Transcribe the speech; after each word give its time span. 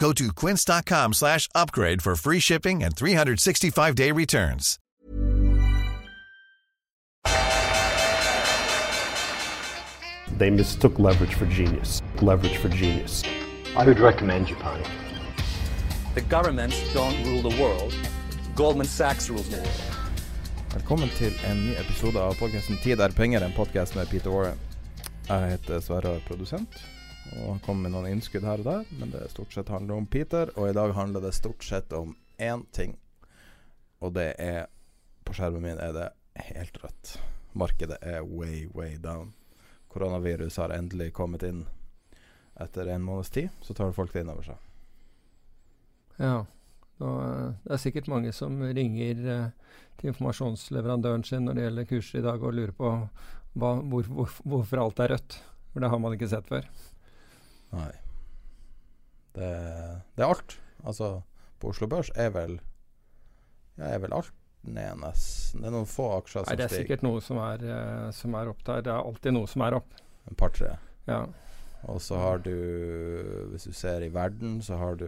Go 0.00 0.12
to 0.14 0.32
quince.com 0.32 1.12
slash 1.12 1.46
upgrade 1.54 2.00
for 2.00 2.16
free 2.16 2.40
shipping 2.40 2.82
and 2.82 2.96
365-day 2.96 4.12
returns. 4.12 4.78
They 10.38 10.48
mistook 10.48 10.98
leverage 10.98 11.34
for 11.34 11.44
genius. 11.44 12.00
Leverage 12.22 12.56
for 12.56 12.70
genius. 12.70 13.22
I 13.76 13.84
would 13.84 14.00
recommend 14.00 14.48
you, 14.48 14.56
Japan. 14.56 14.82
The 16.14 16.22
governments 16.22 16.80
don't 16.94 17.22
rule 17.26 17.42
the 17.42 17.62
world. 17.62 17.94
Goldman 18.56 18.86
Sachs 18.86 19.28
rules 19.28 19.48
the 19.50 19.56
world. 19.56 19.86
Velkommen 20.72 21.08
til 21.18 21.32
en 21.50 21.56
ny 21.66 21.72
episode 21.74 22.16
av 22.16 22.36
podkasten 22.38 22.78
'Tid 22.78 23.00
er 23.00 23.12
penger', 23.12 23.44
en 23.44 23.52
podkast 23.52 23.96
med 23.96 24.06
Peter 24.06 24.30
Warren. 24.30 24.58
Jeg 25.28 25.50
heter 25.50 25.80
Sverre, 25.80 26.14
er 26.14 26.20
produsent, 26.28 26.78
og 27.38 27.60
kommer 27.64 27.86
med 27.86 27.94
noen 27.94 28.10
innskudd 28.10 28.46
her 28.46 28.62
og 28.62 28.68
der. 28.68 28.92
Men 28.98 29.12
det 29.14 29.30
stort 29.32 29.54
sett 29.54 29.70
handler 29.72 30.00
om 30.00 30.08
Peter, 30.10 30.50
og 30.56 30.70
i 30.70 30.76
dag 30.76 30.94
handler 30.96 31.24
det 31.24 31.34
stort 31.36 31.64
sett 31.64 31.92
om 31.96 32.14
én 32.38 32.64
ting. 32.74 32.96
Og 34.00 34.14
det 34.16 34.34
er 34.38 34.66
På 35.20 35.34
skjermen 35.36 35.62
min 35.62 35.78
er 35.78 35.92
det 35.94 36.06
helt 36.34 36.78
rødt. 36.82 37.10
Markedet 37.52 37.98
er 38.02 38.24
way, 38.24 38.64
way 38.74 38.96
down. 38.98 39.34
Koronavirus 39.92 40.56
har 40.56 40.72
endelig 40.74 41.12
kommet 41.12 41.44
inn. 41.46 41.66
Etter 42.58 42.88
en 42.90 43.04
måneds 43.04 43.30
tid 43.30 43.52
så 43.62 43.76
tar 43.76 43.92
folk 43.94 44.12
det 44.12 44.24
inn 44.24 44.32
over 44.32 44.48
seg. 44.48 44.56
Ja. 46.18 46.46
Eh, 47.00 47.46
det 47.64 47.76
er 47.76 47.82
sikkert 47.82 48.10
mange 48.10 48.32
som 48.36 48.58
ringer 48.62 49.22
eh, 49.36 49.76
til 50.00 50.10
informasjonsleverandøren 50.12 51.24
sin 51.24 51.46
når 51.46 51.56
det 51.56 51.66
gjelder 51.66 51.90
kurser 51.92 52.20
i 52.20 52.26
dag, 52.26 52.42
og 52.42 52.56
lurer 52.56 52.74
på 52.76 52.90
hva, 52.90 53.72
hvor, 53.80 54.10
hvor, 54.10 54.36
hvorfor 54.44 54.82
alt 54.82 55.04
er 55.04 55.14
rødt. 55.14 55.40
For 55.70 55.84
det 55.84 55.92
har 55.92 56.02
man 56.02 56.16
ikke 56.16 56.30
sett 56.30 56.48
før. 56.50 56.66
Nei. 57.72 57.90
Det, 59.36 59.50
det 60.16 60.24
er 60.24 60.28
alt. 60.32 60.56
Altså, 60.84 61.10
på 61.60 61.70
Oslo 61.70 61.86
Børs 61.90 62.10
er 62.18 62.30
vel 62.34 62.58
Ja, 63.78 63.92
er 63.94 64.00
vel 64.02 64.12
alt 64.16 64.32
ned 64.66 64.98
nesten. 65.00 65.62
Det 65.62 65.70
er 65.70 65.72
noen 65.72 65.86
få 65.88 66.08
aksjer 66.18 66.42
som 66.44 66.50
Nei, 66.50 66.56
det 66.60 66.64
er 66.66 66.72
stiger. 66.72 66.82
sikkert 66.84 67.04
noe 67.06 67.20
som 67.24 67.38
er, 67.40 67.62
eh, 67.64 68.08
som 68.12 68.34
er 68.36 68.50
opp 68.50 68.64
der. 68.66 68.82
Det 68.84 68.92
er 68.92 68.98
alltid 69.06 69.32
noe 69.32 69.48
som 69.48 69.62
er 69.64 69.76
opp. 69.78 69.94
En 70.28 70.36
par-tre. 70.36 70.74
Ja. 71.08 71.22
Og 71.88 71.96
så 72.04 72.18
har 72.20 72.42
du 72.44 72.50
Hvis 73.54 73.64
du 73.64 73.72
ser 73.72 74.02
i 74.04 74.10
verden, 74.12 74.58
så 74.62 74.76
har 74.76 74.98
du 75.00 75.06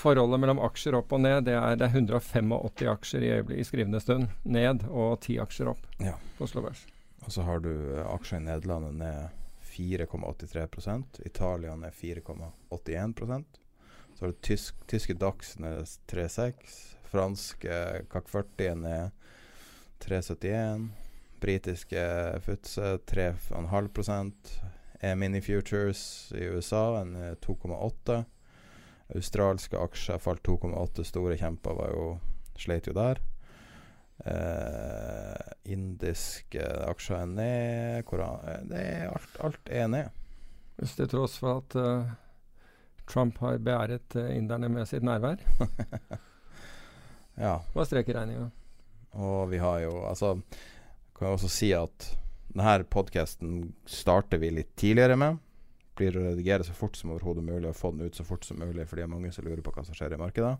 Forholdet 0.00 0.40
mellom 0.40 0.58
aksjer 0.64 0.96
opp 0.96 1.12
og 1.12 1.20
ned, 1.20 1.44
det 1.44 1.52
er, 1.54 1.76
det 1.76 1.84
er 1.84 1.92
185 2.00 2.88
aksjer 2.90 3.22
i, 3.22 3.28
øyeblikk- 3.36 3.60
i 3.60 3.64
skrivende 3.68 4.00
stund 4.00 4.28
ned, 4.44 4.86
og 4.88 5.20
10 5.20 5.36
aksjer 5.44 5.68
opp 5.74 5.84
Ja. 6.00 6.14
på 6.38 6.44
Oslo 6.48 6.62
Børs. 6.64 6.86
Og 7.26 7.30
så 7.32 7.44
har 7.44 7.60
du 7.60 7.68
eh, 7.98 8.06
aksjer 8.14 8.40
i 8.40 8.44
Nederland 8.48 8.96
ned 8.98 9.28
4,83% 9.74 11.20
er 11.24 11.76
ned 11.76 11.92
4,81% 11.92 13.44
Så 14.14 14.24
har 14.24 14.32
du 14.32 14.38
tysk, 14.40 14.74
tyske 14.86 15.14
Dax 15.18 15.56
er 15.58 15.82
3,6 16.10 16.96
Franske 17.10 17.78
CAC 18.10 18.30
40 18.30 18.86
er 18.90 19.10
3,71 20.04 20.88
Britiske 21.40 22.04
Futse 22.44 22.98
3,5 23.10 24.60
E-mini 25.04 25.40
Futures 25.40 26.32
i 26.32 26.46
USA 26.48 27.02
er 27.02 27.36
2,8 27.44 28.22
Australske 29.14 29.78
aksjer 29.78 30.18
falt 30.22 30.46
2,8 30.48 31.04
Store 31.04 31.36
kjemper 31.36 31.76
var 31.76 31.92
jo 31.92 32.06
Sleit 32.56 32.86
jo 32.88 32.94
der 32.96 33.20
Eh, 34.22 35.54
indiske 35.74 36.66
aksjer 36.86 37.24
er 37.24 37.30
ned. 37.30 38.04
Koran, 38.06 38.44
eh, 38.48 38.60
det 38.70 38.82
er 38.82 39.08
alt, 39.10 39.40
alt 39.42 39.72
er 39.72 39.88
ned. 39.90 40.20
Hvis 40.78 40.94
til 40.98 41.10
tross 41.10 41.38
for 41.38 41.62
at 41.62 41.74
uh, 41.78 42.14
Trump 43.06 43.38
har 43.38 43.60
beæret 43.62 44.16
uh, 44.18 44.30
inderne 44.34 44.68
med 44.68 44.86
sitt 44.90 45.06
nærvær. 45.06 45.42
Ja. 47.34 47.56
Hva 47.74 47.82
streker 47.82 48.14
regninga? 48.14 48.44
Og 49.18 49.48
vi 49.50 49.58
har 49.58 49.80
jo 49.82 50.04
Altså, 50.06 50.36
kan 51.16 51.26
jeg 51.26 51.38
også 51.38 51.48
si 51.50 51.72
at 51.74 52.12
denne 52.54 52.84
podkasten 52.86 53.72
starter 53.90 54.38
vi 54.38 54.52
litt 54.54 54.70
tidligere 54.78 55.16
med. 55.18 55.40
Blir 55.98 56.14
å 56.14 56.28
redigere 56.28 56.66
så 56.66 56.74
fort 56.78 56.94
som 56.98 57.10
overhodet 57.10 57.42
mulig 57.42 57.66
og 57.70 57.74
få 57.74 57.90
den 57.90 58.06
ut 58.06 58.14
så 58.14 58.26
fort 58.26 58.46
som 58.46 58.58
mulig, 58.62 58.86
fordi 58.86 59.02
det 59.02 59.08
er 59.08 59.14
mange 59.16 59.32
som 59.34 59.46
lurer 59.46 59.62
på 59.66 59.74
hva 59.74 59.82
som 59.86 59.98
skjer 59.98 60.14
i 60.14 60.20
markedet. 60.20 60.54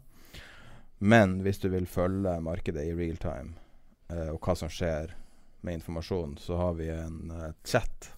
Men 0.98 1.40
hvis 1.42 1.58
du 1.60 1.68
vil 1.68 1.86
følge 1.86 2.38
markedet 2.40 2.84
i 2.86 2.94
real 2.94 3.16
time, 3.20 3.54
eh, 4.08 4.30
og 4.32 4.40
hva 4.40 4.54
som 4.56 4.70
skjer 4.72 5.14
med 5.64 5.80
informasjon, 5.80 6.36
så 6.38 6.56
har 6.56 6.76
vi 6.78 6.90
en 6.92 7.30
eh, 7.30 7.52
chat 7.64 8.12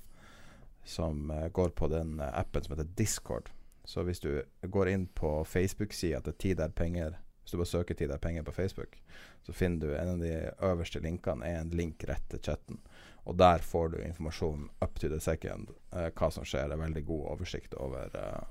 som 0.86 1.30
eh, 1.30 1.48
går 1.48 1.68
på 1.68 1.88
den 1.88 2.20
eh, 2.20 2.38
appen 2.38 2.62
som 2.62 2.76
heter 2.76 2.90
Discord. 2.94 3.50
Så 3.84 4.02
hvis 4.02 4.20
du 4.20 4.42
går 4.62 4.88
inn 4.88 5.06
på 5.06 5.44
Facebook-sida 5.44 6.20
til 6.20 6.34
Tid 6.34 6.60
er 6.60 6.74
penger, 6.74 7.18
hvis 7.42 7.54
du 7.54 7.60
bare 7.60 7.70
søker 7.70 7.94
Tid 7.94 8.10
er 8.10 8.22
penger 8.22 8.42
på 8.42 8.52
Facebook, 8.52 8.98
så 9.42 9.52
finner 9.52 9.86
du 9.86 9.94
en 9.94 10.08
av 10.16 10.22
de 10.22 10.32
øverste 10.66 11.02
linkene 11.02 11.46
er 11.46 11.60
en 11.60 11.70
link 11.70 12.04
rett 12.08 12.26
til 12.30 12.42
chatten. 12.42 12.80
Og 13.26 13.38
der 13.38 13.62
får 13.62 13.88
du 13.94 14.00
informasjon 14.02 14.68
up 14.82 14.98
to 14.98 15.08
the 15.10 15.20
second, 15.20 15.70
eh, 15.92 16.10
hva 16.10 16.30
som 16.30 16.46
skjer. 16.46 16.70
Er 16.70 16.82
veldig 16.82 17.04
god 17.06 17.24
oversikt 17.34 17.74
over, 17.74 18.10
eh, 18.14 18.42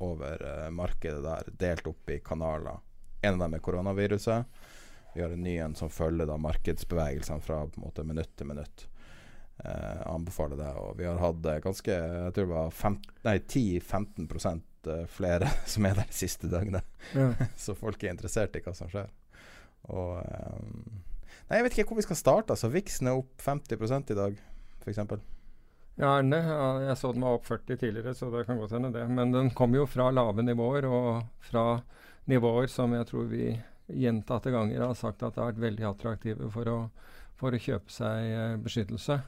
over 0.00 0.70
markedet 0.72 1.22
der, 1.24 1.52
delt 1.60 1.86
opp 1.86 2.08
i 2.10 2.20
kanaler. 2.24 2.80
En 3.22 3.34
av 3.36 3.44
dem 3.46 3.54
er 3.58 3.64
koronaviruset. 3.64 4.60
Vi 5.14 5.22
har 5.22 5.30
en 5.34 5.42
ny 5.42 5.56
en 5.58 5.74
som 5.74 5.90
følger 5.90 6.28
da 6.30 6.36
markedsbevegelsene 6.38 7.42
fra 7.42 7.64
på 7.66 7.80
en 7.80 7.86
måte 7.88 8.04
minutt 8.06 8.32
til 8.38 8.46
minutt. 8.46 8.86
Eh, 9.64 10.02
anbefaler 10.08 10.56
det. 10.56 10.70
Og 10.80 10.94
vi 10.98 11.04
har 11.08 11.18
hatt 11.20 11.46
eh, 11.50 11.58
ganske 11.64 11.92
Jeg 11.92 12.34
tror 12.36 12.46
det 12.46 12.54
var 12.54 12.70
fem- 12.70 13.00
nei, 13.26 13.36
10-15 13.38 14.62
eh, 14.86 15.06
flere 15.10 15.50
som 15.72 15.86
er 15.86 15.98
der 15.98 16.08
de 16.08 16.16
siste 16.16 16.48
døgnet. 16.48 16.86
Ja. 17.16 17.32
Så 17.56 17.74
folk 17.76 18.02
er 18.04 18.14
interessert 18.14 18.56
i 18.56 18.62
hva 18.64 18.74
som 18.76 18.88
skjer. 18.92 19.10
Og 19.90 20.16
eh, 20.22 21.00
Nei, 21.50 21.58
jeg 21.58 21.64
vet 21.66 21.74
ikke 21.80 21.90
hvor 21.90 21.98
vi 21.98 22.06
skal 22.06 22.18
starte. 22.18 22.54
Altså, 22.54 22.70
Vixen 22.70 23.08
er 23.10 23.18
opp 23.18 23.42
50 23.42 24.12
i 24.14 24.14
dag, 24.14 24.36
f.eks. 24.84 25.00
Ja, 25.98 26.12
er? 26.22 26.44
Ja, 26.46 26.68
jeg 26.86 26.96
så 27.00 27.10
den 27.12 27.24
var 27.26 27.40
opp 27.40 27.48
40 27.48 27.76
tidligere, 27.80 28.14
så 28.14 28.28
det 28.30 28.44
kan 28.46 28.60
godt 28.60 28.76
hende 28.76 28.92
det. 28.94 29.02
Men 29.10 29.34
den 29.34 29.50
kom 29.58 29.74
jo 29.74 29.82
fra 29.90 30.12
lave 30.14 30.44
nivåer, 30.46 30.86
og 30.86 31.24
fra 31.50 31.64
nivåer 32.28 32.68
som 32.70 32.92
jeg 32.94 33.08
tror 33.08 33.28
vi 33.30 33.54
gjentatte 33.90 34.52
ganger 34.54 34.84
har 34.84 34.94
sagt 34.94 35.22
at 35.22 35.34
det 35.34 35.42
har 35.42 35.52
vært 35.52 35.64
veldig 35.64 35.86
attraktive 35.88 36.50
for 36.54 36.70
å, 36.70 36.78
for 37.38 37.54
å 37.54 37.60
kjøpe 37.60 37.92
seg 37.92 38.30
eh, 38.30 38.56
beskyttelse. 38.62 39.20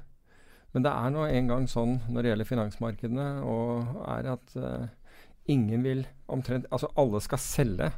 Men 0.73 0.87
det 0.87 0.93
er 0.93 1.13
nå 1.13 1.27
en 1.27 1.51
gang 1.51 1.67
sånn 1.69 1.99
når 2.09 2.23
det 2.23 2.33
gjelder 2.33 2.49
finansmarkedene, 2.49 3.27
og 3.45 3.99
er 4.09 4.31
at 4.37 4.55
eh, 4.57 4.87
ingen 5.53 5.83
vil 5.85 6.07
omtrent 6.33 6.69
Altså 6.71 6.89
alle 6.97 7.21
skal 7.21 7.41
selge 7.43 7.91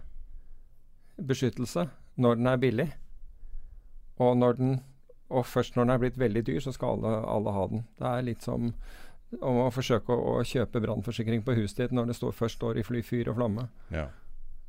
beskyttelse 1.21 1.87
når 2.19 2.41
den 2.41 2.51
er 2.51 2.61
billig. 2.63 2.89
Og, 4.23 4.37
når 4.39 4.59
den, 4.59 4.75
og 5.31 5.47
først 5.47 5.77
når 5.77 5.87
den 5.87 5.95
er 5.95 6.03
blitt 6.03 6.19
veldig 6.19 6.45
dyr, 6.47 6.61
så 6.63 6.73
skal 6.75 6.99
alle, 6.99 7.17
alle 7.31 7.55
ha 7.55 7.65
den. 7.71 7.87
Det 7.99 8.11
er 8.11 8.27
litt 8.27 8.47
som 8.47 8.71
om 9.43 9.57
å 9.65 9.71
forsøke 9.75 10.15
å, 10.15 10.37
å 10.39 10.45
kjøpe 10.47 10.83
brannforsikring 10.83 11.43
på 11.47 11.57
huset 11.59 11.85
ditt 11.85 11.95
når 11.97 12.13
det 12.13 12.19
står, 12.19 12.35
først 12.39 12.61
står 12.61 12.79
i 12.79 12.85
fly, 12.87 13.03
fyr 13.07 13.31
og 13.33 13.39
flamme. 13.41 13.67
Ja. 13.95 14.09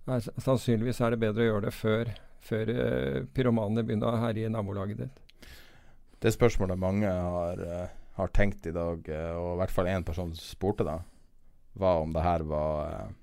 Nei, 0.06 0.20
sannsynligvis 0.22 1.02
er 1.02 1.16
det 1.16 1.22
bedre 1.24 1.42
å 1.42 1.48
gjøre 1.48 1.66
det 1.66 1.74
før, 1.74 2.12
før 2.46 2.72
uh, 2.78 3.20
pyromanene 3.34 3.84
begynner 3.86 4.14
å 4.14 4.22
herje 4.22 4.46
i 4.46 4.54
nabolaget 4.54 5.02
ditt. 5.02 5.22
Det 6.22 6.34
spørsmålet 6.34 6.78
mange 6.80 7.10
har, 7.10 7.62
uh, 7.62 7.94
har 8.20 8.34
tenkt 8.36 8.70
i 8.70 8.74
dag, 8.76 9.02
uh, 9.10 9.34
og 9.42 9.52
i 9.56 9.60
hvert 9.64 9.74
fall 9.74 9.90
én 9.90 10.06
person 10.06 10.34
spurte 10.38 10.86
da, 10.86 11.00
var 11.74 12.04
om 12.04 12.14
det 12.14 12.26
her 12.26 12.46
var 12.48 13.14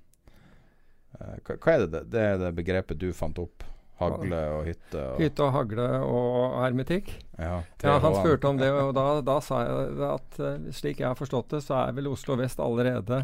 hva, 1.13 1.55
hva 1.55 1.73
er 1.73 1.85
det, 1.87 2.03
det 2.11 2.21
er 2.33 2.37
det 2.41 2.51
begrepet 2.57 2.99
du 2.99 3.11
fant 3.15 3.39
opp? 3.41 3.63
Hagle 4.03 4.41
og 4.53 4.67
hytte 4.67 5.01
og 5.13 5.21
Hytte 5.23 5.45
og 5.45 5.53
hagle 5.55 5.87
og 6.03 6.57
hermetikk. 6.61 7.11
Ja, 7.37 7.55
Ja, 7.81 7.97
han 7.99 8.15
spurte 8.15 8.47
om 8.47 8.59
det, 8.59 8.69
og 8.71 8.93
da, 8.95 9.05
da 9.25 9.39
sa 9.43 9.63
jeg 9.65 10.05
at 10.07 10.39
eh, 10.39 10.69
slik 10.75 11.01
jeg 11.01 11.09
har 11.09 11.17
forstått 11.19 11.55
det, 11.55 11.63
så 11.65 11.79
er 11.81 11.95
vel 11.97 12.11
Oslo 12.11 12.37
vest 12.39 12.61
allerede 12.63 13.23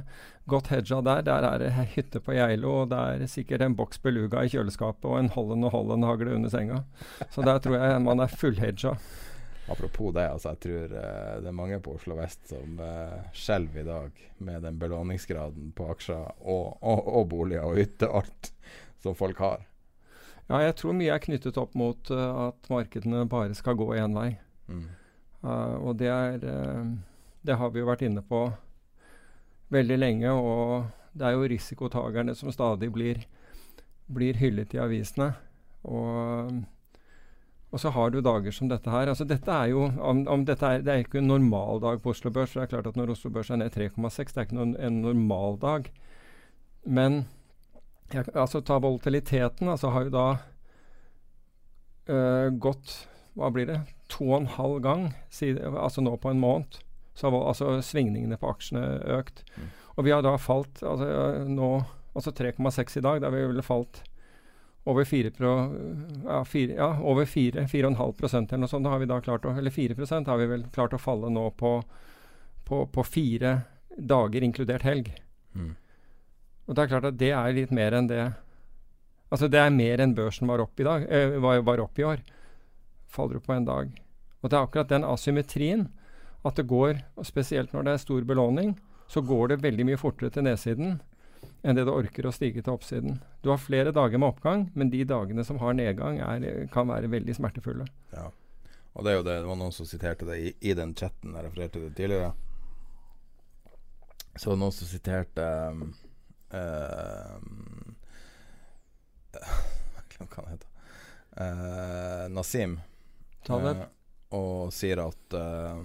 godt 0.50 0.72
hedga 0.74 1.00
der. 1.06 1.24
Der 1.28 1.48
er 1.52 1.62
det 1.62 1.72
hytte 1.96 2.22
på 2.24 2.36
Geilo, 2.36 2.82
og 2.84 2.92
det 2.92 3.00
er 3.00 3.32
sikkert 3.32 3.64
en 3.66 3.78
boks 3.78 4.02
beluga 4.02 4.44
i 4.44 4.52
kjøleskapet 4.52 5.06
og 5.06 5.20
en 5.20 5.32
Holland 5.36 5.70
og 5.70 5.76
Holland-hagle 5.78 6.36
under 6.40 6.54
senga. 6.54 6.84
Så 7.30 7.46
der 7.46 7.62
tror 7.64 7.78
jeg 7.78 8.02
man 8.06 8.26
er 8.26 8.34
fullhedga. 8.34 8.96
Apropos 9.70 10.14
det, 10.14 10.26
altså 10.26 10.56
jeg 10.56 10.62
tror 10.66 10.94
uh, 10.98 11.34
det 11.44 11.50
er 11.52 11.56
mange 11.56 11.78
på 11.86 11.94
Oslo 12.00 12.18
vest 12.18 12.50
som 12.50 12.80
uh, 12.82 13.20
skjelver 13.38 13.84
i 13.84 13.86
dag 13.86 14.24
med 14.42 14.64
den 14.66 14.80
belåningsgraden 14.82 15.74
på 15.78 15.92
aksjer 15.94 16.24
og, 16.42 16.80
og, 16.82 17.04
og 17.06 17.28
boliger 17.30 17.68
og 17.70 17.78
hytte, 17.78 18.10
alt 18.10 18.50
som 19.04 19.18
folk 19.18 19.38
har. 19.46 19.69
Ja, 20.50 20.64
jeg 20.66 20.80
tror 20.80 20.96
mye 20.98 21.14
er 21.14 21.22
knyttet 21.22 21.60
opp 21.62 21.76
mot 21.78 22.10
uh, 22.10 22.48
at 22.50 22.70
markedene 22.74 23.28
bare 23.30 23.54
skal 23.58 23.78
gå 23.78 23.92
én 24.00 24.16
vei. 24.18 24.32
Mm. 24.70 24.88
Uh, 25.44 25.76
og 25.78 26.00
det 26.02 26.10
er 26.10 26.42
uh, 26.42 26.90
Det 27.46 27.56
har 27.56 27.70
vi 27.72 27.80
jo 27.80 27.88
vært 27.88 28.02
inne 28.08 28.24
på 28.26 28.48
veldig 29.70 29.98
lenge, 30.00 30.34
og 30.34 30.90
det 31.14 31.28
er 31.28 31.38
jo 31.38 31.46
risikotagerne 31.52 32.34
som 32.36 32.50
stadig 32.52 32.90
blir, 32.92 33.22
blir 34.10 34.42
hyllet 34.42 34.74
i 34.74 34.82
avisene. 34.82 35.30
Og, 35.86 36.58
og 37.70 37.80
så 37.80 37.94
har 37.94 38.10
du 38.10 38.20
dager 38.26 38.52
som 38.52 38.72
dette 38.72 38.90
her. 38.90 39.14
Altså 39.14 39.30
dette 39.30 39.54
er 39.54 39.70
jo 39.72 39.86
om, 39.86 40.26
om 40.28 40.46
dette 40.46 40.66
er, 40.66 40.82
Det 40.82 40.94
er 40.94 41.06
ikke 41.06 41.22
en 41.22 41.30
normal 41.30 41.80
dag 41.86 42.02
på 42.02 42.10
Oslo 42.16 42.34
Børs. 42.34 42.58
Det 42.58 42.66
er 42.66 42.74
klart 42.74 42.90
at 42.90 42.98
Når 42.98 43.14
Oslo 43.14 43.30
Børs 43.30 43.54
er 43.54 43.62
ned 43.62 43.72
3,6, 43.78 44.34
det 44.34 44.42
er 44.42 44.50
ikke 44.50 44.58
noen, 44.58 44.76
en 44.82 45.02
normal 45.06 45.62
dag. 45.62 45.92
Men 46.86 47.28
jeg, 48.14 48.30
altså 48.34 48.62
ta 48.66 48.80
volatiliteten. 48.82 49.70
altså 49.70 49.92
har 49.94 50.08
jo 50.08 50.14
da 50.14 50.28
øh, 52.10 52.50
gått 52.60 53.08
Hva 53.38 53.52
blir 53.54 53.70
det? 53.70 53.80
To 54.10 54.32
og 54.32 54.42
en 54.42 54.54
halv 54.56 54.80
gang, 54.84 55.04
siden, 55.30 55.78
altså 55.78 56.02
nå 56.02 56.16
på 56.18 56.32
en 56.32 56.42
måned. 56.42 56.80
Så 57.14 57.30
har 57.30 57.48
altså 57.48 57.78
svingningene 57.86 58.40
på 58.40 58.50
aksjene 58.50 59.00
økt. 59.20 59.44
Mm. 59.56 59.70
Og 59.96 60.06
vi 60.08 60.12
har 60.16 60.24
da 60.26 60.36
falt 60.40 60.84
altså 60.84 61.46
nå 61.48 61.72
Altså 62.18 62.32
3,6 62.34 62.98
i 62.98 63.02
dag. 63.06 63.20
Da 63.22 63.30
har 63.30 63.36
vi 63.36 63.48
vel 63.48 63.62
falt 63.64 64.02
over 64.90 65.06
4 65.06 65.30
pro, 65.32 65.52
ja, 66.26 66.46
4, 66.46 66.74
ja, 66.74 66.88
over 67.06 67.26
4, 67.26 67.68
4,5 67.70 68.14
prosent 68.18 68.52
eller 68.52 68.64
noe 68.64 68.72
sånt. 68.72 68.84
Da 68.84 68.94
har 68.96 69.00
vi 69.00 69.10
da 69.10 69.20
klart 69.22 69.46
å, 69.46 69.54
eller 69.58 69.72
4 69.72 69.96
prosent 69.96 70.28
har 70.28 70.40
vi 70.42 70.48
vel 70.50 70.66
klart 70.74 70.96
å 70.98 71.02
falle 71.02 71.30
nå 71.30 71.46
på, 71.60 71.76
på, 72.66 72.82
på 72.90 73.06
fire 73.06 73.60
dager, 73.96 74.44
inkludert 74.44 74.88
helg. 74.88 75.12
Mm. 75.54 75.76
Og 76.70 76.78
det 76.78 76.84
er 76.84 76.92
klart 76.92 77.10
at 77.10 77.18
det 77.18 77.32
er 77.34 77.56
litt 77.58 77.74
mer 77.74 77.98
enn 77.98 78.10
det 78.10 78.22
Altså 79.30 79.46
det 79.50 79.60
er 79.62 79.74
mer 79.74 80.02
enn 80.02 80.16
børsen 80.18 80.50
var 80.50 80.62
opp 80.64 80.80
i 80.82 80.86
dag, 80.88 81.04
øh, 81.06 81.36
var, 81.44 81.60
var 81.62 81.82
opp 81.84 82.00
i 82.02 82.06
år. 82.06 82.22
Faller 83.14 83.38
opp 83.38 83.46
på 83.46 83.54
en 83.54 83.68
dag. 83.68 83.92
Og 84.42 84.50
det 84.50 84.58
er 84.58 84.64
akkurat 84.66 84.90
den 84.90 85.06
asymmetrien 85.06 85.84
at 86.48 86.58
det 86.58 86.66
går, 86.72 87.04
og 87.14 87.28
spesielt 87.28 87.76
når 87.76 87.86
det 87.86 87.94
er 87.94 88.02
stor 88.02 88.26
belåning, 88.26 88.72
så 89.06 89.22
går 89.22 89.52
det 89.52 89.60
veldig 89.62 89.86
mye 89.86 90.00
fortere 90.02 90.34
til 90.34 90.48
nedsiden 90.48 90.98
enn 91.62 91.78
det 91.78 91.86
det 91.88 91.94
orker 91.94 92.26
å 92.26 92.34
stige 92.34 92.64
til 92.64 92.74
oppsiden. 92.74 93.20
Du 93.44 93.52
har 93.52 93.62
flere 93.62 93.94
dager 93.96 94.18
med 94.18 94.32
oppgang, 94.32 94.66
men 94.74 94.90
de 94.90 95.04
dagene 95.08 95.46
som 95.46 95.60
har 95.62 95.78
nedgang, 95.78 96.20
er, 96.24 96.66
kan 96.74 96.90
være 96.90 97.12
veldig 97.12 97.36
smertefulle. 97.36 97.86
Ja. 98.16 98.30
Og 98.96 99.06
det 99.06 99.12
er 99.12 99.20
jo 99.20 99.26
det, 99.28 99.40
det 99.44 99.50
var 99.50 99.60
noen 99.60 99.76
som 99.76 99.88
siterte 99.88 100.28
det 100.28 100.38
i, 100.42 100.54
i 100.72 100.76
den 100.76 100.96
chatten 100.98 101.36
jeg 101.36 101.46
refererte 101.46 101.84
til 101.84 101.96
tidligere. 101.96 102.34
Så 104.40 104.56
noen 104.56 104.74
som 104.74 104.90
siterte 104.90 105.46
um, 105.76 105.92
Jeg 106.50 107.40
glemmer 110.14 110.34
hva 110.34 110.44
han 110.44 110.52
heter. 110.54 110.70
Uh, 111.40 112.26
Nasim. 112.34 112.80
Taleb. 113.46 113.78
Eh, 113.78 113.88
og 114.38 114.74
sier 114.74 115.02
at 115.02 115.38
uh, 115.38 115.82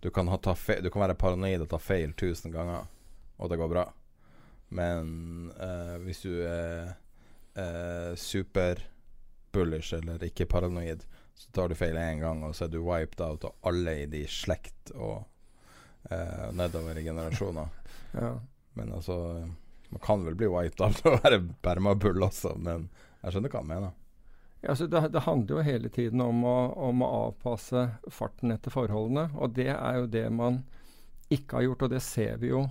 du, 0.00 0.10
kan 0.12 0.28
ha 0.28 0.36
ta 0.40 0.54
fe 0.56 0.80
du 0.84 0.90
kan 0.92 1.04
være 1.04 1.16
paranoid 1.20 1.62
og 1.64 1.70
ta 1.70 1.78
feil 1.80 2.12
tusen 2.18 2.52
ganger, 2.52 2.88
og 3.36 3.52
det 3.52 3.60
går 3.60 3.70
bra. 3.72 3.84
Men 4.70 5.50
eh, 5.60 5.96
hvis 6.04 6.22
du 6.22 6.34
er 6.46 6.92
uh, 7.58 8.14
super-bullish 8.14 9.96
eller 9.98 10.22
ikke 10.22 10.46
paranoid, 10.46 11.02
så 11.34 11.50
tar 11.50 11.68
du 11.68 11.74
feil 11.74 11.98
én 11.98 12.22
gang, 12.22 12.44
og 12.46 12.54
så 12.54 12.68
er 12.68 12.74
du 12.74 12.78
wiped 12.84 13.20
out, 13.24 13.48
og 13.48 13.66
alle 13.66 13.96
i 14.02 14.06
de 14.10 14.22
slekt 14.30 14.92
og 14.94 15.24
eh, 16.10 16.48
nedover 16.52 16.98
i 16.98 17.04
generasjoner. 17.06 17.68
Ja. 18.10 18.32
Men 18.74 18.92
altså 18.92 19.14
Man 19.90 20.02
kan 20.04 20.24
vel 20.26 20.36
bli 20.38 20.50
wiped 20.50 20.82
av 20.84 21.00
å 21.08 21.16
være 21.22 21.42
permabull 21.64 22.28
også, 22.28 22.54
men 22.58 22.88
jeg 23.20 23.34
skjønner 23.34 23.52
hva 23.52 23.62
han 23.62 23.72
mener. 23.72 23.96
Ja, 24.60 24.74
altså 24.74 24.86
det, 24.92 25.06
det 25.14 25.24
handler 25.24 25.56
jo 25.56 25.64
hele 25.64 25.88
tiden 25.92 26.20
om 26.20 26.44
å, 26.44 26.58
om 26.88 27.00
å 27.04 27.08
avpasse 27.26 27.86
farten 28.12 28.52
etter 28.52 28.72
forholdene. 28.74 29.30
Og 29.40 29.54
det 29.56 29.70
er 29.72 30.02
jo 30.02 30.10
det 30.12 30.26
man 30.36 30.62
ikke 31.32 31.58
har 31.58 31.68
gjort, 31.68 31.86
og 31.86 31.94
det 31.94 32.02
ser 32.04 32.40
vi 32.42 32.52
jo 32.52 32.66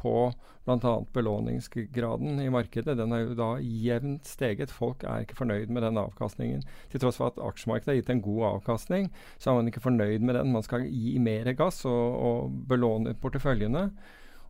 på 0.00 0.32
bl.a. 0.64 0.92
belåningsgraden 1.12 2.40
i 2.40 2.50
markedet. 2.52 2.96
Den 2.96 3.12
er 3.12 3.24
jo 3.24 3.36
da 3.36 3.50
jevnt 3.60 4.28
steget. 4.28 4.72
Folk 4.72 5.04
er 5.04 5.24
ikke 5.24 5.38
fornøyd 5.40 5.72
med 5.72 5.84
den 5.84 6.00
avkastningen. 6.00 6.64
Til 6.92 7.02
tross 7.02 7.20
for 7.20 7.32
at 7.32 7.40
aksjemarkedet 7.50 7.92
har 7.92 8.00
gitt 8.00 8.12
en 8.14 8.24
god 8.24 8.46
avkastning, 8.54 9.10
så 9.38 9.50
er 9.50 9.60
man 9.60 9.72
ikke 9.72 9.84
fornøyd 9.84 10.24
med 10.24 10.38
den. 10.38 10.54
Man 10.54 10.64
skal 10.64 10.86
gi 10.88 11.18
mer 11.22 11.52
gass 11.58 11.82
og, 11.88 12.16
og 12.30 12.56
belåne 12.70 13.16
porteføljene. 13.20 13.88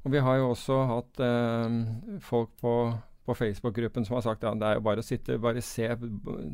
Og 0.05 0.15
vi 0.15 0.21
har 0.25 0.39
jo 0.41 0.51
også 0.55 0.77
hatt 0.89 1.23
eh, 1.25 1.75
folk 2.25 2.53
på, 2.63 2.75
på 3.29 3.37
Facebook-gruppen 3.37 4.07
som 4.07 4.17
har 4.17 4.25
sagt 4.25 4.47
ja, 4.47 4.55
det 4.57 4.69
er 4.69 4.79
jo 4.79 4.85
bare 4.87 5.03
å 5.03 5.07
sitte, 5.07 5.37
bare 5.43 5.65
se 5.65 5.89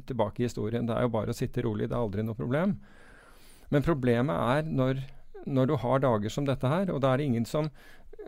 tilbake 0.09 0.43
i 0.43 0.49
historien. 0.49 0.89
Det 0.89 0.97
er 0.97 1.07
jo 1.07 1.13
bare 1.15 1.35
å 1.35 1.37
sitte 1.37 1.63
rolig, 1.67 1.91
det 1.91 1.95
er 1.95 2.03
aldri 2.03 2.27
noe 2.27 2.39
problem. 2.39 2.75
Men 3.71 3.87
problemet 3.87 4.35
er 4.35 4.67
når, 4.67 5.05
når 5.47 5.71
du 5.71 5.77
har 5.83 6.03
dager 6.03 6.33
som 6.33 6.47
dette 6.47 6.71
her, 6.71 6.91
og 6.91 7.01
da 7.03 7.13
er 7.13 7.23
det 7.23 7.31
ingen 7.31 7.49
som 7.49 7.71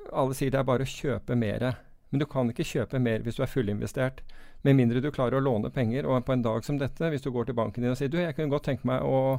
Alle 0.08 0.32
sier 0.32 0.48
det 0.52 0.56
er 0.60 0.64
bare 0.64 0.86
å 0.86 0.88
kjøpe 0.88 1.34
mer. 1.36 1.64
Men 2.08 2.22
du 2.22 2.24
kan 2.30 2.48
ikke 2.48 2.64
kjøpe 2.64 3.00
mer 3.02 3.20
hvis 3.24 3.36
du 3.36 3.42
er 3.44 3.50
fullinvestert. 3.50 4.22
Med 4.64 4.78
mindre 4.78 5.02
du 5.04 5.10
klarer 5.12 5.36
å 5.36 5.44
låne 5.44 5.68
penger. 5.74 6.06
Og 6.08 6.22
på 6.24 6.32
en 6.32 6.44
dag 6.44 6.64
som 6.64 6.78
dette, 6.80 7.10
hvis 7.12 7.24
du 7.24 7.28
går 7.34 7.50
til 7.50 7.58
banken 7.58 7.84
din 7.84 7.92
og 7.92 7.98
sier 8.00 8.08
du, 8.08 8.16
jeg 8.22 8.36
kunne 8.36 8.54
godt 8.54 8.64
tenke 8.70 8.88
meg 8.88 9.04
å, 9.04 9.36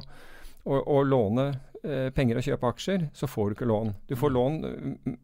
å, 0.64 0.78
å 0.80 1.02
låne 1.06 1.46
eh, 1.84 2.08
penger 2.14 2.40
og 2.40 2.46
kjøpe 2.46 2.70
aksjer, 2.74 3.08
så 3.16 3.28
får 3.30 3.50
du 3.50 3.56
ikke 3.56 3.68
lån. 3.70 3.94
Du 4.08 4.16
får 4.18 4.34
lån, 4.34 4.60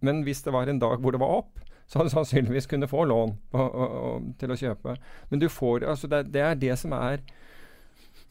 men 0.04 0.22
hvis 0.26 0.42
det 0.46 0.54
var 0.54 0.70
en 0.70 0.80
dag 0.82 1.00
hvor 1.02 1.16
det 1.16 1.22
var 1.22 1.40
opp, 1.42 1.62
så 1.86 2.00
hadde 2.00 2.10
du 2.10 2.16
sannsynligvis 2.16 2.66
kunne 2.66 2.88
få 2.90 3.04
lån 3.06 3.36
på, 3.52 3.62
å, 3.62 3.86
å, 3.86 4.12
til 4.40 4.52
å 4.52 4.58
kjøpe. 4.58 4.96
Men 5.30 5.42
du 5.42 5.48
får 5.52 5.86
altså 5.86 6.10
det, 6.10 6.24
det, 6.34 6.42
er 6.42 6.58
det 6.58 6.78
som 6.80 6.94
er 6.96 7.22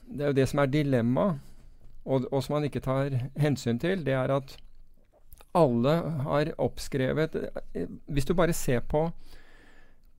Det 0.06 0.22
er 0.22 0.34
jo 0.34 0.38
det 0.38 0.48
som 0.52 0.60
er 0.62 0.70
dilemmaet, 0.70 1.40
og, 2.06 2.28
og 2.32 2.44
som 2.44 2.58
man 2.58 2.68
ikke 2.68 2.84
tar 2.86 3.16
hensyn 3.42 3.80
til. 3.82 4.04
Det 4.06 4.14
er 4.14 4.34
at 4.36 4.58
alle 5.56 5.94
har 6.28 6.52
oppskrevet 6.60 7.38
Hvis 8.12 8.28
du 8.28 8.34
bare 8.36 8.54
ser 8.54 8.84
på 8.84 9.08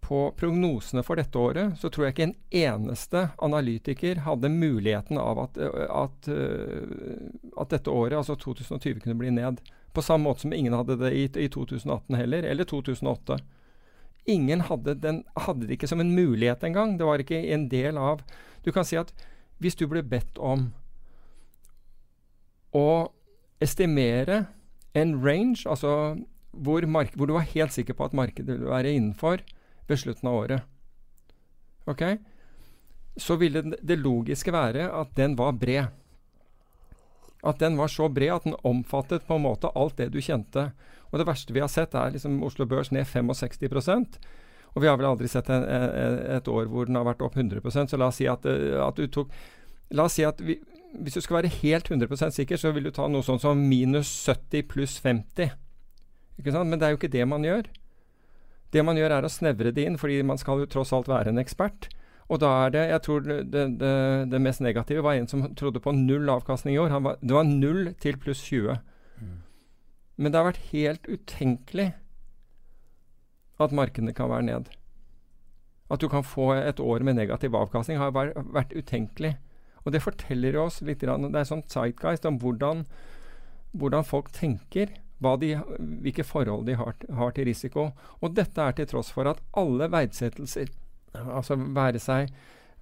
på 0.06 0.20
prognosene 0.38 1.02
for 1.02 1.18
dette 1.18 1.38
året, 1.38 1.74
så 1.80 1.90
tror 1.90 2.06
jeg 2.06 2.14
ikke 2.14 2.26
en 2.28 2.36
eneste 2.54 3.24
analytiker 3.42 4.20
hadde 4.22 4.52
muligheten 4.52 5.18
av 5.18 5.40
at, 5.48 5.58
at, 5.58 6.28
at 6.30 7.72
dette 7.74 7.90
året, 7.90 8.14
altså 8.20 8.36
2020, 8.38 9.00
kunne 9.02 9.18
bli 9.18 9.32
ned. 9.34 9.58
På 9.96 10.04
samme 10.06 10.28
måte 10.28 10.44
som 10.44 10.54
ingen 10.54 10.76
hadde 10.76 10.98
det 11.00 11.10
i, 11.10 11.24
i 11.26 11.48
2018 11.50 12.20
heller, 12.20 12.46
eller 12.46 12.68
2008. 12.70 13.40
Ingen 14.30 14.62
hadde, 14.68 14.94
den, 15.02 15.24
hadde 15.34 15.66
det 15.66 15.80
ikke 15.80 15.90
som 15.90 16.02
en 16.02 16.14
mulighet 16.14 16.62
engang. 16.66 16.94
Det 17.00 17.08
var 17.08 17.22
ikke 17.22 17.42
en 17.54 17.66
del 17.72 17.98
av 17.98 18.22
Du 18.62 18.72
kan 18.74 18.86
si 18.86 18.98
at 18.98 19.12
hvis 19.62 19.78
du 19.78 19.86
ble 19.88 20.02
bedt 20.06 20.38
om 20.38 20.68
å 22.76 23.08
estimere 23.62 24.44
en 24.96 25.14
range, 25.22 25.64
altså 25.66 26.16
hvor, 26.50 26.84
hvor, 26.86 27.26
du 27.26 27.34
var 27.36 27.46
helt 27.52 27.74
sikker 27.74 27.96
på 27.96 28.06
at 28.06 28.16
markedet 28.16 28.54
ville 28.54 28.70
være 28.70 28.94
innenfor 28.96 29.42
ved 29.86 30.00
slutten 30.00 30.30
av 30.30 30.38
året, 30.40 30.72
ok, 31.86 32.02
så 33.16 33.36
ville 33.40 33.62
det 33.62 33.98
logiske 34.00 34.52
være 34.52 34.90
at 34.92 35.14
den 35.16 35.36
var 35.38 35.56
bred. 35.56 35.92
At 37.46 37.60
den 37.62 37.76
var 37.78 37.88
så 37.92 38.08
bred 38.12 38.34
at 38.34 38.48
den 38.48 38.58
omfattet 38.66 39.26
på 39.26 39.38
en 39.38 39.46
måte 39.46 39.70
alt 39.78 39.96
det 40.00 40.10
du 40.12 40.20
kjente. 40.20 40.70
Og 41.12 41.20
det 41.20 41.28
verste 41.28 41.54
vi 41.54 41.62
har 41.62 41.70
sett, 41.70 41.94
er 41.94 42.12
liksom 42.12 42.42
Oslo 42.44 42.66
Børs 42.66 42.90
ned 42.90 43.06
65% 43.06 44.16
Og 44.74 44.82
vi 44.82 44.88
har 44.90 44.96
vel 44.98 45.06
aldri 45.06 45.28
sett 45.30 45.48
en, 45.54 45.62
et 45.62 46.48
år 46.50 46.66
hvor 46.68 46.88
den 46.88 46.98
har 46.98 47.06
vært 47.06 47.22
opp 47.22 47.38
100% 47.38 47.92
så 47.92 48.00
la 48.00 48.10
oss 48.10 48.18
si 48.18 48.26
at, 48.28 48.44
at 48.44 48.98
du 48.98 49.06
tok 49.06 49.30
La 49.94 50.08
oss 50.08 50.16
si 50.18 50.24
at 50.26 50.40
vi, 50.42 50.58
hvis 50.98 51.14
du 51.14 51.22
skal 51.22 51.38
være 51.38 51.52
helt 51.60 51.86
100% 51.86 52.34
sikker, 52.34 52.58
så 52.58 52.72
vil 52.74 52.88
du 52.88 52.90
ta 52.90 53.06
noe 53.06 53.22
sånn 53.22 53.38
som 53.38 53.60
minus 53.70 54.10
70 54.26 54.66
pluss 54.66 54.96
50. 54.98 55.52
Ikke 56.40 56.50
sant? 56.50 56.66
Men 56.66 56.80
det 56.80 56.88
er 56.88 56.94
jo 56.94 56.98
ikke 56.98 57.12
det 57.12 57.26
man 57.28 57.46
gjør. 57.46 57.68
Det 58.74 58.82
man 58.84 58.98
gjør, 58.98 59.14
er 59.18 59.26
å 59.26 59.30
snevre 59.30 59.72
det 59.74 59.84
inn, 59.86 59.98
fordi 60.00 60.22
man 60.26 60.40
skal 60.40 60.62
jo 60.62 60.70
tross 60.70 60.92
alt 60.96 61.10
være 61.10 61.32
en 61.32 61.42
ekspert. 61.42 61.88
Og 62.26 62.40
da 62.42 62.48
er 62.64 62.72
det 62.74 62.84
Jeg 62.90 63.02
tror 63.04 63.20
det, 63.22 63.42
det, 63.52 63.92
det 64.32 64.40
mest 64.42 64.60
negative 64.64 65.04
var 65.06 65.14
en 65.14 65.28
som 65.30 65.44
trodde 65.54 65.82
på 65.82 65.94
null 65.94 66.28
avkastning 66.32 66.74
i 66.74 66.80
år. 66.82 66.90
Var, 66.90 67.20
det 67.22 67.36
var 67.36 67.46
null 67.46 67.92
til 68.02 68.18
pluss 68.18 68.42
20. 68.48 68.80
Mm. 69.22 69.36
Men 70.16 70.32
det 70.32 70.40
har 70.40 70.48
vært 70.48 70.68
helt 70.72 71.06
utenkelig 71.06 71.92
at 73.62 73.72
markedene 73.72 74.12
kan 74.16 74.30
være 74.32 74.48
ned. 74.50 74.70
At 75.90 76.02
du 76.02 76.08
kan 76.10 76.26
få 76.26 76.50
et 76.58 76.80
år 76.82 77.04
med 77.06 77.16
negativ 77.16 77.54
avkastning, 77.54 77.98
har 77.98 78.12
vært, 78.12 78.74
utenkelig. 78.74 79.36
Og 79.86 79.92
det 79.94 80.02
forteller 80.02 80.56
oss 80.58 80.80
litt 80.82 81.00
Det 81.00 81.08
er 81.08 81.46
sånn 81.46 81.62
zeitgeist 81.70 82.26
om 82.26 82.40
hvordan, 82.42 82.84
hvordan 83.70 84.04
folk 84.04 84.32
tenker. 84.34 84.90
De, 85.16 85.54
hvilke 86.04 86.24
forhold 86.24 86.66
de 86.66 86.74
har, 86.76 86.92
har, 87.18 87.30
til 87.32 87.48
risiko. 87.48 87.90
Og 88.20 88.34
dette 88.36 88.60
er 88.60 88.76
til 88.76 88.88
tross 88.90 89.12
for 89.14 89.28
at 89.30 89.40
alle 89.56 89.88
verdsettelser, 89.88 90.68
altså 91.16 91.56
være 91.56 92.02
seg 92.02 92.28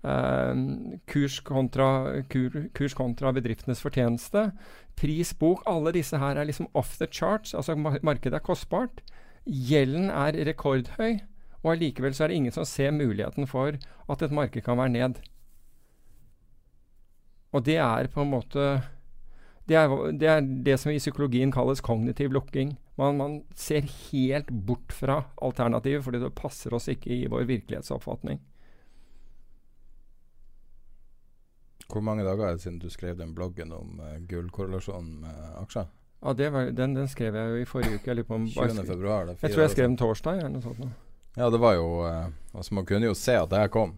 eh, 0.02 0.62
kurs, 1.06 1.38
kontra, 1.46 1.88
kur, 2.32 2.56
kurs, 2.74 2.96
kontra, 2.98 3.30
bedriftenes 3.36 3.82
fortjeneste, 3.84 4.48
pris, 4.98 5.30
bok 5.38 5.62
Alle 5.70 5.94
disse 5.94 6.18
her 6.18 6.36
er 6.36 6.48
liksom 6.50 6.70
off 6.74 6.96
the 6.98 7.06
charts. 7.06 7.54
Altså 7.54 7.76
markedet 7.76 8.34
er 8.34 8.42
kostbart. 8.42 9.04
Gjelden 9.46 10.10
er 10.10 10.34
rekordhøy. 10.48 11.20
Og 11.64 11.72
allikevel 11.72 12.14
så 12.14 12.26
er 12.26 12.32
det 12.32 12.40
ingen 12.40 12.52
som 12.52 12.66
ser 12.68 12.92
muligheten 12.92 13.46
for 13.48 13.78
at 14.10 14.22
et 14.22 14.34
marked 14.34 14.62
kan 14.66 14.78
være 14.78 14.92
ned. 14.92 15.22
Og 17.54 17.64
det 17.64 17.78
er 17.78 18.10
på 18.10 18.24
en 18.24 18.32
måte 18.34 18.82
det 19.68 19.76
er, 19.80 19.92
det 20.12 20.28
er 20.28 20.40
det, 20.66 20.76
som 20.80 20.92
i 20.92 21.00
psykologien 21.00 21.52
kalles 21.52 21.80
kognitiv 21.84 22.32
lukking. 22.36 22.74
Man, 23.00 23.16
man 23.16 23.36
ser 23.56 23.86
helt 24.10 24.50
bort 24.50 24.92
fra 24.92 25.22
alternativet 25.42 26.04
fordi 26.04 26.20
det 26.22 26.34
passer 26.36 26.74
oss 26.76 26.90
ikke 26.92 27.10
i 27.10 27.24
vår 27.32 27.46
virkelighetsoppfatning. 27.48 28.42
Hvor 31.88 32.04
mange 32.04 32.24
dager 32.24 32.46
er 32.46 32.56
det 32.56 32.64
siden 32.64 32.78
du 32.82 32.88
skrev 32.92 33.16
den 33.18 33.34
bloggen 33.36 33.72
om 33.72 34.00
uh, 34.00 34.16
gullkorrelasjonen 34.28 35.20
med 35.24 35.42
aksjer? 35.60 35.88
Ja, 36.24 36.50
var, 36.50 36.70
den, 36.72 36.94
den, 36.96 37.08
skrev 37.08 37.36
jeg 37.36 37.50
jo 37.50 37.60
i 37.60 37.66
forrige 37.68 37.98
uke. 37.98 38.14
Jeg, 38.14 38.26
på, 38.26 38.38
20. 38.54 38.86
februar, 38.92 39.34
jeg 39.34 39.52
tror 39.52 39.66
jeg 39.66 39.74
skrev 39.74 39.90
den 39.90 39.98
torsdag. 40.00 40.38
eller 40.40 40.54
noe 40.54 40.64
sånt. 40.64 40.86
Ja, 41.36 41.50
det 41.50 41.60
var 41.60 41.74
jo 41.76 41.88
uh, 42.06 42.30
Altså, 42.54 42.76
man 42.78 42.86
kunne 42.88 43.10
jo 43.10 43.16
se 43.18 43.36
at 43.36 43.50
det 43.50 43.60
her 43.64 43.72
kom. 43.72 43.96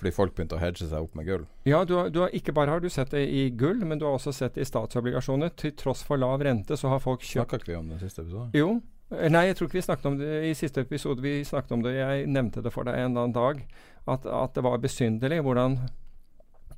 Fordi 0.00 0.12
folk 0.16 0.32
begynte 0.32 0.56
å 0.56 0.62
hedge 0.62 0.86
seg 0.88 1.04
opp 1.04 1.16
med 1.18 1.26
gull. 1.28 1.42
Ja, 1.68 1.82
du 1.84 1.92
har, 1.98 2.08
du 2.08 2.22
har, 2.22 2.30
ikke 2.32 2.54
bare 2.56 2.72
har 2.72 2.80
du 2.80 2.88
sett 2.88 3.12
det 3.12 3.26
i 3.28 3.50
gull, 3.52 3.82
men 3.84 4.00
du 4.00 4.06
har 4.08 4.16
også 4.16 4.32
sett 4.32 4.56
det 4.56 4.64
i 4.64 4.68
statsobligasjoner. 4.68 5.52
Til 5.60 5.74
tross 5.76 6.00
for 6.06 6.20
lav 6.20 6.40
rente, 6.46 6.78
så 6.80 6.88
har 6.88 7.02
folk 7.04 7.20
kjøpt 7.20 7.52
Snakka 7.52 7.60
ikke 7.60 7.72
vi 7.74 7.76
om 7.76 7.92
det 7.92 8.00
i 8.00 8.06
siste 8.06 8.24
episode? 8.24 8.48
Jo. 8.56 8.70
Eh, 9.12 9.28
nei, 9.28 9.44
jeg 9.50 9.58
tror 9.58 9.68
ikke 9.68 9.80
vi 9.80 9.84
snakket 9.84 10.08
om 10.08 10.18
det 10.22 10.32
i 10.48 10.54
siste 10.56 10.86
episode. 10.86 11.20
Vi 11.20 11.34
snakket 11.44 11.76
om 11.76 11.84
det, 11.84 11.94
jeg 11.98 12.32
nevnte 12.32 12.64
det 12.64 12.72
for 12.72 12.88
deg 12.88 12.96
en 12.96 13.10
eller 13.10 13.28
annen 13.28 13.36
dag. 13.36 13.60
At, 14.08 14.24
at 14.24 14.56
det 14.56 14.64
var 14.64 14.80
besynderlig 14.80 15.42
hvordan 15.44 15.76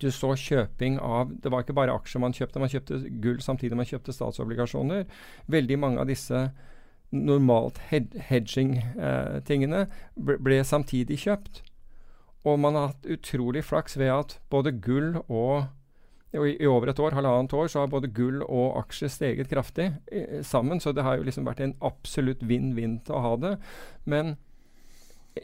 du 0.02 0.08
så 0.10 0.32
kjøping 0.34 0.96
av 0.98 1.30
Det 1.38 1.50
var 1.52 1.62
ikke 1.62 1.76
bare 1.78 1.94
aksjer 1.94 2.18
man 2.24 2.34
kjøpte, 2.34 2.58
man 2.58 2.72
kjøpte 2.72 2.98
gull 3.22 3.38
samtidig 3.44 3.78
man 3.78 3.86
kjøpte 3.86 4.14
statsobligasjoner. 4.16 5.06
Veldig 5.46 5.78
mange 5.78 6.02
av 6.02 6.10
disse 6.10 6.48
normalt 7.12 7.78
hedging-tingene 7.92 9.84
eh, 9.84 10.00
ble, 10.16 10.38
ble 10.42 10.62
samtidig 10.66 11.20
kjøpt. 11.22 11.62
Og 12.48 12.58
man 12.58 12.74
har 12.74 12.90
hatt 12.90 13.06
utrolig 13.06 13.62
flaks 13.64 13.96
ved 14.00 14.10
at 14.10 14.36
både 14.50 14.74
gull 14.82 15.20
og 15.28 15.68
i, 16.32 16.66
over 16.66 16.88
et 16.88 17.00
år, 17.00 17.12
halvannet 17.12 17.52
år, 17.52 17.68
så 17.68 17.82
har 17.82 17.90
både 17.92 18.08
gull 18.14 18.40
og 18.46 18.78
aksjer 18.80 19.10
steget 19.12 19.50
kraftig 19.50 19.90
eh, 20.08 20.40
sammen. 20.42 20.80
Så 20.80 20.94
det 20.96 21.04
har 21.04 21.18
jo 21.18 21.26
liksom 21.26 21.44
vært 21.44 21.60
en 21.60 21.76
absolutt 21.84 22.42
vinn-vinn 22.48 23.00
til 23.04 23.18
å 23.18 23.24
ha 23.26 23.32
det. 23.36 23.52
Men 24.08 24.36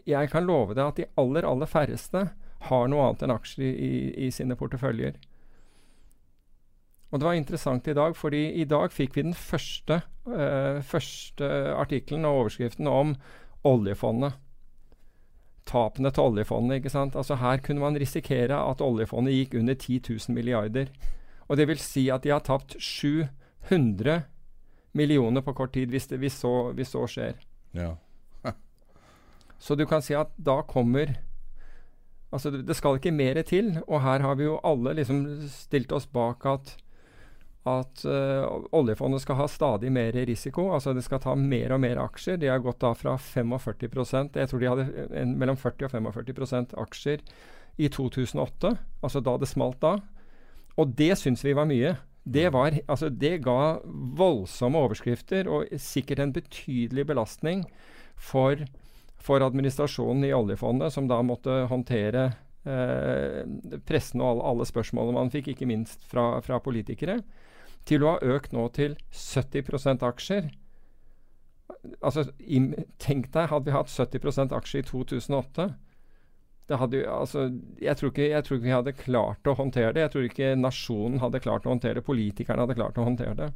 jeg 0.08 0.30
kan 0.32 0.48
love 0.48 0.74
deg 0.74 0.86
at 0.86 1.00
de 1.00 1.08
aller, 1.20 1.44
aller 1.48 1.68
færreste 1.68 2.28
har 2.68 2.88
noe 2.88 3.04
annet 3.04 3.26
enn 3.26 3.36
aksjer 3.36 3.68
i, 3.68 3.92
i, 4.26 4.30
sine 4.34 4.56
porteføljer. 4.58 5.20
Og 7.12 7.20
det 7.20 7.28
var 7.28 7.36
interessant 7.38 7.86
i 7.88 7.96
dag, 7.96 8.16
fordi 8.16 8.42
i 8.60 8.66
dag 8.68 8.92
fikk 8.92 9.16
vi 9.16 9.28
den 9.28 9.36
første, 9.36 10.02
uh, 10.28 10.80
første 10.84 11.46
artikkelen 11.76 12.26
og 12.28 12.42
overskriften 12.42 12.90
om 12.90 13.14
oljefondet 13.68 14.36
tapene 15.68 16.10
til 16.14 16.30
oljefondet. 16.30 16.80
ikke 16.80 16.92
sant? 16.92 17.16
Altså 17.16 17.36
Her 17.38 17.60
kunne 17.64 17.82
man 17.84 17.98
risikere 18.00 18.56
at 18.56 18.82
oljefondet 18.84 19.36
gikk 19.36 19.54
under 19.60 19.74
10 19.74 20.00
000 20.08 20.34
milliarder. 20.34 20.90
Og 21.48 21.56
det 21.56 21.68
vil 21.68 21.80
si 21.80 22.08
at 22.12 22.24
de 22.24 22.32
har 22.32 22.44
tapt 22.44 22.76
700 22.80 24.22
millioner 24.92 25.44
på 25.44 25.52
kort 25.52 25.72
tid, 25.76 25.92
hvis, 25.92 26.08
det, 26.08 26.18
hvis, 26.18 26.40
så, 26.40 26.72
hvis 26.72 26.92
så, 26.92 27.06
skjer. 27.06 27.40
Ja. 27.76 27.94
så 29.64 29.76
du 29.76 29.86
kan 29.86 30.02
si 30.02 30.16
at 30.18 30.32
da 30.36 30.62
kommer 30.66 31.16
Altså, 32.28 32.50
det, 32.52 32.76
skal 32.76 32.98
ikke 32.98 33.10
mer 33.10 33.38
til. 33.42 33.78
Og 33.86 34.02
her 34.04 34.20
har 34.20 34.34
vi 34.36 34.44
jo 34.44 34.58
alle 34.60 34.92
liksom 34.98 35.22
stilt 35.48 35.92
oss 35.96 36.04
bak 36.04 36.44
at 36.44 36.74
at 37.68 38.02
uh, 38.08 38.46
oljefondet 38.76 39.22
skal 39.22 39.38
ha 39.40 39.46
stadig 39.50 39.92
mer 39.92 40.16
risiko. 40.28 40.70
altså 40.74 40.94
Det 40.96 41.04
skal 41.06 41.22
ta 41.22 41.34
mer 41.38 41.74
og 41.76 41.82
mer 41.84 42.00
aksjer. 42.02 42.40
De 42.40 42.50
har 42.50 42.62
gått 42.64 42.80
da 42.84 42.94
fra 42.96 43.16
45% 43.20 44.38
Jeg 44.38 44.50
tror 44.50 44.62
de 44.62 44.70
hadde 44.72 45.06
en, 45.22 45.36
mellom 45.38 45.58
40 45.58 45.88
og 45.88 45.94
45% 45.94 46.76
aksjer 46.84 47.24
i 47.78 47.88
2008, 47.94 48.72
altså 49.06 49.20
da 49.22 49.36
det 49.38 49.48
smalt 49.50 49.78
da. 49.82 49.98
Og 50.78 50.94
det 50.98 51.12
syns 51.20 51.44
vi 51.46 51.54
var 51.54 51.68
mye. 51.70 51.94
Det, 52.28 52.48
var, 52.52 52.74
altså 52.90 53.08
det 53.08 53.38
ga 53.44 53.78
voldsomme 54.18 54.80
overskrifter 54.82 55.48
og 55.48 55.70
sikkert 55.80 56.20
en 56.22 56.34
betydelig 56.34 57.06
belastning 57.08 57.62
for, 58.18 58.60
for 59.16 59.44
administrasjonen 59.46 60.26
i 60.28 60.34
oljefondet, 60.36 60.92
som 60.92 61.08
da 61.08 61.22
måtte 61.24 61.62
håndtere 61.70 62.26
eh, 62.68 63.46
pressen 63.88 64.20
og 64.20 64.32
alle, 64.32 64.48
alle 64.50 64.68
spørsmålene 64.68 65.16
man 65.16 65.32
fikk, 65.32 65.54
ikke 65.54 65.70
minst 65.70 66.04
fra, 66.10 66.34
fra 66.44 66.60
politikere 66.62 67.20
til 67.86 68.04
å 68.04 68.14
ha 68.14 68.32
økt 68.36 68.54
nå 68.56 68.66
til 68.76 68.96
70 69.14 70.02
aksjer. 70.08 70.48
Altså, 72.02 72.26
tenk 72.98 73.30
deg, 73.34 73.50
hadde 73.52 73.68
vi 73.68 73.76
hatt 73.76 73.92
70% 73.92 74.56
aksjer 74.56 74.82
i 74.82 74.88
2008 74.88 75.68
det 76.68 76.76
hadde, 76.76 77.00
altså, 77.08 77.46
jeg, 77.80 77.96
tror 77.96 78.10
ikke, 78.12 78.26
jeg 78.28 78.44
tror 78.44 78.58
ikke 78.58 78.66
vi 78.66 78.74
hadde 78.74 78.92
klart 78.92 79.48
å 79.48 79.54
håndtere 79.56 79.94
det. 79.96 80.02
Jeg 80.04 80.12
tror 80.12 80.26
ikke 80.26 80.48
nasjonen 80.60 81.22
hadde 81.22 81.40
klart 81.40 81.64
å 81.64 81.72
håndtere 81.72 81.96
det. 81.96 82.04
Politikerne 82.04 82.66
hadde 82.66 82.76
klart 82.76 82.98
å 83.00 83.06
håndtere 83.06 83.32
det. 83.38 83.48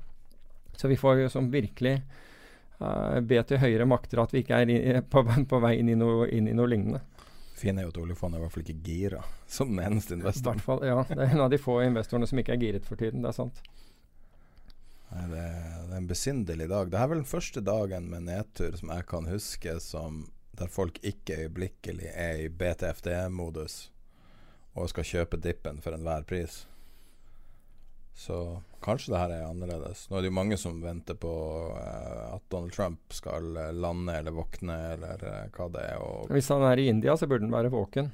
Så 0.81 0.89
vi 0.89 0.97
får 0.97 1.27
som 1.35 1.51
virkelig 1.53 1.99
uh, 2.81 3.21
be 3.21 3.43
til 3.45 3.61
høyere 3.61 3.85
makter 3.89 4.23
at 4.23 4.33
vi 4.33 4.41
ikke 4.41 4.63
er 4.65 4.73
i, 4.73 4.79
på, 5.13 5.27
på, 5.29 5.61
vei 5.61 5.75
inn 5.83 5.93
i, 5.93 5.99
noe, 5.99 6.31
inn 6.33 6.49
i 6.49 6.57
noe 6.57 6.73
lignende. 6.73 7.03
Fin 7.61 7.77
er 7.77 7.85
jo 7.85 7.93
at 7.93 8.01
oljefondet 8.01 8.41
i 8.41 8.47
hvert 8.47 8.57
fall 8.57 8.65
ikke 8.65 8.81
gira 8.89 9.21
som 9.45 9.75
den 9.75 9.85
eneste 9.85 10.17
investoren. 10.17 10.65
Fall, 10.65 10.81
ja, 10.89 10.97
det 11.13 11.21
er 11.21 11.37
en 11.37 11.45
av 11.45 11.53
de 11.53 11.61
få 11.61 11.83
investorene 11.85 12.31
som 12.31 12.41
ikke 12.41 12.57
er 12.57 12.65
giret 12.65 12.89
for 12.89 12.97
tiden. 12.97 13.21
Det 13.21 13.29
er 13.35 13.37
sant. 13.43 13.61
Nei, 15.13 15.29
det, 15.29 15.45
det, 15.45 15.93
er 15.93 15.99
en 15.99 16.09
besynderlig 16.09 16.69
dag. 16.71 16.91
Det 16.91 17.01
er 17.01 17.09
vel 17.11 17.21
den 17.21 17.29
første 17.29 17.63
dagen 17.65 18.09
med 18.13 18.29
nedtur 18.31 18.77
som 18.79 18.93
jeg 18.95 19.09
kan 19.11 19.29
huske 19.29 19.77
som 19.85 20.25
der 20.57 20.69
folk 20.69 20.99
ikke 21.05 21.39
øyeblikkelig 21.45 22.11
er 22.13 22.45
i 22.45 22.51
BTFD-modus 22.53 23.87
og 24.77 24.89
skal 24.93 25.09
kjøpe 25.09 25.41
dippen 25.41 25.81
for 25.85 25.97
enhver 25.97 26.25
pris. 26.29 26.63
Så 28.17 28.37
kanskje 28.85 29.15
det 29.15 29.21
her 29.21 29.33
er 29.35 29.47
annerledes. 29.49 30.05
Nå 30.09 30.19
er 30.19 30.25
det 30.25 30.31
jo 30.31 30.37
mange 30.37 30.59
som 30.61 30.81
venter 30.85 31.17
på 31.17 31.33
uh, 31.73 32.35
at 32.37 32.45
Donald 32.53 32.73
Trump 32.77 33.17
skal 33.17 33.49
lande 33.73 34.17
eller 34.19 34.37
våkne, 34.37 34.77
eller 34.97 35.25
uh, 35.25 35.47
hva 35.57 35.69
det 35.73 35.87
er. 35.95 36.05
Hvis 36.33 36.51
han 36.53 36.65
er 36.69 36.81
i 36.81 36.89
India, 36.93 37.17
så 37.17 37.29
burde 37.29 37.49
han 37.49 37.57
være 37.57 37.73
våken. 37.73 38.13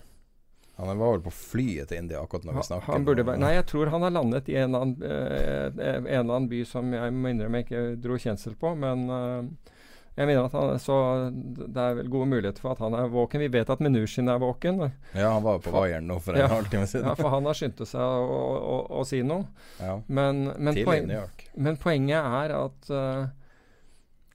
Han 0.79 0.99
var 0.99 1.17
vel 1.17 1.23
på 1.25 1.31
flyet 1.35 1.91
til 1.91 1.99
India 1.99 2.21
akkurat 2.23 2.45
når 2.47 2.55
vi 2.61 2.63
snakker 2.69 2.95
han 2.95 3.07
burde, 3.07 3.25
Nei, 3.43 3.57
jeg 3.57 3.65
tror 3.67 3.89
han 3.91 4.05
har 4.07 4.13
landet 4.15 4.47
i 4.47 4.55
en 4.61 4.69
eller 4.69 4.85
annen, 4.85 5.01
eh, 5.03 5.81
en 5.89 6.05
eller 6.07 6.37
annen 6.37 6.47
by 6.53 6.61
som 6.71 6.93
jeg 6.95 7.15
må 7.17 7.33
innrømme 7.33 7.63
ikke 7.65 7.81
dro 7.99 8.19
kjensel 8.23 8.55
på. 8.61 8.71
Men 8.79 9.03
uh, 9.11 9.73
jeg 10.15 10.29
mener 10.31 10.47
at 10.47 10.55
han, 10.55 10.79
så 10.83 10.99
det 11.35 11.83
er 11.83 11.97
vel 11.99 12.11
gode 12.11 12.29
muligheter 12.31 12.63
for 12.63 12.77
at 12.77 12.83
han 12.83 12.95
er 12.95 13.11
våken. 13.11 13.43
Vi 13.43 13.51
vet 13.55 13.73
at 13.75 13.83
Menushin 13.83 14.31
er 14.31 14.39
våken. 14.43 14.81
Ja, 15.13 15.33
han 15.33 15.43
var 15.45 15.59
jo 15.59 15.65
på 15.67 15.73
vaieren 15.75 16.07
nå 16.11 16.21
for 16.23 16.35
en 16.35 16.43
ja, 16.43 16.51
halvtime 16.51 16.87
siden. 16.91 17.07
ja, 17.11 17.15
for 17.19 17.31
han 17.35 17.47
har 17.47 17.59
skyndt 17.59 17.83
seg 17.87 18.03
å, 18.03 18.39
å, 18.59 18.77
å, 18.99 19.03
si 19.07 19.21
noe. 19.27 19.47
Ja. 19.83 19.97
Men, 20.07 20.45
men, 20.59 20.79
poen, 20.87 21.11
men, 21.59 21.79
poenget 21.83 22.19
er 22.43 22.55
at, 22.57 22.91
uh, 22.91 23.27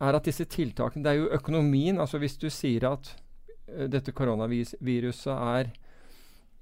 er 0.04 0.20
at 0.20 0.28
disse 0.28 0.44
tiltakene 0.48 1.08
Det 1.08 1.12
er 1.12 1.22
jo 1.22 1.32
økonomien. 1.40 2.04
altså 2.04 2.20
Hvis 2.20 2.36
du 2.40 2.50
sier 2.52 2.88
at 2.92 3.12
uh, 3.72 3.88
dette 3.92 4.12
koronaviruset 4.12 5.32
er 5.36 5.72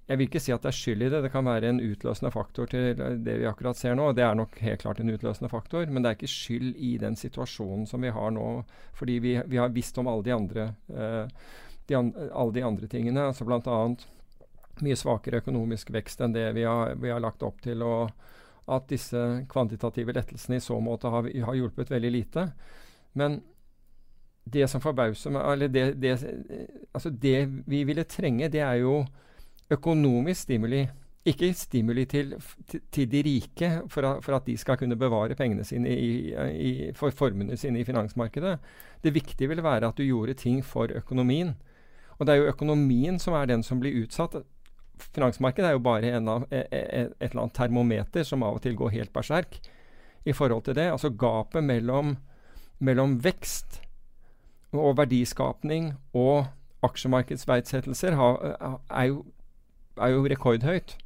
jeg 0.10 0.20
vil 0.20 0.28
ikke 0.28 0.42
si 0.44 0.52
at 0.52 0.64
det 0.64 0.72
er 0.72 0.76
skyld 0.76 1.04
i 1.06 1.10
det. 1.14 1.22
Det 1.24 1.32
kan 1.32 1.46
være 1.48 1.70
en 1.72 1.82
utløsende 1.84 2.32
faktor 2.34 2.68
til 2.72 2.98
det 2.98 3.36
vi 3.40 3.48
akkurat 3.48 3.80
ser 3.80 3.96
nå. 3.96 4.10
Det 4.18 4.26
er 4.26 4.36
nok 4.36 4.58
helt 4.60 4.82
klart 4.84 5.00
en 5.00 5.14
utløsende 5.14 5.50
faktor, 5.52 5.86
men 5.88 6.04
det 6.04 6.10
er 6.10 6.18
ikke 6.18 6.32
skyld 6.32 6.74
i 6.76 6.96
den 7.02 7.16
situasjonen 7.20 7.86
som 7.88 8.04
vi 8.04 8.12
har 8.12 8.34
nå. 8.36 8.48
Fordi 8.98 9.20
vi, 9.24 9.38
vi 9.48 9.62
har 9.62 9.72
visst 9.72 10.02
om 10.02 10.10
alle 10.12 10.26
de 10.28 10.34
andre, 10.36 10.68
uh, 10.92 11.62
de 11.88 11.98
an, 12.00 12.12
alle 12.34 12.58
de 12.58 12.66
andre 12.68 12.92
tingene. 12.92 13.30
altså 13.30 13.48
Bl.a. 13.48 13.78
mye 14.82 15.00
svakere 15.00 15.40
økonomisk 15.46 15.94
vekst 15.96 16.26
enn 16.26 16.36
det 16.36 16.50
vi 16.58 16.68
har, 16.68 16.98
vi 17.00 17.14
har, 17.14 17.24
lagt 17.24 17.46
opp 17.48 17.62
til. 17.64 17.86
og 17.86 18.12
at 18.72 18.86
disse 18.88 19.18
kvantitative 19.50 20.14
lettelsene 20.16 20.60
i 20.60 20.64
så 20.64 20.78
måte 20.80 21.10
har, 21.12 21.26
har 21.46 21.58
hjulpet 21.58 21.90
veldig 21.92 22.12
lite. 22.12 22.46
Men 23.18 23.42
det 24.44 24.68
som 24.70 24.82
forbauser 24.82 25.34
meg 25.34 25.48
Eller 25.52 25.68
det, 25.70 25.84
det, 26.02 26.14
altså 26.94 27.10
det 27.10 27.46
vi 27.70 27.84
ville 27.86 28.06
trenge, 28.10 28.50
det 28.50 28.62
er 28.64 28.80
jo 28.82 29.02
økonomisk 29.72 30.48
stimuli. 30.48 30.86
Ikke 31.26 31.52
stimuli 31.54 32.08
til, 32.10 32.34
til 32.92 33.10
de 33.12 33.20
rike 33.22 33.68
for, 33.94 34.06
a, 34.08 34.14
for, 34.26 34.36
at 34.36 34.48
de 34.48 34.56
skal 34.58 34.80
kunne 34.82 34.98
bevare 34.98 35.36
pengene 35.38 35.64
sine 35.64 35.92
i, 35.94 36.34
i, 36.34 36.72
for 36.98 37.14
formuene 37.14 37.58
sine 37.58 37.80
i 37.80 37.86
finansmarkedet. 37.86 38.56
Det 39.04 39.14
viktige 39.14 39.52
ville 39.52 39.64
være 39.64 39.92
at 39.92 39.98
du 39.98 40.04
gjorde 40.04 40.34
ting 40.34 40.64
for 40.66 40.90
økonomien. 40.98 41.54
Og 42.18 42.26
det 42.26 42.34
er 42.34 42.42
jo 42.42 42.50
økonomien 42.54 43.20
som 43.20 43.38
er 43.38 43.46
den 43.50 43.64
som 43.64 43.80
blir 43.82 44.02
utsatt. 44.02 44.40
Finansmarkedet 45.14 45.70
er 45.70 45.78
jo 45.78 45.86
bare 45.86 46.16
av, 46.18 46.48
et, 46.50 46.66
e, 46.72 46.82
e, 46.82 47.06
et 47.20 47.30
eller 47.30 47.44
annet 47.46 47.58
termometer 47.58 48.26
som 48.26 48.44
av 48.44 48.58
og 48.58 48.66
til 48.66 48.76
går 48.78 48.98
helt 48.98 49.14
berserk 49.14 49.60
i 50.26 50.34
forhold 50.34 50.66
til 50.66 50.78
det. 50.78 50.90
Altså 50.92 51.10
gapet 51.10 51.64
mellom, 51.64 52.16
mellom 52.80 53.18
vekst 53.24 53.82
og 54.74 54.98
verdiskapning 54.98 55.94
og 56.18 56.46
aksjemarkedsverdsettelser 56.86 58.16
er, 58.18 59.04
jo, 59.10 59.26
er 59.98 60.14
jo 60.14 60.26
rekordhøyt. 60.28 60.98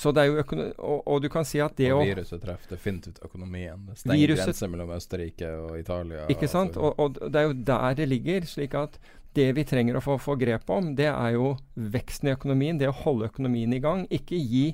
Så 0.00 0.12
det 0.16 0.22
er 0.22 0.30
jo 0.30 0.42
og, 0.78 1.00
og, 1.04 1.16
du 1.20 1.28
kan 1.32 1.44
si 1.44 1.60
at 1.60 1.74
det 1.76 1.90
og 1.92 2.04
Viruset 2.06 2.40
treffer 2.40 2.72
definitivt 2.72 3.18
økonomien. 3.26 3.82
Det 3.90 3.98
stenger 4.00 4.34
grenser 4.36 4.70
mellom 4.72 4.92
Østerrike 4.96 5.50
og 5.60 5.78
Italia. 5.80 6.24
Ikke 6.32 6.48
sant. 6.48 6.78
Og, 6.80 6.96
og, 6.96 7.18
det 7.20 7.42
er 7.42 7.48
jo 7.50 7.56
der 7.68 7.96
det 7.98 8.08
ligger. 8.08 8.46
slik 8.48 8.74
at 8.78 8.96
det 9.36 9.50
vi 9.54 9.64
trenger 9.66 9.98
å 9.98 10.02
få, 10.02 10.16
få, 10.18 10.34
grep 10.40 10.70
om, 10.72 10.94
det 10.98 11.10
er 11.10 11.36
jo 11.36 11.52
veksten 11.74 12.30
i 12.30 12.34
økonomien. 12.34 12.80
Det 12.80 12.88
å 12.88 12.96
holde 13.02 13.28
økonomien 13.28 13.72
i 13.76 13.82
gang. 13.82 14.06
Ikke 14.10 14.38
gi 14.38 14.70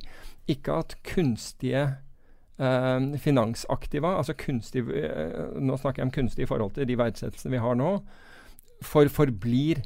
Ikke 0.47 0.79
at 0.85 0.95
kunstige 1.03 1.83
eh, 2.63 3.19
finansaktiva, 3.19 4.15
altså 4.21 4.37
kunstig 4.39 4.87
eh, 4.95 5.59
Nå 5.59 5.75
snakker 5.81 6.05
jeg 6.05 6.07
om 6.07 6.15
kunstig 6.15 6.47
i 6.47 6.51
forhold 6.51 6.77
til 6.77 6.87
de 6.87 6.99
verdsettelsene 7.03 7.57
vi 7.57 7.65
har 7.67 7.75
nå, 7.75 7.99
for, 8.85 9.11
forblir 9.11 9.83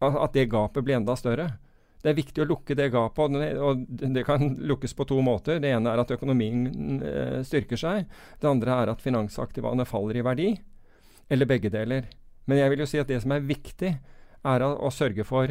At 0.00 0.34
det 0.34 0.48
gapet 0.52 0.84
blir 0.84 0.96
enda 0.96 1.16
større. 1.18 1.50
Det 1.98 2.12
er 2.12 2.18
viktig 2.18 2.44
å 2.44 2.46
lukke 2.46 2.76
det 2.78 2.92
gapet, 2.94 3.34
og 3.58 3.80
det 3.88 4.22
kan 4.26 4.52
lukkes 4.70 4.94
på 4.94 5.06
to 5.10 5.18
måter. 5.24 5.58
Det 5.58 5.72
ene 5.74 5.90
er 5.90 6.02
at 6.02 6.12
økonomien 6.14 7.00
eh, 7.02 7.40
styrker 7.46 7.80
seg. 7.80 8.06
Det 8.38 8.48
andre 8.48 8.76
er 8.84 8.92
at 8.92 9.02
finansaktivaene 9.02 9.86
faller 9.88 10.20
i 10.20 10.24
verdi. 10.26 10.52
Eller 11.28 11.50
begge 11.50 11.72
deler. 11.74 12.06
Men 12.48 12.62
jeg 12.62 12.72
vil 12.72 12.84
jo 12.84 12.88
si 12.88 13.02
at 13.02 13.10
det 13.10 13.18
som 13.24 13.34
er 13.34 13.44
viktig, 13.44 13.96
er 14.46 14.64
å 14.64 14.92
sørge 14.94 15.26
for 15.26 15.50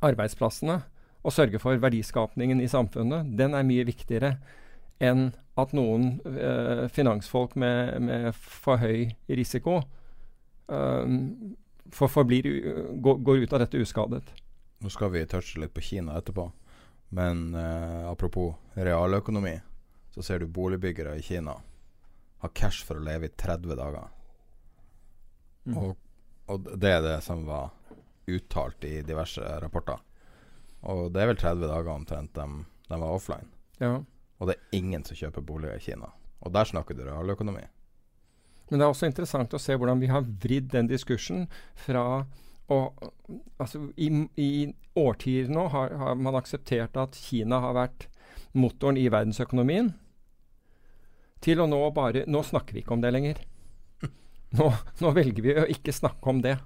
arbeidsplassene. 0.00 0.80
Og 1.20 1.36
sørge 1.36 1.60
for 1.60 1.76
verdiskapningen 1.76 2.62
i 2.64 2.70
samfunnet. 2.72 3.28
Den 3.36 3.52
er 3.54 3.66
mye 3.68 3.84
viktigere 3.84 4.38
enn 5.00 5.28
at 5.60 5.74
noen 5.76 6.14
eh, 6.24 6.86
finansfolk 6.92 7.52
med, 7.60 7.98
med, 8.04 8.30
for 8.36 8.80
høy 8.80 9.10
risiko 9.28 9.82
eh, 10.72 11.04
for, 11.92 12.08
forblir, 12.08 12.46
går, 13.02 13.18
går 13.24 13.44
ut 13.44 13.52
av 13.52 13.64
dette 13.64 13.80
uskadet. 13.80 14.22
Nå 14.80 14.90
skal 14.92 15.10
vi 15.12 15.26
touche 15.28 15.60
litt 15.60 15.74
på 15.76 15.84
Kina 15.84 16.16
etterpå, 16.18 16.46
men 17.16 17.54
eh, 17.54 18.06
apropos 18.10 18.54
realøkonomi, 18.74 19.58
så 20.14 20.22
ser 20.22 20.40
du 20.40 20.46
boligbyggere 20.46 21.18
i 21.18 21.22
Kina 21.22 21.56
har 22.40 22.48
cash 22.56 22.86
for 22.86 22.96
å 22.96 23.04
leve 23.04 23.28
i 23.28 23.34
30 23.36 23.76
dager. 23.76 24.06
Mm. 25.68 25.76
Og, 25.76 25.96
og, 26.48 26.70
det 26.80 26.92
er 26.96 27.02
det 27.04 27.18
som 27.24 27.42
var 27.44 27.74
uttalt 28.30 28.86
i 28.88 29.00
diverse 29.04 29.44
rapporter. 29.60 30.00
Og 30.88 31.10
det 31.12 31.20
er 31.20 31.28
vel 31.28 31.40
30 31.40 31.68
dager 31.68 31.92
omtrent 31.92 32.32
de, 32.38 32.46
de 32.88 33.00
var 33.02 33.12
offline. 33.12 33.50
Ja. 33.82 33.98
Og 34.40 34.48
det 34.48 34.56
er 34.56 34.78
ingen 34.78 35.04
som 35.04 35.18
kjøper 35.18 35.44
boliger 35.44 35.76
i 35.76 35.84
Kina. 35.84 36.08
Og 36.40 36.54
der 36.56 36.70
snakker 36.70 36.96
du 36.96 37.04
realøkonomi. 37.04 37.66
Men 38.70 38.78
det 38.78 38.86
er 38.86 38.92
også 38.94 39.08
interessant 39.10 39.54
å 39.54 39.60
se 39.60 39.74
hvordan 39.74 40.00
vi 40.00 40.10
har 40.10 40.26
vridd 40.42 40.70
den 40.72 40.88
diskursen 40.90 41.48
fra 41.78 42.24
og 42.70 43.02
altså, 43.58 43.82
i, 43.98 44.08
i 44.38 44.50
årtier 44.98 45.50
nå 45.50 45.66
har, 45.72 45.94
har, 45.98 46.18
man 46.18 46.38
akseptert 46.38 46.94
at 47.00 47.18
Kina 47.18 47.58
har 47.64 47.74
vært 47.74 48.06
motoren 48.54 48.98
i 48.98 49.08
verdensøkonomien, 49.10 49.92
til 51.40 51.62
å 51.62 51.66
nå 51.70 51.78
bare 51.96 52.26
Nå 52.28 52.42
snakker 52.44 52.76
vi 52.76 52.82
ikke 52.82 52.92
om 52.92 53.00
det 53.00 53.14
lenger. 53.14 53.38
Nå, 54.58 54.66
nå 55.00 55.12
velger 55.16 55.44
vi 55.46 55.54
å 55.56 55.66
ikke 55.72 55.94
snakke 55.94 56.32
om 56.32 56.42
det. 56.44 56.56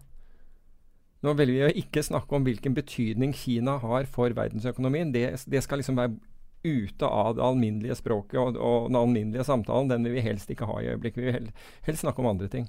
Nå 1.24 1.34
velger 1.38 1.54
vi 1.54 1.66
å 1.66 1.82
ikke 1.84 2.02
snakke 2.04 2.36
om 2.36 2.46
hvilken 2.46 2.74
betydning 2.76 3.34
Kina 3.36 3.76
har 3.82 4.08
for 4.10 4.34
verdensøkonomien. 4.34 5.12
Det, 5.14 5.28
det 5.46 5.62
skal 5.64 5.80
liksom 5.80 6.00
være 6.00 6.16
ute 6.64 7.06
av 7.06 7.36
det 7.36 7.44
alminnelige 7.44 7.98
språket 7.98 8.40
og, 8.40 8.56
og, 8.56 8.88
den 8.88 8.98
alminnelige 8.98 9.44
samtalen. 9.44 9.90
Den 9.92 10.08
vil 10.08 10.16
vi 10.16 10.24
helst 10.24 10.50
ikke 10.50 10.68
ha 10.70 10.80
i 10.80 10.88
øyeblikket. 10.94 11.20
Vi 11.20 11.28
vil 11.28 11.38
helst, 11.38 11.68
helst 11.88 12.04
snakke 12.06 12.24
om 12.24 12.30
andre 12.32 12.48
ting. 12.52 12.66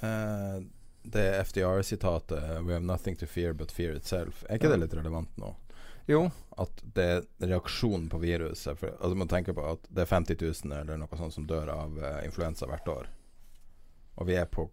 Uh, 0.00 0.62
det 1.04 1.26
FDR-sitatet 1.48 2.62
'We 2.62 2.72
have 2.72 2.84
nothing 2.84 3.16
to 3.16 3.26
fear 3.26 3.52
but 3.52 3.72
fear 3.72 3.92
itself', 3.92 4.44
er 4.48 4.56
ikke 4.56 4.70
det 4.72 4.80
litt 4.80 4.94
relevant 4.96 5.36
nå? 5.36 5.52
Jo. 6.06 6.30
At 6.56 6.80
det 6.94 7.04
er 7.04 7.26
reaksjonen 7.40 8.08
på 8.12 8.20
viruset 8.20 8.78
for, 8.78 8.92
altså 9.00 9.16
Man 9.16 9.28
tenker 9.28 9.56
på 9.56 9.64
at 9.66 9.86
det 9.88 10.04
er 10.04 10.12
50 10.12 10.40
000 10.64 10.80
eller 10.80 11.00
noe 11.00 11.18
sånt 11.18 11.34
som 11.34 11.46
dør 11.48 11.72
av 11.72 11.98
uh, 11.98 12.24
influensa 12.24 12.68
hvert 12.68 12.88
år. 12.88 13.12
Og 14.14 14.28
vi 14.28 14.36
er 14.38 14.46
på 14.46 14.68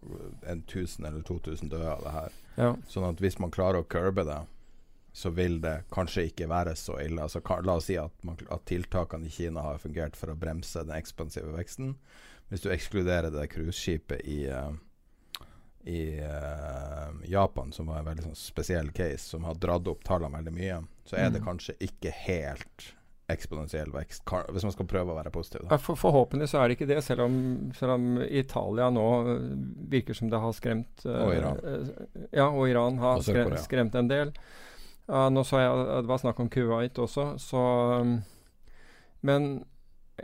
1000 0.46 1.06
eller 1.06 1.22
2000 1.26 1.70
døde 1.72 1.90
av 1.90 2.02
det 2.04 2.14
her. 2.14 2.34
Ja. 2.56 2.74
Sånn 2.88 3.08
at 3.08 3.20
hvis 3.20 3.40
man 3.42 3.50
klarer 3.50 3.82
å 3.82 3.88
curbe 3.88 4.24
det, 4.28 4.38
så 5.12 5.30
vil 5.36 5.58
det 5.60 5.82
kanskje 5.92 6.26
ikke 6.30 6.48
være 6.48 6.76
så 6.78 6.96
ille. 7.02 7.22
Altså, 7.22 7.42
la 7.64 7.76
oss 7.76 7.90
si 7.90 7.98
at, 8.00 8.14
man, 8.24 8.38
at, 8.48 8.64
tiltakene 8.68 9.28
i 9.28 9.32
Kina 9.32 9.64
har 9.66 9.82
fungert 9.82 10.16
for 10.16 10.32
å 10.32 10.38
bremse 10.38 10.84
den 10.86 10.96
ekspansive 10.96 11.52
veksten. 11.52 11.94
Hvis 12.48 12.64
du 12.64 12.70
ekskluderer 12.72 13.32
det 13.32 13.50
cruiseskipet 13.52 14.24
i 14.28 14.40
uh, 14.52 14.72
i 15.84 16.20
uh, 16.20 17.10
Japan, 17.24 17.72
som 17.72 17.88
var 17.90 17.98
en 17.98 18.06
veldig 18.06 18.24
sånn, 18.28 18.38
spesiell 18.38 18.90
case, 18.94 19.24
som 19.32 19.46
har 19.48 19.58
dratt 19.58 19.88
opp 19.90 20.04
tallene 20.06 20.38
veldig 20.38 20.52
mye, 20.54 20.76
så 21.08 21.18
er 21.18 21.32
det 21.32 21.42
mm. 21.42 21.46
kanskje 21.48 21.74
ikke 21.82 22.12
helt 22.22 22.92
eksponentiell 23.32 23.90
vekst, 23.94 24.22
hvis 24.52 24.66
man 24.66 24.74
skal 24.74 24.86
prøve 24.90 25.14
å 25.14 25.16
være 25.16 25.32
positiv. 25.34 25.66
For, 25.82 25.98
forhåpentlig 25.98 26.50
så 26.52 26.60
er 26.60 26.68
det 26.68 26.76
ikke 26.76 26.90
det, 26.90 27.00
selv 27.06 27.24
om, 27.26 27.36
selv 27.78 27.96
om, 27.96 28.08
Italia 28.22 28.90
nå 28.92 29.06
virker 29.90 30.18
som 30.18 30.30
det 30.30 30.42
har 30.42 30.52
skremt 30.56 31.06
Og 31.06 31.32
Iran. 31.34 31.62
Ja, 32.30 32.50
og 32.50 32.66
Iran 32.68 33.00
har 33.02 33.22
skremt, 33.24 33.58
skremt 33.64 33.96
en 33.98 34.10
del. 34.10 34.34
Nå 35.08 35.42
så 35.44 35.60
jeg 35.60 35.84
det 36.04 36.10
var 36.10 36.22
snakk 36.22 36.40
om 36.40 36.48
Kuwait 36.52 36.98
også, 36.98 37.34
så 37.42 37.62
um, 38.00 38.20
Men 39.22 39.64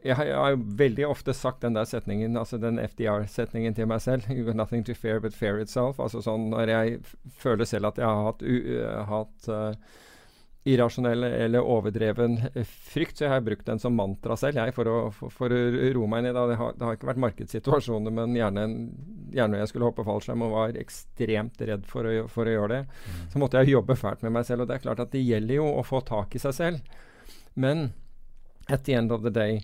jeg, 0.04 0.14
jeg, 0.14 0.34
har 0.36 0.52
jo 0.52 0.58
veldig 0.78 1.06
ofte 1.08 1.32
sagt 1.34 1.62
den 1.62 1.74
der 1.74 1.86
setningen, 1.88 2.36
altså 2.36 2.58
den 2.60 2.78
FDR-setningen 2.78 3.74
til 3.74 3.88
meg 3.88 4.02
selv. 4.04 4.26
You 4.30 4.44
got 4.44 4.58
nothing 4.58 4.84
to 4.84 4.94
fear 4.94 5.20
but 5.20 5.34
fear 5.34 5.58
itself. 5.62 5.98
Altså 5.98 6.20
sånn 6.22 6.50
når 6.52 6.70
jeg 6.70 6.98
føler 7.38 7.66
selv 7.66 7.90
at 7.90 7.98
jeg 7.98 8.06
har 8.06 8.26
hatt, 8.28 8.44
uh, 8.44 9.00
hatt 9.08 9.48
uh, 9.50 9.96
irrasjonell 10.68 11.24
eller 11.28 11.64
overdreven 11.64 12.36
frykt, 12.64 13.18
så 13.18 13.26
jeg 13.26 13.32
har 13.32 13.44
brukt 13.46 13.66
den 13.66 13.80
som 13.82 13.96
mantra 13.96 14.36
selv, 14.38 14.60
jeg, 14.60 14.74
for 14.76 14.90
å, 14.90 14.96
for, 15.14 15.34
for 15.34 15.54
å 15.54 15.60
roe 15.96 16.10
meg 16.10 16.26
ned. 16.26 16.36
Det 16.36 16.58
har, 16.60 16.74
det 16.76 16.86
har, 16.86 16.98
ikke 16.98 17.10
vært 17.10 17.22
markedssituasjoner, 17.24 18.14
men 18.14 18.36
gjerne, 18.38 18.66
gjerne 19.34 19.62
jeg 19.62 19.72
skulle 19.72 19.88
hoppe 19.88 20.06
fallskjerm 20.06 20.44
og 20.46 20.54
var 20.56 20.78
ekstremt 20.80 21.64
redd 21.70 21.88
for 21.88 22.08
å, 22.08 22.14
for 22.32 22.48
å 22.48 22.58
gjøre 22.58 22.74
det, 22.74 22.82
mm. 22.88 23.24
så 23.32 23.42
måtte 23.42 23.62
jeg 23.62 23.76
jobbe 23.76 23.98
fælt 23.98 24.26
med 24.26 24.36
meg 24.36 24.48
selv. 24.48 24.64
Og 24.64 24.70
det 24.70 24.78
er 24.78 24.84
klart 24.84 25.02
at 25.04 25.14
det 25.14 25.24
gjelder 25.24 25.60
jo 25.60 25.72
å 25.78 25.86
få 25.86 26.02
tak 26.06 26.36
i 26.36 26.42
seg 26.42 26.56
selv. 26.56 27.02
Men 27.58 27.90
at 28.68 28.84
the 28.84 28.94
end 28.94 29.14
of 29.14 29.24
the 29.24 29.32
day 29.32 29.62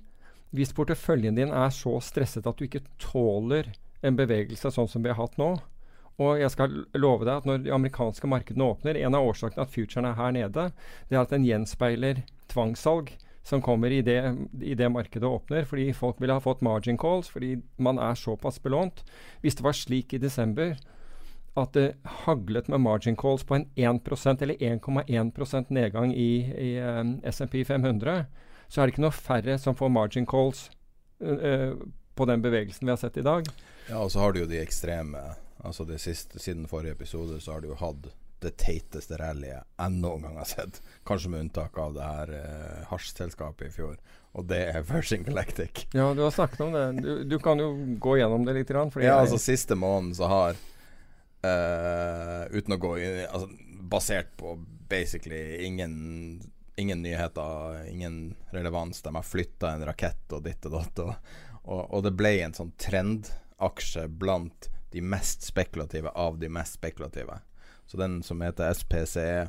hvis 0.55 0.75
porteføljen 0.75 1.35
din 1.35 1.51
er 1.51 1.73
så 1.75 1.97
stresset 2.05 2.47
at 2.47 2.59
du 2.59 2.69
ikke 2.69 2.85
tåler 3.03 3.73
en 4.05 4.19
bevegelse 4.19 4.71
sånn 4.71 4.90
som 4.90 5.03
vi 5.03 5.11
har 5.11 5.19
hatt 5.19 5.38
nå, 5.40 5.57
og 6.22 6.38
jeg 6.38 6.53
skal 6.55 6.85
love 6.94 7.27
deg 7.27 7.40
at 7.40 7.46
når 7.48 7.64
de 7.64 7.74
amerikanske 7.74 8.29
markedene 8.31 8.68
åpner 8.70 8.98
En 9.00 9.16
av 9.18 9.27
årsakene 9.27 9.64
at 9.66 9.72
futuren 9.74 10.07
er 10.07 10.18
her 10.18 10.35
nede, 10.37 10.70
det 11.09 11.16
er 11.16 11.24
at 11.24 11.35
den 11.35 11.46
gjenspeiler 11.46 12.22
tvangssalg 12.53 13.11
som 13.44 13.61
kommer 13.62 13.90
i 13.92 14.00
det, 14.00 14.20
i 14.62 14.74
det 14.74 14.88
markedet 14.88 15.29
åpner. 15.29 15.66
Fordi 15.68 15.90
folk 15.92 16.20
ville 16.20 16.33
ha 16.33 16.40
fått 16.40 16.62
margin 16.64 16.98
calls 16.98 17.29
fordi 17.29 17.59
man 17.77 17.98
er 18.00 18.16
såpass 18.16 18.62
belånt. 18.62 19.03
Hvis 19.42 19.59
det 19.59 19.66
var 19.66 19.77
slik 19.77 20.14
i 20.14 20.22
desember 20.22 20.77
at 21.55 21.74
det 21.77 21.94
haglet 22.24 22.68
med 22.68 22.83
margin 22.83 23.16
calls 23.16 23.44
på 23.46 23.59
en 23.59 23.66
1% 23.77 24.42
eller 24.42 24.55
1,1 24.55 25.66
nedgang 25.68 26.14
i, 26.14 26.31
i 26.50 26.70
um, 26.81 27.20
SMP 27.31 27.62
500, 27.66 28.24
så 28.68 28.81
er 28.81 28.87
det 28.87 28.94
ikke 28.94 29.05
noe 29.05 29.14
færre 29.14 29.59
som 29.61 29.77
får 29.79 29.92
margin 29.92 30.27
calls 30.27 30.66
uh, 31.22 31.77
på 32.14 32.27
den 32.27 32.42
bevegelsen 32.42 32.88
vi 32.88 32.94
har 32.94 32.98
sett 32.98 33.20
i 33.20 33.27
dag. 33.27 33.46
Ja, 33.90 34.00
og 34.00 34.11
så 34.11 34.24
har 34.24 34.33
du 34.33 34.40
jo 34.42 34.50
de 34.50 34.59
ekstreme. 34.62 35.20
Altså 35.64 35.87
det 35.88 36.00
siste, 36.03 36.38
Siden 36.42 36.68
forrige 36.68 36.96
episode 36.98 37.40
så 37.40 37.57
har 37.57 37.64
du 37.64 37.70
jo 37.72 37.81
hatt 37.81 38.11
det 38.44 38.53
teiteste 38.61 39.16
rallyet 39.16 39.64
jeg 39.64 39.92
noen 39.94 40.27
gang 40.27 40.37
har 40.37 40.48
sett. 40.48 40.83
Kanskje 41.09 41.31
med 41.33 41.46
unntak 41.46 41.79
av 41.81 41.94
det 41.96 42.05
her 42.05 42.33
eh, 42.37 42.83
hasjselskapet 42.90 43.70
i 43.70 43.72
fjor. 43.72 43.94
Og 44.35 44.48
det 44.50 44.61
er 44.68 44.85
Virgin 44.85 45.24
Galactic. 45.24 45.87
Ja, 45.96 46.11
du 46.12 46.24
har 46.27 46.35
snakket 46.35 46.64
om 46.66 46.74
det. 46.74 46.85
Du, 47.00 47.12
du 47.24 47.38
kan 47.40 47.62
jo 47.62 47.70
gå 48.03 48.18
gjennom 48.18 48.44
det 48.44 48.59
litt. 48.59 48.72
ja, 48.74 48.88
jeg, 48.98 49.14
altså 49.14 49.38
siste 49.40 49.79
måneden 49.79 50.12
så 50.18 50.29
har 50.29 50.59
uh, 51.46 52.42
Uten 52.50 52.77
å 52.77 52.81
gå 52.83 52.96
inn 52.98 53.22
altså, 53.29 53.48
Basert 53.94 54.35
på 54.40 54.57
basically 54.90 55.64
ingen 55.64 56.42
ingen 56.77 57.03
nyheter, 57.03 57.85
ingen 57.87 58.35
relevans. 58.50 59.03
De 59.03 59.14
har 59.14 59.22
flytta 59.22 59.70
en 59.70 59.85
rakett 59.87 60.33
og 60.35 60.42
ditt 60.42 60.66
og 60.66 60.74
datt. 60.74 61.03
Og, 61.05 61.35
og, 61.62 61.83
og, 61.85 62.00
det 62.07 62.14
ble 62.18 62.33
en 62.42 62.57
sånn 62.57 62.72
trendaksje 62.83 64.09
blant 64.11 64.68
de 64.94 65.02
mest 65.02 65.44
spekulative 65.46 66.12
av 66.14 66.38
de 66.40 66.50
mest 66.52 66.78
spekulative. 66.78 67.40
Så 67.87 68.00
den 68.00 68.20
som 68.24 68.40
heter 68.44 68.72
SPCE, 68.74 69.48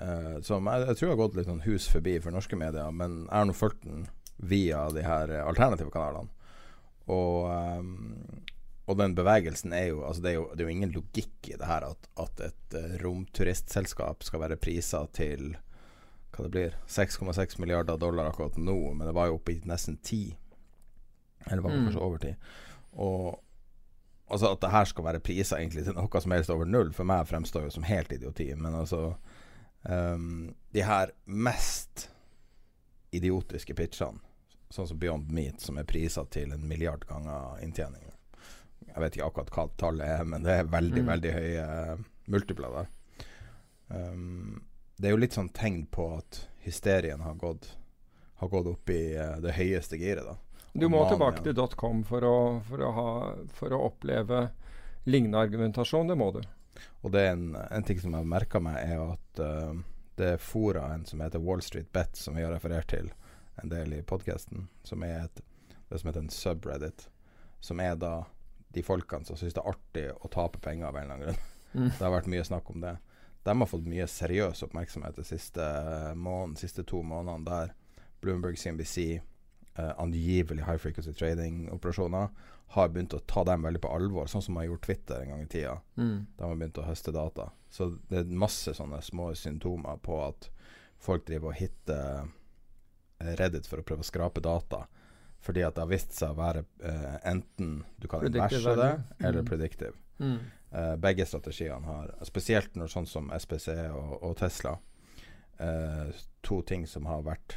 uh, 0.00 0.38
som 0.46 0.70
jeg, 0.70 0.86
jeg, 0.86 0.98
tror 1.00 1.12
har 1.12 1.20
gått 1.24 1.36
litt 1.38 1.50
sånn 1.50 1.66
hus 1.66 1.88
forbi 1.92 2.16
for 2.22 2.34
norske 2.34 2.58
medier, 2.58 2.94
men 2.94 3.24
jeg 3.26 3.36
har 3.36 3.50
nå 3.50 3.56
fulgt 3.56 3.84
den 3.84 4.06
via 4.42 4.86
de 4.94 5.04
her 5.06 5.34
alternative 5.42 5.92
kanalene. 5.94 6.32
Og 7.12 7.50
um, 7.50 8.42
og 8.90 8.98
den 8.98 9.14
bevegelsen 9.14 9.74
er 9.76 9.90
jo 9.92 10.00
altså 10.06 10.22
det, 10.24 10.30
er 10.32 10.38
jo, 10.40 10.46
det 10.52 10.62
er 10.62 10.68
jo 10.68 10.74
ingen 10.74 10.94
logikk 10.94 11.50
i 11.52 11.58
det 11.58 11.68
her 11.68 11.84
at, 11.86 12.08
at 12.18 12.40
et 12.48 12.76
romturistselskap 13.02 14.26
skal 14.26 14.42
være 14.42 14.58
prisa 14.60 15.04
til 15.14 15.54
hva 16.32 16.46
det 16.46 16.52
blir 16.54 16.76
6,6 16.90 17.58
milliarder 17.60 18.00
dollar 18.00 18.30
akkurat 18.30 18.56
nå, 18.56 18.76
men 18.96 19.06
det 19.06 19.14
var 19.14 19.28
jo 19.28 19.36
oppe 19.36 19.54
i 19.54 19.60
nesten 19.68 19.98
10. 20.00 20.32
Eller 21.50 21.62
var 21.62 21.70
det 21.70 21.78
Mm. 21.78 21.86
kanskje 21.86 22.04
over 22.06 22.18
10. 22.18 22.36
Og 23.04 23.40
altså 24.32 24.52
at 24.54 24.62
det 24.64 24.70
her 24.72 24.88
skal 24.88 25.04
være 25.04 25.20
priser 25.24 25.60
egentlig 25.60 25.84
til 25.86 25.94
noe 25.96 26.20
som 26.24 26.32
helst 26.34 26.50
over 26.54 26.68
null, 26.68 26.92
for 26.96 27.04
meg 27.08 27.26
fremstår 27.28 27.66
jo 27.68 27.74
som 27.74 27.84
helt 27.86 28.12
idioti. 28.16 28.48
Men 28.56 28.74
altså 28.80 29.14
um, 29.88 30.54
De 30.72 30.82
her 30.88 31.12
mest 31.26 32.08
idiotiske 33.12 33.74
pitchene, 33.76 34.18
sånn 34.72 34.88
som 34.88 34.98
Beyond 34.98 35.28
Meat, 35.36 35.60
som 35.60 35.76
er 35.78 35.84
priser 35.88 36.24
til 36.32 36.52
en 36.54 36.64
milliard 36.68 37.04
ganger 37.10 37.60
inntjening 37.64 38.06
Jeg 38.88 39.00
vet 39.04 39.16
ikke 39.18 39.26
akkurat 39.28 39.52
hva 39.52 39.66
tallet 39.80 40.08
er, 40.16 40.24
men 40.24 40.42
det 40.46 40.54
er 40.62 40.70
veldig, 40.72 41.02
Mm. 41.02 41.10
veldig 41.12 41.32
høye 41.32 41.66
multipler 42.32 42.74
der. 42.78 42.88
Um, 43.92 44.62
det 44.98 45.08
er 45.08 45.14
jo 45.16 45.20
litt 45.20 45.36
sånn 45.36 45.52
tegn 45.52 45.86
på 45.92 46.06
at 46.18 46.46
hysterien 46.64 47.20
har 47.20 47.34
gått 47.40 47.68
Har 48.40 48.48
gått 48.48 48.66
opp 48.66 48.90
i 48.90 49.14
eh, 49.14 49.36
det 49.40 49.52
høyeste 49.54 49.98
giret, 50.00 50.24
da. 50.26 50.34
Du 50.72 50.88
må 50.88 51.02
tilbake 51.08 51.44
til 51.44 51.58
.com 51.76 52.00
for 52.08 52.24
å, 52.24 52.36
for, 52.64 52.80
å 52.80 52.90
ha, 52.96 53.08
for 53.52 53.74
å 53.76 53.80
oppleve 53.90 54.46
lignende 55.04 55.42
argumentasjon. 55.44 56.08
Det 56.08 56.16
må 56.16 56.30
du. 56.32 56.40
Og 57.04 57.12
det 57.12 57.26
er 57.26 57.34
en, 57.34 57.56
en 57.56 57.84
ting 57.84 58.00
som 58.00 58.14
jeg 58.14 58.24
har 58.24 58.30
merka 58.32 58.60
meg, 58.62 58.78
er 58.80 59.02
at 59.04 59.42
uh, 59.42 59.74
det 60.16 60.30
er 60.34 60.42
fora 60.42 60.86
en 60.94 61.04
som 61.08 61.20
heter 61.20 61.42
Wall 61.44 61.62
Street 61.64 61.92
Bet, 61.92 62.16
som 62.16 62.38
vi 62.38 62.44
har 62.46 62.54
referert 62.54 62.88
til 62.92 63.10
en 63.60 63.72
del 63.72 63.98
i 63.98 64.02
podkasten, 64.06 64.68
som 64.86 65.04
er 65.04 65.26
et, 65.26 65.42
det 65.90 66.00
som 66.00 66.08
heter 66.08 66.24
en 66.24 66.32
subreddit. 66.32 67.08
Som 67.60 67.82
er 67.84 67.98
da 68.00 68.22
de 68.72 68.82
folkene 68.82 69.28
som 69.28 69.36
syns 69.36 69.54
det 69.54 69.60
er 69.60 69.74
artig 69.74 70.06
å 70.24 70.30
tape 70.32 70.62
penger 70.64 70.88
av 70.88 70.96
en 70.96 71.04
eller 71.04 71.14
annen 71.18 71.26
grunn. 71.26 71.48
Mm. 71.72 71.90
Det 71.90 72.04
har 72.04 72.14
vært 72.14 72.30
mye 72.32 72.46
snakk 72.48 72.70
om 72.72 72.80
det. 72.84 72.96
De 73.42 73.54
har 73.58 73.68
fått 73.68 73.88
mye 73.90 74.06
seriøs 74.08 74.64
oppmerksomhet 74.64 75.18
de 75.18 75.24
siste, 75.26 75.66
måneden, 76.16 76.56
siste 76.60 76.84
to 76.88 77.02
månedene, 77.04 77.44
der 77.44 77.76
Bloomberg, 78.22 78.56
CNBC, 78.60 79.20
eh, 79.76 79.92
angivelig 79.98 80.64
high 80.66 80.78
frequency 80.78 81.12
trading-operasjoner, 81.12 82.28
har 82.72 82.88
begynt 82.88 83.14
å 83.14 83.20
ta 83.28 83.44
dem 83.44 83.62
veldig 83.66 83.80
på 83.84 83.90
alvor, 83.92 84.26
sånn 84.32 84.42
som 84.42 84.54
man 84.54 84.62
har 84.64 84.70
gjort 84.72 84.86
Twitter 84.86 85.20
en 85.20 85.28
gang 85.34 85.42
i 85.44 85.48
tida. 85.52 85.74
Mm. 86.00 86.26
De 86.38 86.42
har 86.46 86.56
begynt 86.56 86.78
å 86.80 86.86
høste 86.86 87.12
data. 87.12 87.50
Så 87.72 87.90
det 88.08 88.22
er 88.22 88.30
masse 88.44 88.72
sånne 88.76 89.02
små 89.04 89.30
symptomer 89.36 89.98
på 90.04 90.22
at 90.26 90.48
folk 91.02 91.26
driver 91.28 91.52
og 91.52 91.58
hitter 91.60 92.22
eh, 93.20 93.34
Reddit 93.38 93.66
for 93.68 93.82
å 93.82 93.84
prøve 93.86 94.00
å 94.04 94.08
skrape 94.08 94.40
data. 94.44 94.86
Fordi 95.42 95.62
at 95.66 95.74
det 95.74 95.82
har 95.82 95.90
vist 95.90 96.12
seg 96.14 96.32
å 96.32 96.38
være 96.38 96.64
eh, 96.86 97.16
enten 97.32 97.82
du 97.98 98.08
kan 98.08 98.24
inverse 98.24 98.76
det, 98.78 98.90
eller 99.20 99.42
Mm. 99.42 99.46
predictive. 99.48 99.92
Mm. 100.22 100.38
Eh, 100.72 100.96
begge 101.02 101.26
strategiene 101.26 101.84
har 101.84 102.12
Spesielt 102.24 102.74
når 102.78 102.88
sånn 102.92 103.06
som 103.10 103.30
SPC 103.36 103.68
og, 103.90 104.16
og 104.22 104.36
Tesla. 104.38 104.76
Eh, 105.58 106.12
to 106.42 106.62
ting 106.62 106.86
som 106.86 107.04
har 107.10 107.22
vært 107.26 107.56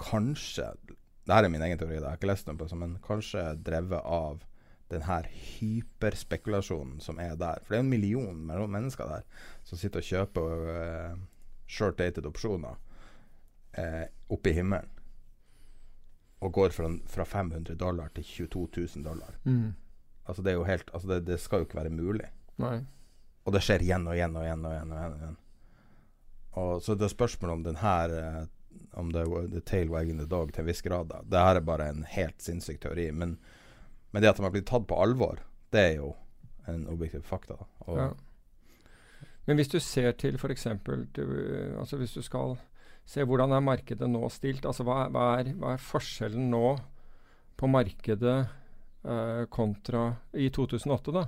kanskje 0.00 0.72
Dette 1.28 1.44
er 1.44 1.52
min 1.52 1.62
egen 1.62 1.76
teori, 1.76 1.98
det 1.98 2.06
har 2.06 2.14
jeg 2.14 2.22
ikke 2.22 2.30
lest 2.30 2.46
noe 2.48 2.56
på, 2.56 2.66
men 2.80 2.94
kanskje 3.04 3.42
drevet 3.60 4.00
av 4.00 4.44
den 4.88 5.02
her 5.04 5.26
hyperspekulasjonen 5.28 7.02
som 7.04 7.18
er 7.20 7.34
der. 7.36 7.60
For 7.64 7.74
det 7.74 7.80
er 7.80 7.84
en 7.84 7.90
million 7.92 8.38
mennesker 8.72 9.10
der 9.10 9.26
som 9.68 9.76
sitter 9.76 10.00
og 10.00 10.08
kjøper 10.08 10.62
uh, 10.72 11.18
short-dated 11.68 12.24
opsjoner 12.30 12.78
uh, 13.76 14.06
oppe 14.32 14.48
i 14.48 14.56
himmelen. 14.56 14.88
Og 16.40 16.54
går 16.54 16.72
fra, 16.72 16.88
fra 17.10 17.26
500 17.28 17.76
dollar 17.76 18.08
til 18.16 18.24
22 18.48 18.64
000 18.96 19.04
dollar. 19.04 19.36
Mm. 19.44 19.74
Altså 20.24 20.42
Det 20.42 20.52
er 20.52 20.56
jo 20.56 20.64
helt 20.64 20.90
Altså 20.94 21.08
det, 21.08 21.26
det 21.26 21.40
skal 21.40 21.60
jo 21.60 21.68
ikke 21.68 21.82
være 21.82 21.92
mulig. 21.92 22.30
Nei. 22.56 22.78
Og 23.44 23.52
det 23.52 23.62
skjer 23.64 23.84
igjen 23.84 24.06
og 24.06 24.16
igjen 24.16 24.36
og 24.36 24.46
igjen. 24.46 24.64
Og 24.64 24.72
igjen, 24.72 24.92
og 24.92 24.98
igjen, 24.98 25.12
og 25.12 25.20
igjen. 25.20 25.38
Og 26.58 26.82
så 26.82 26.94
det 26.94 27.06
er 27.06 27.12
spørsmålet 27.12 27.54
om 27.54 27.64
den 27.64 27.78
her 27.80 28.14
eh, 28.14 28.46
Om 28.98 29.12
det 29.14 29.22
er 29.22 29.50
the 29.52 29.62
tail 29.62 29.90
wagging 29.92 30.18
the 30.18 30.26
dog 30.26 30.52
til 30.52 30.64
en 30.64 30.70
viss 30.70 30.82
grad. 30.82 31.10
da. 31.12 31.22
Det 31.22 31.44
her 31.44 31.60
er 31.60 31.66
bare 31.66 31.88
en 31.92 32.04
helt 32.08 32.42
sinnssyk 32.42 32.80
teori. 32.82 33.10
Men, 33.12 33.36
men 34.10 34.22
det 34.22 34.32
at 34.32 34.40
de 34.40 34.46
har 34.46 34.54
blitt 34.54 34.68
tatt 34.70 34.88
på 34.88 34.98
alvor, 34.98 35.42
det 35.74 35.84
er 35.84 35.94
jo 36.00 36.14
en 36.68 36.86
objektiv 36.90 37.22
fakta. 37.28 37.56
Ja. 37.86 38.10
Men 39.48 39.56
hvis 39.56 39.70
du 39.72 39.78
ser 39.80 40.12
til 40.20 40.36
f.eks. 40.36 40.66
Altså 40.68 41.96
hvis 42.00 42.16
du 42.18 42.22
skal 42.22 42.58
se 43.08 43.24
hvordan 43.24 43.54
er 43.56 43.64
markedet 43.64 44.08
nå 44.10 44.28
stilt, 44.32 44.66
altså 44.68 44.84
hva, 44.84 45.06
hva, 45.12 45.28
er, 45.40 45.54
hva 45.56 45.72
er 45.74 45.82
forskjellen 45.82 46.50
nå 46.52 46.76
på 47.58 47.70
markedet 47.70 48.38
eh, 48.44 49.44
kontra 49.50 50.10
i 50.36 50.50
2008, 50.52 51.14
da? 51.16 51.24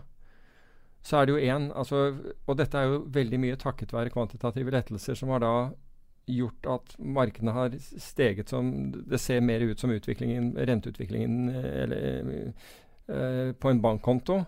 Så 1.01 1.17
er 1.17 1.27
det 1.27 1.33
jo 1.33 1.41
én 1.41 1.71
altså, 1.73 2.01
Og 2.45 2.57
dette 2.59 2.77
er 2.77 2.91
jo 2.91 2.99
veldig 3.09 3.39
mye 3.41 3.57
takket 3.57 3.95
være 3.97 4.13
kvantitative 4.13 4.75
lettelser 4.75 5.17
som 5.17 5.33
har 5.33 5.41
da 5.41 5.55
gjort 6.31 6.69
at 6.75 6.95
markedene 6.99 7.55
har 7.57 7.75
steget 7.81 8.53
som 8.53 8.93
Det 8.93 9.21
ser 9.21 9.41
mer 9.41 9.61
ut 9.61 9.81
som 9.81 9.91
utviklingen, 9.91 10.53
renteutviklingen 10.57 11.49
eh, 11.49 11.83
eller, 11.83 12.53
eh, 13.09 13.53
på 13.53 13.71
en 13.71 13.83
bankkonto 13.83 14.45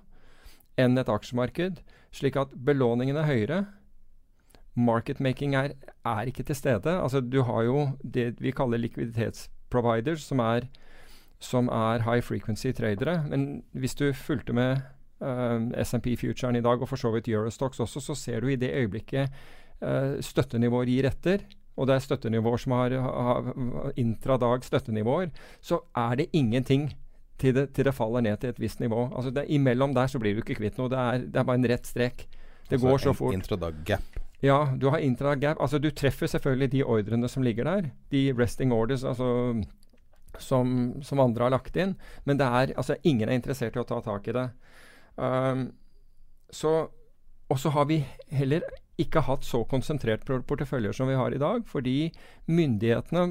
enn 0.80 0.98
et 0.98 1.10
aksjemarked. 1.12 1.82
Slik 2.12 2.36
at 2.40 2.52
belåningen 2.54 3.16
er 3.16 3.28
høyere. 3.28 3.60
Market 4.74 5.20
making 5.20 5.56
er, 5.56 5.74
er 6.04 6.28
ikke 6.28 6.44
til 6.48 6.56
stede. 6.56 6.94
Altså 6.96 7.20
Du 7.20 7.42
har 7.42 7.62
jo 7.66 7.88
det 8.04 8.40
vi 8.40 8.52
kaller 8.56 8.80
likviditetsproviders, 8.80 10.24
som 10.24 10.40
er, 10.40 10.68
som 11.40 11.68
er 11.68 12.04
high 12.06 12.22
frequency 12.24 12.72
tradere. 12.72 13.24
Men 13.28 13.62
hvis 13.72 13.94
du 13.94 14.12
fulgte 14.12 14.52
med 14.56 14.80
uh, 15.20 15.60
SMP 15.84 16.16
Futuren 16.20 16.56
i 16.56 16.64
dag, 16.64 16.80
og 16.80 16.88
for 16.88 16.96
så 16.96 17.12
vidt 17.12 17.28
Eurostox 17.28 17.80
også, 17.80 18.00
så 18.00 18.14
ser 18.14 18.40
du 18.40 18.48
i 18.48 18.56
det 18.56 18.72
øyeblikket 18.72 19.28
uh, 19.82 20.20
støttenivåer 20.20 20.88
gir 20.88 21.08
etter, 21.10 21.44
og 21.76 21.88
det 21.88 21.96
er 21.96 22.04
støttenivåer 22.04 22.60
som 22.60 22.74
har, 22.76 22.94
har 23.00 23.52
intradag 24.00 24.64
støttenivåer, 24.66 25.30
så 25.64 25.80
er 25.96 26.18
det 26.20 26.28
ingenting 26.36 26.90
til 27.42 27.54
det, 27.56 27.68
til 27.76 27.88
det 27.88 27.94
faller 27.96 28.24
ned 28.24 28.40
til 28.42 28.52
et 28.52 28.60
visst 28.60 28.82
nivå. 28.82 29.08
Altså 29.10 29.32
det, 29.34 29.46
Imellom 29.48 29.94
der 29.96 30.10
så 30.10 30.20
blir 30.22 30.36
du 30.36 30.42
ikke 30.42 30.58
kvitt 30.60 30.78
noe. 30.78 30.90
Det 30.92 30.98
er, 30.98 31.24
det 31.26 31.40
er 31.40 31.46
bare 31.48 31.60
en 31.60 31.70
rett 31.72 31.88
strek. 31.88 32.26
Det 32.68 32.76
altså 32.76 32.88
går 32.88 33.02
så 33.06 33.14
fort. 33.16 33.34
Intradag 33.36 33.80
gap. 33.88 34.20
Ja, 34.42 34.58
du 34.78 34.88
har 34.90 35.02
intradag 35.02 35.40
gap. 35.42 35.62
Altså 35.62 35.80
du 35.82 35.90
treffer 35.90 36.30
selvfølgelig 36.30 36.72
de 36.72 36.84
ordrene 36.84 37.30
som 37.30 37.42
ligger 37.46 37.68
der. 37.68 37.90
De 38.14 38.22
resting 38.38 38.72
orders 38.74 39.04
altså, 39.04 39.28
som, 40.38 40.76
som 41.02 41.22
andre 41.24 41.48
har 41.48 41.54
lagt 41.56 41.76
inn. 41.76 41.96
Men 42.24 42.38
det 42.40 42.46
er, 42.46 42.74
altså, 42.76 42.96
ingen 43.02 43.28
er 43.28 43.38
interessert 43.40 43.76
i 43.76 43.82
å 43.82 43.88
ta 43.88 44.00
tak 44.04 44.28
i 44.28 44.36
det. 44.36 44.48
Um, 45.16 45.70
så, 46.52 46.88
og 47.48 47.58
så 47.60 47.72
har 47.74 47.88
vi 47.90 48.02
heller 48.32 48.64
ikke 49.02 49.24
hatt 49.26 49.46
så 49.46 49.62
konsentrert 49.68 50.24
por- 50.28 50.44
porteføljer 50.48 50.96
som 50.96 51.10
vi 51.10 51.18
har 51.18 51.34
i 51.34 51.40
dag, 51.42 51.66
fordi 51.68 52.12
myndighetene 52.50 53.26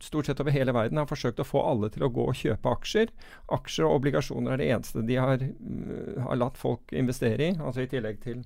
stort 0.00 0.28
sett 0.28 0.40
over 0.40 0.54
hele 0.54 0.74
verden 0.76 1.00
har 1.00 1.08
forsøkt 1.08 1.40
å 1.40 1.46
få 1.46 1.62
alle 1.66 1.88
til 1.92 2.04
å 2.06 2.10
gå 2.12 2.26
og 2.28 2.36
kjøpe 2.36 2.72
aksjer. 2.76 3.12
Aksjer 3.56 3.88
og 3.88 4.00
obligasjoner 4.00 4.54
er 4.54 4.60
det 4.60 4.68
eneste 4.74 5.04
de 5.08 5.16
har, 5.16 5.40
mm, 5.40 6.20
har 6.26 6.38
latt 6.40 6.60
folk 6.60 6.92
investere 6.92 7.50
i, 7.50 7.56
altså 7.56 7.84
i 7.84 7.90
tillegg 7.90 8.20
til, 8.22 8.44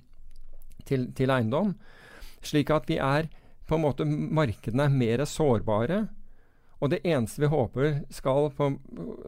til, 0.87 1.09
til 1.17 1.33
eiendom. 1.33 1.75
Slik 2.41 2.71
at 2.73 2.87
vi 2.89 2.97
er 2.97 3.29
på 3.69 3.77
en 3.77 3.85
måte 3.85 4.07
Markedene 4.07 4.87
er 4.87 4.95
mer 4.95 5.25
sårbare. 5.29 6.05
Og 6.81 6.89
det 6.89 7.03
eneste 7.05 7.43
vi 7.43 7.51
håper 7.51 7.99
skal, 8.09 8.49
på, 8.57 8.71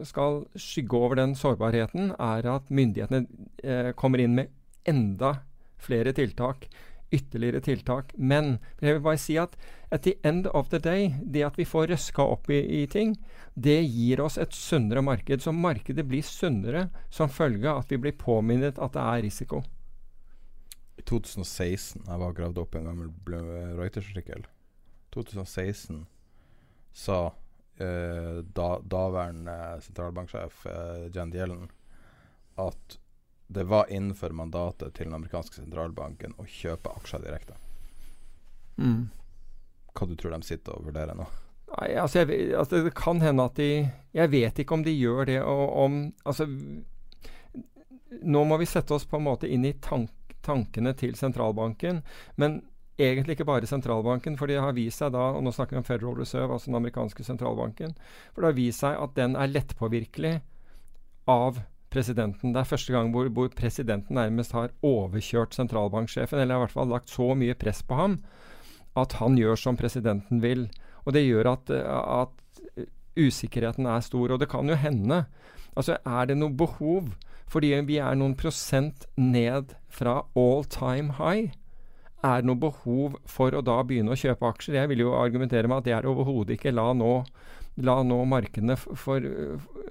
skal 0.02 0.42
skygge 0.58 0.98
over 0.98 1.20
den 1.20 1.36
sårbarheten, 1.38 2.10
er 2.18 2.48
at 2.50 2.72
myndighetene 2.74 3.26
eh, 3.62 3.92
kommer 3.94 4.18
inn 4.20 4.34
med 4.40 4.50
enda 4.90 5.36
flere 5.78 6.12
tiltak. 6.16 6.66
Ytterligere 7.14 7.62
tiltak. 7.64 8.12
Men 8.18 8.58
jeg 8.80 8.96
vil 8.96 9.04
bare 9.04 9.20
si 9.20 9.38
at 9.40 9.56
at 9.94 10.02
the 10.02 10.16
end 10.26 10.46
of 10.46 10.70
the 10.72 10.80
day, 10.82 11.12
det 11.22 11.44
at 11.46 11.58
vi 11.58 11.64
får 11.64 11.86
røska 11.92 12.22
opp 12.22 12.50
i, 12.50 12.58
i 12.82 12.86
ting, 12.90 13.14
det 13.54 13.76
gir 13.84 14.20
oss 14.24 14.38
et 14.42 14.56
sunnere 14.56 15.04
marked. 15.06 15.44
Så 15.44 15.52
markedet 15.54 16.06
blir 16.10 16.24
sunnere 16.26 16.88
som 17.14 17.30
følge 17.30 17.70
av 17.70 17.84
at 17.84 17.94
vi 17.94 18.00
blir 18.02 18.16
påminnet 18.18 18.80
at 18.82 18.96
det 18.96 19.04
er 19.04 19.22
risiko. 19.22 19.62
I 20.98 21.02
2016 21.02 22.04
Jeg 22.06 22.20
var 22.22 22.34
gravd 22.34 22.58
opp 22.62 22.74
en 22.74 22.90
gammel 22.90 23.12
Reuters-artikkel. 23.78 24.46
2016 25.14 26.04
sa 26.94 27.20
eh, 27.78 28.42
da, 28.54 28.68
daværende 28.82 29.56
sentralbanksjef 29.86 30.66
eh, 30.70 31.06
Jan 31.14 31.32
Dielen 31.34 31.68
at 32.58 32.98
det 33.46 33.64
var 33.68 33.90
innenfor 33.92 34.30
mandatet 34.30 34.94
til 34.94 35.08
den 35.08 35.16
amerikanske 35.18 35.60
sentralbanken 35.60 36.36
å 36.40 36.46
kjøpe 36.48 36.92
aksjer 36.96 37.24
direkte. 37.26 37.56
Hva 39.94 40.06
du 40.08 40.16
tror 40.18 40.34
de 40.34 40.42
sitter 40.42 40.74
og 40.74 40.88
vurderer 40.88 41.14
nå? 41.18 41.26
Nei, 41.74 41.94
altså, 41.98 42.22
jeg, 42.22 42.50
altså 42.54 42.82
Det 42.84 42.92
kan 42.94 43.22
hende 43.24 43.46
at 43.48 43.56
de 43.56 43.86
Jeg 44.14 44.30
vet 44.30 44.58
ikke 44.60 44.76
om 44.76 44.82
de 44.84 44.92
gjør 44.92 45.24
det, 45.30 45.38
og 45.42 45.62
om 45.84 45.96
Altså 46.26 46.46
Nå 48.22 48.44
må 48.46 48.58
vi 48.60 48.68
sette 48.68 48.94
oss 48.94 49.06
på 49.08 49.18
en 49.18 49.26
måte 49.26 49.48
inn 49.50 49.64
i 49.66 49.72
tank, 49.82 50.12
tankene 50.44 50.92
til 50.94 51.16
sentralbanken. 51.18 52.02
Men 52.38 52.60
egentlig 52.94 53.34
ikke 53.34 53.46
bare 53.48 53.66
sentralbanken, 53.66 54.36
for 54.38 54.46
det 54.46 54.60
har 54.62 54.76
vist 54.76 55.02
seg 55.02 55.10
da 55.16 55.32
Og 55.34 55.42
nå 55.42 55.50
snakker 55.54 55.74
vi 55.74 55.80
om 55.82 55.86
Federal 55.88 56.14
Reserve, 56.20 56.52
altså 56.54 56.70
den 56.70 56.78
amerikanske 56.78 57.26
sentralbanken. 57.26 57.96
For 58.32 58.44
det 58.44 58.52
har 58.52 58.58
vist 58.60 58.84
seg 58.84 59.00
at 59.02 59.16
den 59.18 59.34
er 59.34 59.50
lettpåvirkelig 59.50 60.34
av 61.30 61.58
presidenten. 61.94 62.52
Det 62.52 62.60
er 62.60 62.68
første 62.68 62.94
gang 62.94 63.12
hvor, 63.14 63.30
hvor, 63.32 63.50
presidenten 63.54 64.18
nærmest 64.18 64.52
har 64.56 64.74
overkjørt 64.84 65.54
sentralbanksjefen, 65.56 66.40
eller 66.42 66.58
i 66.58 66.64
hvert 66.64 66.74
fall 66.74 66.90
lagt 66.90 67.12
så 67.12 67.30
mye 67.38 67.56
press 67.58 67.84
på 67.86 67.98
ham 67.98 68.18
at 68.98 69.16
han 69.18 69.38
gjør 69.38 69.58
som 69.58 69.78
presidenten 69.78 70.42
vil. 70.42 70.68
Og 71.04 71.14
det 71.16 71.24
gjør 71.26 71.54
at, 71.54 71.70
at 71.70 72.84
usikkerheten 73.18 73.88
er 73.90 74.04
stor. 74.06 74.34
Og 74.34 74.40
det 74.42 74.50
kan 74.52 74.68
jo 74.68 74.78
hende 74.78 75.24
Altså, 75.74 75.96
er 76.06 76.28
det 76.30 76.36
noe 76.38 76.54
behov 76.54 77.08
fordi 77.50 77.72
vi 77.86 77.96
er 77.98 78.14
noen 78.14 78.36
prosent 78.38 79.08
ned 79.18 79.74
fra 79.90 80.20
all 80.38 80.62
time 80.70 81.16
high? 81.18 81.50
Er 82.22 82.40
det 82.40 82.48
noe 82.48 82.60
behov 82.62 83.18
for 83.26 83.54
å 83.54 83.62
da 83.62 83.80
begynne 83.82 84.14
å 84.14 84.18
kjøpe 84.18 84.48
aksjer? 84.48 84.78
Jeg 84.78 84.90
vil 84.92 85.02
jo 85.02 85.16
argumentere 85.18 85.68
med 85.68 85.82
at 85.82 85.88
det 85.88 85.96
er 85.96 86.06
overhodet 86.08 86.56
ikke. 86.56 86.72
La 86.74 86.92
nå, 86.96 87.24
la 87.74 88.02
nå 88.06 88.18
for, 88.94 89.28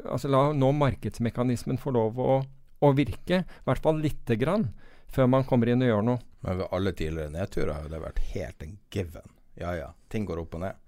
altså 0.05 0.31
la 0.31 0.43
nå 0.55 0.71
markedsmekanismen 0.79 1.79
få 1.81 1.91
lov 1.95 2.19
å, 2.19 2.41
å 2.79 2.91
virke, 2.95 3.43
i 3.43 3.65
hvert 3.67 3.83
fall 3.83 3.99
lite 4.03 4.37
grann, 4.39 4.69
før 5.11 5.27
man 5.29 5.47
kommer 5.47 5.69
inn 5.69 5.83
og 5.83 5.91
gjør 5.91 6.05
noe. 6.07 6.21
Men 6.43 6.59
ved 6.59 6.71
alle 6.75 6.93
tidligere 6.95 7.33
nedturer 7.33 7.73
har 7.73 7.87
jo 7.87 7.93
det 7.93 8.03
vært 8.03 8.21
helt 8.33 8.63
en 8.65 8.77
given. 8.91 9.35
Ja 9.59 9.75
ja, 9.77 9.89
ting 10.09 10.25
går 10.25 10.41
opp 10.43 10.55
og 10.57 10.63
ned. 10.65 10.79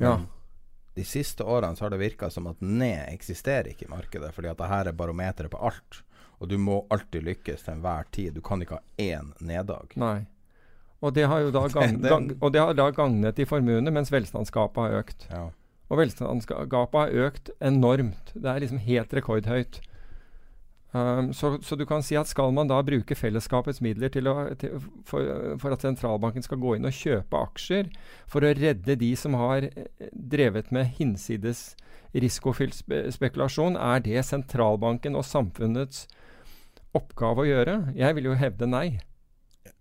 Men 0.00 0.08
ja. 0.08 0.16
de 0.98 1.04
siste 1.06 1.44
årene 1.44 1.78
så 1.78 1.86
har 1.86 1.94
det 1.94 2.02
virka 2.02 2.30
som 2.30 2.48
at 2.50 2.60
ned 2.60 3.06
eksisterer 3.12 3.72
ikke 3.72 3.86
i 3.86 3.92
markedet, 3.92 4.32
fordi 4.34 4.50
at 4.50 4.58
det 4.58 4.72
her 4.72 4.90
er 4.90 4.98
barometeret 4.98 5.52
på 5.52 5.60
alt. 5.62 6.02
Og 6.42 6.50
du 6.50 6.56
må 6.58 6.80
alltid 6.90 7.22
lykkes 7.22 7.62
til 7.62 7.76
enhver 7.76 8.08
tid. 8.10 8.34
Du 8.34 8.42
kan 8.42 8.62
ikke 8.64 8.80
ha 8.80 8.82
én 8.98 9.30
neddag. 9.38 9.94
Nei. 10.02 10.24
Og 11.02 11.14
det 11.14 11.28
har 11.30 11.44
jo 11.44 11.52
da, 11.54 11.62
gang, 11.76 12.00
gang, 12.02 12.28
og 12.40 12.52
det 12.54 12.62
har 12.62 12.74
da 12.78 12.88
gagnet 12.94 13.38
i 13.38 13.46
formuene, 13.46 13.94
mens 13.94 14.10
velstandsgapet 14.10 14.82
har 14.82 15.02
økt. 15.02 15.28
Ja. 15.30 15.44
Og 15.92 16.00
velstandsgapet 16.00 16.96
har 16.96 17.26
økt 17.28 17.50
enormt. 17.60 18.32
Det 18.32 18.48
er 18.48 18.62
liksom 18.64 18.80
helt 18.80 19.12
rekordhøyt. 19.12 19.82
Um, 20.92 21.30
så, 21.32 21.56
så, 21.64 21.76
du 21.76 21.86
kan 21.88 22.02
si 22.04 22.18
at 22.20 22.28
skal 22.28 22.52
man 22.52 22.68
da 22.68 22.82
bruke 22.84 23.16
fellesskapets 23.16 23.80
midler 23.80 24.12
til 24.12 24.28
å, 24.28 24.34
til, 24.60 24.74
for, 25.08 25.24
for, 25.60 25.72
at 25.72 25.84
sentralbanken 25.84 26.44
skal 26.44 26.60
gå 26.60 26.74
inn 26.76 26.88
og 26.88 26.92
kjøpe 26.92 27.38
aksjer 27.48 27.88
for 28.28 28.44
å 28.44 28.50
redde 28.58 28.98
de 29.00 29.08
som 29.16 29.38
har 29.40 29.70
eh, 29.70 30.10
drevet 30.12 30.68
med 30.68 30.92
hinsides 30.98 31.70
risikofylt 32.12 32.76
spe 32.76 33.06
spekulasjon, 33.14 33.78
er 33.80 34.04
det 34.04 34.20
sentralbanken 34.28 35.16
og 35.16 35.24
samfunnets 35.24 36.04
oppgave 36.92 37.46
å 37.46 37.48
gjøre? 37.48 37.78
Jeg 37.96 38.18
vil 38.18 38.28
jo 38.28 38.36
hevde 38.36 38.68
nei. 38.68 38.86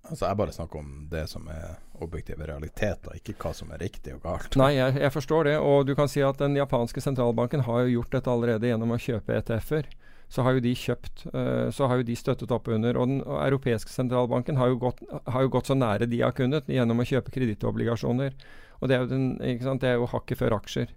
Altså 0.01 0.27
Jeg 0.27 0.37
bare 0.37 0.53
snakker 0.53 0.79
om 0.81 0.89
det 1.11 1.23
som 1.29 1.45
er 1.51 1.77
objektive 2.01 2.45
realiteter, 2.49 3.15
ikke 3.17 3.35
hva 3.39 3.51
som 3.55 3.69
er 3.73 3.83
riktig 3.85 4.15
og 4.15 4.23
galt. 4.25 4.55
Nei, 4.59 4.73
jeg, 4.75 4.95
jeg, 4.99 5.13
forstår 5.13 5.47
det. 5.47 5.57
Og 5.61 5.85
du 5.87 5.93
kan 5.97 6.09
si 6.11 6.23
at 6.25 6.41
den 6.41 6.57
japanske 6.57 7.03
sentralbanken 7.03 7.63
har 7.67 7.83
jo 7.85 7.99
gjort 7.99 8.17
dette 8.17 8.33
allerede 8.33 8.71
gjennom 8.71 8.93
å 8.95 8.99
kjøpe 9.01 9.37
ETF-er. 9.37 9.91
Så 10.31 10.45
har 10.47 10.55
jo 10.55 10.63
de 10.63 10.73
kjøpt, 10.79 11.25
uh, 11.35 11.67
så 11.75 11.89
har 11.91 12.01
jo 12.01 12.07
de 12.07 12.17
støttet 12.17 12.51
opp 12.55 12.69
under. 12.71 12.97
Og 12.97 13.09
den 13.11 13.21
europeiske 13.21 13.93
sentralbanken 13.93 14.59
har 14.59 14.71
jo, 14.73 14.79
gått, 14.81 15.05
har 15.27 15.45
jo, 15.45 15.53
gått, 15.53 15.69
så 15.69 15.77
nære 15.77 16.09
de 16.11 16.21
har 16.23 16.35
kunnet 16.35 16.69
gjennom 16.71 17.03
å 17.03 17.07
kjøpe 17.07 17.33
kredittobligasjoner. 17.35 18.35
Og 18.81 18.89
det 18.89 18.97
er 18.97 19.05
jo, 19.05 19.11
den, 19.11 19.31
det 19.39 19.89
er 19.91 19.99
jo 20.01 20.09
hakket 20.11 20.41
før 20.41 20.57
aksjer. 20.57 20.93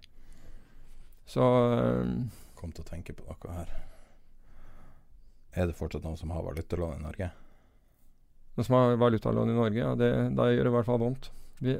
Så 1.29 1.45
uh, 1.45 2.13
Kom 2.57 2.73
til 2.73 2.85
å 2.85 2.89
tenke 2.89 3.13
på 3.15 3.27
noe 3.27 3.57
her. 3.59 3.73
Er 5.55 5.69
det 5.69 5.77
fortsatt 5.77 6.03
noen 6.03 6.19
som 6.19 6.33
har 6.35 6.43
valutalån 6.43 6.99
i 6.99 7.03
Norge? 7.05 7.31
Som 8.55 8.77
har 8.77 8.95
valutalån 9.01 9.51
i 9.51 9.57
Norge, 9.57 9.79
ja, 9.81 9.95
det, 9.99 10.11
da 10.37 10.47
gjør 10.47 10.67
det 10.67 10.71
i 10.71 10.75
hvert 10.77 10.87
fall 10.87 11.01
vondt. 11.01 11.31
Vi, 11.59 11.75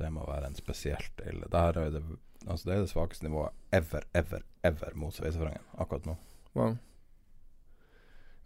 det 0.00 0.10
må 0.12 0.24
være 0.28 0.48
en 0.48 0.56
spesielt 0.56 1.20
ille 1.28 1.48
Det 1.52 1.64
det, 1.76 2.02
altså 2.46 2.68
det, 2.68 2.74
er 2.74 2.84
det 2.84 2.92
svakeste 2.92 3.26
nivået 3.26 3.56
ever, 3.76 4.06
ever, 4.16 4.44
ever 4.64 4.94
mot 4.96 5.14
sveitsefrangen 5.14 5.64
akkurat 5.76 6.08
nå. 6.08 6.16
Wow. 6.56 6.78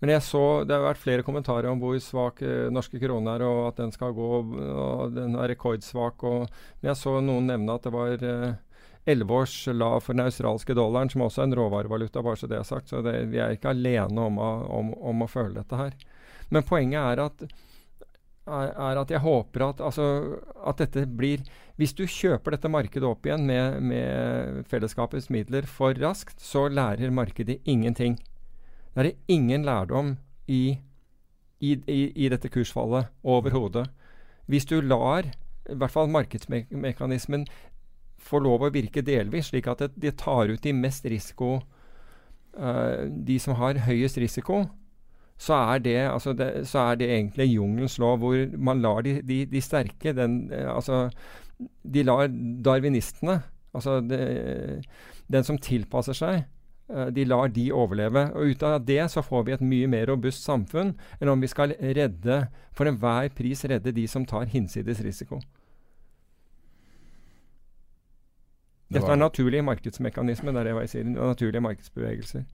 Men 0.03 0.11
jeg 0.13 0.25
så 0.27 0.45
Det 0.67 0.75
har 0.75 0.83
vært 0.85 1.01
flere 1.01 1.25
kommentarer 1.25 1.71
om 1.71 1.81
hvor 1.81 1.97
svak 2.03 2.43
eh, 2.45 2.71
norske 2.75 3.01
krone 3.01 3.37
er, 3.39 3.47
og 3.47 3.71
at 3.71 3.79
den 3.81 3.95
skal 3.95 4.13
gå 4.17 4.31
og 4.43 5.15
Den 5.15 5.39
er 5.39 5.49
rekordsvak. 5.55 6.27
Og, 6.29 6.49
men 6.81 6.91
jeg 6.91 7.01
så 7.01 7.21
noen 7.25 7.49
nevne 7.49 7.79
at 7.79 7.87
det 7.87 7.95
var 7.95 8.13
elleve 8.19 8.59
eh, 9.07 9.39
års 9.39 9.55
lav 9.73 10.03
for 10.05 10.17
den 10.17 10.27
australske 10.27 10.77
dollaren, 10.77 11.13
som 11.13 11.25
også 11.25 11.45
er 11.45 11.49
en 11.49 11.57
råvarevaluta, 11.61 12.25
bare 12.25 12.41
så 12.41 12.51
det 12.51 12.59
er 12.59 12.69
sagt. 12.69 12.91
Så 12.91 13.01
det, 13.07 13.17
vi 13.33 13.41
er 13.41 13.55
ikke 13.57 13.73
alene 13.73 14.29
om 14.29 14.43
å, 14.43 14.51
om, 14.81 14.93
om 15.15 15.25
å 15.25 15.31
føle 15.31 15.57
dette 15.61 15.79
her. 15.79 15.97
Men 16.53 16.67
poenget 16.67 17.01
er 17.01 17.23
at, 17.25 17.45
er 18.47 19.01
at 19.01 19.11
jeg 19.11 19.23
håper 19.25 19.69
at, 19.69 19.81
altså, 19.81 20.07
at, 20.67 20.83
dette 20.83 21.07
blir 21.09 21.45
Hvis 21.77 21.95
du 21.97 22.05
kjøper 22.07 22.55
dette 22.55 22.71
markedet 22.71 23.09
opp 23.09 23.27
igjen 23.27 23.47
med, 23.49 23.81
med 23.83 24.65
fellesskapets 24.71 25.31
midler 25.31 25.67
for 25.67 25.97
raskt, 25.99 26.41
så 26.41 26.69
lærer 26.69 27.11
markedet 27.11 27.61
ingenting. 27.65 28.19
Det 28.95 29.07
er 29.07 29.17
ingen 29.29 29.65
lærdom 29.67 30.17
i, 30.47 30.79
i, 31.61 31.73
i, 31.91 32.13
i 32.15 32.29
dette 32.31 32.49
kursfallet 32.53 33.11
overhodet. 33.25 33.89
Hvis 34.47 34.69
du 34.71 34.81
lar 34.81 35.27
i 35.27 35.75
hvert 35.75 35.91
fall 35.91 36.11
markedsmekanismen 36.13 37.47
få 38.25 38.41
lov 38.45 38.65
å 38.65 38.73
virke 38.73 39.05
delvis, 39.05 39.51
slik 39.51 39.69
at 39.71 39.87
de 39.97 40.13
tar 40.17 40.53
ut 40.53 40.63
de 40.63 40.73
mest 40.77 41.05
risiko 41.09 41.57
uh, 42.57 43.05
De 43.09 43.39
som 43.43 43.57
har 43.59 43.83
høyest 43.87 44.21
risiko, 44.21 44.65
så 45.41 45.57
er 45.75 45.81
det, 45.83 45.97
altså 46.09 46.33
det, 46.33 46.67
så 46.71 46.79
er 46.91 46.99
det 47.01 47.09
egentlig 47.11 47.49
jungelens 47.51 47.99
lov, 47.99 48.19
hvor 48.23 48.57
man 48.57 48.83
lar 48.83 49.03
de, 49.03 49.19
de, 49.23 49.45
de 49.51 49.61
sterke 49.61 50.13
den, 50.15 50.53
altså, 50.53 51.09
De 51.85 52.03
lar 52.03 52.29
darwinistene, 52.65 53.41
altså 53.75 54.01
de, 54.01 54.83
den 55.31 55.47
som 55.47 55.59
tilpasser 55.59 56.17
seg, 56.19 56.45
eh, 56.91 57.11
de 57.15 57.25
lar 57.27 57.51
de 57.55 57.67
overleve. 57.73 58.29
Og 58.35 58.55
ut 58.55 58.63
av 58.63 58.79
det 58.87 59.03
så 59.11 59.23
får 59.23 59.45
vi 59.47 59.57
et 59.57 59.67
mye 59.67 59.91
mer 59.91 60.07
robust 60.11 60.47
samfunn 60.47 60.95
enn 61.21 61.33
om 61.33 61.43
vi 61.43 61.51
skal 61.51 61.77
redde, 61.79 62.45
for 62.75 62.91
enhver 62.91 63.31
pris 63.35 63.65
redde 63.71 63.95
de 63.95 64.07
som 64.11 64.27
tar 64.27 64.51
hinsides 64.55 65.03
risiko. 65.05 65.41
Dette 68.95 69.11
er 69.11 69.19
naturlige 69.19 69.65
markedsmekanismer, 69.67 70.53
det 70.53 70.61
er 70.61 70.69
det 70.69 70.75
jeg 70.85 70.91
sier. 70.93 71.09
Naturlige 71.17 71.63
markedsbevegelser. 71.65 72.45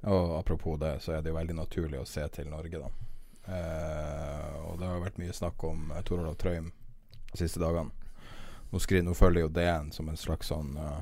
Og 0.00 0.38
apropos 0.38 0.78
det, 0.78 1.00
så 1.00 1.16
er 1.16 1.22
det 1.22 1.32
jo 1.32 1.38
veldig 1.38 1.56
naturlig 1.58 1.98
å 1.98 2.06
se 2.06 2.22
til 2.34 2.50
Norge, 2.52 2.78
da. 2.78 2.90
Eh, 3.48 4.56
og 4.68 4.78
det 4.78 4.86
har 4.86 5.00
vært 5.02 5.18
mye 5.18 5.34
snakk 5.34 5.64
om 5.64 5.90
eh, 5.90 6.02
Tor 6.06 6.20
Olav 6.20 6.36
Trøim 6.38 6.68
de 7.32 7.40
siste 7.40 7.60
dagene. 7.62 7.90
Nå, 8.70 8.78
skriver, 8.78 9.06
nå 9.06 9.14
følger 9.16 9.46
jo 9.46 9.52
DN 9.52 9.90
som 9.96 10.10
en 10.10 10.18
slags 10.20 10.50
sånn 10.50 10.74
uh, 10.76 11.00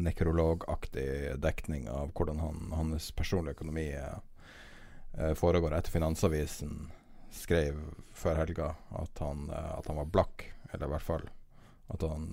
nekrologaktig 0.00 1.34
dekning 1.36 1.84
av 1.92 2.14
hvordan 2.16 2.40
han, 2.40 2.70
hans 2.72 3.10
personlige 3.12 3.58
økonomi 3.58 3.90
uh, 3.92 5.34
foregår. 5.36 5.76
Etter 5.76 5.92
Finansavisen 5.92 6.86
skrev 7.34 7.76
før 8.16 8.40
helga 8.40 8.70
at 8.96 9.20
han, 9.20 9.50
uh, 9.52 9.74
at 9.76 9.90
han 9.92 10.00
var 10.00 10.08
blakk, 10.16 10.46
eller 10.70 10.88
i 10.88 10.94
hvert 10.94 11.08
fall 11.10 11.28
at 11.92 12.08
han, 12.08 12.30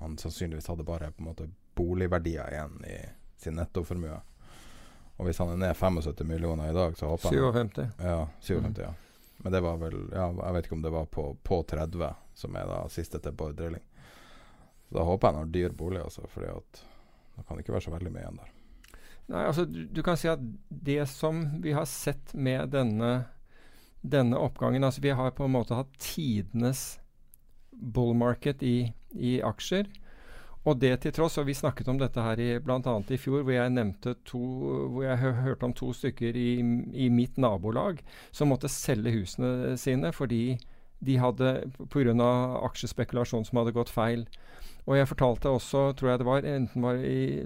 han 0.00 0.16
sannsynligvis 0.16 0.70
hadde 0.72 0.88
bare 0.88 1.10
på 1.12 1.20
en 1.20 1.28
måte 1.28 1.50
boligverdier 1.76 2.48
igjen 2.54 2.80
i 2.88 2.96
sin 3.36 3.60
nettoformue. 3.60 4.16
Og 5.18 5.26
hvis 5.26 5.40
han 5.42 5.50
er 5.50 5.60
ned 5.60 5.76
75 5.76 6.24
millioner 6.26 6.70
i 6.70 6.74
dag, 6.74 6.96
så 6.96 7.10
håper 7.10 7.34
57. 7.34 7.78
han 7.98 8.10
Ja, 8.10 8.28
57, 8.40 8.68
mm. 8.68 8.82
ja. 8.82 8.92
Men 9.38 9.54
det 9.54 9.60
var 9.62 9.78
vel 9.78 9.96
ja, 10.12 10.26
Jeg 10.30 10.54
vet 10.54 10.66
ikke 10.66 10.76
om 10.78 10.82
det 10.82 10.92
var 10.94 11.06
på, 11.06 11.24
på 11.42 11.62
30, 11.62 12.12
som 12.34 12.58
er 12.58 12.70
da 12.70 12.84
siste 12.90 13.20
til 13.22 13.34
Bård 13.34 13.56
Drilling. 13.58 13.82
Så 14.88 14.98
da 14.98 15.04
håper 15.06 15.28
jeg 15.28 15.34
han 15.34 15.42
har 15.42 15.50
dyr 15.54 15.74
bolig, 15.78 16.00
altså, 16.02 16.26
fordi 16.32 16.52
at 16.54 16.84
det 17.36 17.44
kan 17.48 17.60
ikke 17.60 17.74
være 17.74 17.86
så 17.86 17.94
veldig 17.94 18.12
mye 18.14 18.22
igjen 18.24 18.40
der. 18.40 18.54
Nei, 19.28 19.42
altså 19.44 19.66
du, 19.68 19.82
du, 19.92 20.00
kan 20.02 20.16
si 20.16 20.30
at 20.30 20.40
det 20.68 21.02
som 21.12 21.42
vi 21.62 21.74
har 21.76 21.84
sett 21.90 22.32
med 22.34 22.72
denne, 22.72 23.10
denne 24.00 24.38
oppgangen 24.40 24.86
altså 24.86 25.02
Vi 25.04 25.12
har 25.12 25.34
på 25.36 25.44
en 25.44 25.52
måte 25.52 25.76
hatt 25.76 25.92
tidenes 26.00 26.96
bull 27.70 28.14
market 28.16 28.64
i, 28.64 28.88
i 29.14 29.38
aksjer. 29.44 29.90
Og 30.68 30.76
det 30.76 30.98
til 31.00 31.14
tross, 31.16 31.38
og 31.40 31.46
vi 31.48 31.56
snakket 31.56 31.88
om 31.88 31.98
dette 32.00 32.20
her 32.20 32.60
bl.a. 32.60 32.94
i 33.08 33.20
fjor, 33.20 33.40
hvor 33.40 33.54
jeg 33.54 33.72
nevnte 33.72 34.18
to, 34.28 34.40
hvor 34.92 35.06
jeg 35.06 35.36
hørte 35.46 35.64
om 35.64 35.72
to 35.76 35.94
stykker 35.96 36.36
i, 36.36 36.50
i 36.92 37.08
mitt 37.08 37.38
nabolag 37.40 38.02
som 38.30 38.52
måtte 38.52 38.68
selge 38.72 39.14
husene 39.14 39.78
sine 39.80 40.12
fordi 40.12 40.58
de 40.98 41.16
hadde 41.22 41.52
pga. 41.92 42.28
aksjespekulasjon 42.66 43.46
som 43.46 43.60
hadde 43.60 43.76
gått 43.76 43.92
feil. 43.92 44.26
Og 44.88 44.96
jeg 44.96 45.08
fortalte 45.10 45.50
også, 45.52 45.92
tror 45.92 46.10
jeg 46.10 46.20
det 46.20 46.26
var, 46.26 46.46
enten 46.48 46.82
var 46.82 46.96
i, 46.96 47.44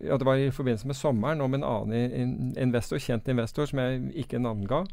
ja, 0.00 0.16
det 0.16 0.26
var 0.26 0.38
i 0.38 0.52
forbindelse 0.54 0.86
med 0.86 0.96
sommeren, 0.96 1.42
om 1.42 1.54
en 1.54 1.66
annen 1.66 2.54
investor, 2.56 2.98
kjent 3.02 3.28
investor, 3.28 3.66
som 3.66 3.82
jeg 3.82 4.04
ikke 4.22 4.38
navnga. 4.38 4.84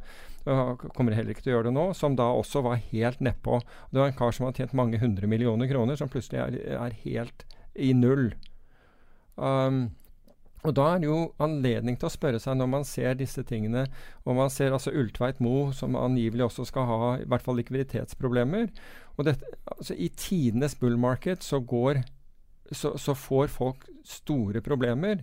Kommer 0.47 1.15
heller 1.17 1.33
ikke 1.33 1.43
til 1.43 1.51
å 1.51 1.57
gjøre 1.57 1.69
det 1.69 1.75
nå, 1.75 1.85
som 1.97 2.15
da 2.15 2.29
også 2.31 2.63
var 2.63 2.81
helt 2.93 3.21
nedpå. 3.23 3.59
Det 3.91 3.99
var 3.99 4.11
en 4.11 4.17
kar 4.17 4.35
som 4.35 4.47
hadde 4.47 4.61
tjent 4.61 4.75
mange 4.77 4.99
hundre 5.01 5.27
millioner 5.27 5.67
kroner, 5.67 5.99
som 5.99 6.11
plutselig 6.11 6.39
er, 6.39 6.59
er 6.77 6.99
helt 7.03 7.43
i 7.75 7.93
null. 7.97 8.29
Um, 9.35 9.89
og 10.65 10.73
Da 10.75 10.87
er 10.91 10.99
det 10.99 11.07
jo 11.07 11.19
anledning 11.39 11.95
til 11.99 12.09
å 12.09 12.11
spørre 12.11 12.39
seg 12.41 12.57
når 12.59 12.69
man 12.71 12.85
ser 12.87 13.15
disse 13.19 13.43
tingene, 13.47 13.85
og 14.25 14.35
man 14.39 14.49
ser 14.51 14.73
altså 14.75 14.91
Ultveit 14.91 15.39
Mo, 15.43 15.71
som 15.71 15.95
angivelig 15.95 16.47
også 16.47 16.65
skal 16.67 16.87
ha 16.89 17.11
i 17.21 17.27
hvert 17.29 17.45
fall 17.45 17.59
likviditetsproblemer. 17.61 18.71
og 19.17 19.25
dette, 19.29 19.45
altså 19.65 19.93
I 19.93 20.09
tidenes 20.09 20.75
bull 20.75 20.97
market 20.97 21.43
så 21.43 21.59
går 21.59 22.03
så, 22.71 22.97
så, 22.97 23.13
får 23.15 23.47
folk 23.47 23.85
store 24.03 24.61
problemer. 24.61 25.21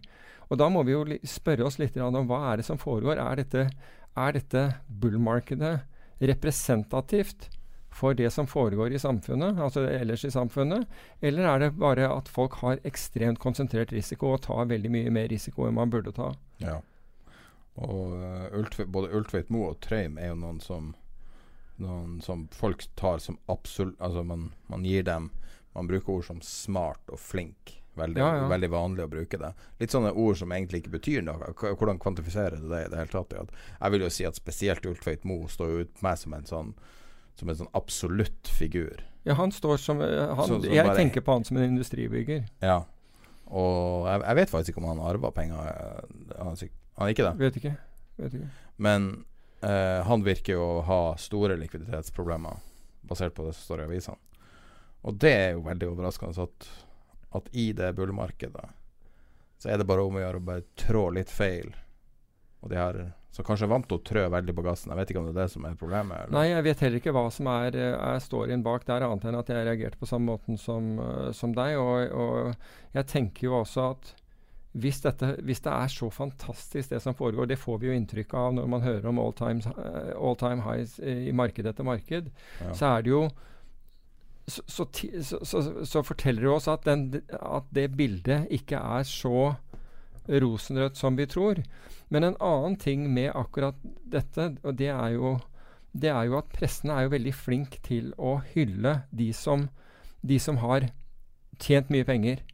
Og 0.48 0.56
da 0.58 0.68
må 0.72 0.82
vi 0.82 0.94
jo 0.94 1.04
spørre 1.28 1.66
oss 1.66 1.78
litt 1.78 1.96
om 2.00 2.24
hva 2.28 2.52
er 2.52 2.56
det 2.56 2.64
som 2.64 2.80
foregår. 2.80 3.20
Er 3.20 3.36
dette, 3.42 3.66
er 4.16 4.36
dette 4.36 4.62
bull-markedet 4.88 5.76
representativt 6.24 7.50
for 7.94 8.14
det 8.14 8.30
som 8.34 8.46
foregår 8.46 8.92
i 8.92 8.98
samfunnet, 8.98 9.60
altså 9.60 9.84
ellers 9.86 10.24
i 10.26 10.32
samfunnet? 10.34 10.88
Eller 11.22 11.46
er 11.46 11.62
det 11.62 11.76
bare 11.78 12.08
at 12.10 12.30
folk 12.30 12.58
har 12.62 12.82
ekstremt 12.86 13.38
konsentrert 13.42 13.94
risiko 13.94 14.32
og 14.34 14.42
tar 14.46 14.66
veldig 14.70 14.90
mye 14.90 15.12
mer 15.14 15.30
risiko 15.30 15.68
enn 15.68 15.78
man 15.78 15.92
burde 15.92 16.14
ta? 16.14 16.32
Ja. 16.62 16.80
Og 17.74 18.18
uh, 18.18 18.84
både 18.86 19.14
Ultveit 19.14 19.50
Moe 19.50 19.72
og 19.72 19.80
Treim 19.82 20.18
er 20.18 20.32
jo 20.32 20.40
noen 20.42 20.60
som, 20.62 20.92
noen 21.82 22.20
som 22.22 22.46
folk 22.54 22.86
tar 22.98 23.22
som 23.22 23.38
absolutt 23.50 23.98
Altså 23.98 24.22
man, 24.22 24.52
man, 24.70 24.84
gir 24.86 25.02
dem 25.02 25.32
Man 25.74 25.90
bruker 25.90 26.20
ord 26.20 26.28
som 26.28 26.42
smart 26.42 27.02
og 27.10 27.18
flink. 27.18 27.80
Veldig, 27.94 28.18
ja, 28.18 28.28
ja. 28.40 28.46
veldig 28.50 28.70
vanlig 28.72 29.04
å 29.04 29.10
bruke 29.12 29.38
det. 29.38 29.52
Litt 29.78 29.94
sånne 29.94 30.10
ord 30.18 30.38
som 30.40 30.52
egentlig 30.54 30.82
ikke 30.82 30.96
betyr 30.96 31.22
noe. 31.22 31.52
Hvordan 31.54 32.00
kvantifiserer 32.02 32.58
du 32.58 32.66
det 32.72 32.80
i 32.86 32.90
det 32.90 32.98
hele 32.98 33.12
tatt? 33.12 33.54
Jeg 33.78 33.94
vil 33.94 34.06
jo 34.06 34.10
si 34.10 34.26
at 34.26 34.38
spesielt 34.38 34.86
Ultveit 34.90 35.26
Moe 35.28 35.46
står 35.52 35.84
ut 35.84 35.92
på 35.94 36.06
meg 36.08 36.18
som 36.18 36.34
en 36.34 36.48
sånn 36.50 36.74
som 37.34 37.50
en 37.50 37.58
sånn 37.58 37.70
absolutt 37.74 38.50
figur. 38.50 39.02
Ja, 39.26 39.34
han 39.38 39.52
står 39.52 39.80
som 39.82 40.02
eh, 40.04 40.28
han, 40.28 40.46
som, 40.46 40.60
som 40.62 40.70
Jeg 40.70 40.86
bare, 40.86 40.98
tenker 40.98 41.24
på 41.24 41.34
han 41.34 41.46
som 41.46 41.58
en 41.58 41.66
industribygger. 41.66 42.44
Ja. 42.62 42.84
Og 43.50 44.08
jeg, 44.08 44.22
jeg 44.22 44.38
vet 44.40 44.52
faktisk 44.52 44.74
ikke 44.74 44.84
om 44.84 44.90
han 44.92 45.02
arva 45.02 45.32
penger. 45.34 45.70
Eh, 45.70 46.36
han, 46.38 46.60
han 47.00 47.14
ikke 47.14 47.26
det? 47.26 47.34
Vet 47.40 47.58
ikke. 47.60 47.74
Vet 48.20 48.36
ikke. 48.38 48.50
Men 48.86 49.08
eh, 49.66 50.00
han 50.06 50.26
virker 50.26 50.58
jo 50.58 50.68
å 50.76 50.84
ha 50.86 51.00
store 51.20 51.58
likviditetsproblemer, 51.58 52.62
basert 53.08 53.34
på 53.36 53.48
det 53.48 53.56
som 53.56 53.70
står 53.70 53.84
i 53.84 53.88
avisene. 53.88 54.20
Og 55.04 55.18
det 55.20 55.32
er 55.36 55.50
jo 55.52 55.64
veldig 55.66 55.90
overraskende 55.90 56.46
at, 56.46 56.68
at 57.34 57.50
i 57.52 57.70
det 57.76 57.92
bullmarkedet 57.98 58.66
så 59.58 59.70
er 59.70 59.80
det 59.80 59.86
bare 59.88 60.04
om 60.04 60.16
å 60.18 60.22
gjøre 60.22 60.40
å 60.40 60.44
bare 60.44 60.64
trå 60.76 61.06
litt 61.14 61.30
feil. 61.32 61.70
Og 62.64 62.72
de 62.72 62.76
har 62.76 62.98
så 63.34 63.42
kanskje 63.46 63.68
vant 63.70 63.86
til 63.88 63.98
å 63.98 64.02
trø 64.04 64.24
veldig 64.30 64.54
på 64.54 64.64
gassen. 64.66 64.92
Jeg 64.92 65.00
vet 65.00 65.12
ikke 65.12 65.22
om 65.22 65.28
det 65.28 65.32
er 65.34 65.40
det 65.40 65.52
som 65.54 65.64
er 65.66 65.78
problemet? 65.78 66.18
Eller? 66.18 66.34
Nei, 66.36 66.44
jeg 66.52 66.66
vet 66.66 66.82
heller 66.84 67.00
ikke 67.00 67.14
hva 67.16 67.24
som 67.34 67.48
er, 67.50 67.78
eh, 67.78 67.94
er 67.96 68.20
storyen 68.22 68.62
bak 68.66 68.84
der, 68.86 69.06
annet 69.06 69.24
enn 69.26 69.38
at 69.38 69.50
jeg 69.50 69.66
reagerte 69.66 69.98
på 70.00 70.08
samme 70.10 70.34
måten 70.34 70.60
som, 70.60 70.92
som 71.34 71.54
deg. 71.56 71.78
Og, 71.80 72.12
og, 72.12 72.68
jeg 72.94 73.08
tenker 73.10 73.48
jo 73.48 73.56
også 73.62 73.88
at 73.94 74.12
hvis, 74.74 75.00
dette, 75.04 75.32
hvis, 75.46 75.62
det 75.64 75.72
er 75.72 75.90
så 75.90 76.10
fantastisk 76.10 76.90
det 76.90 77.00
som 77.02 77.14
foregår, 77.14 77.46
det 77.50 77.58
får 77.62 77.80
vi 77.82 77.90
jo 77.90 77.96
inntrykk 77.98 78.36
av 78.38 78.54
når 78.56 78.70
man 78.70 78.82
hører 78.86 79.10
om 79.10 79.20
all 79.22 79.34
time, 79.38 79.62
uh, 79.78 80.14
all 80.18 80.38
time 80.38 80.64
highs 80.66 80.96
i 80.98 81.34
marked 81.34 81.66
etter 81.70 81.86
marked, 81.86 82.30
ja. 82.58 82.72
så 82.74 82.96
er 82.96 83.06
det 83.06 83.14
jo 83.14 83.20
så, 84.46 84.62
så, 84.66 84.86
så, 85.42 85.62
så, 85.84 86.02
forteller 86.02 86.42
det 86.42 86.52
oss 86.52 86.68
at, 86.68 86.84
den, 86.84 87.22
at 87.32 87.68
det 87.72 87.88
bildet 87.96 88.50
ikke 88.52 88.76
er 88.76 89.06
så 89.08 89.54
rosenrødt 90.28 90.98
som 91.00 91.16
vi 91.16 91.26
tror. 91.28 91.62
Men 92.12 92.24
en 92.24 92.36
annen 92.40 92.76
ting 92.80 93.06
med 93.12 93.32
akkurat 93.34 93.78
dette, 94.04 94.54
og 94.62 94.76
det 94.78 94.90
er 94.92 95.16
jo, 95.16 95.38
det 95.92 96.12
er 96.12 96.28
jo 96.28 96.38
at 96.38 96.52
pressen 96.52 96.92
er 96.92 97.06
jo 97.06 97.14
veldig 97.14 97.34
flink 97.34 97.78
til 97.86 98.12
å 98.20 98.38
hylle 98.52 98.98
de 99.10 99.30
som, 99.36 99.68
de 100.20 100.38
som 100.40 100.60
har 100.64 100.90
tjent 101.60 101.90
mye 101.92 102.04
penger. 102.04 102.44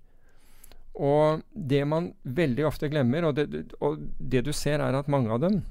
Og 0.94 1.42
det 1.54 1.82
man 1.88 2.12
veldig 2.22 2.66
ofte 2.68 2.90
glemmer, 2.92 3.26
og 3.28 3.38
det, 3.38 3.74
og 3.80 3.98
det 4.18 4.44
du 4.46 4.52
ser, 4.54 4.82
er 4.82 4.98
at 4.98 5.10
mange 5.10 5.32
av 5.34 5.42
dem 5.42 5.62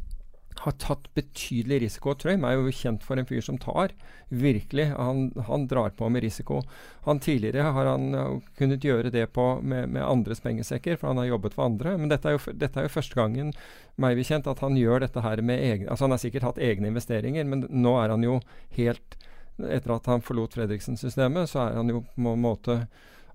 har 0.59 0.71
tatt 0.81 1.07
betydelig 1.15 1.79
risiko. 1.85 2.13
Trøim 2.19 2.43
er 2.43 2.57
jo 2.57 2.73
kjent 2.75 3.03
for 3.05 3.19
en 3.19 3.27
fyr 3.27 3.41
som 3.45 3.57
tar. 3.61 3.93
Virkelig. 4.29 4.89
Han, 4.97 5.29
han 5.47 5.67
drar 5.71 5.93
på 5.95 6.09
med 6.11 6.23
risiko. 6.25 6.61
Han 7.05 7.21
Tidligere 7.23 7.71
har 7.75 7.85
han 7.85 8.41
kunnet 8.57 8.83
gjøre 8.83 9.11
det 9.13 9.27
på, 9.35 9.47
med, 9.61 9.89
med, 9.89 10.03
andres 10.03 10.43
pengesekker, 10.43 10.99
for 10.99 11.11
han 11.11 11.21
har 11.21 11.31
jobbet 11.31 11.55
for 11.55 11.69
andre. 11.69 11.95
Men 11.97 12.11
dette 12.11 12.29
er 12.29 12.37
jo, 12.37 12.55
dette 12.59 12.79
er 12.81 12.89
jo 12.89 12.95
første 12.97 13.19
gangen 13.19 13.53
meg 13.99 14.19
bekjent 14.19 14.47
at 14.47 14.63
han 14.63 14.77
gjør 14.79 15.05
dette 15.05 15.23
her 15.23 15.41
med 15.43 15.59
egne 15.59 15.89
Altså 15.91 16.07
han 16.07 16.13
har 16.15 16.21
sikkert 16.21 16.45
hatt 16.47 16.61
egne 16.63 16.87
investeringer, 16.91 17.47
men 17.47 17.65
nå 17.67 17.95
er 17.99 18.13
han 18.15 18.23
jo 18.23 18.39
helt 18.77 19.17
Etter 19.59 19.91
at 19.91 20.05
han 20.07 20.21
forlot 20.23 20.53
Fredriksen-systemet, 20.55 21.49
så 21.51 21.65
er 21.65 21.73
han 21.75 21.89
jo 21.91 22.05
på 22.15 22.31
en 22.31 22.39
måte 22.39 22.77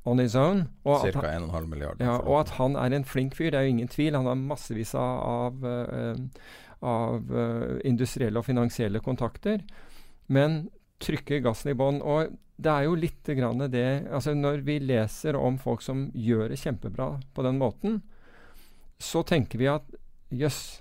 on 0.08 0.20
his 0.20 0.34
own. 0.34 0.62
Og 0.84 1.02
Cirka 1.02 1.26
1,5 1.32 1.66
milliarder. 1.68 2.04
Ja, 2.04 2.16
og 2.16 2.38
at 2.44 2.54
han 2.58 2.76
er 2.80 2.96
en 2.96 3.04
flink 3.04 3.36
fyr, 3.36 3.50
det 3.52 3.60
er 3.60 3.66
jo 3.68 3.74
ingen 3.74 3.90
tvil. 3.92 4.16
Han 4.16 4.28
har 4.28 4.38
massevis 4.40 4.94
av, 4.96 5.20
av 5.24 5.64
uh, 5.64 6.16
av 6.84 7.32
uh, 7.32 7.80
industrielle 7.86 8.40
og 8.40 8.46
finansielle 8.46 9.02
kontakter, 9.04 9.64
men 10.32 10.66
trykker 11.02 11.42
gassen 11.44 11.72
i 11.72 11.76
bånn. 11.78 12.00
Og 12.04 12.36
det 12.54 12.70
er 12.70 12.86
jo 12.86 12.94
litt 12.94 13.26
det 13.26 13.88
altså 14.14 14.34
Når 14.34 14.62
vi 14.62 14.78
leser 14.78 15.36
om 15.36 15.58
folk 15.58 15.82
som 15.82 16.06
gjør 16.14 16.52
det 16.52 16.60
kjempebra 16.60 17.18
på 17.34 17.42
den 17.42 17.58
måten, 17.58 18.02
så 18.98 19.24
tenker 19.26 19.58
vi 19.58 19.66
at 19.68 19.84
jøss, 20.30 20.80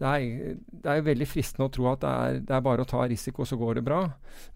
det 0.00 0.10
er, 0.10 0.56
det 0.66 0.90
er 0.90 1.06
veldig 1.06 1.28
fristende 1.28 1.68
å 1.68 1.72
tro 1.72 1.86
at 1.92 2.02
det 2.02 2.10
er, 2.10 2.40
det 2.42 2.56
er, 2.56 2.66
bare 2.66 2.82
å 2.82 2.88
ta 2.88 3.04
risiko, 3.06 3.46
så 3.46 3.56
går 3.56 3.78
det 3.78 3.86
bra. 3.86 4.02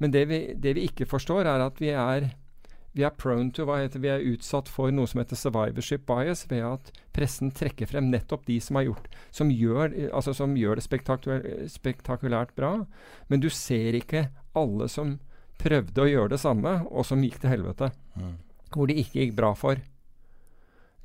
Men 0.02 0.12
det 0.14 0.24
vi, 0.28 0.40
det 0.58 0.74
vi 0.76 0.88
ikke 0.90 1.06
forstår, 1.06 1.46
er 1.46 1.62
at 1.62 1.78
vi 1.80 1.92
er 1.94 2.32
vi 2.98 3.04
er 3.06 3.14
prone 3.14 3.52
to, 3.54 3.62
hva 3.68 3.78
heter 3.78 4.02
vi 4.02 4.10
er 4.10 4.24
utsatt 4.32 4.68
for 4.70 4.90
noe 4.94 5.06
som 5.06 5.20
heter 5.22 5.38
survivorship 5.38 6.02
bias, 6.08 6.42
ved 6.50 6.64
at 6.66 6.90
pressen 7.14 7.52
trekker 7.54 7.86
frem 7.90 8.08
nettopp 8.10 8.48
de 8.48 8.58
som 8.62 8.78
har 8.78 8.88
gjort 8.88 9.06
som 9.34 9.52
gjør, 9.54 9.94
altså 10.10 10.34
som 10.34 10.56
gjør 10.58 10.80
det 10.80 10.86
spektakulært, 10.86 11.46
spektakulært 11.70 12.56
bra. 12.58 12.72
Men 13.30 13.44
du 13.44 13.48
ser 13.54 13.98
ikke 14.00 14.26
alle 14.58 14.90
som 14.90 15.16
prøvde 15.62 16.02
å 16.02 16.10
gjøre 16.10 16.34
det 16.34 16.42
samme, 16.42 16.74
og 16.90 17.06
som 17.06 17.22
gikk 17.22 17.38
til 17.42 17.54
helvete. 17.54 17.92
Mm. 18.18 18.34
Hvor 18.74 18.90
det 18.90 18.98
ikke 19.04 19.22
gikk 19.22 19.38
bra 19.38 19.52
for. 19.58 19.78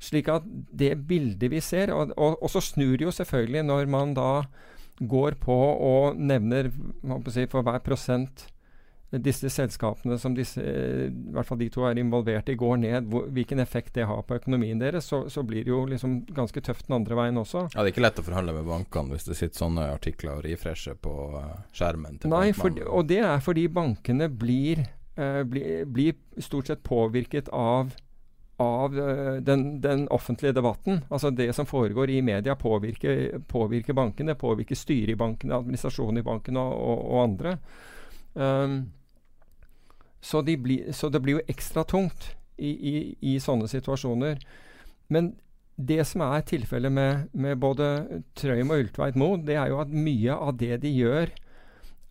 Slik 0.02 0.28
at 0.32 0.46
det 0.74 0.90
bildet 1.08 1.48
vi 1.48 1.60
ser 1.64 1.92
Og, 1.94 2.10
og, 2.18 2.34
og 2.42 2.50
så 2.50 2.60
snur 2.60 2.98
det 2.98 3.06
jo 3.06 3.12
selvfølgelig 3.14 3.62
når 3.64 3.86
man 3.88 4.10
da 4.16 4.42
går 4.98 5.38
på 5.40 5.54
og 5.54 6.18
nevner 6.18 6.68
si, 7.30 7.46
for 7.50 7.64
hver 7.66 7.80
prosent 7.86 8.48
disse 9.22 9.50
selskapene 9.52 10.16
som 10.18 10.34
disse, 10.36 10.62
i 10.62 11.34
hvert 11.34 11.48
fall 11.48 11.60
de 11.60 11.68
to 11.72 11.84
er 11.88 11.98
involvert 12.00 12.48
i, 12.50 12.56
går 12.58 12.78
ned, 12.82 13.08
hvor, 13.12 13.26
hvilken 13.34 13.62
effekt 13.62 13.94
det 13.98 14.06
har 14.08 14.22
på 14.26 14.38
økonomien 14.38 14.80
deres, 14.80 15.08
så, 15.10 15.24
så, 15.30 15.44
blir 15.46 15.66
det 15.66 15.72
jo 15.72 15.82
liksom 15.90 16.20
ganske 16.34 16.62
tøft 16.64 16.88
den 16.88 16.98
andre 16.98 17.18
veien 17.18 17.40
også. 17.40 17.66
Ja, 17.74 17.82
Det 17.82 17.92
er 17.92 17.94
ikke 17.94 18.06
lett 18.06 18.22
å 18.22 18.26
forhandle 18.26 18.56
med 18.56 18.68
bankene 18.68 19.14
hvis 19.14 19.28
det 19.28 19.38
sitter 19.38 19.64
sånne 19.64 19.88
artikler 19.94 20.38
og 20.38 20.46
refresher 20.46 20.98
på 20.98 21.14
uh, 21.36 21.52
skjermen 21.76 22.20
til 22.20 22.32
Nei, 22.32 22.48
for, 22.56 22.74
og 22.88 23.10
det 23.10 23.20
er 23.26 23.44
fordi 23.44 23.66
bankene 23.72 24.30
blir, 24.30 24.86
eh, 25.18 25.42
blir, 25.48 25.84
blir 25.90 26.42
stort 26.42 26.72
sett 26.72 26.82
påvirket 26.86 27.52
av 27.52 27.94
av 28.62 28.94
uh, 28.94 29.40
den, 29.42 29.80
den, 29.82 30.04
offentlige 30.14 30.54
debatten. 30.54 31.00
Altså 31.10 31.30
Det 31.34 31.48
som 31.56 31.66
foregår 31.66 32.10
i 32.10 32.20
media, 32.22 32.54
påvirker, 32.54 33.40
påvirker 33.50 33.96
bankene. 33.98 34.36
Påvirker 34.38 34.78
styret 34.78 35.16
i 35.16 35.18
bankene, 35.18 35.56
administrasjonen 35.58 36.22
i 36.22 36.26
bankene 36.26 36.62
og, 36.62 36.76
og, 36.78 37.00
og 37.10 37.22
andre. 37.24 37.56
Um, 38.34 38.78
så, 40.24 40.40
de 40.42 40.56
bli, 40.56 40.78
så, 40.92 41.10
det 41.12 41.20
blir 41.22 41.38
jo 41.38 41.46
ekstra 41.52 41.84
tungt 41.84 42.30
i, 42.56 42.70
i, 42.70 42.94
i, 43.20 43.34
sånne 43.42 43.68
situasjoner. 43.68 44.40
Men 45.12 45.34
det 45.76 46.00
som 46.08 46.22
er 46.24 46.46
tilfellet 46.48 46.92
med, 46.94 47.26
med, 47.32 47.58
både 47.60 48.22
Trøim 48.38 48.72
og 48.72 48.86
Ultveit 48.86 49.18
Moe, 49.20 49.40
det 49.42 49.58
er 49.60 49.72
jo 49.72 49.82
at 49.82 49.92
mye 49.92 50.36
av 50.36 50.56
det 50.62 50.78
de 50.84 50.92
gjør, 50.94 51.34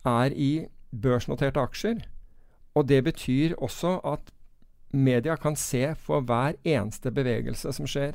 er 0.04 0.36
i 0.36 0.52
børsnoterte 0.92 1.62
aksjer. 1.62 2.04
Og 2.78 2.86
det 2.90 3.00
betyr 3.06 3.56
også 3.58 3.96
at 4.06 4.30
media 4.94 5.34
kan 5.40 5.56
se 5.58 5.88
for 5.98 6.22
hver 6.22 6.54
eneste 6.62 7.10
bevegelse 7.10 7.72
som 7.74 7.88
skjer. 7.88 8.14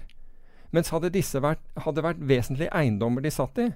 Mens 0.72 0.94
hadde 0.94 1.12
disse 1.12 1.42
vært, 1.44 1.64
hadde 1.82 2.06
vært 2.06 2.22
vesentlige 2.24 2.72
eiendommer 2.78 3.26
de 3.26 3.34
satt 3.34 3.58
i, 3.60 3.68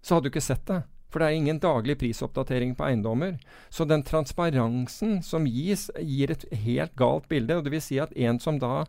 så 0.00 0.16
hadde 0.16 0.30
du 0.30 0.32
ikke 0.32 0.46
sett 0.46 0.64
det. 0.70 0.84
For 1.10 1.20
det 1.20 1.28
er 1.28 1.38
ingen 1.38 1.60
daglig 1.62 1.96
prisoppdatering 2.00 2.76
på 2.78 2.86
eiendommer. 2.86 3.38
Så 3.70 3.86
den 3.88 4.04
transparensen 4.06 5.18
som 5.26 5.48
gis, 5.50 5.88
gir 5.98 6.30
et 6.30 6.46
helt 6.64 6.94
galt 6.98 7.28
bilde. 7.28 7.58
og 7.58 7.70
vil 7.70 7.82
Si 7.82 7.98
at 7.98 8.14
en 8.16 8.38
som 8.38 8.58
da 8.62 8.84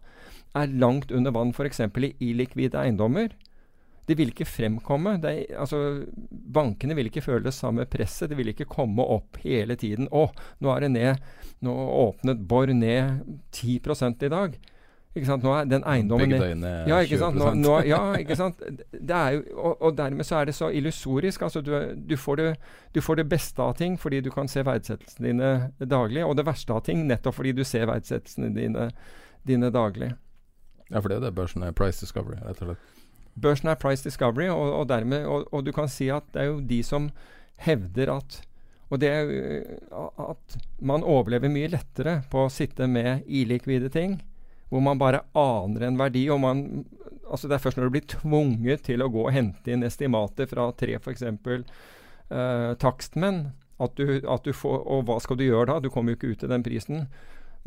er 0.56 0.68
langt 0.68 1.12
under 1.12 1.32
vann, 1.32 1.54
f.eks. 1.54 1.80
i 1.80 2.14
illikvide 2.20 2.78
eiendommer, 2.78 3.32
det 4.08 4.18
vil 4.18 4.32
ikke 4.34 4.50
fremkomme. 4.50 5.16
Er, 5.24 5.46
altså, 5.62 6.06
bankene 6.30 6.98
vil 6.98 7.08
ikke 7.08 7.24
føle 7.24 7.46
det 7.46 7.56
samme 7.56 7.86
presset. 7.86 8.30
Det 8.30 8.38
vil 8.38 8.52
ikke 8.52 8.70
komme 8.70 9.06
opp 9.06 9.40
hele 9.44 9.78
tiden. 9.80 10.10
'Å, 10.12 10.30
nå 10.60 10.74
er 10.74 10.86
det 10.86 10.92
ned. 10.92 11.22
Nå 11.62 11.72
åpnet 11.72 12.48
Borr 12.48 12.74
ned 12.74 13.22
10 13.52 13.80
i 14.26 14.34
dag.' 14.34 14.60
Ikke 15.12 15.28
sant? 15.28 15.44
Nå 15.44 15.52
er 15.52 15.66
den 15.68 15.84
eiendommen 15.84 16.32
ja, 16.88 17.02
ikke 17.04 17.18
sant? 17.20 17.36
Nå, 17.36 17.50
nå, 17.60 17.74
ja, 17.84 18.00
ikke 18.16 18.38
sant? 18.40 18.62
Det 18.94 19.16
er 19.16 19.34
jo, 19.36 19.42
og, 19.58 19.74
og, 19.82 19.96
dermed 19.98 20.24
så 20.24 20.38
er 20.40 20.48
det 20.48 20.56
så 20.56 20.70
illusorisk. 20.72 21.44
Altså 21.48 21.60
du, 21.66 21.74
du, 22.08 22.16
får 22.16 22.40
det, 22.40 22.46
du, 22.96 23.02
får 23.04 23.20
det, 23.20 23.26
beste 23.32 23.60
av 23.64 23.76
ting 23.80 23.98
fordi 24.00 24.22
du 24.24 24.30
kan 24.32 24.48
se 24.52 24.64
verdsettelsene 24.64 25.28
dine 25.28 25.52
daglig, 25.92 26.24
og 26.24 26.38
det 26.40 26.48
verste 26.48 26.78
av 26.78 26.86
ting 26.88 27.04
nettopp 27.10 27.42
fordi 27.42 27.52
du 27.60 27.66
ser 27.68 27.92
verdsettelsene 27.92 28.54
dine, 28.56 28.88
dine 29.48 29.74
daglig. 29.74 30.14
Ja, 30.88 31.02
for 31.02 31.12
det 31.12 31.20
er 31.20 31.28
det 31.28 31.36
børsen 31.36 31.68
er 31.68 31.76
price 31.76 32.00
discovery, 32.00 32.40
rett 32.46 32.64
og 32.64 32.72
slett. 32.72 32.88
Børsen 33.42 33.72
er 33.72 33.80
price 33.80 34.08
discovery, 34.08 34.48
og, 34.52 34.72
og 34.80 34.88
dermed, 34.92 35.28
og, 35.28 35.60
du 35.64 35.76
kan 35.76 35.92
si 35.92 36.08
at 36.12 36.24
det 36.32 36.46
er 36.46 36.52
jo 36.54 36.58
de 36.72 36.82
som 36.88 37.12
hevder 37.68 38.16
at 38.16 38.42
og 38.92 39.00
det 39.00 39.08
er 39.08 39.30
at 40.20 40.56
man 40.84 41.04
overlever 41.08 41.48
mye 41.48 41.70
lettere 41.72 42.18
på 42.28 42.42
å 42.44 42.52
sitte 42.52 42.90
med 42.92 43.24
ilikvide 43.24 43.88
ting 43.94 44.18
hvor 44.72 44.84
man 44.84 45.00
bare 45.00 45.26
aner 45.38 45.88
en 45.88 46.00
verdi. 46.00 46.30
og 46.32 46.40
man, 46.40 46.86
altså 47.28 47.48
Det 47.48 47.58
er 47.58 47.64
først 47.66 47.78
når 47.78 47.90
du 47.90 47.96
blir 47.98 48.08
tvunget 48.08 48.86
til 48.88 49.04
å 49.04 49.10
gå 49.12 49.26
og 49.28 49.36
hente 49.36 49.72
inn 49.74 49.84
estimater 49.84 50.48
fra 50.48 50.70
tre 50.72 50.96
f.eks. 50.96 51.26
Eh, 51.28 52.72
takstmenn, 52.80 53.52
at 53.84 53.98
du, 53.98 54.22
at 54.24 54.46
du, 54.46 54.54
får 54.56 54.86
Og 54.88 55.04
hva 55.10 55.18
skal 55.20 55.36
du 55.36 55.44
gjøre 55.44 55.74
da? 55.74 55.80
Du 55.84 55.90
kommer 55.92 56.14
jo 56.14 56.20
ikke 56.20 56.32
ut 56.32 56.44
til 56.46 56.52
den 56.54 56.64
prisen. 56.64 57.08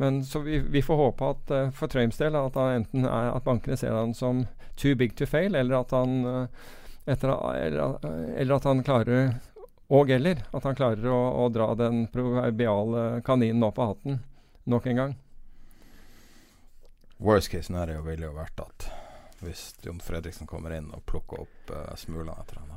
Men 0.01 0.23
så 0.25 0.41
vi, 0.41 0.59
vi 0.59 0.81
får 0.81 0.97
håpe 0.99 1.27
at 1.29 1.51
uh, 1.53 1.67
for 1.71 1.91
Trøims 1.91 2.17
del 2.19 2.35
at 2.35 2.57
han 2.59 2.81
enten 2.81 3.05
er 3.07 3.29
at 3.31 3.45
bankene 3.45 3.77
ser 3.79 3.93
han 3.95 4.11
som 4.17 4.43
too 4.75 4.95
big 4.99 5.13
to 5.15 5.27
fail, 5.29 5.55
eller 5.55 5.77
at 5.77 5.93
han, 5.95 6.17
uh, 6.25 6.71
etter, 7.07 7.31
eller, 7.31 7.99
eller, 8.35 8.55
at 8.57 8.67
han 8.67 8.83
klarer 8.83 9.37
og 9.87 10.09
eller 10.09 10.41
at 10.51 10.65
han 10.65 10.75
klarer 10.75 11.07
å, 11.07 11.19
å 11.45 11.49
dra 11.53 11.69
den 11.79 12.07
proverbiale 12.11 13.21
kaninen 13.23 13.63
opp 13.63 13.79
av 13.79 13.93
hatten 13.93 14.19
nok 14.65 14.89
en 14.89 14.99
gang. 14.99 15.15
Worst 17.25 17.49
case 17.49 17.71
scenario 17.71 18.03
ville 18.05 18.29
jo 18.29 18.35
vært 18.37 18.59
at 18.61 18.89
hvis 19.41 19.71
Jon 19.83 19.99
Fredriksen 20.01 20.47
kommer 20.49 20.73
inn 20.75 20.91
og 20.93 21.03
plukker 21.09 21.41
opp 21.45 21.71
uh, 21.73 21.93
smulene 21.99 22.35
etter 22.41 22.61
ham. 22.61 22.75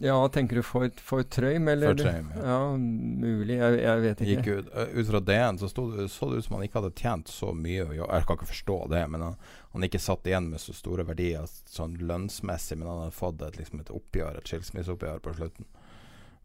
Ja, 0.00 0.28
tenker 0.30 0.56
du 0.56 0.62
for, 0.62 0.86
for 1.02 1.26
Trøym, 1.26 1.66
eller? 1.68 1.90
For 1.90 2.04
Trøym, 2.04 2.28
ja. 2.36 2.42
ja 2.46 2.76
mulig. 2.78 3.56
Jeg, 3.58 3.80
jeg, 3.82 4.02
vet 4.04 4.20
ikke. 4.22 4.30
Gikk 4.30 4.48
ut, 4.60 4.68
uh, 4.70 4.92
ut 4.94 5.10
fra 5.10 5.20
DN 5.30 5.58
så, 5.58 5.70
stod, 5.72 5.96
så 6.10 6.30
det 6.30 6.38
ut 6.38 6.46
som 6.46 6.54
han 6.56 6.66
ikke 6.68 6.78
hadde 6.78 6.92
tjent 7.00 7.32
så 7.32 7.50
mye. 7.56 7.88
Jeg 7.98 8.28
kan 8.28 8.38
ikke 8.38 8.50
forstå 8.52 8.78
det, 8.94 9.02
men 9.10 9.26
han, 9.26 9.36
han 9.74 9.88
ikke 9.88 10.02
satt 10.02 10.30
igjen 10.30 10.52
med 10.52 10.62
så 10.62 10.76
store 10.76 11.06
verdier 11.08 11.50
sånn 11.50 11.98
lønnsmessig, 11.98 12.78
men 12.78 12.86
han 12.92 13.02
hadde 13.08 13.18
fått 13.18 13.42
et, 13.42 13.58
liksom 13.58 13.82
et 13.82 13.90
oppgjør, 13.98 14.38
et 14.38 14.52
skilsmisseoppgjør 14.54 15.24
på 15.26 15.34
slutten. 15.40 15.66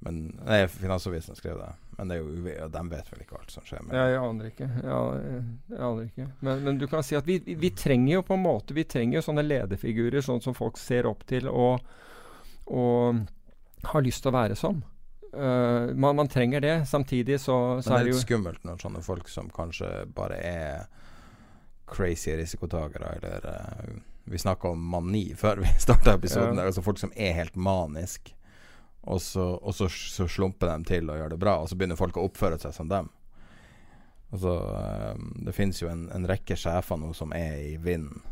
Men 0.04 0.24
nei, 0.43 0.60
Finansavisen 0.68 1.38
skrev 1.39 1.58
det. 1.62 1.72
Men 1.97 2.10
det 2.10 2.16
er 2.18 2.24
jo 2.24 2.70
de 2.74 2.82
vet 2.91 3.12
vel 3.12 3.22
ikke 3.24 3.38
alt 3.39 3.54
som 3.54 3.66
skjer. 3.68 3.84
Ja, 3.93 4.08
jeg 4.12 4.20
aner 4.20 4.49
ikke. 4.49 4.68
Jeg, 4.68 5.43
jeg 5.72 5.84
aner 5.88 6.08
ikke. 6.10 6.26
Men, 6.41 6.64
men, 6.66 6.80
du 6.82 6.88
kan 6.91 7.06
si 7.06 7.16
at 7.16 7.28
vi, 7.30 7.38
vi, 7.45 7.56
vi, 7.60 7.72
trenger 7.78 8.18
jo 8.18 8.24
på 8.28 8.36
en 8.36 8.43
måte 8.43 8.76
Vi 8.76 8.84
trenger 8.89 9.20
jo 9.20 9.26
sånne 9.30 9.45
lederfigurer, 9.45 10.26
sånn 10.26 10.41
som 10.43 10.58
folk 10.58 10.82
ser 10.82 11.08
opp 11.08 11.24
til 11.30 11.47
og, 11.51 11.80
og 12.68 13.24
har 13.93 14.04
lyst 14.04 14.26
til 14.26 14.34
å 14.34 14.36
være 14.36 14.60
som. 14.60 14.82
Uh, 15.34 15.95
man, 15.95 16.16
man, 16.20 16.28
trenger 16.28 16.62
det. 16.62 16.76
Samtidig 16.89 17.39
så, 17.39 17.82
så 17.82 17.89
Men 17.89 17.99
det 17.99 18.12
er 18.12 18.14
jo 18.14 18.22
skummelt 18.22 18.68
når 18.68 18.84
sånne 18.84 19.01
folk 19.06 19.32
som 19.32 19.49
kanskje 19.54 19.89
bare 20.14 20.38
er 20.43 20.86
crazy 21.89 22.36
risikotakere, 22.38 23.16
eller 23.18 23.49
uh, 23.49 23.95
Vi 24.24 24.39
snakka 24.39 24.70
om 24.72 24.86
mani 24.91 25.34
før 25.36 25.64
vi 25.64 25.74
starta 25.86 26.14
episoden. 26.14 26.60
Ja. 26.60 26.70
Altså 26.70 26.84
folk 26.86 27.01
som 27.01 27.12
er 27.16 27.34
helt 27.39 27.56
manisk, 27.56 28.36
og, 29.04 29.20
så, 29.22 29.45
og 29.60 29.76
så, 29.76 29.89
så, 29.89 30.28
slumper 30.32 30.72
de 30.72 30.88
til 30.88 31.10
og 31.12 31.20
gjør 31.20 31.34
det 31.34 31.41
bra, 31.41 31.58
og 31.60 31.70
så 31.70 31.76
begynner 31.78 31.99
folk 31.99 32.18
å 32.18 32.28
oppføre 32.30 32.60
seg 32.62 32.76
som 32.76 32.91
dem. 32.91 33.10
Altså, 34.34 34.54
det 35.45 35.54
finnes 35.54 35.82
jo 35.82 35.91
en, 35.91 36.08
en, 36.14 36.28
rekke 36.30 36.58
sjefer 36.58 36.97
nå 36.97 37.12
som 37.18 37.36
er 37.38 37.60
i 37.68 37.76
vinden, 37.78 38.24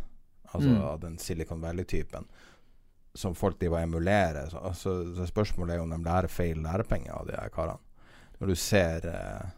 altså 0.51 0.71
mm. 0.71 0.79
av 0.87 1.03
den 1.03 1.19
Silicon 1.21 1.61
Valley-typen 1.61 2.25
som 3.13 3.35
folk 3.35 3.59
driver 3.59 3.81
og 3.81 3.83
emulerer. 3.83 4.49
Så, 4.49 4.57
altså, 4.57 5.15
så, 5.15 5.25
spørsmålet 5.27 5.73
er 5.73 5.81
jo 5.81 5.87
om 5.87 5.95
de 5.95 6.03
lærer 6.05 6.31
feil 6.31 6.61
lærepenger 6.63 7.13
av 7.15 7.27
de 7.27 7.35
her 7.37 7.51
karene. 7.53 8.07
Når 8.39 8.53
du 8.53 8.55
ser 8.57 9.05
eh, 9.05 9.49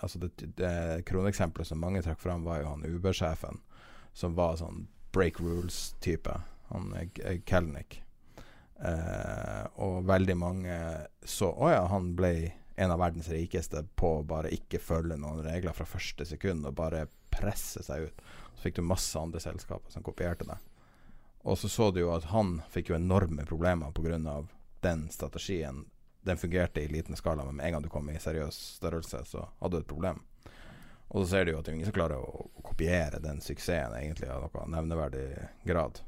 altså 0.00 0.20
det, 0.22 0.30
det 0.56 1.02
Kroneksempelet 1.08 1.68
som 1.68 1.82
mange 1.82 2.02
trakk 2.04 2.20
fram, 2.22 2.46
var 2.46 2.62
jo 2.62 2.70
han 2.70 2.86
Uber-sjefen, 2.86 3.60
som 4.16 4.36
var 4.38 4.56
sånn 4.60 4.86
break 5.12 5.40
rules-type. 5.42 6.38
Han 6.70 6.94
er 6.96 7.10
Kelnick. 7.48 8.00
Eh, 8.80 9.64
og 9.84 10.06
veldig 10.08 10.36
mange 10.40 10.76
så 11.20 11.50
Å 11.52 11.66
ja, 11.68 11.80
han 11.92 12.14
ble 12.16 12.32
en 12.80 12.94
av 12.94 13.00
verdens 13.02 13.28
rikeste 13.28 13.82
på 14.00 14.14
å 14.18 14.24
bare 14.24 14.52
ikke 14.56 14.80
følge 14.80 15.18
noen 15.20 15.42
regler 15.44 15.74
fra 15.76 15.84
første 15.84 16.24
sekund 16.24 16.64
og 16.64 16.78
bare 16.78 17.04
presse 17.28 17.82
seg 17.84 18.08
ut. 18.08 18.22
Så 18.54 18.64
fikk 18.64 18.78
du 18.78 18.86
masse 18.88 19.20
andre 19.20 19.42
selskaper 19.42 19.92
som 19.92 20.04
kopierte 20.04 20.48
det. 20.48 20.56
Og 21.44 21.58
så 21.60 21.68
så 21.68 21.90
du 21.92 22.00
jo 22.00 22.14
at 22.14 22.30
han 22.32 22.58
fikk 22.72 22.90
jo 22.90 22.96
enorme 22.96 23.44
problemer 23.48 23.92
pga. 23.92 24.46
den 24.80 25.08
strategien. 25.10 25.84
Den 26.22 26.36
fungerte 26.36 26.80
i 26.80 26.88
liten 26.88 27.16
skala, 27.16 27.44
men 27.44 27.56
med 27.56 27.66
en 27.66 27.72
gang 27.72 27.82
du 27.82 27.88
kom 27.88 28.10
i 28.10 28.18
seriøs 28.18 28.56
størrelse, 28.80 29.24
så 29.24 29.48
hadde 29.60 29.76
du 29.76 29.80
et 29.80 29.88
problem. 29.88 30.20
Og 31.08 31.24
så 31.24 31.30
ser 31.30 31.44
du 31.44 31.52
jo 31.52 31.58
at 31.58 31.64
det 31.64 31.72
er 31.72 31.76
ingen 31.76 31.88
som 31.88 31.96
klarer 31.96 32.20
å, 32.20 32.48
å 32.54 32.62
kopiere 32.62 33.20
den 33.20 33.40
suksessen 33.44 33.96
egentlig 33.98 34.28
av 34.30 34.44
noe 34.46 34.66
nevneverdig 34.72 35.26
grad. 35.64 36.00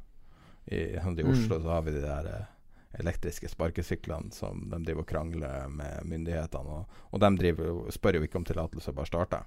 I, 0.64 0.94
I 0.94 0.98
Oslo 1.00 1.58
mm. 1.58 1.62
så 1.62 1.68
har 1.68 1.82
vi 1.82 1.96
de 1.96 2.04
der 2.04 2.28
eh, 2.30 2.51
elektriske 2.98 3.48
sparkesyklene 3.48 4.32
som 4.32 4.66
de 4.70 4.82
driver 4.84 5.04
og 5.04 5.08
krangler 5.08 5.68
med 5.72 6.06
myndighetene. 6.08 6.78
Og, 6.78 7.02
og 7.10 7.20
de 7.20 7.30
driver, 7.38 7.90
spør 7.94 8.18
jo 8.18 8.26
ikke 8.26 8.40
om 8.40 8.46
tillatelse, 8.48 8.94
bare 8.96 9.10
starter. 9.10 9.46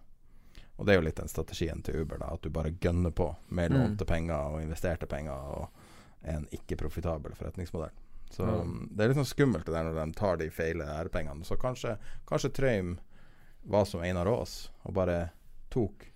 Og 0.76 0.86
det 0.86 0.93
er 0.93 1.00
jo 1.00 1.06
litt 1.06 1.20
den 1.20 1.32
strategien 1.32 1.84
til 1.86 2.02
Uber, 2.02 2.20
da, 2.20 2.34
at 2.36 2.43
du 2.43 2.50
bare 2.52 2.74
gønner 2.82 3.14
på 3.16 3.30
med 3.48 3.72
mm. 3.72 3.78
lånte 3.78 4.08
mm. 4.08 4.10
penger 4.10 4.56
og 4.56 4.64
investerte 4.64 5.08
penger 5.08 5.54
og 5.56 5.84
en 6.26 6.48
ikke-profitabel 6.52 7.36
forretningsmodell. 7.38 7.93
Så 8.34 8.43
mm. 8.43 8.89
Det 8.91 9.04
er 9.04 9.12
litt 9.12 9.20
sånn 9.22 9.30
skummelt 9.30 9.68
det 9.68 9.76
der 9.76 9.88
når 9.88 10.00
de 10.02 10.18
tar 10.18 10.41
de 10.41 10.50
feile 10.52 10.88
ærepengene. 10.98 11.46
Så 11.48 11.56
kanskje, 11.62 11.96
kanskje 12.28 12.52
Trøim 12.58 12.98
var 13.66 13.86
som 13.88 14.04
Einar 14.04 14.28
Aas 14.30 14.66
og 14.84 14.98
bare 14.98 15.30
tok 15.74 16.10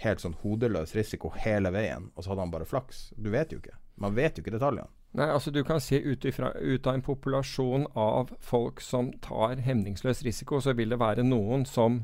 helt 0.00 0.22
sånn 0.22 0.36
hodeløs 0.42 0.94
risiko 0.96 1.32
hele 1.36 1.72
veien, 1.74 2.08
og 2.14 2.24
så 2.24 2.32
hadde 2.32 2.46
han 2.46 2.52
bare 2.52 2.68
flaks. 2.68 3.10
Du 3.16 3.30
vet 3.32 3.52
jo 3.52 3.60
ikke. 3.60 3.76
Man 4.00 4.16
vet 4.16 4.36
jo 4.36 4.44
ikke 4.44 4.56
detaljene. 4.56 4.88
Nei, 5.18 5.26
altså 5.26 5.50
Du 5.50 5.64
kan 5.66 5.80
se 5.82 5.98
ut, 5.98 6.24
ifra, 6.24 6.52
ut, 6.54 6.86
av 6.86 6.94
en 6.94 7.02
populasjon 7.02 7.86
av 7.98 8.30
folk 8.40 8.80
som 8.80 9.10
tar 9.22 9.58
hemningsløs 9.64 10.22
risiko, 10.22 10.60
så 10.62 10.74
vil 10.78 10.94
det 10.94 11.00
være 11.00 11.26
noen 11.26 11.66
som 11.66 12.02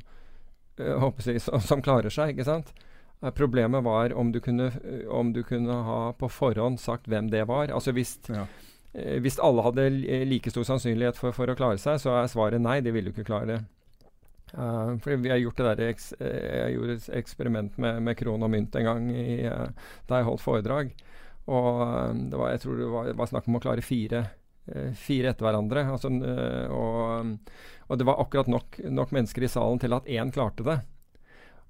uh, 0.81 1.07
jeg, 1.23 1.41
som 1.71 1.85
klarer 1.85 2.11
seg. 2.11 2.35
ikke 2.35 2.49
sant? 2.49 2.73
Uh, 3.23 3.31
problemet 3.31 3.85
var 3.87 4.15
om 4.19 4.33
du, 4.35 4.41
kunne, 4.43 4.73
uh, 4.75 5.07
om 5.15 5.31
du 5.33 5.45
kunne 5.47 5.79
ha 5.87 6.01
på 6.19 6.31
forhånd 6.33 6.83
sagt 6.83 7.07
hvem 7.07 7.31
det 7.31 7.47
var. 7.47 7.71
Altså 7.71 7.95
hvis, 7.95 8.19
ja. 8.27 8.49
hvis 9.23 9.39
alle 9.39 9.63
hadde 9.63 9.89
like 10.27 10.51
stor 10.51 10.67
sannsynlighet 10.67 11.21
for, 11.21 11.37
for, 11.37 11.47
å 11.47 11.59
klare 11.59 11.79
seg, 11.79 12.03
så 12.03 12.19
er 12.19 12.31
svaret 12.33 12.63
nei, 12.63 12.81
de 12.83 12.91
ville 12.91 13.13
jo 13.13 13.15
ikke 13.15 13.31
klare 13.31 13.53
det. 13.55 13.63
Uh, 14.51 14.97
fordi 15.03 15.23
vi 15.23 15.31
har 15.31 15.39
gjort 15.43 15.59
det 15.59 15.65
der 15.67 15.89
eks, 15.91 16.13
Jeg 16.23 16.75
gjorde 16.77 16.95
et 16.95 17.09
eksperiment 17.19 17.79
med, 17.83 18.03
med 18.03 18.15
kron 18.19 18.43
og 18.47 18.51
mynt 18.51 18.77
en 18.79 18.87
gang 18.87 19.09
i, 19.15 19.45
uh, 19.47 19.95
da 20.11 20.19
jeg 20.19 20.27
holdt 20.33 20.43
foredrag. 20.43 20.97
Og 21.47 21.81
det 22.31 22.41
var, 22.41 22.51
jeg 22.55 22.65
tror 22.65 22.81
det 22.81 22.91
var, 22.91 23.15
var 23.21 23.31
snakk 23.31 23.49
om 23.49 23.59
å 23.59 23.63
klare 23.63 23.85
fire, 23.87 24.25
uh, 24.73 24.91
fire 24.99 25.31
etter 25.31 25.47
hverandre. 25.47 25.87
Altså, 25.95 26.11
og 26.75 27.37
og 27.87 27.99
det 27.99 28.07
var 28.07 28.21
akkurat 28.23 28.49
nok, 28.51 28.81
nok 28.91 29.13
mennesker 29.15 29.47
i 29.47 29.51
salen 29.51 29.79
til 29.83 29.95
at 29.95 30.09
én 30.11 30.33
klarte 30.35 30.67
det. 30.67 30.81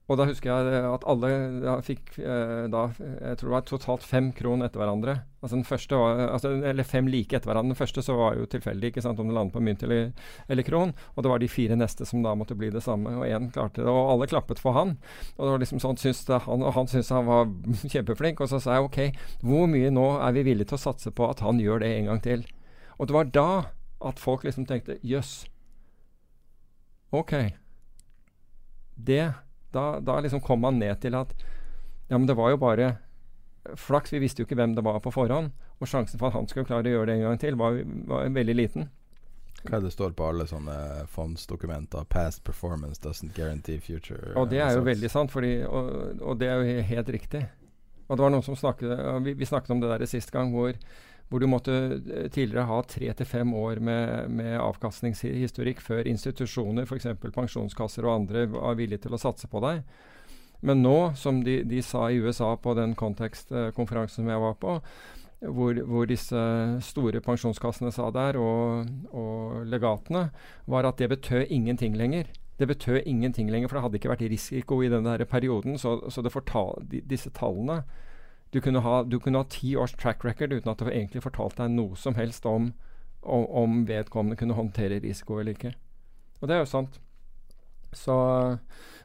Og 0.07 0.19
da 0.21 0.27
husker 0.29 0.53
jeg 0.53 0.83
at 0.87 1.05
alle 1.11 1.29
da 1.65 1.73
fikk 1.83 2.13
eh, 2.23 2.67
da, 2.71 2.85
Jeg 2.95 3.39
tror 3.41 3.49
det 3.49 3.55
var 3.57 3.65
totalt 3.67 4.05
fem 4.07 4.29
kron 4.37 4.63
etter 4.63 4.79
hverandre. 4.79 5.17
Altså 5.41 5.57
den 5.57 5.67
første 5.67 5.99
var, 5.99 6.21
altså, 6.37 6.53
Eller 6.63 6.87
fem 6.87 7.09
like 7.11 7.35
etter 7.35 7.51
hverandre. 7.51 7.75
Den 7.75 7.81
første 7.81 8.05
så 8.07 8.15
var 8.15 8.37
jo 8.39 8.47
tilfeldig 8.51 8.93
ikke 8.93 9.03
sant, 9.03 9.19
om 9.19 9.27
det 9.27 9.35
landet 9.35 9.57
på 9.57 9.63
mynt 9.67 9.83
eller, 9.83 10.13
eller, 10.47 10.67
kron. 10.67 10.93
Og 11.17 11.27
det 11.27 11.33
var 11.33 11.43
de 11.43 11.49
fire 11.51 11.79
neste 11.79 12.07
som 12.07 12.23
da 12.23 12.37
måtte 12.39 12.55
bli 12.59 12.71
det 12.71 12.85
samme. 12.87 13.17
Og 13.19 13.27
én 13.27 13.49
klarte 13.55 13.83
det. 13.83 13.91
Og 13.91 14.13
alle 14.13 14.29
klappet 14.31 14.63
for 14.63 14.79
han. 14.79 14.95
Og 15.35 15.43
det 15.43 15.55
var 15.57 15.65
liksom 15.65 15.83
sånn, 15.83 15.99
det, 15.99 16.39
han, 16.47 16.63
og 16.63 16.77
han 16.79 16.91
syntes 16.93 17.11
han 17.11 17.27
var 17.27 17.51
kjempeflink. 17.97 18.45
Og 18.45 18.53
så 18.53 18.61
sa 18.63 18.77
jeg 18.77 18.87
OK, 18.87 19.01
hvor 19.43 19.67
mye 19.73 19.91
nå 19.91 20.07
er 20.21 20.37
vi 20.39 20.45
villige 20.47 20.71
til 20.71 20.79
å 20.79 20.85
satse 20.85 21.11
på 21.11 21.27
at 21.33 21.43
han 21.43 21.59
gjør 21.63 21.83
det 21.83 21.91
en 21.97 22.13
gang 22.13 22.23
til? 22.23 22.47
Og 23.01 23.11
det 23.11 23.19
var 23.19 23.35
da 23.35 23.49
at 24.07 24.23
folk 24.23 24.47
liksom 24.47 24.69
tenkte 24.71 25.01
jøss. 25.03 25.49
OK. 27.11 27.35
Det 28.95 29.25
Da, 29.77 29.87
da 30.01 30.19
liksom 30.25 30.43
kom 30.45 30.65
man 30.65 30.81
ned 30.83 30.99
til 31.05 31.17
at 31.19 31.37
Ja, 32.09 32.19
men 32.19 32.27
det 32.29 32.37
var 32.39 32.53
jo 32.53 32.59
bare 32.63 32.97
flaks. 33.75 34.13
Vi 34.15 34.23
visste 34.23 34.43
jo 34.43 34.47
ikke 34.47 34.59
hvem 34.59 34.77
det 34.77 34.85
var 34.87 35.01
på 35.03 35.11
forhånd. 35.15 35.51
Og 35.81 35.91
sjansen 35.91 36.21
for 36.21 36.31
at 36.31 36.37
han 36.39 36.47
skulle 36.49 36.69
klare 36.69 36.87
å 36.87 36.95
gjøre 36.99 37.11
det 37.11 37.17
en 37.19 37.27
gang 37.27 37.41
til, 37.43 37.59
var, 37.59 37.81
var 38.09 38.29
veldig 38.33 38.55
liten. 38.57 38.89
Hva 39.67 39.81
er 39.81 39.87
det 39.87 39.93
står 39.95 40.15
på 40.17 40.29
alle 40.29 40.47
sånne 40.47 41.07
fondsdokumenter? 41.11 42.07
'Past 42.07 42.45
performance 42.45 43.03
doesn't 43.03 43.35
guarantee 43.35 43.81
future'. 43.81 44.37
Og 44.37 44.51
det 44.51 44.61
er 44.63 44.77
jo 44.77 44.85
veldig 44.87 45.11
sant, 45.11 45.33
fordi, 45.33 45.65
og, 45.65 46.21
og, 46.21 46.39
det 46.41 46.49
er 46.49 46.63
jo 46.63 46.83
helt 46.93 47.09
riktig. 47.09 47.43
Og 48.07 48.17
det 48.17 48.23
var 48.23 48.31
noen 48.31 48.45
som 48.47 48.55
snakket 48.55 48.93
Vi, 49.25 49.33
vi 49.35 49.49
snakket 49.49 49.73
om 49.75 49.81
det 49.83 49.91
der 49.91 50.07
sist 50.07 50.31
gang, 50.31 50.53
hvor 50.55 50.77
hvor 51.29 51.43
du 51.43 51.49
måtte 51.51 51.75
eh, 51.75 52.29
tidligere 52.31 52.69
ha 52.69 52.81
tre 52.87 53.11
til 53.19 53.29
fem 53.29 53.55
år 53.59 53.81
med, 53.83 54.31
med 54.31 54.59
avkastningshistorikk 54.63 55.83
før 55.83 56.07
institusjoner, 56.07 56.87
f.eks. 56.87 57.09
pensjonskasser 57.35 58.07
og 58.07 58.15
andre, 58.21 58.47
var 58.53 58.79
villige 58.79 59.07
til 59.07 59.17
å 59.17 59.21
satse 59.21 59.51
på 59.51 59.63
deg. 59.65 59.83
Men 60.67 60.81
nå, 60.83 60.97
som 61.19 61.43
de, 61.45 61.61
de 61.69 61.83
sa 61.85 62.07
i 62.09 62.23
USA 62.23 62.55
på 62.57 62.75
den 62.79 62.95
kontekstkonferansen 62.99 64.23
som 64.23 64.33
jeg 64.33 64.43
var 64.43 64.57
på, 64.63 64.79
hvor, 65.53 65.77
hvor, 65.85 66.07
disse 66.09 66.41
store 66.87 67.21
pensjonskassene 67.21 67.93
sa 67.93 68.09
der, 68.15 68.39
og, 68.41 68.89
og 69.13 69.67
legatene, 69.69 70.31
var 70.65 70.89
at 70.89 71.03
det 71.03 71.11
betød 71.13 71.53
ingenting 71.53 71.99
lenger. 71.99 72.31
Det 72.57 72.71
betød 72.71 73.03
ingenting 73.05 73.51
lenger, 73.53 73.69
for 73.69 73.77
det 73.77 73.85
hadde 73.85 74.01
ikke 74.01 74.15
vært 74.15 74.27
risiko 74.33 74.81
i 74.81 74.89
denne 74.89 75.19
perioden. 75.29 75.77
Så, 75.79 75.99
så 76.09 76.25
fortal, 76.33 76.87
disse 76.89 77.35
tallene 77.37 77.83
du 78.55 78.61
kunne, 78.63 78.81
ha, 78.81 79.01
du 79.03 79.19
kunne 79.21 79.43
ha 79.43 79.49
ti 79.51 79.75
års 79.77 79.95
track 79.99 80.25
record 80.25 80.55
uten 80.55 80.71
at 80.71 80.83
det 80.83 80.93
egentlig 80.93 81.25
fortalte 81.25 81.65
deg 81.65 81.75
noe 81.75 81.99
som 81.99 82.15
helst 82.19 82.47
om, 82.47 82.71
om, 83.23 83.47
om 83.63 83.81
vedkommende 83.89 84.39
kunne 84.39 84.57
håndtere 84.59 85.01
risiko 85.03 85.41
eller 85.41 85.57
ikke. 85.57 85.75
Og 86.41 86.49
det 86.49 86.57
er 86.57 86.63
jo 86.63 86.71
sant. 86.71 87.01
Så 87.97 88.15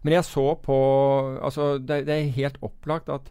Men 0.01 0.13
jeg 0.13 0.25
så 0.25 0.55
på 0.59 0.75
Altså, 1.37 1.77
det, 1.77 2.05
det 2.07 2.15
er 2.15 2.33
helt 2.35 2.57
opplagt 2.65 3.09
at 3.09 3.29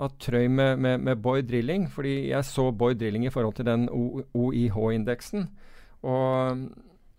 at 0.00 0.16
Trøy 0.20 0.46
med, 0.48 0.76
med, 0.76 0.98
med 0.98 1.16
Boy 1.16 1.42
Drilling 1.44 1.90
Fordi 1.92 2.30
jeg 2.30 2.44
så 2.44 2.70
Boy 2.70 2.94
Drilling 2.96 3.26
i 3.26 3.30
forhold 3.30 3.54
til 3.54 3.66
den 3.66 3.88
OIH-indeksen. 4.34 5.50
Og, 6.02 6.56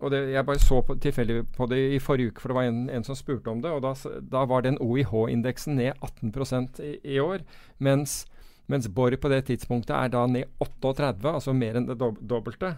og 0.02 0.12
det, 0.14 0.22
jeg 0.34 0.46
bare 0.46 0.62
så 0.62 0.80
på, 0.82 0.96
tilfeldig 1.02 1.44
på 1.56 1.68
det 1.70 1.80
i 1.96 2.00
forrige 2.02 2.32
uke, 2.32 2.42
for 2.42 2.52
det 2.52 2.58
var 2.58 2.70
en, 2.70 2.82
en 2.90 3.06
som 3.06 3.18
spurte 3.18 3.52
om 3.52 3.62
det. 3.62 3.72
Og 3.72 3.84
da, 3.86 3.94
da 4.34 4.44
var 4.50 4.66
den 4.66 4.80
OIH-indeksen 4.82 5.78
ned 5.78 5.94
18 6.02 6.82
i, 6.82 6.96
i, 7.16 7.20
år. 7.22 7.46
Mens, 7.78 8.26
mens 8.66 8.90
Borr 8.90 9.16
på 9.22 9.30
det 9.30 9.44
tidspunktet 9.50 9.94
er 9.94 10.10
da 10.14 10.26
ned 10.28 10.50
38, 10.60 11.22
altså 11.30 11.54
mer 11.54 11.78
enn 11.78 11.90
det 11.90 12.00
dob 12.02 12.18
dobbelte. 12.22 12.76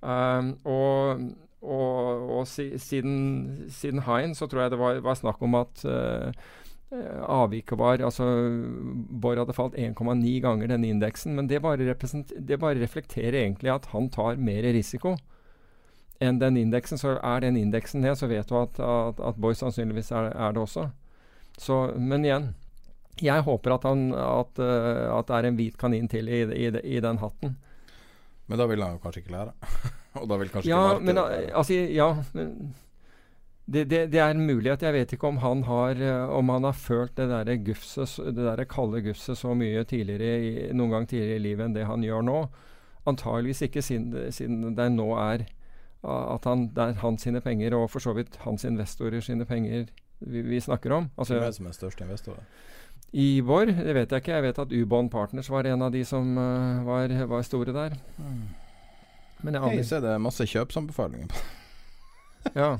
Um, 0.00 0.56
og, 0.64 1.20
og, 1.60 2.30
og 2.38 2.48
si, 2.50 2.72
siden, 2.80 3.68
siden 3.70 4.02
Hein 4.08 4.34
så 4.34 4.48
tror 4.48 4.64
jeg 4.64 4.72
det 4.72 4.80
var, 4.80 5.02
var 5.04 5.20
snakk 5.20 5.44
om 5.44 5.60
at 5.60 5.84
uh, 5.84 6.32
avviket 7.22 7.78
var 7.78 8.02
altså 8.04 8.24
Borr 9.22 9.38
hadde 9.40 9.54
falt 9.56 9.76
1,9 9.78 10.32
ganger 10.44 10.72
denne 10.72 10.88
indeksen. 10.88 11.36
Men 11.36 11.52
det 11.52 11.60
bare, 11.62 11.76
det 11.84 12.58
bare, 12.60 12.80
reflekterer 12.80 13.42
egentlig 13.44 13.70
at 13.76 13.92
han 13.92 14.08
tar 14.12 14.40
mer 14.40 14.72
risiko 14.72 15.18
enn 16.22 16.40
den 16.40 16.58
indeksen. 16.60 17.00
Så 17.00 17.16
er 17.18 17.44
den 17.44 17.58
indeksen 17.60 18.04
ned, 18.04 18.16
så 18.18 18.28
vet 18.30 18.48
du 18.48 18.58
at, 18.60 18.78
at, 18.80 19.22
at 19.32 19.40
Borr 19.40 19.56
sannsynligvis 19.58 20.12
er, 20.14 20.30
er, 20.32 20.54
det 20.54 20.62
også. 20.62 20.88
Så, 21.58 21.80
men 21.98 22.26
igjen, 22.26 22.52
jeg 23.22 23.44
håper 23.46 23.76
at, 23.76 23.88
han, 23.88 24.06
at, 24.16 24.62
uh, 24.62 25.18
at 25.18 25.28
det 25.28 25.38
er 25.38 25.48
en 25.48 25.58
hvit 25.58 25.76
kanin 25.80 26.08
til 26.10 26.30
i, 26.30 26.44
i, 26.44 26.70
i 26.96 27.02
den 27.04 27.20
hatten. 27.22 27.56
Men 28.50 28.60
da 28.60 28.68
vil 28.68 28.82
han 28.82 28.96
jo 28.96 29.02
kanskje 29.02 29.24
ikke 29.24 29.34
lære? 29.36 29.52
Og 30.20 30.28
da 30.28 30.38
vil 30.40 30.52
kanskje 30.52 30.70
ja, 30.70 30.80
ikke 30.94 31.08
men, 31.08 31.20
altså, 31.20 31.76
ja, 31.88 32.08
men 32.36 32.74
det, 33.72 33.84
det, 33.88 34.00
det, 34.12 34.18
er 34.20 34.34
en 34.34 34.42
mulighet. 34.44 34.82
Jeg 34.82 34.92
vet 34.92 35.12
ikke 35.14 35.28
om 35.30 35.38
han 35.44 35.62
har, 35.68 36.00
uh, 36.00 36.34
om 36.38 36.50
han 36.52 36.66
har 36.68 36.76
følt 36.76 37.16
det 37.16 37.28
der 37.30 37.56
gufset, 37.64 38.18
det 38.26 38.44
der 38.48 38.64
kalde 38.68 39.04
gufset 39.04 39.38
så 39.38 39.54
mye 39.56 39.84
tidligere 39.88 40.72
noen 40.76 40.96
gang 40.96 41.08
tidligere 41.08 41.40
i 41.40 41.46
livet 41.50 41.68
enn 41.68 41.76
det 41.76 41.88
han 41.88 42.04
gjør 42.04 42.26
nå. 42.26 42.44
Antageligvis 43.08 43.64
ikke, 43.66 43.82
siden, 43.82 44.14
siden 44.34 44.76
det 44.78 44.88
nå 44.94 45.08
er 45.18 45.46
at 46.02 46.46
han, 46.48 46.66
det 46.74 46.82
er 46.82 47.00
hans 47.02 47.22
sine 47.22 47.40
penger, 47.40 47.76
og 47.78 47.90
for 47.90 48.02
så 48.02 48.14
vidt 48.16 48.36
hans 48.42 48.64
investorer 48.66 49.22
sine 49.22 49.46
penger 49.46 49.86
vi, 50.18 50.42
vi 50.42 50.60
snakker 50.60 50.92
om. 50.92 51.10
Altså, 51.18 51.34
Hvem 51.34 51.42
er 51.42 51.50
det 51.52 51.58
som 51.58 51.66
er 51.66 51.76
største 51.76 52.04
investor? 52.04 52.38
I 53.12 53.42
det 53.44 53.94
vet 53.94 54.12
jeg 54.12 54.22
ikke. 54.22 54.32
Jeg 54.32 54.42
vet 54.42 54.58
at 54.58 54.72
Ubånd 54.72 55.10
Partners 55.10 55.50
var 55.50 55.66
en 55.68 55.82
av 55.82 55.92
de 55.92 56.04
som 56.04 56.36
uh, 56.38 56.86
var, 56.86 57.12
var, 57.26 57.42
store 57.42 57.72
der. 57.72 57.96
Mm. 58.16 58.48
Men 59.42 59.54
jeg 59.54 59.62
aner 59.62 59.74
Hei, 59.74 59.84
så 59.84 59.98
er 59.98 60.06
det 60.06 60.20
masse 60.22 60.46
kjøpsanbefalinger 60.46 61.28
på 61.28 61.42
Ja. 62.62 62.76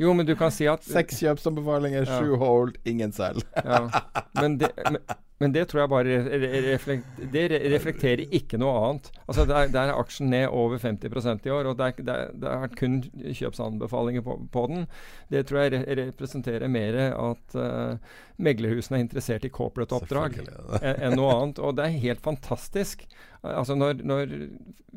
Jo, 0.00 0.12
men 0.12 0.26
du 0.28 0.34
kan 0.36 0.52
si 0.52 0.66
at 0.68 0.84
Seks 0.84 1.18
kjøpsanbefalinger, 1.24 2.04
ja. 2.04 2.18
sju 2.20 2.36
hold, 2.36 2.76
ingen 2.84 3.12
selv. 3.12 3.42
ja. 3.64 3.88
men, 4.36 4.58
det, 4.60 4.70
men, 4.84 5.00
men, 5.38 5.52
det 5.52 5.66
tror 5.68 5.82
jeg 5.82 5.90
bare 5.92 6.18
reflekt, 6.64 7.18
Det 7.32 7.44
reflekterer 7.72 8.34
ikke 8.34 8.58
noe 8.60 8.72
annet. 8.86 9.10
Altså 9.26 9.44
Der, 9.48 9.68
der 9.72 9.90
er 9.90 10.00
aksjen 10.00 10.30
ned 10.32 10.48
over 10.48 10.80
50% 10.80 11.46
i 11.46 11.52
år, 11.52 11.70
og 11.70 11.78
det, 11.78 12.06
har 12.08 12.62
vært 12.64 12.78
kun 12.80 12.98
kjøpsanbefalinger 13.12 14.24
på, 14.24 14.38
på, 14.52 14.66
den. 14.72 14.86
Det 15.32 15.44
tror 15.46 15.66
jeg 15.66 15.84
representerer 16.00 16.72
mer 16.72 16.98
at 17.12 17.58
uh, 17.58 18.16
meglerhusene 18.40 19.00
er 19.00 19.06
interessert 19.06 19.44
i 19.44 19.52
corporate-oppdrag 19.52 20.40
enn 20.80 21.16
noe 21.18 21.32
annet. 21.34 21.60
Og 21.60 21.76
det 21.76 21.86
er 21.86 22.04
helt 22.08 22.24
fantastisk. 22.24 23.04
Altså 23.46 23.76
Når, 23.76 24.00
når 24.08 24.38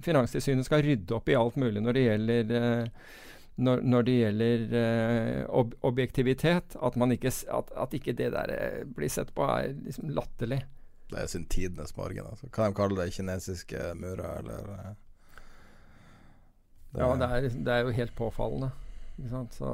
Finanstilsynet 0.02 0.66
skal 0.66 0.86
rydde 0.86 1.16
opp 1.18 1.28
i 1.30 1.36
alt 1.38 1.60
mulig 1.60 1.84
når 1.84 1.98
det 1.98 2.06
gjelder 2.06 2.54
uh, 2.56 3.10
når, 3.60 3.84
når, 3.84 4.06
det 4.08 4.16
gjelder 4.16 4.66
uh, 4.72 5.60
ob 5.60 5.76
objektivitet, 5.86 6.76
at, 6.80 6.98
ikke, 7.12 7.32
at, 7.58 7.72
at, 7.84 7.94
ikke 7.98 8.16
det 8.16 8.32
der 8.36 8.54
uh, 8.56 8.82
blir 8.96 9.12
sett 9.12 9.34
på, 9.36 9.46
er 9.46 9.76
liksom 9.86 10.12
latterlig. 10.16 10.62
Det 11.10 11.20
er 11.20 11.30
sin 11.30 11.46
tidenes 11.50 11.96
morgen. 11.98 12.28
Altså. 12.30 12.50
Kan 12.54 12.72
de 12.72 12.78
kalle 12.78 13.00
det 13.00 13.14
kinesiske 13.16 13.94
murer, 14.00 14.42
eller 14.42 14.74
uh, 14.74 14.90
det 16.94 17.04
Ja, 17.04 17.14
det 17.22 17.30
er, 17.30 17.48
det 17.54 17.74
er, 17.74 17.86
jo 17.86 17.96
helt 18.00 18.16
påfallende. 18.18 18.72
Så, 19.54 19.70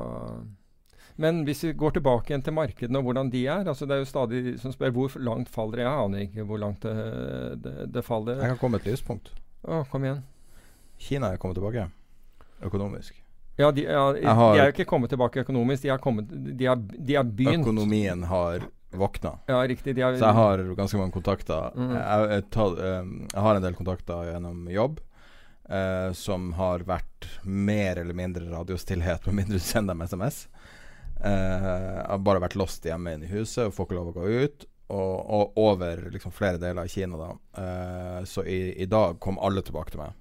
men 1.22 1.44
hvis 1.46 1.64
vi 1.64 1.76
går 1.78 1.96
tilbake 1.96 2.32
igjen 2.32 2.44
til 2.44 2.56
markedene 2.58 2.98
og 2.98 3.06
hvordan 3.06 3.30
de 3.30 3.44
er 3.46 3.68
altså 3.70 3.86
Det 3.86 3.94
er 3.94 4.00
jo 4.02 4.08
stadig 4.10 4.56
som 4.58 4.74
spør 4.74 4.96
hvor 4.96 5.20
langt 5.22 5.52
faller 5.54 5.84
Jeg 5.84 5.92
aner 5.92 6.24
ikke 6.26 6.48
hvor 6.50 6.58
langt 6.58 6.82
det, 6.82 6.96
det, 7.62 7.76
det 7.94 8.04
faller. 8.04 8.42
Jeg 8.42 8.56
kan 8.56 8.64
komme 8.64 8.82
et 8.82 8.90
lyspunkt. 8.90 9.30
Å, 9.62 9.84
kom 9.92 10.08
igjen. 10.08 10.26
Kina 10.98 11.30
er 11.30 11.38
kommet 11.38 11.62
tilbake 11.62 11.86
økonomisk. 12.66 13.25
Ja, 13.56 13.72
de, 13.72 13.86
ja, 13.88 14.00
har, 14.34 14.54
de 14.54 14.60
er 14.60 14.70
jo 14.70 14.74
ikke 14.74 14.88
kommet 14.90 15.14
tilbake 15.14 15.46
økonomisk. 15.46 15.86
De 15.86 15.92
har, 15.94 16.00
kommet, 16.04 16.32
de 16.32 16.68
har, 16.68 16.80
de 16.80 17.16
har 17.16 17.28
begynt. 17.28 17.64
Økonomien 17.64 18.26
har 18.28 18.66
våkna. 18.96 19.40
Ja, 19.48 19.62
riktig. 19.68 19.96
Har, 20.02 20.18
så 20.18 20.26
jeg 20.26 20.34
har 20.40 20.64
ganske 20.76 21.00
mange 21.00 21.16
kontakter. 21.16 21.72
Mm. 21.76 21.94
Jeg, 21.96 22.28
jeg, 22.34 22.46
tar, 22.52 22.76
um, 22.76 23.14
jeg, 23.32 23.44
har 23.48 23.60
en 23.60 23.66
del 23.66 23.78
kontakter 23.78 24.30
gjennom 24.32 24.68
jobb 24.72 25.00
uh, 25.70 26.12
som 26.18 26.52
har 26.60 26.86
vært 26.88 27.30
mer 27.44 28.02
eller 28.04 28.18
mindre 28.18 28.48
radiostillhet, 28.52 29.28
med 29.30 29.42
mindre 29.42 29.60
du 29.60 29.64
sender 29.64 29.96
dem 29.96 30.06
SMS. 30.08 30.46
Uh, 31.24 31.32
jeg 31.32 32.06
har 32.10 32.24
bare 32.28 32.44
vært 32.44 32.60
lost 32.60 32.86
hjemme 32.88 33.16
inne 33.16 33.28
i 33.28 33.34
huset 33.38 33.70
og 33.70 33.76
får 33.78 33.88
ikke 33.88 34.00
lov 34.02 34.12
å 34.12 34.18
gå 34.20 34.46
ut. 34.46 34.70
Og, 34.86 35.16
og 35.34 35.56
over 35.58 36.04
liksom, 36.14 36.34
flere 36.36 36.60
deler 36.62 36.84
av 36.84 36.92
Kina, 36.92 37.18
da. 37.18 37.32
Uh, 37.58 38.20
så 38.30 38.44
i, 38.46 38.76
i 38.84 38.90
dag 38.90 39.18
kom 39.24 39.40
alle 39.42 39.64
tilbake 39.66 39.96
til 39.96 40.04
meg. 40.04 40.20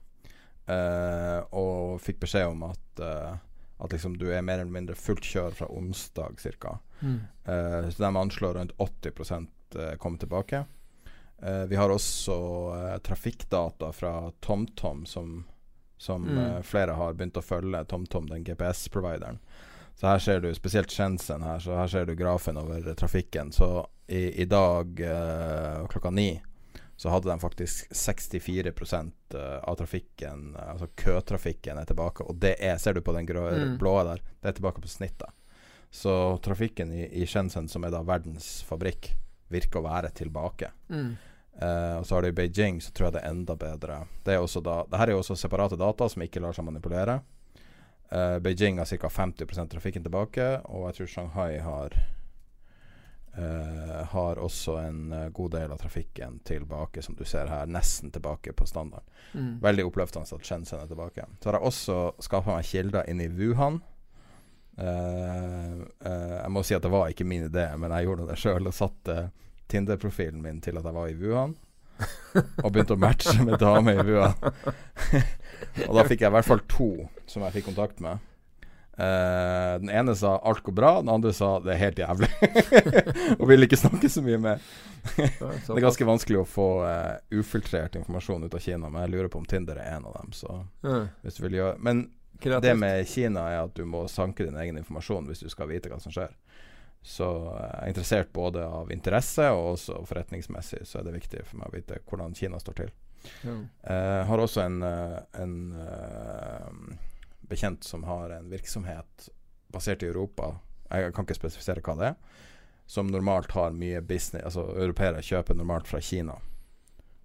Uh, 0.65 1.45
og 1.53 2.01
fikk 2.01 2.23
beskjed 2.23 2.49
om 2.49 2.63
at, 2.71 3.03
uh, 3.05 3.35
at 3.85 3.93
liksom 3.93 4.15
du 4.17 4.31
er 4.33 4.45
mer 4.45 4.63
eller 4.63 4.73
mindre 4.73 4.97
fullt 4.97 5.27
kjør 5.29 5.59
fra 5.59 5.69
onsdag 5.69 6.41
ca. 6.41 6.79
Mm. 7.03 7.19
Uh, 7.45 7.91
så 7.91 8.07
de 8.07 8.11
anslår 8.17 8.57
rundt 8.57 8.73
80 8.81 9.51
uh, 9.77 9.95
kommer 10.01 10.19
tilbake. 10.19 10.65
vi 11.69 11.77
har 11.77 11.91
også 11.91 12.35
trafikkdata 13.05 13.91
fra 13.93 14.31
TomTom, 14.41 15.05
som, 15.07 15.45
som 15.99 16.23
mm. 16.25 16.63
flere 16.63 16.95
har 16.97 17.13
begynt 17.13 17.37
å 17.37 17.43
følge. 17.43 17.83
TomTom, 17.85 18.31
den 18.31 18.45
GPS-provideren. 18.47 19.41
Så 19.95 20.07
her 20.07 20.19
ser 20.19 20.41
du 20.41 20.55
spesielt 20.55 20.95
Shenzhen 20.95 21.43
her, 21.45 21.59
så 21.61 21.75
her 21.77 21.91
ser 21.91 22.07
du 22.07 22.15
grafen 22.17 22.57
over 22.57 22.87
trafikken. 22.97 23.53
Så 23.53 23.85
i, 24.07 24.41
i 24.41 24.47
dag 24.49 25.03
klokka 25.91 26.15
ni 26.15 26.31
så 27.05 27.11
hadde 27.13 27.29
de 27.29 27.41
faktisk 27.41 27.93
64 27.93 28.69
eh, 29.35 29.59
av 29.63 29.75
trafikken, 29.77 30.55
eh, 30.57 30.71
altså 30.71 30.87
køtrafikken, 30.97 31.77
er 31.77 31.85
tilbake. 31.85 32.25
Og 32.25 32.39
det 32.41 32.55
er, 32.65 32.79
ser 32.81 32.97
du 32.97 33.03
på 33.05 33.13
den 33.13 33.27
grå, 33.29 33.43
mm. 33.51 33.75
blå 33.77 33.93
der, 34.09 34.23
det 34.41 34.49
er 34.49 34.57
tilbake 34.57 34.81
på 34.81 34.89
snittet. 34.89 35.29
Så 35.93 36.15
trafikken 36.41 36.95
i, 36.97 37.03
i 37.21 37.27
Shenzhen, 37.29 37.69
som 37.69 37.85
er 37.85 37.93
da 37.93 38.01
verdens 38.09 38.63
fabrikk, 38.65 39.11
virker 39.53 39.83
å 39.83 39.85
være 39.85 40.15
tilbake. 40.17 40.71
Mm. 40.89 41.13
Uh, 41.61 41.99
og 41.99 42.09
så 42.09 42.17
har 42.17 42.25
du 42.25 42.31
i 42.33 42.39
Beijing, 42.41 42.81
så 42.81 42.97
tror 42.97 43.11
jeg 43.11 43.19
det 43.19 43.21
er 43.21 43.35
enda 43.35 43.59
bedre. 43.61 44.01
Det 44.25 44.39
er 44.39 44.41
også 44.41 44.65
da, 44.65 44.81
det 44.89 45.03
her 45.03 45.13
er 45.13 45.19
jo 45.19 45.21
også 45.21 45.37
separate 45.45 45.77
data 45.77 46.09
som 46.09 46.25
ikke 46.25 46.41
lar 46.41 46.57
seg 46.57 46.65
manipulere. 46.65 47.21
Uh, 48.09 48.41
Beijing 48.41 48.81
har 48.81 48.89
ca. 48.89 49.13
50% 49.13 49.77
trafikken 49.77 50.09
tilbake, 50.09 50.49
og 50.73 50.89
jeg 50.89 51.03
tror 51.03 51.13
Shanghai 51.19 51.61
har 51.69 52.01
Uh, 53.39 54.05
har 54.07 54.39
også 54.39 54.77
en 54.79 55.13
uh, 55.13 55.29
god 55.35 55.51
del 55.57 55.73
av 55.75 55.79
trafikken 55.83 56.37
tilbake, 56.47 57.03
som 57.03 57.17
du 57.19 57.25
ser 57.27 57.49
her, 57.51 57.67
nesten 57.67 58.13
tilbake 58.15 58.53
på 58.55 58.67
standard. 58.67 59.03
Mm. 59.33 59.57
Veldig 59.63 59.87
oppløftende 59.89 60.39
at 60.39 60.47
Shenzhen 60.47 60.79
er 60.79 60.87
tilbake. 60.87 61.25
Så 61.43 61.51
har 61.51 61.59
jeg 61.59 61.67
også 61.67 61.97
skaffa 62.23 62.55
meg 62.55 62.69
kilder 62.69 63.11
inn 63.11 63.25
i 63.25 63.27
Wuhan. 63.35 63.81
Uh, 64.79 65.83
jeg 65.99 66.53
må 66.55 66.63
si 66.63 66.77
at 66.79 66.87
det 66.87 66.93
var 66.95 67.11
ikke 67.11 67.27
min 67.27 67.49
idé, 67.49 67.67
men 67.75 67.91
jeg 67.97 68.07
gjorde 68.07 68.29
det 68.31 68.39
sjøl 68.39 68.71
og 68.71 68.77
satte 68.77 69.17
Tinder-profilen 69.67 70.39
min 70.45 70.63
til 70.63 70.79
at 70.79 70.87
jeg 70.87 70.95
var 70.95 71.11
i 71.11 71.19
Wuhan. 71.19 71.57
og 72.63 72.71
begynte 72.71 72.95
å 72.95 73.03
matche 73.03 73.35
med 73.43 73.59
damer 73.59 73.99
i 73.99 74.07
Wuhan. 74.13 74.55
og 75.89 75.99
da 75.99 76.07
fikk 76.07 76.23
jeg 76.23 76.31
i 76.31 76.37
hvert 76.39 76.53
fall 76.53 76.63
to 76.71 76.93
som 77.27 77.43
jeg 77.49 77.59
fikk 77.59 77.73
kontakt 77.73 77.99
med. 78.05 78.23
Uh, 78.99 79.81
den 79.81 79.91
ene 79.91 80.15
sa 80.15 80.39
alt 80.39 80.63
går 80.63 80.73
bra, 80.73 81.01
den 81.01 81.09
andre 81.09 81.33
sa 81.35 81.57
det 81.61 81.73
er 81.75 81.81
helt 81.81 81.99
jævlig. 81.99 82.29
og 83.41 83.49
ville 83.51 83.67
ikke 83.67 83.79
snakke 83.81 84.11
så 84.11 84.23
mye 84.23 84.39
mer. 84.39 84.67
det 85.17 85.31
er 85.43 85.83
ganske 85.83 86.07
vanskelig 86.07 86.45
å 86.45 86.47
få 86.47 86.69
uh, 86.87 87.17
ufiltrert 87.35 87.97
informasjon 87.99 88.47
ut 88.47 88.55
av 88.55 88.63
Kina, 88.63 88.87
men 88.87 89.03
jeg 89.03 89.15
lurer 89.17 89.33
på 89.33 89.41
om 89.43 89.49
Tinder 89.51 89.81
er 89.83 89.97
en 89.97 90.07
av 90.07 90.15
dem. 90.21 90.31
Så 90.37 90.61
hvis 91.25 91.41
du 91.41 91.43
vil 91.47 91.59
gjøre 91.59 91.81
Men 91.83 92.07
Kreativt. 92.39 92.63
det 92.69 92.75
med 92.79 93.09
Kina 93.11 93.49
er 93.51 93.65
at 93.65 93.75
du 93.75 93.83
må 93.89 94.05
sanke 94.11 94.47
din 94.47 94.59
egen 94.63 94.79
informasjon 94.79 95.27
hvis 95.31 95.43
du 95.43 95.51
skal 95.51 95.71
vite 95.73 95.91
hva 95.91 95.99
som 96.03 96.15
skjer. 96.15 96.31
Så 97.03 97.27
uh, 97.49 97.57
jeg 97.59 97.81
er 97.81 97.95
interessert 97.97 98.31
både 98.37 98.63
av 98.63 98.93
interesse 98.95 99.49
og 99.57 99.73
også 99.73 100.05
forretningsmessig, 100.07 100.85
så 100.87 101.01
er 101.01 101.09
det 101.09 101.17
viktig 101.19 101.43
for 101.49 101.65
meg 101.65 101.73
å 101.73 101.75
vite 101.81 101.99
hvordan 102.07 102.39
Kina 102.39 102.63
står 102.63 102.79
til. 102.85 102.95
Jeg 103.25 104.25
har 104.29 104.41
også 104.45 104.61
en, 104.61 104.83
en 104.85 105.53
bekjent 107.49 107.85
som 107.85 108.05
har 108.09 108.31
en 108.31 108.51
virksomhet 108.51 109.29
basert 109.73 110.03
i 110.03 110.07
Europa, 110.07 110.55
jeg 110.91 111.15
kan 111.15 111.27
ikke 111.27 111.37
spesifisere 111.39 111.83
hva 111.85 111.97
det 111.99 112.11
er, 112.13 112.43
som 112.87 113.09
normalt 113.09 113.55
har 113.57 113.73
mye 113.73 114.03
business 114.05 114.45
Altså 114.45 114.67
europeere 114.77 115.23
kjøper 115.25 115.57
normalt 115.57 115.89
fra 115.89 116.01
Kina. 116.05 116.37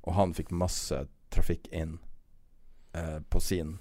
Og 0.08 0.16
han 0.16 0.34
fikk 0.34 0.54
masse 0.56 1.02
trafikk 1.30 1.68
inn 1.76 1.98
eh, 2.96 3.20
på 3.20 3.42
sin 3.44 3.78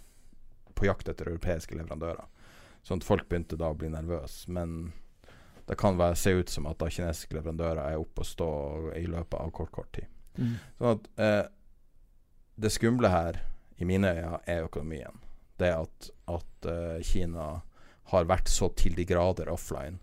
På 0.74 0.88
jakt 0.88 1.08
etter 1.08 1.30
europeiske 1.30 1.78
leverandører. 1.78 2.26
Sånn 2.82 2.98
at 2.98 3.06
folk 3.06 3.28
begynte 3.28 3.56
da 3.58 3.70
å 3.70 3.78
bli 3.78 3.90
nervøse. 3.90 4.50
Men 4.50 4.92
det 5.66 5.76
kan 5.78 5.98
være, 5.98 6.16
se 6.16 6.32
ut 6.38 6.50
som 6.50 6.66
at 6.70 6.78
da 6.80 6.88
kinesiske 6.90 7.34
leverandører 7.36 7.82
er 7.82 8.00
oppe 8.00 8.22
og 8.22 8.28
stå 8.28 8.50
i 8.96 9.06
løpet 9.10 9.38
av 9.38 9.50
kort, 9.54 9.72
kort 9.74 9.90
tid. 9.94 10.06
Mm. 10.38 10.54
Sånn 10.78 10.94
at 10.94 11.08
eh, 11.24 11.42
det 12.58 12.70
skumle 12.74 13.10
her, 13.12 13.40
i 13.78 13.86
mine 13.86 14.10
øyne, 14.10 14.38
er 14.46 14.64
økonomien. 14.66 15.18
Det 15.58 15.72
at, 15.74 16.10
at 16.30 16.68
uh, 16.68 17.00
Kina 17.04 17.48
har 18.12 18.28
vært 18.28 18.48
så 18.48 18.70
til 18.78 18.96
de 18.96 19.04
grader 19.08 19.50
offline. 19.52 19.98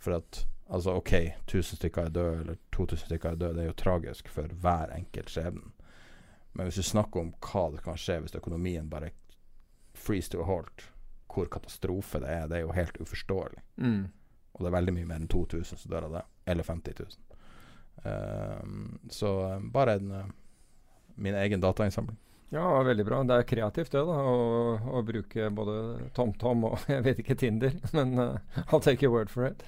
For 0.00 0.16
at 0.16 0.44
altså 0.70 0.94
OK, 1.00 1.12
1000 1.46 1.80
stykker 1.80 2.08
er 2.08 2.14
døde, 2.14 2.40
eller 2.40 2.60
2000 2.72 3.10
stykker 3.10 3.32
er 3.32 3.40
døde. 3.40 3.56
Det 3.58 3.64
er 3.64 3.72
jo 3.72 3.80
tragisk 3.82 4.30
for 4.32 4.54
hver 4.62 4.94
enkelt 4.96 5.32
skjebne. 5.32 5.72
Men 6.52 6.66
hvis 6.66 6.80
du 6.80 6.86
snakker 6.86 7.20
om 7.20 7.34
hva 7.46 7.66
det 7.74 7.82
kan 7.84 7.98
skje 8.00 8.20
hvis 8.24 8.38
økonomien 8.38 8.88
bare 8.90 9.12
freeze 9.94 10.30
to 10.32 10.40
a 10.42 10.46
halt, 10.48 10.86
hvor 11.30 11.50
katastrofe 11.52 12.18
det 12.22 12.30
er, 12.30 12.48
det 12.50 12.58
er 12.58 12.64
jo 12.64 12.74
helt 12.74 12.96
uforståelig. 13.02 13.62
Mm. 13.76 14.08
Og 14.54 14.64
det 14.64 14.70
er 14.70 14.76
veldig 14.78 14.94
mye 14.96 15.10
mer 15.10 15.20
enn 15.20 15.30
2000 15.30 15.78
som 15.78 15.92
dør 15.92 16.08
av 16.08 16.16
det. 16.18 16.24
Eller 16.50 16.66
50 16.66 16.96
000. 16.98 17.26
Um, 18.00 18.98
så 19.12 19.30
eh, 19.46 19.62
bare 19.72 19.98
en, 19.98 20.10
uh, 20.10 20.24
min 21.14 21.36
egen 21.38 21.60
datainnsamling. 21.60 22.18
Ja, 22.50 22.82
veldig 22.82 23.04
bra. 23.06 23.20
Det 23.22 23.36
er 23.38 23.46
kreativt 23.46 23.92
det, 23.94 24.02
da. 24.08 24.16
Å, 24.26 24.96
å 24.98 25.02
bruke 25.06 25.50
både 25.54 25.76
TomTom 26.16 26.66
og 26.66 26.82
jeg 26.90 27.04
vet 27.06 27.22
ikke 27.22 27.38
Tinder, 27.38 27.76
men 27.94 28.16
uh, 28.18 28.60
I'll 28.68 28.82
take 28.82 29.06
your 29.06 29.14
word 29.14 29.30
for 29.30 29.46
it. 29.46 29.62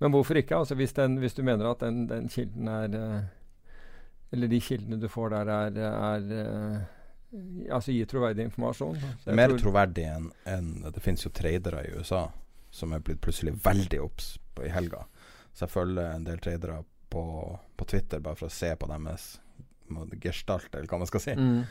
Men 0.00 0.14
hvorfor 0.14 0.38
ikke? 0.40 0.56
Altså 0.62 0.78
hvis, 0.78 0.94
den, 0.96 1.18
hvis 1.20 1.34
du 1.36 1.42
mener 1.44 1.72
at 1.72 1.82
den, 1.82 2.06
den 2.08 2.30
kilden 2.32 2.70
er 2.72 2.94
uh, 2.94 3.74
Eller 4.32 4.48
de 4.48 4.60
kildene 4.64 4.96
du 5.02 5.08
får 5.12 5.34
der, 5.34 5.50
er, 5.52 5.80
er 5.82 6.30
uh, 6.30 6.78
Altså 7.70 7.92
gir 7.92 8.08
troverdig 8.08 8.46
informasjon. 8.48 8.96
Er 9.26 9.36
mer 9.36 9.52
tror- 9.52 9.60
troverdig 9.66 10.06
enn 10.08 10.30
en, 10.50 10.70
Det 10.94 11.02
finnes 11.04 11.26
jo 11.26 11.30
tradere 11.34 11.84
i 11.84 11.92
USA 11.98 12.24
som 12.70 12.94
er 12.94 13.02
blitt 13.02 13.20
plutselig 13.20 13.52
veldig 13.64 14.00
obs 14.02 14.32
i 14.62 14.70
helga. 14.70 15.04
Så 15.52 15.66
jeg 15.66 15.74
følger 15.74 16.14
en 16.14 16.24
del 16.26 16.38
tradere 16.42 16.80
på, 17.10 17.22
på 17.76 17.86
Twitter 17.90 18.22
bare 18.22 18.38
for 18.38 18.46
å 18.46 18.54
se 18.54 18.70
på 18.78 18.86
deres 18.90 19.32
gestalt, 20.20 20.74
eller 20.74 20.86
hva 20.90 20.98
man 20.98 21.06
skal 21.10 21.20
si. 21.24 21.34
Mm. 21.36 21.62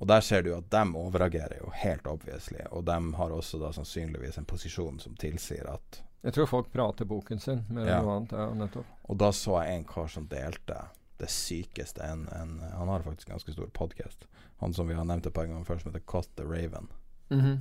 Og 0.00 0.08
der 0.08 0.20
ser 0.24 0.42
du 0.42 0.54
at 0.56 0.70
de 0.72 0.82
overagerer 0.96 1.58
jo 1.60 1.70
helt 1.82 2.06
obviously. 2.08 2.62
Og 2.70 2.84
de 2.88 2.96
har 3.18 3.30
også 3.36 3.58
da 3.60 3.72
sannsynligvis 3.76 4.38
en 4.40 4.46
posisjon 4.48 5.00
som 5.00 5.16
tilsier 5.20 5.66
at 5.68 6.02
Jeg 6.22 6.32
tror 6.36 6.46
folk 6.46 6.70
prater 6.72 7.04
boken 7.08 7.38
sin 7.40 7.64
mer 7.68 7.82
enn 7.82 7.88
Ja. 7.88 8.00
noe 8.02 8.16
annet. 8.16 8.32
Ja, 8.32 8.46
nettopp. 8.54 8.86
Og 9.08 9.16
da 9.18 9.30
så 9.32 9.62
jeg 9.64 9.76
en 9.78 9.84
kar 9.84 10.06
som 10.08 10.26
delte 10.28 10.78
det 11.20 11.28
sykeste 11.28 12.00
en, 12.04 12.28
en 12.32 12.60
Han 12.60 12.88
har 12.88 13.02
faktisk 13.02 13.28
en 13.28 13.34
ganske 13.36 13.52
stor 13.52 13.66
podkast. 13.76 14.26
Han 14.60 14.72
som 14.74 14.88
vi 14.88 14.94
har 14.94 15.04
nevnt 15.04 15.26
et 15.26 15.34
par 15.34 15.46
ganger 15.46 15.64
før, 15.64 15.78
som 15.80 15.92
heter 15.92 16.04
Caught 16.06 16.34
the 16.36 16.44
Raven. 16.44 16.88
Mhm. 17.30 17.58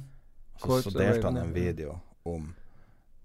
Så, 0.60 0.82
så 0.82 0.90
delte 0.92 1.24
han 1.28 1.38
en 1.38 1.54
video 1.54 2.00
om 2.28 2.54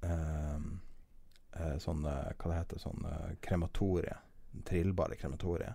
eh, 0.03 1.79
sånn 1.83 2.05
eh, 2.07 2.31
Hva 2.39 2.51
det 2.51 2.59
heter 2.61 2.83
sånn 2.83 3.07
eh, 3.11 3.33
krematorie. 3.43 4.17
Trillbare 4.65 5.17
krematorie. 5.19 5.75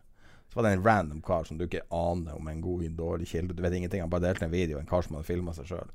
Så 0.49 0.57
var 0.59 0.65
det 0.65 0.71
en 0.77 0.83
random 0.83 1.21
kar 1.21 1.43
som 1.45 1.57
du 1.59 1.67
ikke 1.67 1.83
aner 1.93 2.33
om 2.35 2.47
en 2.49 2.61
god 2.61 2.83
dårlig 2.97 3.27
kilde. 3.29 3.53
Du 3.53 3.61
vet 3.61 3.73
ingenting. 3.77 4.01
Han 4.01 4.09
bare 4.09 4.25
delte 4.27 4.45
en 4.47 4.51
video, 4.51 4.79
en 4.79 4.87
kar 4.89 5.01
som 5.05 5.15
hadde 5.19 5.27
filma 5.29 5.53
seg 5.53 5.67
sjøl. 5.69 5.91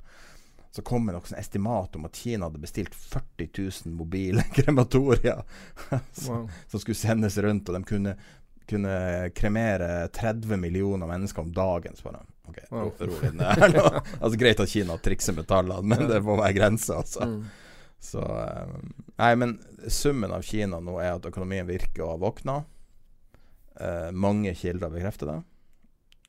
Så 0.74 0.82
kom 0.82 1.06
det 1.06 1.14
noe 1.14 1.26
en 1.30 1.38
estimat 1.38 1.96
om 1.98 2.06
at 2.08 2.16
Kina 2.18 2.46
hadde 2.48 2.58
bestilt 2.62 2.94
40 2.94 3.48
000 3.86 3.92
mobile 3.94 4.42
krematorier 4.56 5.42
som, 6.12 6.34
Wow. 6.34 6.48
som 6.70 6.80
skulle 6.82 6.98
sendes 6.98 7.38
rundt, 7.38 7.68
og 7.70 7.76
de 7.78 7.82
kunne, 7.86 8.14
kunne 8.70 8.94
kremere 9.34 10.08
30 10.14 10.56
millioner 10.62 11.06
mennesker 11.10 11.42
om 11.42 11.52
dagen. 11.54 11.94
Så 11.98 12.08
bare 12.08 12.22
OK, 12.50 12.58
Wow. 12.70 12.92
ro 12.98 13.18
litt 13.22 13.34
ned 13.38 13.58
her 13.62 13.74
nå. 13.74 13.84
Altså 14.20 14.38
Greit 14.38 14.60
at 14.62 14.70
Kina 14.70 14.98
trikser 15.02 15.34
med 15.38 15.46
tallene, 15.50 15.82
men 15.94 16.06
det 16.10 16.18
må 16.26 16.38
være 16.38 16.54
grenser, 16.58 17.02
altså. 17.02 17.26
Mm. 17.26 17.44
Så 18.04 18.20
eh, 18.20 18.74
Nei, 19.22 19.30
men 19.40 19.54
summen 19.88 20.34
av 20.34 20.42
Kina 20.46 20.78
nå 20.82 20.98
er 21.00 21.14
at 21.16 21.26
økonomien 21.30 21.66
virker 21.70 22.02
å 22.04 22.10
ha 22.14 22.18
våkna. 22.20 22.58
Eh, 23.80 24.10
mange 24.12 24.54
kilder 24.54 24.92
bekrefter 24.92 25.30
det. 25.30 25.38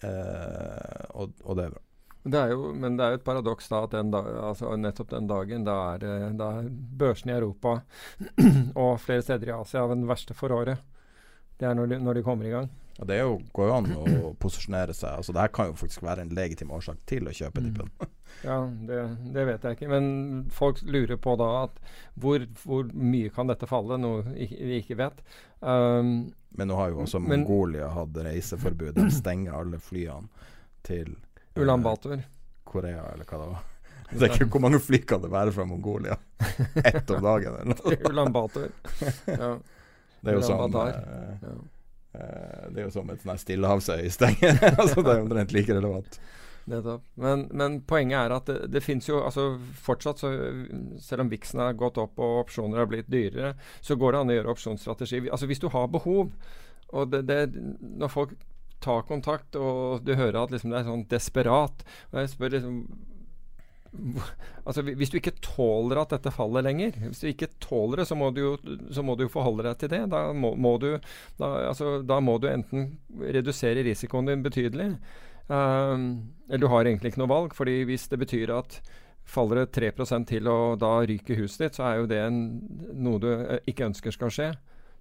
Eh, 0.07 1.03
og, 1.13 1.35
og 1.43 1.57
det 1.57 1.67
er 1.67 1.75
bra. 1.75 1.83
Det 2.25 2.39
er 2.41 2.53
jo, 2.55 2.71
men 2.73 2.95
det 2.97 3.05
er 3.05 3.13
jo 3.13 3.19
et 3.19 3.25
paradoks 3.25 3.67
da 3.69 3.83
at 3.85 3.91
den 3.93 4.09
da, 4.13 4.23
altså 4.47 4.71
nettopp 4.81 5.11
den 5.11 5.27
dagen 5.29 5.65
da 5.67 5.75
er, 5.93 6.05
da 6.33 6.47
er 6.57 6.71
børsene 6.97 7.35
i 7.35 7.37
Europa 7.37 7.75
og 8.81 8.95
flere 9.03 9.21
steder 9.21 9.51
i 9.51 9.53
Asia 9.59 9.85
den 9.91 10.07
verste 10.09 10.33
for 10.37 10.55
året. 10.55 10.81
Det 11.59 11.67
er 11.69 11.75
når 11.77 11.87
de, 11.93 11.99
når 12.03 12.13
de 12.19 12.23
kommer 12.25 12.45
i 12.49 12.51
gang. 12.51 12.69
Ja, 12.97 13.05
det 13.09 13.15
er 13.17 13.23
jo, 13.27 13.37
går 13.55 13.67
jo 13.69 13.73
an 13.75 13.87
å 13.95 14.29
posisjonere 14.39 14.93
seg. 14.95 15.17
Altså 15.19 15.33
Det 15.35 15.41
her 15.43 15.51
kan 15.55 15.67
jo 15.67 15.73
faktisk 15.79 16.03
være 16.05 16.23
en 16.23 16.29
legitim 16.35 16.69
årsak 16.71 16.97
til 17.07 17.27
å 17.27 17.33
kjøpe 17.35 17.61
Mm. 17.63 17.65
dippen. 17.71 17.91
Ja, 18.43 18.57
det, 18.67 18.97
det 19.33 19.43
vet 19.47 19.63
jeg 19.63 19.77
ikke. 19.77 19.87
Men 19.89 20.07
folk 20.51 20.81
lurer 20.83 21.15
på 21.17 21.37
da 21.39 21.45
at 21.63 21.77
hvor, 22.19 22.43
hvor 22.65 22.89
mye 22.91 23.29
kan 23.31 23.47
dette 23.47 23.67
falle, 23.69 23.95
noe 24.01 24.25
vi 24.27 24.81
ikke 24.81 24.97
vet. 24.99 25.21
Um, 25.61 26.33
Men 26.57 26.67
nå 26.67 26.75
har 26.75 26.89
jo 26.91 26.99
også 27.05 27.21
Men- 27.23 27.45
Mongolia 27.45 27.87
hatt 27.95 28.17
reiseforbud. 28.27 28.91
De 28.99 29.07
stenger 29.11 29.55
alle 29.55 29.79
flyene 29.79 30.27
til 30.83 31.13
eh, 31.15 31.61
Ulan 31.63 31.81
Bator. 31.85 32.19
Korea, 32.67 33.05
eller 33.13 33.23
hva 33.25 33.39
det 33.39 33.47
var. 33.53 33.63
Jeg 34.11 34.19
vet 34.25 34.35
ikke 34.35 34.49
Hvor 34.57 34.61
mange 34.67 34.79
fly 34.83 34.99
kan 35.07 35.21
det 35.23 35.31
være 35.33 35.55
fra 35.55 35.65
Mongolia? 35.65 36.17
Ett 36.83 37.09
om 37.15 37.23
dagen, 37.23 37.55
eller 37.61 37.71
noe? 37.79 37.97
Ulan 38.11 38.35
Bator. 38.35 38.67
Ja, 39.31 39.53
Det 40.25 40.33
er 40.33 40.39
jo 40.39 40.79
eh, 40.81 41.43
ja. 41.45 41.53
eh, 42.17 42.63
Det 42.71 42.81
er 42.81 42.87
jo 42.87 42.93
som 42.95 43.11
et 43.13 43.21
sånn 43.21 43.43
stillehavsøy 43.43 44.09
stenger. 44.13 44.57
altså 44.81 45.03
Det 45.05 45.13
er 45.13 45.21
omtrent 45.21 45.55
like 45.55 45.77
relevant. 45.77 46.19
Nettopp. 46.65 47.03
Men, 47.21 47.45
men 47.53 47.77
poenget 47.85 48.23
er 48.23 48.33
at 48.33 48.47
det, 48.49 48.57
det 48.73 48.81
fins 48.81 49.05
jo 49.05 49.19
altså 49.21 49.51
fortsatt, 49.85 50.23
så, 50.23 50.31
selv 50.97 51.21
om 51.21 51.29
viksen 51.29 51.61
har 51.61 51.77
gått 51.77 51.99
opp 52.01 52.17
og 52.17 52.39
opsjoner 52.47 52.81
har 52.81 52.89
blitt 52.89 53.11
dyrere, 53.13 53.53
så 53.85 53.97
går 54.01 54.15
det 54.15 54.21
an 54.21 54.33
å 54.33 54.37
gjøre 54.39 54.55
opsjonsstrategi. 54.55 55.21
Altså 55.29 55.49
Hvis 55.51 55.61
du 55.61 55.69
har 55.69 55.91
behov, 55.93 56.33
og 56.95 57.11
det, 57.13 57.21
det, 57.29 57.39
når 58.01 58.13
folk 58.13 58.33
tar 58.85 59.05
kontakt 59.07 59.55
og 59.57 60.03
du 60.05 60.13
hører 60.17 60.43
at 60.43 60.53
liksom 60.53 60.73
det 60.73 60.81
er 60.81 60.87
sånn 60.89 61.05
desperat 61.09 61.85
og 62.11 62.17
Jeg 62.19 62.31
spør 62.33 62.51
liksom 62.53 62.79
Altså 64.65 64.81
Hvis 64.85 65.11
du 65.13 65.19
ikke 65.19 65.35
tåler 65.43 66.01
at 66.01 66.15
dette 66.15 66.33
faller 66.33 66.65
lenger, 66.65 66.97
hvis 67.03 67.21
du 67.21 67.29
ikke 67.29 67.51
tåler 67.63 68.01
det, 68.01 68.07
så 68.09 68.17
må 68.17 68.31
du 68.33 68.41
jo, 69.25 69.29
forholde 69.31 69.67
deg 69.67 69.79
til 69.81 69.91
det. 69.93 70.01
Da 70.13 70.27
må, 70.33 70.55
må 70.57 70.75
du 70.81 70.91
da, 71.39 71.51
altså, 71.69 71.99
da 72.05 72.19
må 72.23 72.37
du 72.41 72.49
enten 72.49 72.95
redusere 73.21 73.85
risikoen 73.85 74.31
din 74.31 74.45
betydelig, 74.45 74.91
uh, 75.49 75.95
eller 76.49 76.63
du 76.63 76.69
har 76.71 76.85
egentlig 76.85 77.13
ikke 77.13 77.23
noe 77.23 77.33
valg, 77.33 77.57
fordi 77.57 77.83
hvis 77.89 78.07
det 78.11 78.21
betyr 78.25 78.55
at 78.57 78.79
faller 79.25 79.63
det 79.63 79.73
3 79.73 80.23
til 80.29 80.47
og 80.47 80.79
da 80.79 80.99
ryker 81.01 81.39
huset 81.41 81.65
ditt, 81.65 81.77
så 81.77 81.87
er 81.89 81.99
jo 81.99 82.09
det 82.09 82.21
en, 82.21 82.39
noe 82.93 83.19
du 83.21 83.31
eh, 83.33 83.59
ikke 83.65 83.87
ønsker 83.89 84.13
skal 84.13 84.31
skje. 84.31 84.49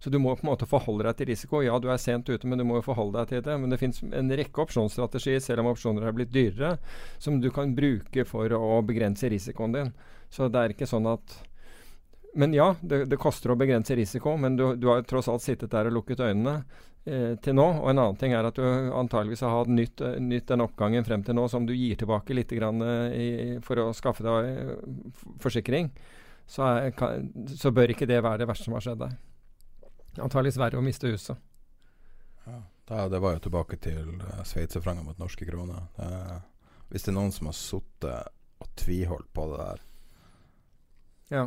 Så 0.05 0.11
du 0.11 0.19
må 0.21 0.35
på 0.37 0.45
en 0.45 0.51
måte 0.51 0.67
forholde 0.69 1.07
deg 1.07 1.17
til 1.17 1.31
risiko. 1.31 1.63
Ja, 1.65 1.79
du 1.81 1.87
er 1.89 1.97
sent 1.97 2.29
ute, 2.29 2.45
men 2.45 2.61
du 2.61 2.65
må 2.69 2.77
jo 2.77 2.85
forholde 2.85 3.23
deg 3.23 3.31
til 3.31 3.45
det. 3.47 3.55
Men 3.57 3.73
det 3.73 3.79
fins 3.81 4.03
en 4.05 4.33
rekke 4.37 4.61
opsjonsstrategier, 4.67 5.41
selv 5.41 5.63
om 5.63 5.71
opsjoner 5.71 6.05
er 6.05 6.13
blitt 6.19 6.35
dyrere, 6.35 6.75
som 7.17 7.39
du 7.41 7.49
kan 7.55 7.73
bruke 7.73 8.27
for 8.29 8.53
å 8.53 8.83
begrense 8.85 9.31
risikoen 9.33 9.73
din. 9.73 9.89
Så 10.29 10.51
det 10.53 10.61
er 10.61 10.75
ikke 10.75 10.91
sånn 10.91 11.09
at 11.09 11.39
Men 12.37 12.53
ja, 12.53 12.75
det, 12.83 13.05
det 13.09 13.17
koster 13.23 13.55
å 13.55 13.57
begrense 13.57 13.97
risiko, 13.97 14.37
men 14.37 14.59
du, 14.59 14.65
du 14.77 14.89
har 14.91 15.01
jo 15.01 15.09
tross 15.09 15.31
alt 15.33 15.45
sittet 15.45 15.73
der 15.73 15.89
og 15.89 15.95
lukket 16.01 16.21
øynene 16.21 16.59
eh, 17.07 17.37
til 17.41 17.57
nå. 17.57 17.67
Og 17.81 17.89
en 17.95 18.03
annen 18.03 18.19
ting 18.21 18.35
er 18.37 18.45
at 18.45 18.61
du 18.61 18.65
antageligvis 18.93 19.45
har 19.47 19.55
hatt 19.55 19.71
nytt, 19.73 20.03
nytt 20.21 20.51
den 20.51 20.65
oppgangen 20.67 21.07
frem 21.07 21.25
til 21.25 21.39
nå 21.39 21.47
som 21.49 21.65
du 21.65 21.73
gir 21.73 21.97
tilbake 21.97 22.37
litt 22.37 22.53
grann, 22.59 22.85
eh, 22.85 23.15
i, 23.15 23.29
for 23.65 23.81
å 23.81 23.93
skaffe 23.97 24.27
deg 24.27 24.51
eh, 24.51 24.75
forsikring. 25.41 25.95
Så, 26.45 26.67
er, 26.67 26.91
så 27.57 27.73
bør 27.73 27.95
ikke 27.95 28.11
det 28.11 28.21
være 28.21 28.43
det 28.43 28.51
verste 28.51 28.69
som 28.69 28.77
har 28.77 28.85
skjedd 28.85 29.07
deg. 29.07 29.15
Antageligvis 30.23 30.59
verre 30.61 30.79
å 30.79 30.85
miste 30.85 31.11
huset. 31.11 31.37
Ja, 32.45 33.09
det 33.09 33.19
var 33.19 33.33
jo 33.37 33.41
tilbake 33.47 33.79
til 33.81 34.19
uh, 34.21 34.43
sveitserfranger 34.45 35.07
mot 35.07 35.19
norske 35.19 35.47
kroner. 35.49 35.87
Uh, 35.97 36.37
hvis 36.93 37.07
det 37.07 37.15
er 37.15 37.17
noen 37.17 37.33
som 37.33 37.49
har 37.49 37.57
sittet 37.57 38.33
og 38.63 38.69
tviholdt 38.79 39.31
på 39.35 39.47
det 39.51 39.61
der, 39.65 39.85
Ja. 41.33 41.45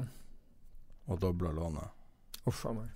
og 1.08 1.20
dobla 1.22 1.52
lånet 1.54 2.48
Uff 2.50 2.66
a 2.66 2.74
meg. 2.74 2.90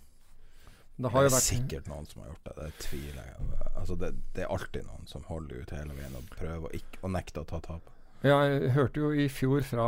Det 0.98 1.10
Det 1.10 1.18
er 1.18 1.30
vært 1.30 1.44
sikkert 1.46 1.88
noen 1.88 2.08
som 2.10 2.22
har 2.22 2.32
gjort 2.32 2.44
det. 2.50 2.56
Det 2.58 2.74
tviler 2.88 3.24
jeg 3.26 3.62
Altså 3.76 3.96
det, 3.96 4.10
det 4.36 4.44
er 4.44 4.52
alltid 4.54 4.86
noen 4.86 5.08
som 5.08 5.24
holder 5.30 5.62
ut 5.62 5.72
hele 5.76 5.94
veien 5.98 6.16
og 6.16 6.28
prøver 6.34 6.68
å, 6.68 6.74
ikke, 6.78 7.00
å 7.02 7.12
nekte 7.12 7.42
å 7.42 7.48
ta 7.48 7.60
tap. 7.60 7.90
Jeg 8.22 8.70
hørte 8.76 9.02
jo 9.02 9.08
i 9.18 9.24
fjor 9.34 9.64
fra, 9.66 9.86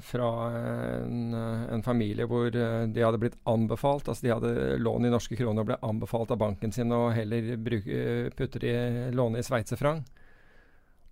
fra 0.00 0.28
en, 1.04 1.34
en 1.36 1.82
familie 1.84 2.24
hvor 2.24 2.48
eh, 2.48 2.86
de 2.88 3.02
hadde 3.04 3.20
blitt 3.20 3.36
anbefalt 3.44 4.08
Altså 4.08 4.24
de 4.24 4.30
hadde 4.32 4.78
lån 4.80 5.04
i 5.04 5.10
norske 5.12 5.36
kroner 5.36 5.60
og 5.60 5.68
ble 5.68 5.76
anbefalt 5.84 6.32
av 6.32 6.40
banken 6.40 6.72
sin 6.72 6.94
å 6.96 7.10
heller 7.12 7.58
bruke, 7.60 7.98
eh, 7.98 8.30
putte 8.32 8.62
de 8.62 8.72
lånet 9.12 9.44
i 9.44 9.48
sveitserfranc. 9.50 10.08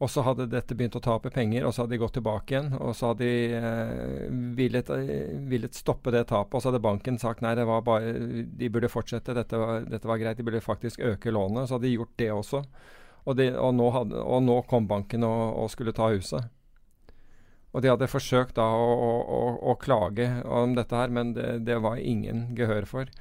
Og 0.02 0.10
så 0.10 0.24
hadde 0.26 0.48
dette 0.50 0.74
begynt 0.74 0.96
å 0.98 1.02
tape 1.02 1.30
penger, 1.30 1.62
og 1.62 1.74
så 1.74 1.84
hadde 1.84 1.94
de 1.94 2.00
gått 2.02 2.16
tilbake 2.16 2.56
igjen. 2.56 2.72
Og 2.80 2.96
så 2.98 3.12
hadde 3.12 3.28
de 3.28 3.58
eh, 3.58 4.32
villet, 4.58 4.88
eh, 4.96 5.36
villet 5.52 5.76
stoppe 5.78 6.10
det 6.10 6.24
tapet, 6.32 6.56
og 6.56 6.64
så 6.64 6.72
hadde 6.72 6.82
banken 6.82 7.20
sagt 7.22 7.44
nei, 7.44 7.52
bare, 7.86 8.16
de 8.48 8.72
burde 8.72 8.90
fortsette, 8.90 9.36
dette 9.36 9.60
var, 9.60 9.86
dette 9.86 10.10
var 10.10 10.18
greit, 10.18 10.40
de 10.40 10.48
burde 10.48 10.64
faktisk 10.64 11.04
øke 11.06 11.30
lånet. 11.30 11.68
Så 11.68 11.76
hadde 11.76 11.86
de 11.86 11.94
gjort 11.94 12.16
det 12.18 12.32
også. 12.34 12.64
Og, 13.22 13.36
de, 13.38 13.52
og, 13.54 13.70
nå, 13.78 13.92
hadde, 13.94 14.24
og 14.26 14.42
nå 14.42 14.58
kom 14.66 14.90
banken 14.90 15.28
og, 15.28 15.44
og 15.62 15.70
skulle 15.70 15.94
ta 15.94 16.10
huset. 16.10 16.50
Og 17.72 17.80
de 17.80 17.88
hadde 17.88 18.10
forsøkt 18.10 18.58
da 18.58 18.66
å, 18.68 18.88
å, 18.92 19.42
å, 19.72 19.76
klage 19.80 20.28
om 20.44 20.74
dette 20.76 20.96
her, 20.96 21.12
men 21.12 21.32
det, 21.36 21.62
det, 21.66 21.78
var 21.80 22.00
ingen 22.00 22.50
gehør 22.56 22.88
for. 22.88 23.12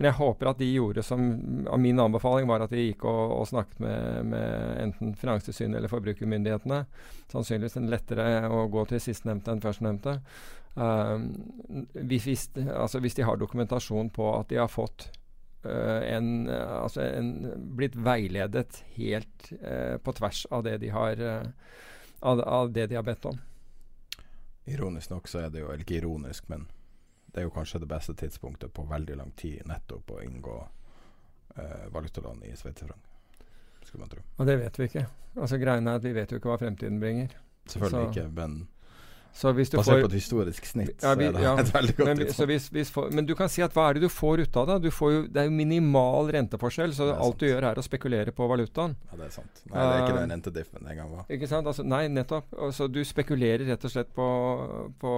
Men 0.00 0.08
jeg 0.08 0.18
håper 0.18 0.48
at 0.50 0.58
de 0.62 0.66
gjorde 0.66 1.02
som 1.04 1.20
Min 1.78 2.00
anbefaling 2.00 2.48
var 2.48 2.64
at 2.64 2.72
de 2.72 2.86
gikk 2.86 3.04
og, 3.04 3.34
og 3.36 3.48
snakket 3.50 3.82
med, 3.84 4.30
med 4.32 4.80
enten 4.86 5.12
Finanstilsynet 5.20 5.78
eller 5.78 5.92
forbrukermyndighetene. 5.92 6.80
Sannsynligvis 7.30 7.76
en 7.78 7.90
lettere 7.92 8.48
å 8.48 8.64
gå 8.72 8.86
til 8.90 9.02
sistnevnte 9.04 9.52
enn 9.52 9.62
førstnevnte. 9.62 10.16
Um, 10.74 11.28
hvis, 12.08 12.48
altså 12.56 13.02
hvis 13.02 13.18
de 13.18 13.26
har 13.26 13.38
dokumentasjon 13.38 14.10
på 14.14 14.30
at 14.38 14.50
de 14.50 14.58
har 14.62 14.70
fått 14.72 15.08
uh, 15.66 16.00
en, 16.00 16.48
altså 16.48 17.04
en, 17.04 17.30
blitt 17.76 17.98
veiledet 17.98 18.80
helt 18.96 19.52
uh, 19.60 20.00
på 20.02 20.16
tvers 20.18 20.46
av 20.50 20.64
det 20.66 20.78
de 20.82 20.90
har 20.94 21.20
uh, 21.20 21.78
av, 22.20 22.40
av 22.40 22.72
det 22.72 22.88
de 22.90 22.98
har 22.98 23.06
bedt 23.06 23.28
om. 23.30 23.38
Ironisk 24.70 25.10
nok 25.10 25.28
så 25.28 25.44
er 25.44 25.50
det 25.50 25.60
jo 25.60 25.70
Eller 25.70 25.84
ikke 25.84 25.98
ironisk, 26.00 26.48
men 26.48 26.66
det 27.30 27.42
er 27.42 27.46
jo 27.46 27.54
kanskje 27.54 27.80
det 27.80 27.88
beste 27.90 28.14
tidspunktet 28.14 28.72
på 28.74 28.84
veldig 28.90 29.16
lang 29.16 29.30
tid 29.38 29.62
nettopp 29.70 30.10
å 30.10 30.22
inngå 30.24 30.56
eh, 31.56 31.86
valutalån 31.94 32.42
i 32.48 32.56
sveitserfranc. 32.58 33.06
Skulle 33.82 34.02
man 34.02 34.10
tro. 34.10 34.24
Og 34.36 34.46
det 34.46 34.56
vet 34.60 34.78
vi 34.78 34.88
ikke. 34.90 35.04
Altså 35.36 35.58
Greia 35.62 35.78
er 35.78 35.94
at 35.94 36.04
vi 36.04 36.12
vet 36.16 36.32
jo 36.32 36.40
ikke 36.40 36.50
hva 36.50 36.58
fremtiden 36.58 36.98
bringer. 37.00 37.36
Selvfølgelig 37.70 38.08
så. 38.08 38.10
ikke, 38.10 38.32
men 38.34 38.56
Basert 39.30 39.72
får, 39.72 40.00
på 40.02 40.08
et 40.10 40.16
historisk 40.18 40.66
snitt, 40.66 40.96
ja, 41.00 41.12
vi, 41.16 41.28
så 41.28 41.30
er 41.30 41.36
det 41.36 41.44
ja, 41.44 41.52
et 41.62 41.70
veldig 41.72 41.94
godt 41.96 42.08
men, 42.08 42.32
så 42.34 42.46
hvis, 42.50 42.66
hvis 42.74 42.90
for, 42.92 43.12
men 43.14 43.28
du 43.28 43.32
kan 43.38 43.48
si 43.52 43.62
at 43.64 43.72
hva 43.76 43.86
er 43.88 43.96
det 43.96 44.08
du 44.08 44.12
får 44.12 44.42
ut 44.44 44.58
av 44.60 44.66
det? 44.68 44.90
Jo, 44.90 45.10
det 45.30 45.42
er 45.42 45.46
jo 45.46 45.54
minimal 45.54 46.32
renteforskjell, 46.34 46.94
så 46.96 47.08
alt 47.12 47.22
sant. 47.22 47.44
du 47.44 47.46
gjør 47.46 47.68
er 47.70 47.80
å 47.80 47.84
spekulere 47.86 48.34
på 48.36 48.48
valutaen. 48.50 48.96
Ja, 49.12 49.20
det 49.20 49.28
er 49.28 49.36
sant. 49.38 49.62
Nei, 49.70 49.76
det 49.78 49.92
er 49.92 50.02
ikke 50.02 50.18
den 50.18 50.34
rentediffen 50.34 50.90
en 50.90 50.98
gang 50.98 51.14
var. 51.14 51.30
Ikke 51.36 51.50
sant? 51.50 51.70
Altså, 51.70 51.86
nei, 51.86 52.02
nettopp. 52.12 52.50
Altså, 52.68 52.90
du 52.90 53.00
spekulerer 53.06 53.64
rett 53.70 53.86
og 53.86 53.94
slett 53.94 54.10
på, 54.16 54.26
på, 55.00 55.14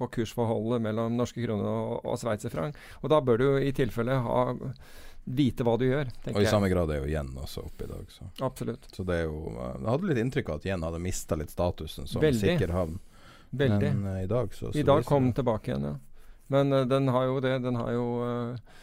på 0.00 0.10
kursforholdet 0.16 0.82
mellom 0.88 1.20
norske 1.20 1.44
kroner 1.44 1.68
og, 1.70 1.94
og 2.08 2.18
sveitserfranc. 2.22 2.80
Og 3.04 3.12
da 3.12 3.20
bør 3.24 3.44
du 3.44 3.48
i 3.60 3.70
tilfelle 3.76 4.18
ha 4.24 4.42
vite 5.24 5.64
hva 5.66 5.76
du 5.78 5.86
gjør. 5.86 6.10
Og 6.32 6.40
i 6.40 6.44
jeg. 6.44 6.50
samme 6.50 6.70
grad 6.72 6.90
er 6.90 7.02
jo 7.02 7.10
yen 7.10 7.30
også 7.38 7.64
oppe 7.66 7.86
i 7.86 7.90
dag. 7.90 8.04
Så. 8.10 8.26
Absolutt. 8.42 8.88
Så 8.94 9.04
det 9.06 9.22
er 9.22 9.26
jo 9.28 9.54
Jeg 9.54 9.88
hadde 9.88 10.10
litt 10.10 10.22
inntrykk 10.24 10.52
av 10.52 10.60
at 10.60 10.68
yen 10.70 10.86
hadde 10.86 11.02
mista 11.02 11.38
litt 11.38 11.52
statusen 11.52 12.08
som 12.10 12.22
Veldig. 12.24 12.40
sikker 12.40 12.74
havn. 12.74 12.98
Veldig. 13.50 13.90
Men 13.94 14.06
uh, 14.06 14.22
i 14.22 14.30
dag 14.30 14.54
så, 14.54 14.72
så 14.72 14.78
I 14.78 14.86
dag 14.86 15.04
kom 15.04 15.28
den 15.28 15.36
tilbake 15.40 15.72
igjen, 15.72 15.88
ja. 15.90 15.96
Men 16.50 16.72
uh, 16.72 16.84
den 16.88 17.10
har 17.10 17.26
jo 17.28 17.40
det. 17.42 17.58
Den 17.66 17.78
har 17.78 17.92
jo 17.94 18.06
uh, 18.22 18.78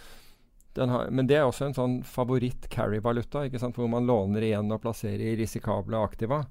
den 0.77 0.93
har, 0.93 1.09
Men 1.09 1.27
det 1.27 1.39
er 1.39 1.47
også 1.47 1.67
en 1.67 1.75
sånn 1.77 1.97
favoritt-carry-valuta, 2.05 3.47
ikke 3.47 3.61
sant? 3.61 3.79
hvor 3.79 3.89
man 3.91 4.05
låner 4.05 4.45
igjen 4.45 4.69
og 4.71 4.83
plasserer 4.83 5.23
i 5.31 5.35
risikable 5.39 5.97
aktiva. 5.97 6.43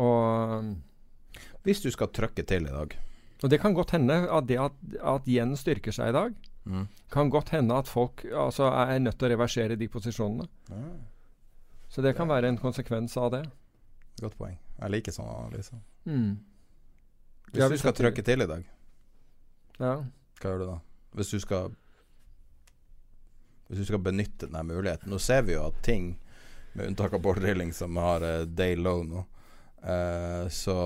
Og 0.00 0.72
Hvis 1.66 1.84
du 1.84 1.90
skal 1.92 2.10
trøkke 2.10 2.42
til 2.42 2.64
i 2.66 2.72
dag 2.72 2.96
Og 3.44 3.50
det 3.52 3.60
kan 3.62 3.76
godt 3.76 3.92
hende 3.94 4.16
at 4.26 4.48
det 4.48 4.56
at, 4.58 4.74
at 4.98 5.28
yen 5.30 5.54
styrker 5.58 5.94
seg 5.94 6.10
i 6.10 6.16
dag, 6.16 6.34
Mm. 6.64 6.86
Kan 7.12 7.30
godt 7.30 7.52
hende 7.52 7.76
at 7.76 7.88
folk 7.88 8.24
altså, 8.24 8.70
er 8.72 8.98
nødt 8.98 9.18
til 9.18 9.28
å 9.28 9.32
reversere 9.34 9.76
de 9.76 9.88
posisjonene. 9.88 10.46
Ah. 10.72 10.94
Så 11.92 12.02
det 12.02 12.14
kan 12.16 12.28
være 12.28 12.48
en 12.48 12.58
konsekvens 12.58 13.16
av 13.20 13.30
det. 13.36 13.44
Godt 14.20 14.36
poeng. 14.38 14.56
Jeg 14.80 14.94
liker 14.94 15.14
sånn 15.14 15.30
analyse. 15.30 15.78
Mm. 16.08 16.32
Hvis 17.52 17.62
ja, 17.62 17.68
du 17.70 17.78
skal 17.78 17.94
trykke 17.94 18.24
til 18.26 18.42
i 18.42 18.48
dag, 18.50 18.64
ja. 19.78 19.94
hva 20.40 20.50
gjør 20.50 20.62
du 20.62 20.66
da? 20.72 20.78
Hvis 21.14 21.30
du 21.30 21.38
skal 21.42 21.74
Hvis 23.68 23.78
du 23.78 23.84
skal 23.86 24.02
benytte 24.02 24.48
denne 24.48 24.64
muligheten 24.66 25.10
Nå 25.10 25.20
ser 25.22 25.44
vi 25.46 25.54
jo 25.54 25.62
at 25.68 25.76
ting, 25.86 26.16
med 26.74 26.90
unntak 26.90 27.14
av 27.14 27.22
Bård 27.22 27.38
Rilling, 27.42 27.70
som 27.72 27.96
har 28.02 28.26
uh, 28.26 28.42
day 28.42 28.74
low 28.76 29.04
nå, 29.06 29.22
uh, 29.86 30.50
så 30.50 30.76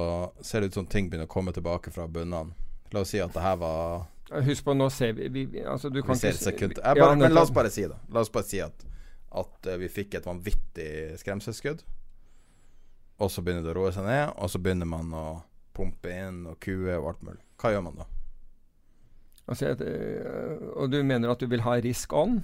ser 0.40 0.60
det 0.60 0.68
ut 0.68 0.78
som 0.80 0.86
ting 0.86 1.08
begynner 1.08 1.28
å 1.28 1.32
komme 1.32 1.54
tilbake 1.56 1.92
fra 1.94 2.04
bunnene. 2.04 2.52
La 2.92 3.00
oss 3.00 3.14
si 3.14 3.22
at 3.24 3.32
det 3.32 3.44
her 3.44 3.56
var 3.60 4.04
Husk 4.30 4.64
på, 4.64 4.74
nå 4.76 4.90
ser 4.92 5.14
vi, 5.16 5.28
vi, 5.32 5.44
vi 5.48 5.62
altså, 5.64 5.88
du 5.88 6.02
kan 6.02 6.12
vi 6.12 6.20
ser 6.20 6.36
ikke 6.36 6.44
sekund. 6.50 6.80
Bare, 6.82 6.98
ja, 7.00 7.14
men 7.16 7.32
la 7.32 7.44
oss 7.46 7.52
bare 7.54 7.70
si 7.72 7.86
det. 7.88 7.96
La 8.12 8.20
oss 8.20 8.32
bare 8.32 8.44
si 8.48 8.60
at, 8.60 8.84
at 9.40 9.70
uh, 9.70 9.78
vi 9.80 9.88
fikk 9.92 10.18
et 10.18 10.28
vanvittig 10.28 10.90
skremselsskudd. 11.22 11.80
Og 13.18 13.32
så 13.32 13.42
begynner 13.42 13.64
det 13.66 13.72
å 13.72 13.78
roe 13.80 13.94
seg 13.94 14.06
ned, 14.06 14.34
og 14.36 14.52
så 14.52 14.60
begynner 14.62 14.88
man 14.88 15.16
å 15.16 15.26
pumpe 15.74 16.12
inn 16.12 16.44
og 16.50 16.60
kue 16.62 16.92
og 16.98 17.08
alt 17.14 17.24
mulig. 17.26 17.42
Hva 17.58 17.72
gjør 17.74 17.88
man 17.88 17.98
da? 18.02 18.06
Altså, 19.48 19.72
øh, 19.72 20.68
og 20.76 20.92
du 20.92 21.00
mener 21.02 21.32
at 21.32 21.40
du 21.40 21.48
vil 21.48 21.64
ha 21.64 21.78
risk 21.82 22.12
on? 22.12 22.42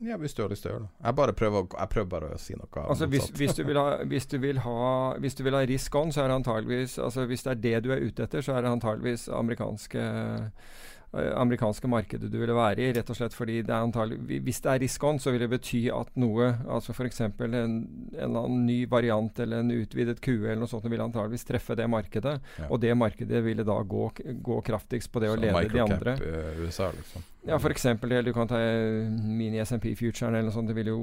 Ja, 0.00 0.16
hvis 0.16 0.34
du 0.34 0.42
har 0.44 0.50
lyst 0.50 0.62
til 0.62 0.70
å 0.70 0.74
gjøre 0.74 0.86
det. 0.86 0.90
Jeg, 1.04 1.14
bare 1.18 1.34
prøver, 1.36 1.64
jeg 1.74 1.90
prøver 1.92 2.10
bare 2.10 2.32
å 2.34 2.40
si 2.40 2.54
noe. 2.56 2.68
Altså, 2.84 3.06
hvis, 3.10 3.28
hvis, 3.36 3.54
du 3.58 3.64
ha, 3.76 3.86
hvis, 4.10 4.26
du 4.30 4.38
ha, 4.64 4.82
hvis, 5.18 5.36
du 5.38 5.42
vil 5.44 5.58
ha, 5.58 5.62
risk 5.68 5.98
on, 5.98 6.12
så 6.14 6.22
er 6.22 6.30
det 6.30 6.36
antageligvis 6.38 6.98
altså, 7.02 7.26
Hvis 7.26 7.42
det 7.44 7.50
er 7.52 7.62
det 7.66 7.80
du 7.84 7.90
er 7.92 8.04
ute 8.06 8.26
etter, 8.26 8.44
så 8.46 8.54
er 8.56 8.64
det 8.64 8.72
antageligvis 8.78 9.28
amerikanske 9.28 10.06
Eh, 10.08 10.97
amerikanske 11.12 11.88
markedet 11.88 12.28
du 12.28 12.36
ville 12.36 12.54
være 12.56 12.84
i. 12.84 12.90
Rett 12.92 13.10
og 13.10 13.16
slett 13.16 13.36
fordi 13.36 13.62
det 13.64 13.72
er 13.72 13.86
antagelig, 13.86 14.40
Hvis 14.44 14.60
det 14.60 14.72
er 14.72 14.82
risk 14.82 15.04
on, 15.08 15.18
så 15.18 15.32
vil 15.32 15.40
det 15.40 15.50
bety 15.50 15.86
at 15.94 16.10
noe, 16.20 16.50
altså 16.68 16.92
f.eks. 16.92 17.20
En, 17.24 17.54
en 17.54 17.76
eller 18.12 18.42
annen 18.42 18.66
ny 18.66 18.82
variant 18.90 19.40
eller 19.40 19.64
en 19.64 19.72
utvidet 19.72 20.20
QE 20.20 20.36
eller 20.42 20.60
noe 20.62 20.70
sånt, 20.70 20.88
vil 20.90 21.00
antageligvis 21.00 21.48
treffe 21.48 21.76
det 21.78 21.88
markedet. 21.88 22.36
Ja. 22.58 22.68
Og 22.68 22.82
det 22.84 22.92
markedet 22.98 23.40
ville 23.44 23.64
da 23.64 23.78
gå, 23.80 24.10
gå 24.44 24.60
kraftigst 24.66 25.12
på 25.12 25.22
det 25.24 25.32
å 25.32 25.38
lede 25.40 25.64
de 25.72 25.84
andre. 25.84 26.16
Uh, 26.20 26.64
USA, 26.66 26.90
liksom. 26.92 27.24
Ja, 27.48 27.56
f.eks. 27.56 27.86
Du 28.26 28.32
kan 28.36 28.50
ta 28.50 28.58
eh, 28.60 29.08
mini 29.08 29.62
SMP 29.64 29.94
Futuren 29.96 30.34
eller 30.34 30.50
noe 30.50 30.56
sånt. 30.56 30.68
Det 30.68 30.76
vil 30.76 30.90
jo 30.90 30.98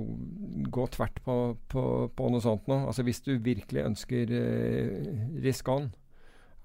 gå 0.69 0.85
tvert 0.93 1.17
på, 1.25 1.37
på, 1.71 1.85
på 2.13 2.29
noe 2.29 2.43
sånt 2.43 2.69
nå. 2.69 2.83
Altså 2.91 3.05
hvis 3.07 3.23
du 3.25 3.33
virkelig 3.41 3.87
ønsker 3.87 4.35
uh, 4.35 5.41
risk 5.41 5.73
on. 5.73 5.89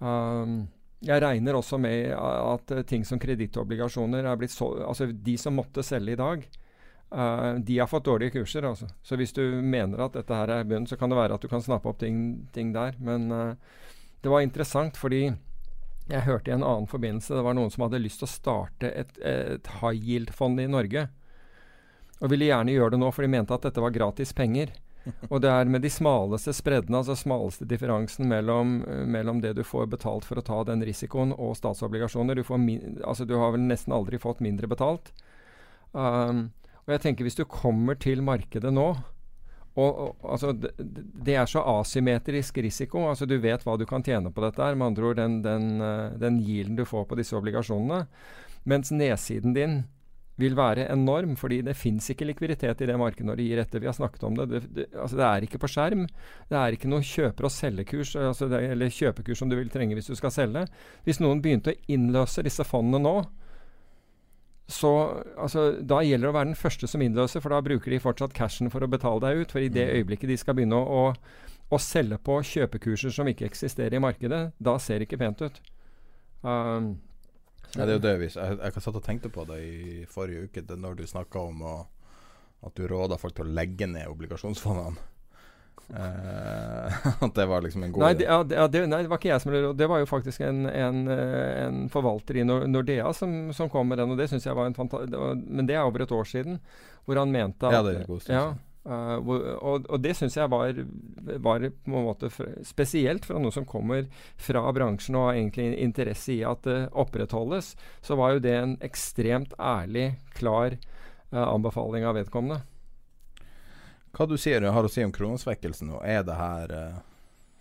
Um, 0.00 0.60
jeg 1.00 1.22
regner 1.24 1.56
også 1.56 1.78
med 1.80 2.12
at 2.12 2.72
uh, 2.76 2.82
ting 2.84 3.06
som 3.08 3.20
kredittobligasjoner 3.20 4.26
er 4.28 4.40
blitt 4.40 4.52
så, 4.52 4.68
altså 4.84 5.08
De 5.12 5.36
som 5.40 5.56
måtte 5.56 5.84
selge 5.86 6.12
i 6.12 6.20
dag, 6.20 6.42
uh, 7.14 7.54
de 7.56 7.78
har 7.80 7.88
fått 7.88 8.08
dårlige 8.08 8.36
kurser. 8.36 8.66
Altså. 8.68 8.90
Så 9.02 9.16
hvis 9.16 9.32
du 9.36 9.42
mener 9.62 10.04
at 10.04 10.18
dette 10.18 10.36
her 10.36 10.52
er 10.58 10.66
bunn, 10.68 10.88
så 10.88 11.00
kan 11.00 11.12
det 11.12 11.20
være 11.20 11.38
at 11.38 11.44
du 11.44 11.48
kan 11.48 11.64
snappe 11.64 11.88
opp 11.88 12.02
ting, 12.02 12.48
ting 12.52 12.74
der. 12.76 12.98
Men 13.00 13.30
uh, 13.32 13.54
det 14.20 14.32
var 14.32 14.44
interessant 14.44 15.00
fordi 15.00 15.30
jeg 16.10 16.26
hørte 16.26 16.50
i 16.50 16.54
en 16.56 16.66
annen 16.66 16.88
forbindelse 16.90 17.36
det 17.36 17.46
var 17.46 17.54
noen 17.54 17.70
som 17.70 17.84
hadde 17.84 18.00
lyst 18.02 18.18
til 18.20 18.26
å 18.26 18.32
starte 18.32 18.88
et, 18.90 19.18
et 19.22 19.68
high 19.78 19.96
yield-fond 19.96 20.60
i 20.60 20.68
Norge. 20.68 21.06
Og 22.20 22.32
ville 22.32 22.50
gjerne 22.50 22.74
gjøre 22.74 22.96
det 22.96 23.00
nå, 23.00 23.08
for 23.14 23.24
de 23.24 23.32
mente 23.32 23.56
at 23.56 23.64
dette 23.64 23.80
var 23.80 23.94
gratis 23.94 24.34
penger. 24.36 24.74
Og 25.28 25.40
det 25.44 25.50
er 25.52 25.70
med 25.70 25.84
de 25.84 25.90
smaleste 25.92 26.54
spreddene, 26.56 27.00
altså 27.00 27.16
smaleste 27.18 27.66
differansen 27.68 28.28
mellom, 28.30 28.80
uh, 28.86 29.04
mellom, 29.06 29.42
det 29.44 29.54
du 29.58 29.64
får 29.66 29.90
betalt 29.92 30.28
for 30.28 30.40
å 30.40 30.46
ta 30.46 30.62
den 30.68 30.84
risikoen, 30.86 31.34
og 31.36 31.56
statsobligasjoner. 31.58 32.40
Du, 32.40 32.44
altså, 33.04 33.26
du 33.28 33.36
har 33.40 33.54
vel 33.56 33.66
nesten 33.68 33.94
aldri 33.96 34.20
fått 34.22 34.42
mindre 34.44 34.70
betalt. 34.70 35.12
Um, 35.92 36.50
og 36.84 36.94
jeg 36.94 37.04
tenker 37.04 37.26
hvis 37.26 37.38
du 37.38 37.46
kommer 37.50 37.98
til 37.98 38.22
markedet 38.22 38.70
nå 38.70 38.92
og, 39.78 39.98
og 40.00 40.30
altså, 40.34 40.52
det, 40.52 40.72
det, 40.78 41.34
er 41.38 41.46
så 41.46 41.62
asymmetrisk 41.78 42.58
risiko. 42.58 43.04
altså 43.08 43.26
Du 43.26 43.36
vet 43.38 43.62
hva 43.66 43.76
du 43.78 43.86
kan 43.86 44.02
tjene 44.02 44.32
på 44.34 44.42
dette. 44.42 44.62
her, 44.62 44.74
Med 44.74 44.90
andre 44.90 45.06
ord 45.06 45.20
den, 45.20 45.40
den, 45.46 45.80
uh, 45.80 46.10
den 46.18 46.40
yielden 46.42 46.76
du 46.78 46.84
får 46.84 47.06
på 47.06 47.18
disse 47.20 47.36
obligasjonene. 47.38 48.06
Mens 48.68 48.90
nedsiden 48.90 49.54
din 49.54 49.82
vil 50.40 50.56
være 50.58 50.88
enorm, 50.92 51.36
fordi 51.38 51.60
det 51.66 51.76
fins 51.78 52.10
ikke 52.12 52.28
likviditet 52.28 52.82
i 52.82 52.88
det 52.88 52.96
markedet 53.00 53.28
når 53.28 53.40
det 53.40 53.48
gir 53.48 53.62
etter. 53.62 53.82
Vi 53.82 53.88
har 53.90 53.96
snakket 53.96 54.24
om 54.26 54.38
det. 54.38 54.46
Det, 54.50 54.60
det, 54.76 54.86
altså 54.94 55.20
det 55.20 55.26
er 55.26 55.46
ikke 55.46 55.60
på 55.62 55.70
skjerm. 55.70 56.06
Det 56.50 56.58
er 56.60 56.76
ikke 56.76 56.90
noe 56.90 57.06
kjøper- 57.06 57.48
og 57.48 57.54
selgekurs, 57.54 58.14
altså 58.18 58.48
det, 58.50 58.62
eller 58.72 58.94
kjøpekurs 58.94 59.42
som 59.42 59.52
du 59.52 59.58
vil 59.58 59.72
trenge 59.72 59.98
hvis 59.98 60.10
du 60.10 60.16
skal 60.18 60.34
selge. 60.34 60.64
Hvis 61.06 61.20
noen 61.22 61.42
begynte 61.44 61.74
å 61.74 61.78
innløse 61.92 62.44
disse 62.46 62.66
fondene 62.66 63.02
nå, 63.04 63.14
så 64.70 64.90
altså, 65.34 65.64
Da 65.82 65.98
gjelder 66.06 66.28
det 66.28 66.30
å 66.30 66.36
være 66.36 66.50
den 66.52 66.58
første 66.58 66.86
som 66.86 67.02
innløser, 67.02 67.42
for 67.42 67.50
da 67.50 67.58
bruker 67.64 67.90
de 67.90 67.98
fortsatt 68.02 68.34
cashen 68.36 68.70
for 68.70 68.86
å 68.86 68.90
betale 68.90 69.22
deg 69.24 69.42
ut. 69.42 69.54
For 69.54 69.64
i 69.64 69.72
det 69.72 69.88
mm. 69.88 69.94
øyeblikket 69.98 70.30
de 70.30 70.38
skal 70.38 70.56
begynne 70.58 70.78
å, 70.78 71.10
å, 71.10 71.46
å 71.74 71.80
selge 71.82 72.20
på 72.22 72.38
kjøpekurser 72.52 73.14
som 73.14 73.28
ikke 73.30 73.48
eksisterer 73.50 73.98
i 73.98 74.02
markedet, 74.02 74.42
da 74.62 74.76
ser 74.78 75.00
det 75.00 75.10
ikke 75.10 75.20
pent 75.24 75.42
ut. 75.42 75.62
Um, 76.46 76.92
ja, 77.76 77.84
det 77.84 77.92
er 77.92 77.96
jo 77.96 78.02
det 78.04 78.16
vi 78.18 78.28
Jeg, 78.32 78.58
jeg 78.58 78.82
satt 78.82 78.98
og 78.98 79.04
tenkte 79.04 79.30
på 79.32 79.44
det 79.48 79.60
i 79.62 80.04
forrige 80.10 80.48
uke, 80.48 80.64
det 80.66 80.78
når 80.80 80.98
du 80.98 81.06
snakka 81.06 81.46
om 81.52 81.62
å, 81.66 81.76
at 82.66 82.76
du 82.76 82.88
råda 82.90 83.18
folk 83.20 83.36
til 83.36 83.46
å 83.46 83.54
legge 83.56 83.88
ned 83.90 84.10
obligasjonsfondene. 84.10 85.08
Eh, 85.90 87.06
at 87.24 87.34
det 87.34 87.44
var 87.50 87.64
liksom 87.64 87.82
en 87.82 87.90
god 87.90 88.04
nei, 88.04 88.10
det, 88.14 88.26
ja, 88.28 88.66
det, 88.70 88.82
nei, 88.86 89.00
det 89.02 89.10
var 89.10 89.18
ikke 89.18 89.30
jeg 89.32 89.42
som 89.42 89.50
ble 89.50 89.72
Det 89.74 89.88
var 89.90 89.98
jo 89.98 90.06
faktisk 90.06 90.44
en, 90.46 90.60
en, 90.70 91.00
eh, 91.10 91.64
en 91.64 91.80
forvalter 91.90 92.38
i 92.38 92.44
Nordea 92.46 93.10
som, 93.16 93.32
som, 93.56 93.66
kom 93.72 93.90
med 93.90 93.98
den, 93.98 94.12
og 94.14 94.20
det 94.20 94.28
syns 94.30 94.46
jeg 94.46 94.54
var 94.54 94.70
en 94.70 94.76
fantastisk 94.76 95.18
Men 95.42 95.66
det 95.66 95.74
er 95.74 95.82
over 95.82 96.04
et 96.04 96.14
år 96.14 96.28
siden, 96.30 96.60
hvor 97.08 97.18
han 97.18 97.34
mente 97.34 97.66
at 97.66 97.74
Ja, 97.74 97.82
det 97.82 97.96
er 97.96 98.06
god 98.06 98.22
stund 98.22 98.38
ja, 98.38 98.44
Uh, 98.80 99.18
og, 99.20 99.84
og, 99.90 99.98
det 100.00 100.14
syns 100.16 100.38
jeg 100.38 100.48
var, 100.48 100.78
var, 101.44 101.66
på 101.68 101.98
en 101.98 102.06
måte 102.06 102.30
spesielt 102.64 103.26
fra 103.28 103.36
noe 103.36 103.52
som 103.52 103.66
kommer 103.68 104.06
fra 104.40 104.62
bransjen 104.72 105.18
og 105.20 105.26
har 105.28 105.36
egentlig 105.36 105.74
interesse 105.84 106.32
i 106.32 106.40
at 106.48 106.64
det 106.64 106.78
opprettholdes. 106.96 107.74
Så 108.00 108.16
var 108.16 108.34
jo 108.34 108.44
det 108.46 108.56
en 108.56 108.74
ekstremt 108.84 109.52
ærlig, 109.60 110.14
klar 110.36 110.78
uh, 111.34 111.44
anbefaling 111.44 112.08
av 112.08 112.16
vedkommende. 112.22 112.62
Hva 114.16 114.26
du 114.26 114.34
sier 114.40 114.64
har 114.64 114.86
å 114.86 114.90
si 114.90 115.04
om 115.04 115.12
kronesvekkelsen, 115.14 115.92
og 115.94 116.02
er 116.06 116.24
det 116.26 116.40
her 116.40 116.74
uh, 116.74 116.98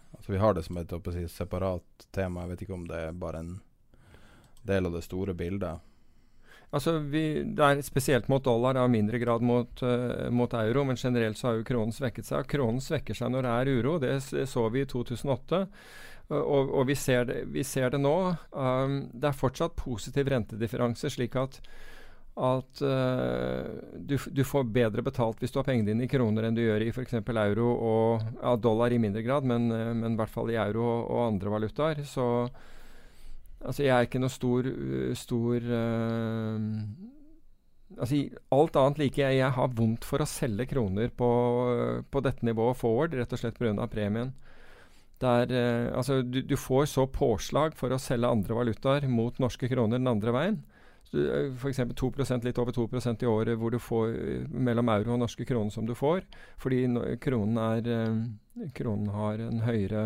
Altså 0.09 0.31
Vi 0.33 0.39
har 0.41 0.55
det 0.57 0.63
som 0.65 0.77
et 0.77 0.91
si, 1.13 1.21
separat 1.31 2.07
tema. 2.11 2.41
Jeg 2.41 2.49
vet 2.49 2.61
ikke 2.65 2.73
om 2.75 2.87
det 2.89 2.97
er 2.97 3.13
bare 3.15 3.39
en 3.39 3.51
del 4.67 4.89
av 4.89 4.97
det 4.97 5.03
store 5.05 5.35
bildet. 5.37 5.79
Altså, 6.69 6.99
vi, 7.01 7.41
Det 7.43 7.65
er 7.65 7.81
spesielt 7.81 8.27
mot 8.29 8.43
dollar, 8.45 8.77
og 8.77 8.91
mindre 8.93 9.17
grad 9.21 9.41
mot, 9.41 9.81
uh, 9.81 10.29
mot, 10.29 10.53
euro. 10.53 10.83
Men 10.85 10.99
generelt 11.01 11.37
så 11.37 11.49
har 11.49 11.57
jo 11.57 11.65
kronen 11.65 11.95
svekket 11.95 12.29
seg. 12.29 12.45
Kronen 12.49 12.81
svekker 12.83 13.17
seg 13.17 13.33
når 13.33 13.47
det 13.47 13.55
er 13.55 13.73
uro. 13.79 13.97
Det, 14.03 14.13
så 14.49 14.67
vi 14.69 14.85
i 14.85 14.89
2008. 14.89 15.65
Og, 16.29 16.73
og 16.77 16.83
vi, 16.85 16.95
ser 16.95 17.25
det, 17.25 17.43
vi, 17.49 17.63
ser 17.65 17.89
det, 17.89 18.01
nå. 18.03 18.15
Um, 18.53 18.99
det 19.13 19.31
er 19.31 19.37
fortsatt 19.37 19.73
positiv 19.79 20.29
rentedifferanse, 20.29 21.09
slik 21.09 21.33
at, 21.41 21.57
at 22.37 22.81
uh, 22.85 23.65
du, 23.97 24.13
du, 24.29 24.43
får 24.45 24.69
bedre 24.69 25.01
betalt 25.05 25.41
hvis 25.41 25.55
du 25.55 25.57
har 25.57 25.65
pengene 25.65 25.89
dine 25.89 26.05
i 26.05 26.11
kroner 26.11 26.45
enn 26.45 26.57
du 26.57 26.61
gjør 26.61 26.85
i 26.85 26.91
f.eks. 26.93 27.17
euro 27.17 27.71
og 27.73 28.27
ja, 28.43 28.53
dollar 28.61 28.93
i 28.93 29.01
mindre 29.01 29.25
grad, 29.25 29.47
men, 29.49 29.71
uh, 29.73 29.89
men 29.97 30.13
i 30.13 30.21
hvert 30.21 30.35
fall 30.35 30.53
i 30.53 30.59
euro 30.61 30.85
og, 30.85 31.09
og 31.09 31.23
andre 31.31 31.55
valutaer. 31.55 32.05
Så 32.05 32.27
altså, 33.63 33.85
jeg 33.85 33.95
er 33.95 34.03
ikke 34.07 34.21
noe 34.21 34.33
stor, 34.33 34.67
uh, 34.67 35.13
altså, 37.97 38.15
alt 38.55 38.75
annet 38.81 39.01
like. 39.03 39.21
Jeg, 39.21 39.39
jeg 39.39 39.51
har 39.59 39.77
vondt 39.77 40.03
for 40.07 40.23
å 40.23 40.29
selge 40.29 40.65
kroner 40.71 41.07
på, 41.11 41.29
på 42.11 42.17
dette 42.25 42.45
nivået 42.47 42.79
forward, 42.79 43.17
rett 43.19 43.35
og 43.35 43.41
slett 43.41 43.59
pga. 43.59 43.87
premien. 43.91 44.31
Der, 45.19 45.45
uh, 45.51 45.97
altså, 45.99 46.13
du, 46.23 46.41
du, 46.41 46.57
får 46.57 46.85
så 46.93 47.03
påslag 47.11 47.75
for 47.79 47.89
å 47.91 48.01
selge 48.01 48.31
andre 48.31 48.53
valutaer 48.61 49.03
mot 49.11 49.39
norske 49.39 49.67
kroner 49.71 49.99
den 49.99 50.11
andre 50.11 50.31
veien. 50.35 50.59
Eh, 51.13 51.53
F.eks. 51.57 51.79
2% 51.79 52.45
litt 52.45 52.59
over 52.61 52.75
2% 52.75 53.23
i 53.23 53.29
året 53.29 53.57
hvor 53.57 53.73
du 53.73 53.79
får 53.81 54.11
eh, 54.13 54.43
mellom 54.49 54.91
euro 54.93 55.15
og 55.15 55.23
norske 55.23 55.45
kroner 55.47 55.73
som 55.73 55.87
du 55.87 55.95
får. 55.97 56.21
Fordi 56.61 56.83
kronen, 57.23 57.57
er, 57.57 57.89
eh, 57.95 58.69
kronen 58.77 59.09
har 59.15 59.41
en 59.47 59.63
høyere, 59.65 60.03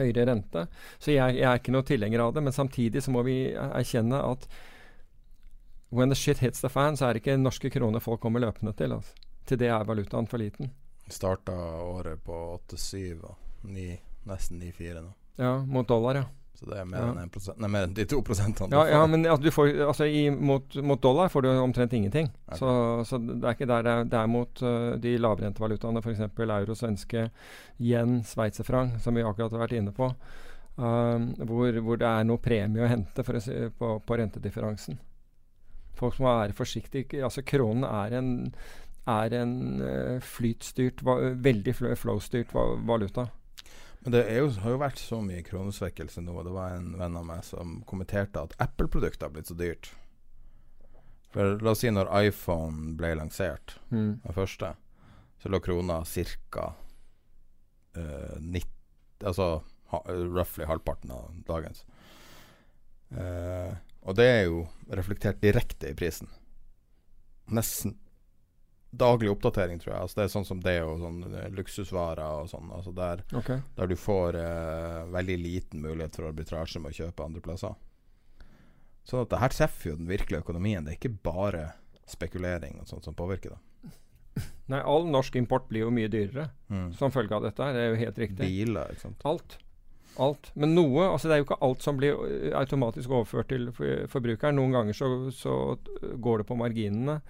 høyere 0.00 0.26
rente. 0.28 0.66
Så 0.98 1.12
jeg, 1.14 1.38
jeg, 1.38 1.46
er 1.48 1.60
ikke 1.60 1.74
noe 1.74 1.86
tilhenger 1.88 2.24
av 2.26 2.36
det. 2.36 2.44
Men 2.46 2.56
samtidig 2.56 3.02
så 3.04 3.14
må 3.14 3.24
vi 3.26 3.36
erkjenne 3.52 4.20
at 4.32 4.46
when 5.92 6.12
the 6.12 6.18
shit 6.18 6.38
hits 6.38 6.64
the 6.64 6.70
fan, 6.72 6.96
så 6.96 7.08
er 7.08 7.14
det 7.14 7.24
ikke 7.24 7.38
norske 7.40 7.70
kroner 7.72 8.00
folk 8.00 8.22
kommer 8.22 8.42
løpende 8.44 8.74
til. 8.78 8.96
Altså. 8.98 9.16
Til 9.46 9.60
det 9.60 9.72
er 9.74 9.88
valutaen 9.88 10.28
for 10.30 10.42
liten. 10.42 10.72
Starta 11.12 11.56
året 11.84 12.22
på 12.24 12.38
8-7. 12.70 13.34
9, 13.62 13.88
nesten 14.26 14.62
9-4 14.62 15.02
nå. 15.02 15.12
Ja, 15.38 15.56
mot 15.64 15.88
dollar, 15.88 16.18
ja. 16.18 16.24
Så 16.62 16.70
det 16.70 16.84
mer 16.86 17.00
ja. 17.00 17.06
enn 17.24 17.62
Nei, 17.64 17.80
enn 17.80 17.94
de 17.96 18.04
to 18.06 18.20
prosentene. 18.22 18.76
Ja, 18.76 18.82
ja, 18.86 19.00
men 19.10 19.26
altså, 19.26 19.50
får, 19.50 19.72
altså, 19.88 20.06
i, 20.06 20.28
mot, 20.30 20.76
mot, 20.78 21.00
dollar 21.02 21.30
får 21.32 21.42
du 21.42 21.48
omtrent 21.50 21.96
ingenting. 21.98 22.28
Okay. 22.46 22.60
Så, 22.60 22.68
så, 23.08 23.18
det 23.18 23.40
er 23.40 23.56
ikke 23.56 23.68
der 23.70 23.82
det 23.82 23.94
er, 23.94 24.06
det 24.12 24.20
er 24.20 24.30
mot 24.30 24.62
uh, 24.62 24.92
de 25.02 25.16
lavrentevalutaene, 25.18 26.02
f.eks. 26.04 26.22
euro, 26.38 26.76
svenske, 26.78 27.24
yen, 27.82 28.20
sveitserfranc, 28.28 29.00
som 29.02 29.18
vi 29.18 29.26
akkurat 29.26 29.56
har 29.56 29.64
vært 29.64 29.74
inne 29.80 29.94
på. 29.96 30.12
Uh, 30.78 31.32
hvor, 31.48 31.80
hvor, 31.82 31.98
det 31.98 32.12
er 32.12 32.30
noe 32.30 32.42
premie 32.42 32.86
å 32.86 32.92
hente 32.92 33.26
å 33.26 33.42
si, 33.42 33.58
på, 33.78 33.96
på, 34.06 34.20
rentedifferansen. 34.22 35.02
Folk 35.98 36.22
må 36.22 36.30
være 36.30 36.56
forsiktige. 36.56 37.24
Altså, 37.26 37.42
kronen 37.42 37.88
er 37.90 38.18
en, 38.22 38.32
er 39.10 39.38
en 39.42 39.58
uh, 39.82 40.16
flytstyrt, 40.22 41.02
va, 41.02 41.18
veldig 41.42 41.74
flow-styrt 41.98 42.54
valuta. 42.86 43.32
Men 44.02 44.14
det 44.16 44.22
jo, 44.34 44.48
har 44.64 44.74
jo 44.74 44.80
vært 44.82 44.98
så 44.98 45.20
mye 45.22 45.44
kronesvekkelse 45.46 46.24
nå. 46.26 46.34
Det 46.42 46.54
var 46.54 46.74
en 46.74 46.94
venn 46.98 47.18
av 47.18 47.26
meg 47.26 47.44
som 47.46 47.80
kommenterte 47.86 48.42
at 48.42 48.56
Apple-produkter 48.62 49.28
har 49.28 49.34
blitt 49.34 49.50
så 49.50 49.56
dyrt. 49.58 49.92
For 51.32 51.56
la 51.62 51.72
oss 51.72 51.84
si 51.84 51.92
når 51.92 52.10
iPhone 52.26 52.96
ble 52.98 53.14
lansert, 53.16 53.76
mm. 53.94 54.24
den 54.24 54.36
første, 54.36 54.74
så 55.40 55.52
lå 55.52 55.62
krona 55.64 56.02
ca. 56.04 56.72
Uh, 57.96 58.38
90 58.40 58.68
Altså 59.22 59.44
ha, 59.92 59.98
roughly 60.08 60.66
halvparten 60.66 61.12
av 61.14 61.28
dagens. 61.46 61.84
Uh, 63.14 63.70
og 64.02 64.16
det 64.18 64.26
er 64.26 64.40
jo 64.48 64.64
reflektert 64.90 65.38
direkte 65.44 65.92
i 65.92 65.94
prisen. 65.94 66.26
Nesten 67.54 67.94
daglig 68.92 69.30
oppdatering, 69.32 69.78
tror 69.80 69.94
jeg. 69.94 70.04
Altså 70.04 70.18
det 70.18 70.24
er 70.26 70.32
sånn 70.34 70.46
som 70.46 70.60
det 70.60 70.76
og 70.84 70.98
sånn 71.00 71.22
eh, 71.30 71.48
luksusvarer 71.56 72.42
og 72.42 72.50
sånn. 72.50 72.68
Altså 72.76 72.92
der, 72.96 73.24
okay. 73.38 73.62
der, 73.78 73.88
du 73.88 73.96
får 73.96 74.36
eh, 74.38 74.98
veldig 75.14 75.38
liten 75.40 75.84
mulighet 75.84 76.18
for 76.18 76.28
arbitrasje 76.28 76.82
med 76.82 76.92
å 76.92 76.98
kjøpe 77.00 77.24
andre 77.24 77.42
plasser. 77.44 77.78
Sånn 79.08 79.24
at 79.24 79.32
det 79.32 79.40
her 79.40 79.56
treffer 79.56 79.92
jo 79.92 79.98
den 79.98 80.10
virkelige 80.10 80.44
økonomien. 80.44 80.84
Det 80.84 80.94
er 80.94 81.00
ikke 81.00 81.16
bare 81.24 81.70
spekulering 82.08 82.82
og 82.82 82.90
sånt 82.90 83.08
som 83.08 83.16
påvirker 83.16 83.56
det. 83.56 83.94
Nei, 84.72 84.82
all 84.84 85.08
norsk 85.08 85.40
import 85.40 85.70
blir 85.72 85.86
jo 85.86 85.94
mye 85.94 86.12
dyrere 86.12 86.50
mm. 86.68 86.92
som 87.00 87.14
følge 87.14 87.36
av 87.38 87.48
dette. 87.48 87.72
Det 87.72 87.82
er 87.82 87.94
jo 87.94 88.00
helt 88.04 88.20
riktig. 88.26 88.44
Biler, 88.44 88.92
ikke 88.92 89.06
sant. 89.08 89.24
Alt. 89.28 89.56
Alt. 90.20 90.50
Men 90.52 90.74
noe 90.76 91.06
altså 91.08 91.30
Det 91.30 91.34
er 91.34 91.40
jo 91.40 91.46
ikke 91.46 91.62
alt 91.64 91.80
som 91.80 91.96
blir 91.96 92.18
eh, 92.28 92.52
automatisk 92.60 93.16
overført 93.16 93.48
til 93.48 93.70
forbrukeren. 93.72 94.60
Noen 94.60 94.76
ganger 94.76 95.00
så, 95.00 95.08
så 95.32 95.56
går 96.20 96.42
det 96.42 96.48
på 96.52 96.60
marginene 96.60 97.22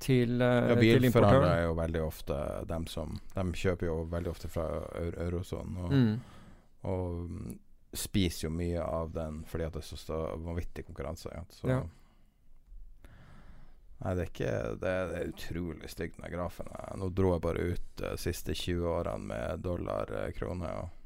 til, 0.00 0.36
uh, 0.40 0.70
ja, 0.72 0.76
til 0.80 1.04
importøren. 1.04 1.48
er 1.50 1.64
jo 1.66 1.72
veldig 1.78 2.02
ofte 2.02 2.36
dem 2.68 2.86
som 2.88 3.18
De 3.34 3.44
kjøper 3.62 3.86
jo 3.86 3.96
veldig 4.10 4.30
ofte 4.32 4.48
fra 4.48 4.66
eurosonen. 5.26 5.80
Og, 5.84 5.92
mm. 5.92 6.14
og, 6.90 7.56
spiser 7.90 8.46
jo 8.46 8.52
mye 8.54 8.82
av 8.86 9.08
den 9.10 9.40
fordi 9.50 9.64
at 9.66 9.74
det 9.74 9.80
er 9.82 9.98
så 9.98 10.20
vanvittig 10.38 10.84
konkurranse. 10.86 11.32
Ja. 11.34 11.42
Så, 11.50 11.66
ja. 11.66 11.80
Nei, 14.00 14.12
det 14.14 14.22
er 14.22 14.28
ikke 14.30 14.52
Det, 14.80 14.92
det 15.10 15.16
er 15.18 15.32
utrolig 15.32 15.90
stygt, 15.90 16.20
den 16.20 16.32
grafen. 16.32 16.70
Nå 17.00 17.10
dro 17.10 17.34
jeg 17.34 17.44
bare 17.44 17.66
ut 17.74 17.90
de 17.98 18.14
uh, 18.14 18.20
siste 18.20 18.54
20 18.54 18.86
årene 18.94 19.26
med 19.32 19.66
dollar-krone. 19.66 20.70
og 20.84 20.96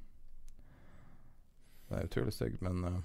det 1.89 1.99
er 1.99 2.07
utrolig 2.09 2.33
stygt, 2.37 2.63
men 2.65 2.85
uh, 2.85 3.01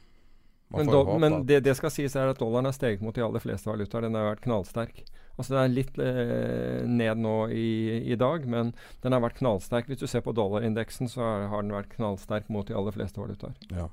men, 0.70 0.86
do, 0.86 1.18
men 1.18 1.46
det, 1.46 1.64
det, 1.66 1.74
skal 1.76 1.90
sies 1.90 2.14
er 2.16 2.30
at 2.30 2.38
dollaren 2.38 2.68
har 2.70 2.76
steget 2.76 3.02
mot 3.02 3.16
de 3.16 3.24
aller 3.26 3.42
fleste 3.42 3.66
valutaer. 3.66 4.06
Den 4.06 4.14
har 4.14 4.28
vært 4.28 4.44
knallsterk. 4.44 5.00
Altså 5.40 5.54
Den 5.56 5.62
er 5.62 5.72
litt 5.72 6.00
eh, 6.04 6.82
ned 6.84 7.22
nå 7.24 7.36
i, 7.56 7.70
i, 8.12 8.16
dag, 8.20 8.44
men 8.44 8.74
den 9.04 9.16
har 9.16 9.24
vært 9.24 9.38
knallsterk. 9.40 9.88
Hvis 9.88 10.02
du 10.02 10.08
ser 10.12 10.24
på 10.26 10.34
dollarindeksen, 10.36 11.08
så 11.08 11.24
er, 11.24 11.46
har 11.54 11.64
den 11.64 11.72
vært 11.72 11.94
knallsterk 11.94 12.50
mot 12.52 12.68
de 12.68 12.76
aller 12.76 12.96
fleste 12.96 13.22
valutaer. 13.22 13.56
Ja. 13.72 13.88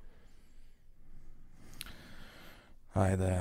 Nei, 2.96 3.12
det 3.20 3.36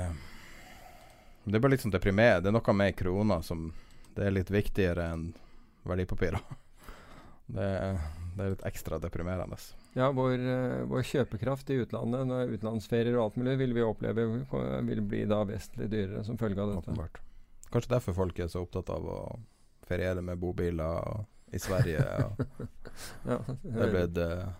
Det 1.46 1.62
litt 1.72 1.82
sånn 1.82 1.94
deprimerende. 1.94 2.44
Det 2.44 2.52
er 2.52 2.56
noe 2.58 2.76
med 2.78 2.94
krona 2.98 3.40
som 3.42 3.72
Det 4.14 4.28
er 4.28 4.38
litt 4.38 4.50
viktigere 4.54 5.10
enn 5.14 5.26
verdipapirer. 5.86 6.40
Det, 7.46 7.66
det 8.34 8.42
er 8.42 8.48
litt 8.56 8.62
ekstra 8.66 8.96
deprimerende. 8.98 9.54
Ja, 9.94 10.08
vår, 10.10 10.32
uh, 10.34 10.80
vår, 10.90 11.04
kjøpekraft 11.06 11.70
i 11.70 11.76
utlandet, 11.78 12.32
utenlandsferier 12.56 13.14
og 13.14 13.22
alt 13.22 13.36
mulig, 13.38 13.54
vil 13.60 13.76
vi 13.76 13.84
oppleve 13.86 14.24
vil 14.88 15.04
bli 15.06 15.20
da 15.30 15.44
vesentlig 15.46 15.86
dyrere 15.92 16.24
som 16.26 16.40
følge 16.40 16.58
av 16.58 16.72
dette. 16.72 16.90
Åpenbart. 16.90 17.22
Kanskje 17.72 17.94
derfor 17.96 18.16
folk 18.16 18.38
er 18.38 18.50
så 18.52 18.62
opptatt 18.64 18.90
av 18.94 19.08
å 19.10 19.18
feriere 19.86 20.22
med 20.22 20.38
bobiler 20.38 21.24
i 21.54 21.58
Sverige. 21.62 22.04
ja, 23.30 23.40
ble, 23.62 24.06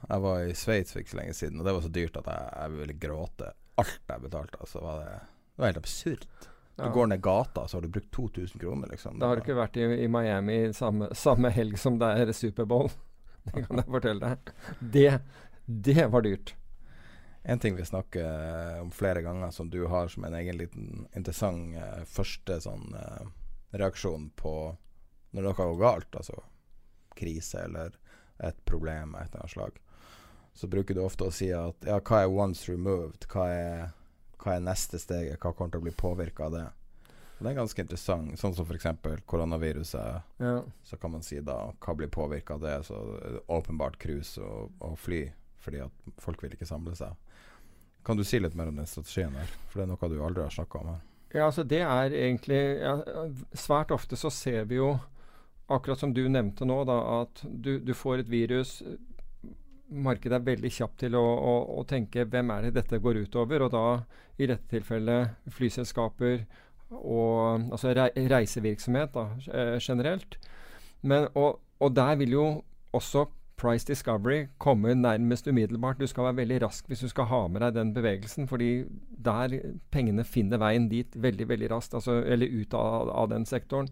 jeg 0.09 0.20
var 0.26 0.42
i 0.42 0.54
Sveits 0.59 0.94
for 0.94 1.02
ikke 1.02 1.14
så 1.14 1.20
lenge 1.20 1.38
siden, 1.38 1.61
og 1.61 1.68
det 1.68 1.74
var 1.76 1.86
så 1.86 1.94
dyrt 1.94 2.20
at 2.20 2.28
jeg, 2.30 2.50
jeg 2.52 2.76
ville 2.80 2.98
gråte. 3.07 3.54
Alt 3.82 4.12
jeg 4.12 4.24
betalte, 4.26 4.61
altså, 4.62 4.82
var 4.84 5.00
det, 5.02 5.16
det 5.57 5.62
var 5.62 5.72
helt 5.72 5.82
absurd. 5.82 6.28
Du 6.76 6.84
ja. 6.84 6.92
går 6.92 7.07
ned 7.07 7.22
gata, 7.24 7.64
så 7.68 7.76
har 7.76 7.86
du 7.86 7.88
brukt 7.88 8.11
2000 8.14 8.61
kroner, 8.61 8.88
liksom. 8.92 9.18
Da 9.18 9.30
har 9.30 9.38
du 9.38 9.44
ikke 9.44 9.57
vært 9.57 9.78
i, 9.80 9.86
i 10.04 10.09
Miami 10.12 10.59
samme, 10.76 11.09
samme, 11.16 11.50
helg 11.57 11.78
som 11.80 11.96
det 12.02 12.12
er 12.20 12.32
Superbowl. 12.36 12.90
Det 13.46 13.62
kan 13.62 13.78
jeg 13.78 13.86
fortelle 13.94 14.26
deg. 14.26 14.48
Det, 14.80 15.11
det 15.86 16.04
var 16.11 16.24
dyrt. 16.26 16.57
En 17.49 17.61
ting 17.62 17.76
vi 17.78 17.84
snakker 17.86 18.80
om 18.82 18.90
flere 18.90 19.22
ganger, 19.22 19.53
som 19.55 19.70
du 19.70 19.84
har 19.86 20.09
som 20.11 20.24
en 20.26 20.34
egen 20.34 20.57
liten 20.59 21.05
interessant 21.14 21.76
uh, 21.78 22.03
første 22.11 22.57
sånn 22.64 22.90
uh, 22.99 23.28
reaksjon 23.70 24.32
på 24.34 24.55
når 25.30 25.47
noe 25.47 25.57
går 25.59 25.76
galt, 25.78 26.16
altså 26.18 26.40
krise 27.16 27.62
eller 27.68 27.94
et 28.42 28.59
problem 28.68 29.14
av 29.14 29.22
et 29.22 29.30
eller 29.30 29.44
annet 29.44 29.55
slag, 29.55 29.78
så 30.57 30.68
bruker 30.72 30.97
du 30.97 31.05
ofte 31.05 31.28
å 31.28 31.34
si 31.34 31.53
at 31.55 31.86
ja, 31.86 32.01
hva 32.01 32.24
er 32.24 32.32
once 32.32 32.66
removed? 32.70 33.28
Hva 33.30 33.47
er, 33.53 33.94
hva 34.42 34.57
er 34.57 34.66
neste 34.66 34.99
steget? 34.99 35.38
Hva 35.38 35.53
kommer 35.53 35.74
til 35.74 35.82
å 35.82 35.86
bli 35.86 35.94
påvirka 35.97 36.49
av 36.49 36.57
det? 36.57 36.66
Og 37.36 37.44
det 37.44 37.51
er 37.51 37.59
ganske 37.59 37.84
interessant. 37.84 38.38
Sånn 38.40 38.57
som 38.57 38.64
f.eks. 38.64 38.88
koronaviruset. 39.28 40.30
Ja. 40.40 40.55
Så 40.88 40.97
kan 40.97 41.12
man 41.12 41.22
si 41.22 41.42
da 41.44 41.59
hva 41.76 41.94
blir 41.99 42.09
påvirka 42.09 42.57
av 42.57 42.64
det? 42.64 42.76
Så 42.88 42.97
åpenbart 43.53 44.01
cruise 44.01 44.40
og, 44.40 44.72
og 44.80 44.97
fly, 44.99 45.26
fordi 45.61 45.84
at 45.84 46.09
folk 46.24 46.40
vil 46.42 46.57
ikke 46.57 46.68
samle 46.68 46.97
seg. 46.97 47.12
Kan 48.07 48.18
du 48.18 48.24
si 48.24 48.38
litt 48.38 48.54
mer 48.54 48.70
om 48.70 48.78
den 48.78 48.86
strategien 48.86 49.34
der? 49.34 49.50
For 49.70 49.80
det 49.80 49.86
er 49.86 49.90
noe 49.90 50.11
du 50.12 50.20
aldri 50.22 50.44
har 50.44 50.54
snakka 50.54 50.78
om 50.78 50.92
her. 50.92 51.04
Ja, 51.34 51.48
altså 51.48 51.64
det 51.66 51.82
er 51.82 52.14
egentlig 52.14 52.61
ja, 52.78 52.94
Svært 53.59 53.90
ofte 53.92 54.16
så 54.16 54.30
ser 54.32 54.68
vi 54.70 54.78
jo, 54.78 54.94
akkurat 55.66 56.00
som 56.00 56.14
du 56.14 56.22
nevnte 56.30 56.68
nå, 56.68 56.78
da, 56.86 57.00
at 57.22 57.42
du, 57.42 57.76
du 57.82 57.92
får 57.98 58.22
et 58.22 58.30
virus 58.30 58.78
Markedet 59.86 60.38
er 60.40 60.46
veldig 60.46 60.70
kjapt 60.72 60.96
til 61.04 61.14
å, 61.18 61.22
å, 61.22 61.52
å, 61.78 61.82
tenke 61.86 62.24
hvem 62.26 62.48
er 62.50 62.64
det 62.66 62.72
dette 62.80 62.98
går 62.98 63.20
utover? 63.22 63.62
Og 63.62 63.70
da 63.70 63.82
i 64.42 64.48
dette 64.50 64.66
tilfellet 64.72 65.52
flyselskaper 65.54 66.40
og 66.96 67.68
altså 67.70 67.92
reisevirksomhet 67.94 69.14
da, 69.14 69.28
eh, 69.46 69.76
generelt. 69.78 70.34
Men, 71.07 71.28
og, 71.38 71.61
og 71.78 71.94
der 71.94 72.18
vil 72.18 72.34
jo 72.34 72.46
også 72.98 73.28
price 73.57 73.86
discovery 73.88 74.46
komme 74.59 74.94
nærmest 74.94 75.46
umiddelbart. 75.48 75.98
Du 76.00 76.07
skal 76.07 76.28
være 76.28 76.40
veldig 76.42 76.61
rask 76.66 76.88
hvis 76.88 77.04
du 77.04 77.09
skal 77.09 77.28
ha 77.30 77.42
med 77.48 77.64
deg 77.64 77.76
den 77.76 77.92
bevegelsen, 77.96 78.48
fordi 78.48 78.70
der 79.09 79.59
pengene 79.92 80.24
finner 80.24 80.61
veien 80.62 80.88
dit 80.92 81.16
veldig 81.16 81.48
veldig 81.48 81.70
raskt, 81.72 81.96
altså, 81.96 82.20
eller 82.24 82.52
ut 82.52 82.74
av, 82.76 83.11
av, 83.11 83.30
den 83.32 83.46
sektoren. 83.48 83.88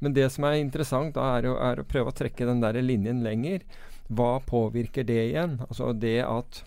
Men 0.00 0.16
det 0.16 0.30
som 0.32 0.46
er 0.48 0.60
interessant, 0.60 1.14
da, 1.16 1.36
er, 1.38 1.48
å, 1.50 1.56
er 1.60 1.80
å 1.80 1.88
prøve 1.88 2.12
å 2.12 2.16
trekke 2.16 2.48
den 2.48 2.62
der 2.62 2.80
linjen 2.80 3.24
lenger. 3.24 3.64
Hva 4.08 4.38
påvirker 4.46 5.06
det 5.06 5.22
igjen? 5.30 5.60
Altså 5.68 5.92
det 5.92 6.18
at 6.26 6.64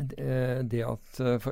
det 0.00 0.82
at, 0.86 1.20
uh, 1.20 1.46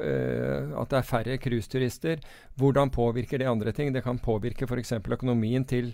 at, 0.81 0.91
det 0.91 0.99
er 0.99 1.07
færre 1.07 1.37
cruiseturister, 1.43 2.23
hvordan 2.57 2.91
påvirker 2.95 3.39
det 3.39 3.49
andre 3.51 3.73
ting? 3.73 3.93
Det 3.93 4.05
kan 4.05 4.19
påvirke 4.19 4.65
f.eks. 4.65 4.93
økonomien 5.05 5.67
til 5.69 5.93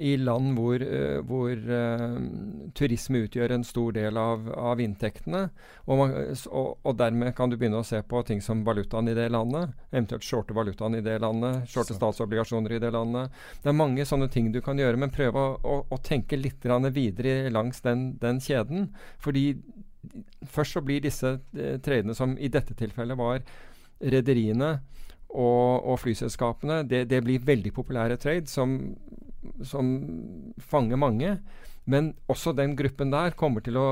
i 0.00 0.14
land 0.20 0.54
hvor, 0.56 0.82
uh, 0.82 1.18
hvor 1.28 1.52
uh, 1.52 2.16
turisme 2.76 3.24
utgjør 3.26 3.54
en 3.56 3.66
stor 3.66 3.94
del 3.96 4.20
av, 4.20 4.48
av 4.56 4.80
inntektene. 4.82 5.42
Og, 5.86 5.92
man, 6.00 6.14
og, 6.48 6.70
og, 6.82 6.94
dermed 7.00 7.34
kan 7.36 7.52
du 7.52 7.58
begynne 7.60 7.82
å 7.82 7.86
se 7.86 8.00
på 8.06 8.22
ting 8.28 8.40
som 8.44 8.64
valutaen 8.66 9.12
i 9.12 9.16
det 9.18 9.28
landet. 9.32 9.74
Eventuelt 9.92 10.26
shorte 10.26 10.56
valutaen 10.56 10.98
i 10.98 11.04
det 11.04 11.18
landet. 11.22 11.66
Shorte 11.70 11.96
statsobligasjoner 11.96 12.76
i 12.76 12.82
det 12.82 12.94
landet. 12.96 13.36
Det 13.62 13.72
er 13.72 13.80
mange 13.80 14.08
sånne 14.08 14.30
ting 14.32 14.50
du 14.54 14.62
kan 14.64 14.80
gjøre, 14.80 15.00
men 15.00 15.14
prøv 15.14 15.36
å, 15.36 15.46
å, 15.60 15.76
å 15.88 16.00
tenke 16.04 16.38
litt 16.40 16.64
videre 16.94 17.50
langs 17.50 17.80
den, 17.84 18.12
den 18.20 18.40
kjeden. 18.40 18.90
Fordi 19.20 19.50
Først 20.48 20.72
så 20.72 20.80
blir 20.80 21.02
disse 21.04 21.34
eh, 21.56 21.76
tradene, 21.84 22.14
som 22.16 22.36
i 22.38 22.48
dette 22.48 22.74
tilfellet 22.76 23.18
var 23.20 23.42
rederiene 24.00 24.70
og, 25.28 25.84
og, 25.84 25.98
flyselskapene, 26.00 26.82
det, 26.88 27.04
det, 27.10 27.20
blir 27.22 27.44
veldig 27.44 27.72
populære 27.76 28.16
trade 28.22 28.48
som, 28.50 28.78
som, 29.66 29.90
fanger 30.70 31.00
mange. 31.00 31.36
Men 31.90 32.12
også 32.30 32.52
den 32.54 32.76
gruppen 32.78 33.10
der 33.10 33.34
kommer 33.38 33.64
til 33.64 33.78
å 33.80 33.86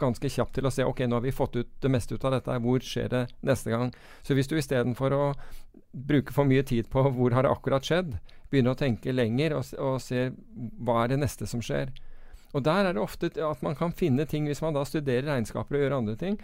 ganske 0.00 0.28
kjapt 0.28 0.56
til 0.58 0.66
å 0.66 0.72
se 0.74 0.84
ok, 0.84 1.04
nå 1.06 1.20
har 1.20 1.24
vi 1.24 1.34
fått 1.34 1.56
ut 1.56 1.70
det 1.80 1.92
meste 1.92 2.16
ut 2.16 2.24
av 2.26 2.36
dette. 2.36 2.58
Hvor 2.64 2.84
skjer 2.84 3.12
det 3.12 3.22
neste 3.46 3.72
gang? 3.72 3.92
Så 4.26 4.36
hvis 4.36 4.50
du 4.50 4.56
istedenfor 4.58 5.14
å 5.14 5.26
bruke 5.94 6.34
for 6.34 6.48
mye 6.48 6.64
tid 6.66 6.90
på 6.92 7.06
hvor 7.14 7.36
har 7.36 7.46
det 7.46 7.54
akkurat 7.54 7.86
skjedd, 7.86 8.16
begynner 8.50 8.74
å 8.74 8.78
tenke 8.78 9.14
lenger 9.14 9.56
og, 9.58 9.70
og 9.78 10.02
se 10.02 10.28
hva 10.54 11.04
er 11.04 11.14
det 11.14 11.22
neste 11.22 11.48
som 11.50 11.62
skjer, 11.64 11.94
og 12.54 12.62
der 12.62 12.86
er 12.86 12.94
det 12.94 13.02
ofte 13.02 13.30
at 13.42 13.62
man 13.66 13.74
kan 13.78 13.92
finne 13.94 14.26
ting, 14.30 14.46
hvis 14.46 14.62
man 14.62 14.76
da 14.76 14.84
studerer 14.86 15.26
regnskaper 15.26 15.76
og 15.76 15.84
gjør 15.84 15.96
andre 15.96 16.16
ting, 16.18 16.38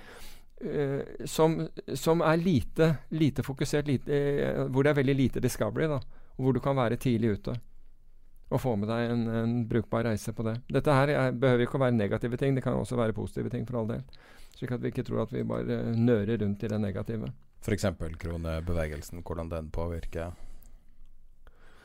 uh, 0.67 1.03
som, 1.31 1.61
som, 1.95 2.25
er 2.27 2.43
lite, 2.43 2.93
lite 3.15 3.47
fokusert, 3.47 3.87
lite, 3.87 4.11
uh, 4.11 4.65
hvor 4.67 4.85
det 4.87 4.93
er 4.93 4.99
veldig 4.99 5.17
lite 5.17 5.43
discovery, 5.45 5.87
da, 5.91 6.01
og 6.37 6.45
hvor 6.45 6.57
du 6.57 6.63
kan 6.65 6.79
være 6.79 6.99
tidlig 7.01 7.37
ute. 7.39 7.55
Og 8.51 8.59
få 8.59 8.75
med 8.79 8.91
deg 8.91 9.13
en, 9.13 9.25
en 9.41 9.57
brukbar 9.71 10.09
reise 10.09 10.35
på 10.35 10.45
det. 10.47 10.57
Dette 10.75 10.95
her 10.95 11.13
er, 11.15 11.37
behøver 11.39 11.67
ikke 11.67 11.79
å 11.79 11.85
være 11.85 11.95
negative 11.95 12.39
ting, 12.41 12.57
det 12.57 12.65
kan 12.65 12.79
også 12.79 12.99
være 12.99 13.15
positive 13.15 13.53
ting, 13.53 13.67
for 13.69 13.81
all 13.81 13.91
del. 13.93 14.03
Slik 14.57 14.75
at 14.75 14.83
vi 14.83 14.91
ikke 14.91 15.05
tror 15.07 15.25
at 15.25 15.35
vi 15.35 15.45
bare 15.47 15.79
nører 15.95 16.43
rundt 16.43 16.65
i 16.67 16.71
det 16.73 16.81
negative. 16.83 17.31
F.eks. 17.61 17.87
kronebevegelsen, 18.25 19.23
hvordan 19.23 19.53
den 19.53 19.71
påvirker 19.75 20.35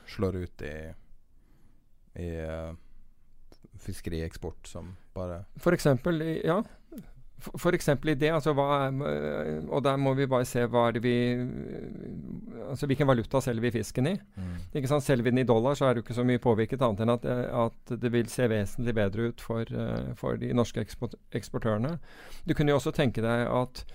Slår 0.05 0.35
ut 0.37 0.61
i, 0.61 0.75
i 2.21 2.27
uh 2.45 2.73
fiskerieksport 3.79 4.67
som 4.67 4.95
bare 5.13 5.43
eksempel, 5.73 6.21
ja. 6.45 6.63
For 7.43 7.75
eksempel 7.75 8.13
i 8.13 8.15
det, 8.15 8.29
altså 8.31 8.53
hva 8.55 8.87
Og 8.87 9.81
der 9.83 9.97
må 9.99 10.13
vi 10.15 10.27
bare 10.31 10.47
se 10.47 10.63
hva 10.71 10.85
er 10.87 10.95
det 10.95 11.01
vi 11.03 11.15
Altså 12.69 12.87
hvilken 12.87 13.09
valuta 13.09 13.41
selger 13.43 13.65
vi 13.65 13.73
fisken 13.75 14.07
i? 14.09 14.13
Mm. 14.15 14.53
Ikke 14.79 14.89
sant? 14.89 15.03
Selger 15.05 15.27
vi 15.27 15.33
den 15.33 15.43
i 15.43 15.47
dollar, 15.47 15.75
så 15.75 15.85
er 15.85 15.93
det 15.93 16.01
jo 16.01 16.05
ikke 16.07 16.17
så 16.17 16.25
mye 16.25 16.41
påvirket 16.41 16.85
annet 16.85 17.03
enn 17.03 17.13
at, 17.13 17.27
at 17.65 17.93
det 18.01 18.13
vil 18.13 18.31
se 18.31 18.47
vesentlig 18.49 18.95
bedre 18.97 19.29
ut 19.29 19.43
for, 19.43 19.69
for 20.17 20.39
de 20.41 20.53
norske 20.55 20.81
eksport 20.81 21.13
eksportørene. 21.35 21.97
Du 22.47 22.55
kunne 22.55 22.73
jo 22.73 22.79
også 22.79 22.95
tenke 22.95 23.23
deg 23.25 23.45
at 23.51 23.85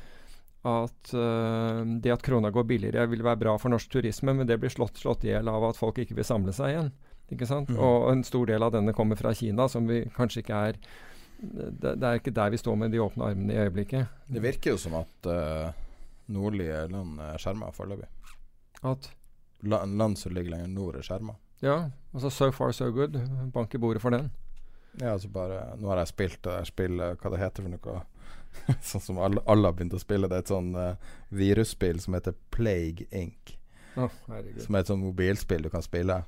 at 0.60 1.12
uh, 1.16 1.80
det 2.04 2.12
at 2.12 2.24
krona 2.24 2.50
går 2.52 2.66
billigere 2.68 3.06
vil 3.08 3.24
være 3.24 3.40
bra 3.40 3.54
for 3.56 3.72
norsk 3.72 3.92
turisme, 3.94 4.34
men 4.36 4.48
det 4.48 4.58
blir 4.60 4.72
slått, 4.72 4.98
slått 5.00 5.24
i 5.24 5.32
hjel 5.32 5.48
av 5.48 5.70
at 5.70 5.78
folk 5.80 5.98
ikke 6.02 6.18
vil 6.18 6.26
samle 6.28 6.52
seg 6.52 6.74
igjen. 6.74 6.90
Ikke 7.32 7.48
sant? 7.48 7.70
Mm. 7.70 7.78
Og 7.80 8.10
en 8.10 8.24
stor 8.26 8.50
del 8.50 8.66
av 8.66 8.74
denne 8.74 8.92
kommer 8.96 9.16
fra 9.16 9.32
Kina, 9.36 9.68
som 9.72 9.86
vi 9.88 10.02
kanskje 10.16 10.42
ikke 10.42 10.64
er 10.70 10.80
det, 11.40 11.94
det, 11.94 12.06
er 12.06 12.18
ikke 12.20 12.34
der 12.36 12.50
vi 12.52 12.60
står 12.60 12.76
med 12.76 12.92
de 12.92 13.00
åpne 13.00 13.30
armene 13.30 13.54
i 13.54 13.60
øyeblikket. 13.62 14.06
Det 14.28 14.42
virker 14.42 14.74
jo 14.74 14.80
som 14.80 14.96
at 15.00 15.28
uh, 15.28 15.70
nordlige 16.32 16.84
land 16.92 17.20
er 17.24 17.40
skjerma 17.40 17.70
foreløpig. 17.74 18.08
At? 18.86 19.10
La, 19.62 19.84
land 19.84 20.18
som 20.20 20.34
ligger 20.36 20.56
lenger 20.56 20.72
nord, 20.72 20.98
er 21.00 21.06
skjerma. 21.06 21.36
Ja. 21.64 21.90
Altså 22.14 22.30
so 22.30 22.50
far 22.52 22.72
so 22.72 22.90
good. 22.92 23.16
Bank 23.54 23.74
i 23.74 23.80
bordet 23.80 24.02
for 24.02 24.10
den. 24.10 24.30
Ja, 25.00 25.12
altså 25.12 25.28
bare 25.28 25.76
Nå 25.78 25.88
har 25.92 26.00
jeg 26.00 26.10
spilt 26.10 26.40
det 26.44 26.56
spillet, 26.66 27.20
hva 27.20 27.30
det 27.30 27.38
heter 27.38 27.62
for 27.62 27.70
noe 27.70 28.00
Sånn 28.88 29.04
som 29.04 29.20
alle, 29.22 29.38
alle, 29.46 29.68
har 29.68 29.76
begynt 29.78 29.94
å 29.94 30.02
spille. 30.02 30.28
Det 30.28 30.40
er 30.40 30.44
et 30.44 30.52
sånn 30.52 30.74
uh, 30.74 31.14
virusspill 31.30 32.00
som 32.02 32.16
heter 32.18 32.34
Plague 32.50 33.06
Inc. 33.14 33.56
Oh, 33.98 34.10
som 34.62 34.76
er 34.76 34.82
et 34.82 34.90
sånn 34.90 35.02
mobilspill 35.02 35.64
du 35.66 35.70
kan 35.70 35.82
spille 35.82 36.20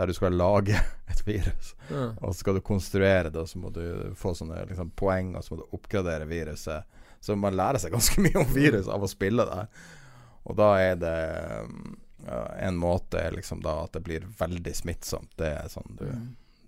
der 0.00 0.08
du 0.08 0.16
skal 0.16 0.36
lage 0.36 0.80
et 1.12 1.22
virus. 1.26 1.74
Ja. 1.90 2.06
Og 2.16 2.32
så 2.34 2.40
skal 2.40 2.56
du 2.56 2.64
konstruere 2.64 3.28
det, 3.28 3.38
og 3.40 3.48
så 3.48 3.60
må 3.60 3.70
du 3.74 3.84
få 4.16 4.32
sånne 4.36 4.64
liksom, 4.70 4.94
poeng, 4.96 5.34
og 5.36 5.44
så 5.44 5.54
må 5.54 5.60
du 5.60 5.76
oppgradere 5.76 6.28
viruset. 6.30 7.00
Så 7.20 7.36
man 7.36 7.56
lærer 7.56 7.82
seg 7.82 7.92
ganske 7.96 8.22
mye 8.24 8.38
om 8.40 8.52
virus 8.54 8.88
av 8.88 9.04
å 9.04 9.10
spille 9.10 9.44
det. 9.48 9.64
Og 10.48 10.56
da 10.56 10.70
er 10.80 10.94
det 10.96 11.16
ja, 12.24 12.38
En 12.64 12.78
måte 12.80 13.20
er 13.20 13.34
liksom 13.36 13.60
da 13.64 13.82
at 13.84 13.92
det 13.96 14.04
blir 14.04 14.24
veldig 14.38 14.72
smittsomt. 14.76 15.32
Det 15.40 15.52
er 15.58 15.68
sånn 15.72 15.98
du, 16.00 16.06
mm. 16.08 16.26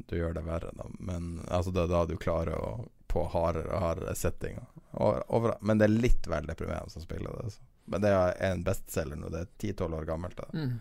du 0.09 0.17
gjør 0.17 0.37
det 0.37 0.45
verre, 0.47 0.73
da. 0.77 0.89
Men 1.01 1.39
altså, 1.49 1.73
det 1.73 1.87
er 1.87 1.93
da 1.93 2.05
du 2.09 2.19
klarer 2.21 2.57
å 2.57 2.75
på 3.13 3.27
hardere 3.29 3.69
og 3.77 3.83
hardere 3.83 4.15
settinger. 4.17 4.65
men 5.61 5.79
det 5.79 5.85
er 5.85 5.93
litt 5.93 6.29
vel 6.33 6.47
deprimerende 6.49 6.97
å 6.97 7.05
spille 7.05 7.33
det. 7.37 7.51
Så. 7.53 7.61
Men 7.93 8.05
det 8.05 8.13
er 8.17 8.39
en 8.49 8.63
bestselger 8.65 9.21
nå. 9.21 9.29
Det 9.29 9.43
er 9.43 9.51
10-12 9.61 9.97
år 9.99 10.07
gammelt. 10.09 10.39
Da. 10.39 10.49
Mm. 10.57 10.79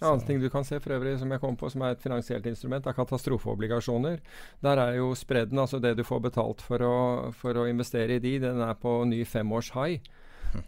En 0.00 0.10
annen 0.10 0.26
ting 0.26 0.40
du 0.42 0.50
kan 0.52 0.64
se 0.64 0.76
for 0.82 0.92
øvrig 0.92 1.14
som 1.16 1.30
jeg 1.32 1.40
kom 1.40 1.54
på 1.56 1.70
som 1.72 1.80
er 1.86 1.94
et 1.94 2.02
finansielt 2.02 2.44
instrument, 2.50 2.84
er 2.84 2.96
katastrofeobligasjoner. 2.96 4.18
Der 4.64 4.80
er 4.82 4.98
jo 4.98 5.14
spredden, 5.16 5.58
altså 5.62 5.80
det 5.80 5.94
du 5.96 6.04
får 6.04 6.20
betalt 6.26 6.60
for 6.64 6.84
å, 6.84 6.96
for 7.32 7.56
å 7.56 7.64
investere 7.70 8.18
i 8.18 8.20
de, 8.20 8.34
den 8.42 8.60
er 8.60 8.76
på 8.76 8.98
ny 9.08 9.22
femårs 9.24 9.72
high. 9.72 10.04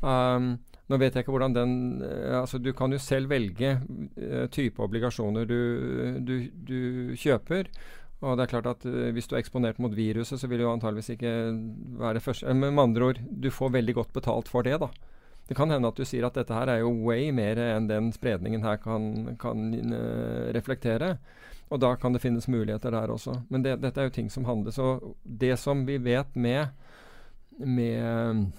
Um, 0.00 0.54
nå 0.88 0.96
vet 1.00 1.14
jeg 1.14 1.24
ikke 1.24 1.32
hvordan 1.34 1.54
den 1.54 1.72
uh, 2.02 2.40
altså 2.40 2.58
Du 2.60 2.72
kan 2.76 2.92
jo 2.92 2.98
selv 3.00 3.30
velge 3.30 3.76
uh, 3.78 4.48
type 4.52 4.82
obligasjoner 4.84 5.46
du, 5.48 5.60
du, 6.24 6.34
du, 6.68 6.80
kjøper. 7.16 7.68
Og 8.24 8.34
det 8.36 8.44
er 8.44 8.50
klart 8.50 8.68
at 8.72 8.88
uh, 8.88 9.10
Hvis 9.14 9.28
du 9.28 9.36
er 9.36 9.42
eksponert 9.42 9.80
mot 9.80 9.94
viruset, 9.94 10.40
så 10.40 10.50
vil 10.50 10.64
jo 10.64 10.72
antageligvis 10.72 11.14
ikke 11.18 11.34
være 12.00 12.24
først... 12.24 12.48
Med 12.56 12.80
andre 12.80 13.12
ord, 13.12 13.22
du 13.28 13.52
får 13.52 13.76
veldig 13.76 13.98
godt 14.00 14.16
betalt 14.16 14.48
for 14.48 14.64
det. 14.64 14.80
da. 14.80 14.90
Det 15.48 15.56
kan 15.56 15.70
hende 15.72 15.88
at 15.88 15.96
du 15.96 16.04
sier 16.04 16.26
at 16.28 16.36
dette 16.36 16.52
her 16.52 16.68
er 16.68 16.82
jo 16.82 16.92
way 17.06 17.30
mer 17.32 17.56
enn 17.62 17.88
den 17.88 18.10
spredningen 18.12 18.64
her 18.66 18.76
kan, 18.82 19.36
kan 19.40 19.70
uh, 19.92 20.50
reflektere. 20.52 21.14
Og 21.72 21.80
da 21.80 21.94
kan 22.00 22.12
det 22.12 22.22
finnes 22.22 22.48
muligheter 22.48 22.92
der 22.92 23.12
også. 23.12 23.34
Men 23.52 23.64
det, 23.64 23.78
dette 23.82 24.00
er 24.00 24.08
jo 24.08 24.16
ting 24.16 24.28
som 24.32 24.46
handles. 24.48 24.78
Og 24.80 25.14
det 25.24 25.54
som 25.60 25.84
vi 25.88 25.98
vet 26.04 26.36
med, 26.36 26.68
med 27.60 28.52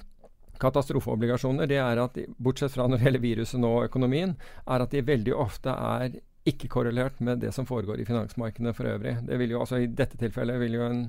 katastrofeobligasjoner, 0.61 1.69
det 1.69 1.79
er 1.81 2.01
at 2.03 2.17
de, 2.17 2.25
bortsett 2.37 2.73
fra 2.73 2.85
når 2.87 2.99
det 2.99 3.07
gjelder 3.07 3.23
viruset 3.23 3.61
nå 3.61 3.71
og 3.79 3.87
økonomien, 3.89 4.35
er 4.65 4.85
at 4.85 4.93
de 4.93 5.05
veldig 5.05 5.37
ofte 5.37 5.73
er 5.73 6.19
ikke 6.49 6.69
korrelert 6.71 7.19
med 7.23 7.41
det 7.43 7.53
som 7.55 7.67
foregår 7.69 8.01
i 8.01 8.07
finansmarkedene 8.07 8.73
for 8.73 8.89
øvrig. 8.89 9.17
Det 9.27 9.39
vil 9.41 9.55
jo, 9.55 9.63
altså 9.63 9.81
I 9.81 9.89
dette 9.93 10.17
tilfellet 10.19 10.59
vil 10.61 10.77
jo 10.79 10.85
en, 10.85 11.01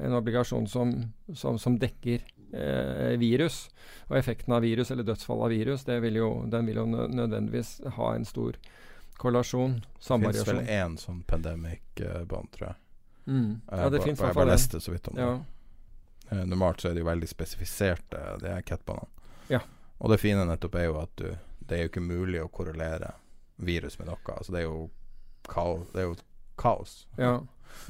en 0.00 0.16
obligasjon 0.20 0.68
som, 0.70 0.92
som, 1.34 1.58
som 1.60 1.76
dekker 1.80 2.24
eh, 2.52 3.16
virus, 3.20 3.68
og 4.08 4.18
effekten 4.18 4.54
av 4.56 4.64
virus 4.64 4.90
eller 4.90 5.06
dødsfall 5.06 5.44
av 5.46 5.54
virus, 5.54 5.86
vil 5.88 6.20
jo, 6.20 6.30
den 6.50 6.66
vil 6.66 6.82
jo 6.82 6.86
nødvendigvis 6.90 7.80
ha 7.96 8.14
en 8.14 8.24
stor 8.24 8.58
korrelasjon. 9.20 9.80
Det 9.80 10.20
fins 10.20 10.48
vel 10.48 10.62
én 10.64 10.96
sånn 10.98 11.22
pandemic-bånd, 11.28 12.50
tror 12.56 12.70
jeg. 12.70 12.78
Mm. 13.26 13.60
Ja, 13.70 13.88
det 13.92 14.02
fins 14.02 14.20
i 14.20 14.24
hvert 14.24 14.38
fall 14.38 14.48
leste 14.48 14.80
så 14.80 14.94
vidt 14.94 15.08
om 15.12 15.18
ja. 15.20 15.30
det. 15.36 15.60
Uh, 16.30 16.44
normalt 16.48 16.80
så 16.80 16.90
er 16.90 16.96
det 16.96 17.04
jo 17.04 17.10
veldig 17.10 17.28
spesifiserte, 17.28 18.22
de 18.40 18.54
her 18.54 18.64
catbanene. 18.66 19.28
Ja. 19.50 19.60
Og 20.00 20.12
det 20.12 20.20
fine 20.22 20.46
nettopp 20.48 20.78
er 20.80 20.88
jo 20.88 20.98
at 21.02 21.12
du 21.20 21.28
Det 21.60 21.76
er 21.76 21.84
jo 21.84 21.90
ikke 21.90 22.02
mulig 22.02 22.40
å 22.42 22.48
korrelere 22.50 23.12
virus 23.62 23.98
med 24.00 24.08
noe. 24.08 24.18
Altså 24.34 24.50
det 24.50 24.62
er 24.62 24.64
jo 24.64 24.88
kaos. 25.46 25.84
Det 25.92 26.00
er 26.02 26.08
jo 26.08 26.16
kaos. 26.58 26.94
Ja. 27.20 27.34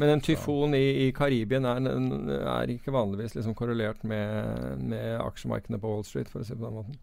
Men 0.00 0.14
en 0.14 0.22
tyfon 0.24 0.74
i, 0.74 0.84
i 1.06 1.12
Karibien 1.12 1.66
er, 1.68 1.84
er, 1.84 2.72
ikke 2.72 2.94
vanligvis 2.94 3.34
liksom 3.36 3.54
korrelert 3.58 4.02
med, 4.08 4.80
med 4.80 5.20
aksjemarkedene 5.20 5.80
på 5.82 5.92
Wall 5.92 6.04
Street, 6.08 6.30
for 6.32 6.40
å 6.40 6.46
si 6.46 6.54
det 6.54 6.60
på 6.60 6.68
den 6.68 6.78
måten. 6.78 6.98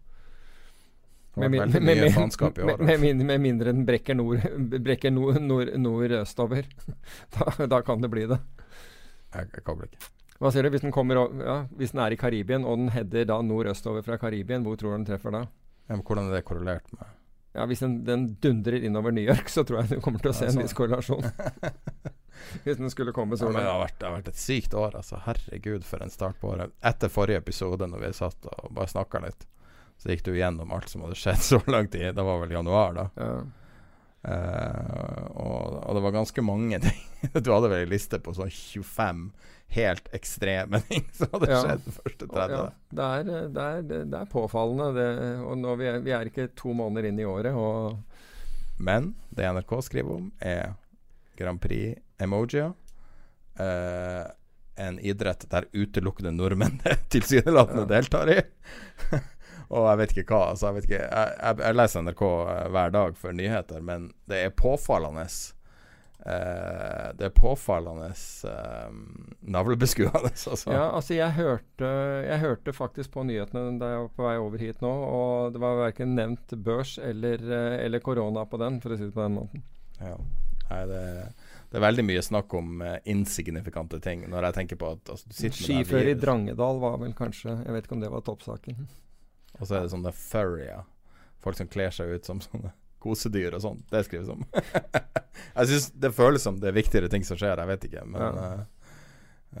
Med, 1.38 1.52
min, 1.52 1.60
med, 1.70 1.82
med, 2.80 3.20
med, 3.22 3.40
mindre 3.40 3.70
den 3.70 3.84
brekker 3.86 4.16
nord, 4.18 4.42
brekker 4.88 5.12
nord, 5.14 5.38
nord, 5.44 5.70
nordøstover. 5.78 6.66
da, 7.36 7.66
da, 7.66 7.82
kan 7.86 8.02
det 8.02 8.10
bli 8.10 8.26
det. 8.32 8.40
Jeg, 9.34 9.52
jeg 9.54 9.66
kobler 9.66 9.90
ikke. 9.90 10.10
Hva 10.38 10.50
sier 10.54 10.66
du? 10.66 10.72
Hvis 10.74 10.82
den, 10.82 10.94
kommer, 10.94 11.22
ja, 11.42 11.60
hvis 11.78 11.94
den 11.94 12.02
er 12.02 12.14
i 12.14 12.18
Karibien, 12.18 12.66
og 12.66 12.80
den 12.82 12.90
header 12.94 13.28
da 13.30 13.38
nordøstover 13.42 14.02
fra 14.06 14.18
Karibien, 14.18 14.66
hvor 14.66 14.78
tror 14.78 14.96
du 14.96 15.00
den 15.00 15.08
treffer 15.12 15.34
da? 15.34 15.46
Ja, 15.86 15.98
hvordan 16.02 16.30
er 16.30 16.38
det 16.38 16.46
korrelert 16.46 16.90
med 16.94 17.06
Ja, 17.56 17.66
Hvis 17.66 17.80
den, 17.80 18.04
den, 18.04 18.36
dundrer 18.40 18.84
innover 18.84 19.12
New 19.12 19.24
York, 19.24 19.48
så 19.48 19.64
tror 19.64 19.80
jeg 19.80 19.96
du 19.96 20.00
kommer 20.04 20.22
til 20.22 20.30
å 20.30 20.36
se 20.36 20.48
en 20.50 20.60
viss 20.60 20.74
korrelasjon. 20.76 21.24
hvis 22.64 22.78
den 22.78 22.90
skulle 22.92 23.14
komme 23.16 23.38
så 23.38 23.48
Ja, 23.48 23.54
men 23.54 23.64
det 23.64 23.70
har, 23.70 23.80
vært, 23.82 23.96
det 23.98 24.08
har 24.08 24.16
vært 24.18 24.32
et 24.34 24.40
sykt 24.40 24.76
år, 24.76 24.98
altså. 25.00 25.20
Herregud, 25.24 25.86
for 25.88 26.04
en 26.04 26.12
start 26.12 26.40
på 26.40 26.52
året. 26.52 26.74
Etter 26.84 27.12
forrige 27.12 27.40
episode, 27.42 27.88
når 27.88 28.04
vi 28.04 28.12
satt 28.20 28.50
og 28.52 28.74
bare 28.76 28.92
snakka 28.92 29.22
litt, 29.24 29.48
så 29.98 30.12
gikk 30.12 30.26
du 30.28 30.34
gjennom 30.36 30.70
alt 30.76 30.92
som 30.92 31.02
hadde 31.06 31.18
skjedd 31.18 31.42
så 31.42 31.62
lang 31.66 31.88
tid. 31.90 32.12
Det 32.14 32.26
var 32.26 32.44
vel 32.44 32.54
januar, 32.54 32.94
da. 33.00 33.08
Ja. 33.18 33.32
Eh, 34.26 35.26
og, 35.38 35.76
og 35.86 35.94
det 35.94 36.02
var 36.02 36.14
ganske 36.16 36.42
mange 36.42 36.80
ting. 36.86 37.04
Du 37.38 37.52
hadde 37.52 37.70
vel 37.70 37.84
ei 37.84 37.90
liste 37.92 38.18
på 38.22 38.34
sånn 38.36 38.50
25 38.50 39.28
helt 39.76 40.06
ekstreme 40.16 40.80
ting 40.88 41.04
som 41.12 41.28
hadde 41.34 41.50
Ja. 41.52 41.58
skjedd 41.60 41.82
de 41.84 41.92
første 41.98 42.26
30. 42.30 42.54
Ja, 42.56 42.62
det, 42.98 43.08
er, 43.18 43.30
eh, 43.36 43.48
det, 43.52 43.66
er, 43.68 43.82
det 44.08 44.18
er 44.22 44.30
påfallende. 44.32 44.88
Det, 44.96 45.06
og 45.44 45.78
vi, 45.80 45.88
er, 45.92 46.00
vi 46.06 46.14
er 46.16 46.30
ikke 46.32 46.48
to 46.58 46.72
måneder 46.76 47.10
inn 47.10 47.20
i 47.20 47.28
året, 47.28 47.54
Men 48.78 49.14
det 49.30 49.44
NRK 49.52 49.72
skriver 49.84 50.14
om, 50.14 50.32
er 50.40 50.72
Grand 51.38 51.60
Prix-emojier. 51.60 52.72
Uh, 53.58 54.22
en 54.78 55.00
idrett 55.02 55.42
der 55.50 55.64
utelukkende 55.74 56.30
nordmenn 56.30 56.76
tilsynelatende 57.10 57.82
Ja. 57.82 57.90
deltar 57.96 58.30
i. 58.30 58.38
og 59.68 59.84
jeg 59.90 60.00
vet 60.00 60.16
ikke 60.16 60.32
hva. 60.32 60.48
Altså, 60.54 60.68
jeg, 60.68 60.78
vet 60.78 60.88
ikke, 60.88 61.04
jeg, 61.04 61.36
jeg, 61.42 61.60
jeg 61.66 61.76
leser 61.76 62.04
NRK 62.06 62.24
eh, 62.24 62.66
hver 62.74 62.92
dag 62.94 63.16
for 63.20 63.36
nyheter, 63.36 63.84
men 63.84 64.10
det 64.30 64.40
er 64.46 64.54
påfallende 64.56 65.26
eh, 65.28 67.08
Det 67.18 67.28
er 67.28 67.34
påfallende 67.36 68.08
eh, 68.48 68.96
navlebeskuende. 69.56 70.32
Altså. 70.48 70.72
Ja, 70.72 70.88
altså 70.88 71.18
jeg 71.18 71.36
hørte, 71.36 71.92
jeg 72.24 72.40
hørte 72.40 72.72
faktisk 72.72 73.12
på 73.16 73.26
nyhetene 73.28 73.76
da 73.80 73.92
jeg 73.92 74.04
var 74.06 74.12
på 74.16 74.28
vei 74.28 74.36
over 74.40 74.64
hit 74.64 74.84
nå, 74.84 74.92
og 75.08 75.52
det 75.52 75.62
var 75.62 75.82
verken 75.84 76.16
nevnt 76.16 76.56
børs 76.64 76.96
eller, 77.02 77.42
eh, 77.44 77.78
eller 77.84 78.04
korona 78.04 78.46
på 78.48 78.60
den, 78.64 78.80
for 78.80 78.94
å 78.94 79.00
si 79.00 79.08
det 79.08 79.16
på 79.16 79.26
den 79.26 79.36
måten. 79.36 79.66
Ja. 80.00 80.16
Nei, 80.68 80.82
det, 80.88 81.02
det 81.72 81.78
er 81.78 81.84
veldig 81.84 82.04
mye 82.04 82.22
snakk 82.24 82.52
om 82.58 82.82
uh, 82.84 82.98
insignifikante 83.08 84.00
ting 84.04 84.26
når 84.28 84.50
jeg 84.50 84.56
tenker 84.58 84.80
på 84.80 84.90
at 84.96 85.12
altså, 85.14 85.32
Skiføre 85.32 86.12
i 86.12 86.16
Drangedal 86.18 86.80
var 86.82 86.98
vel 87.00 87.14
kanskje 87.16 87.54
Jeg 87.54 87.72
vet 87.72 87.88
ikke 87.88 87.96
om 87.96 88.02
det 88.02 88.10
var 88.12 88.24
toppsaken. 88.26 88.82
Og 89.58 89.66
så 89.66 89.78
er 89.78 89.86
det 89.86 89.92
sånne 89.94 90.14
furrier. 90.14 90.84
Folk 91.42 91.58
som 91.58 91.70
kler 91.70 91.94
seg 91.94 92.14
ut 92.14 92.26
som 92.26 92.42
sånne 92.42 92.72
kosedyr 93.02 93.54
og 93.56 93.62
sånn. 93.62 93.80
Det 93.90 94.02
skrives 94.06 94.30
om. 94.32 94.44
jeg 95.58 95.70
syns 95.70 95.88
det 95.94 96.12
føles 96.16 96.44
som 96.44 96.58
det 96.60 96.72
er 96.72 96.78
viktigere 96.78 97.10
ting 97.12 97.24
som 97.26 97.38
skjer, 97.38 97.58
jeg 97.60 97.70
vet 97.70 97.88
ikke, 97.90 98.04
men 98.10 98.22
Ja. 98.22 98.50
uh, 98.58 98.92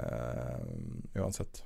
uh, 0.02 1.22
uansett. 1.22 1.62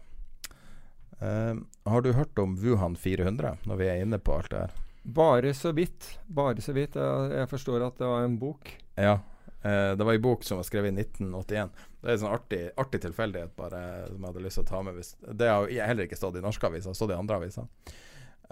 Uh, 1.23 1.63
har 1.89 2.05
du 2.05 2.13
hørt 2.17 2.39
om 2.39 2.57
Wuhan 2.61 2.97
400, 2.99 3.57
når 3.69 3.81
vi 3.81 3.89
er 3.89 4.05
inne 4.05 4.21
på 4.21 4.37
alt 4.37 4.53
det 4.53 4.65
her? 4.67 4.81
Bare 5.03 5.55
så 5.55 5.73
vidt. 5.75 6.19
Bare 6.27 6.63
så 6.63 6.75
vidt. 6.77 6.97
Jeg, 6.99 7.31
jeg 7.35 7.51
forstår 7.51 7.89
at 7.89 7.99
det 7.99 8.07
var 8.11 8.27
en 8.27 8.39
bok. 8.39 8.71
Ja. 8.95 9.19
det 9.63 10.03
var 10.05 10.13
ei 10.13 10.21
bok 10.23 10.45
som 10.47 10.59
var 10.61 10.67
skrevet 10.67 10.93
i 10.93 11.03
1981. 11.03 11.73
Det 12.03 12.07
er 12.07 12.15
en 12.15 12.21
sånn 12.23 12.35
artig, 12.35 12.61
artig 12.79 13.01
tilfeldighet 13.03 13.53
bare 13.59 13.81
som 14.09 14.19
jeg 14.19 14.29
hadde 14.29 14.43
lyst 14.45 14.59
til 14.59 14.65
å 14.67 14.69
ta 14.69 14.83
med. 14.87 14.95
Hvis, 14.99 15.11
det 15.23 15.51
har 15.51 15.67
heller 15.89 16.07
ikke 16.07 16.19
stått 16.19 16.39
i 16.39 16.45
norske 16.45 16.71
aviser, 16.71 16.95
stått 16.95 17.15
i 17.15 17.19
andre 17.19 17.41
aviser. 17.41 17.67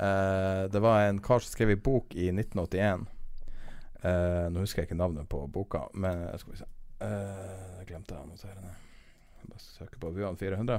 Eh, 0.01 0.63
det 0.73 0.81
var 0.81 1.03
en 1.05 1.21
kar 1.23 1.43
som 1.45 1.53
skrev 1.53 1.71
en 1.71 1.83
bok 1.85 2.15
i 2.15 2.31
1981. 2.33 3.07
Uh, 4.01 4.47
nå 4.49 4.63
husker 4.63 4.81
jeg 4.81 4.89
ikke 4.89 4.97
navnet 4.97 5.27
på 5.29 5.43
boka, 5.53 5.83
men 5.93 6.23
skal 6.41 6.55
vi 6.55 6.57
se 6.57 6.65
uh, 7.05 7.83
Glemte 7.85 8.15
jeg 8.15 8.23
å 8.23 8.29
notere. 8.31 8.71
Jeg 9.43 9.51
Bare 9.51 9.61
søke 9.61 10.01
på 10.01 10.13
Vuan 10.17 10.39
400. 10.41 10.79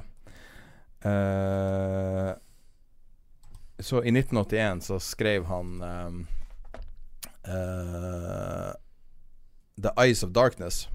Uh, 1.05 2.31
så 3.81 4.01
i 4.01 4.09
1981 4.09 4.81
så 4.87 4.97
skrev 5.01 5.45
han 5.49 5.85
um, 5.85 6.17
uh, 7.45 8.73
The 9.77 9.93
Eyes 10.01 10.23
of 10.23 10.33
Darkness. 10.33 10.87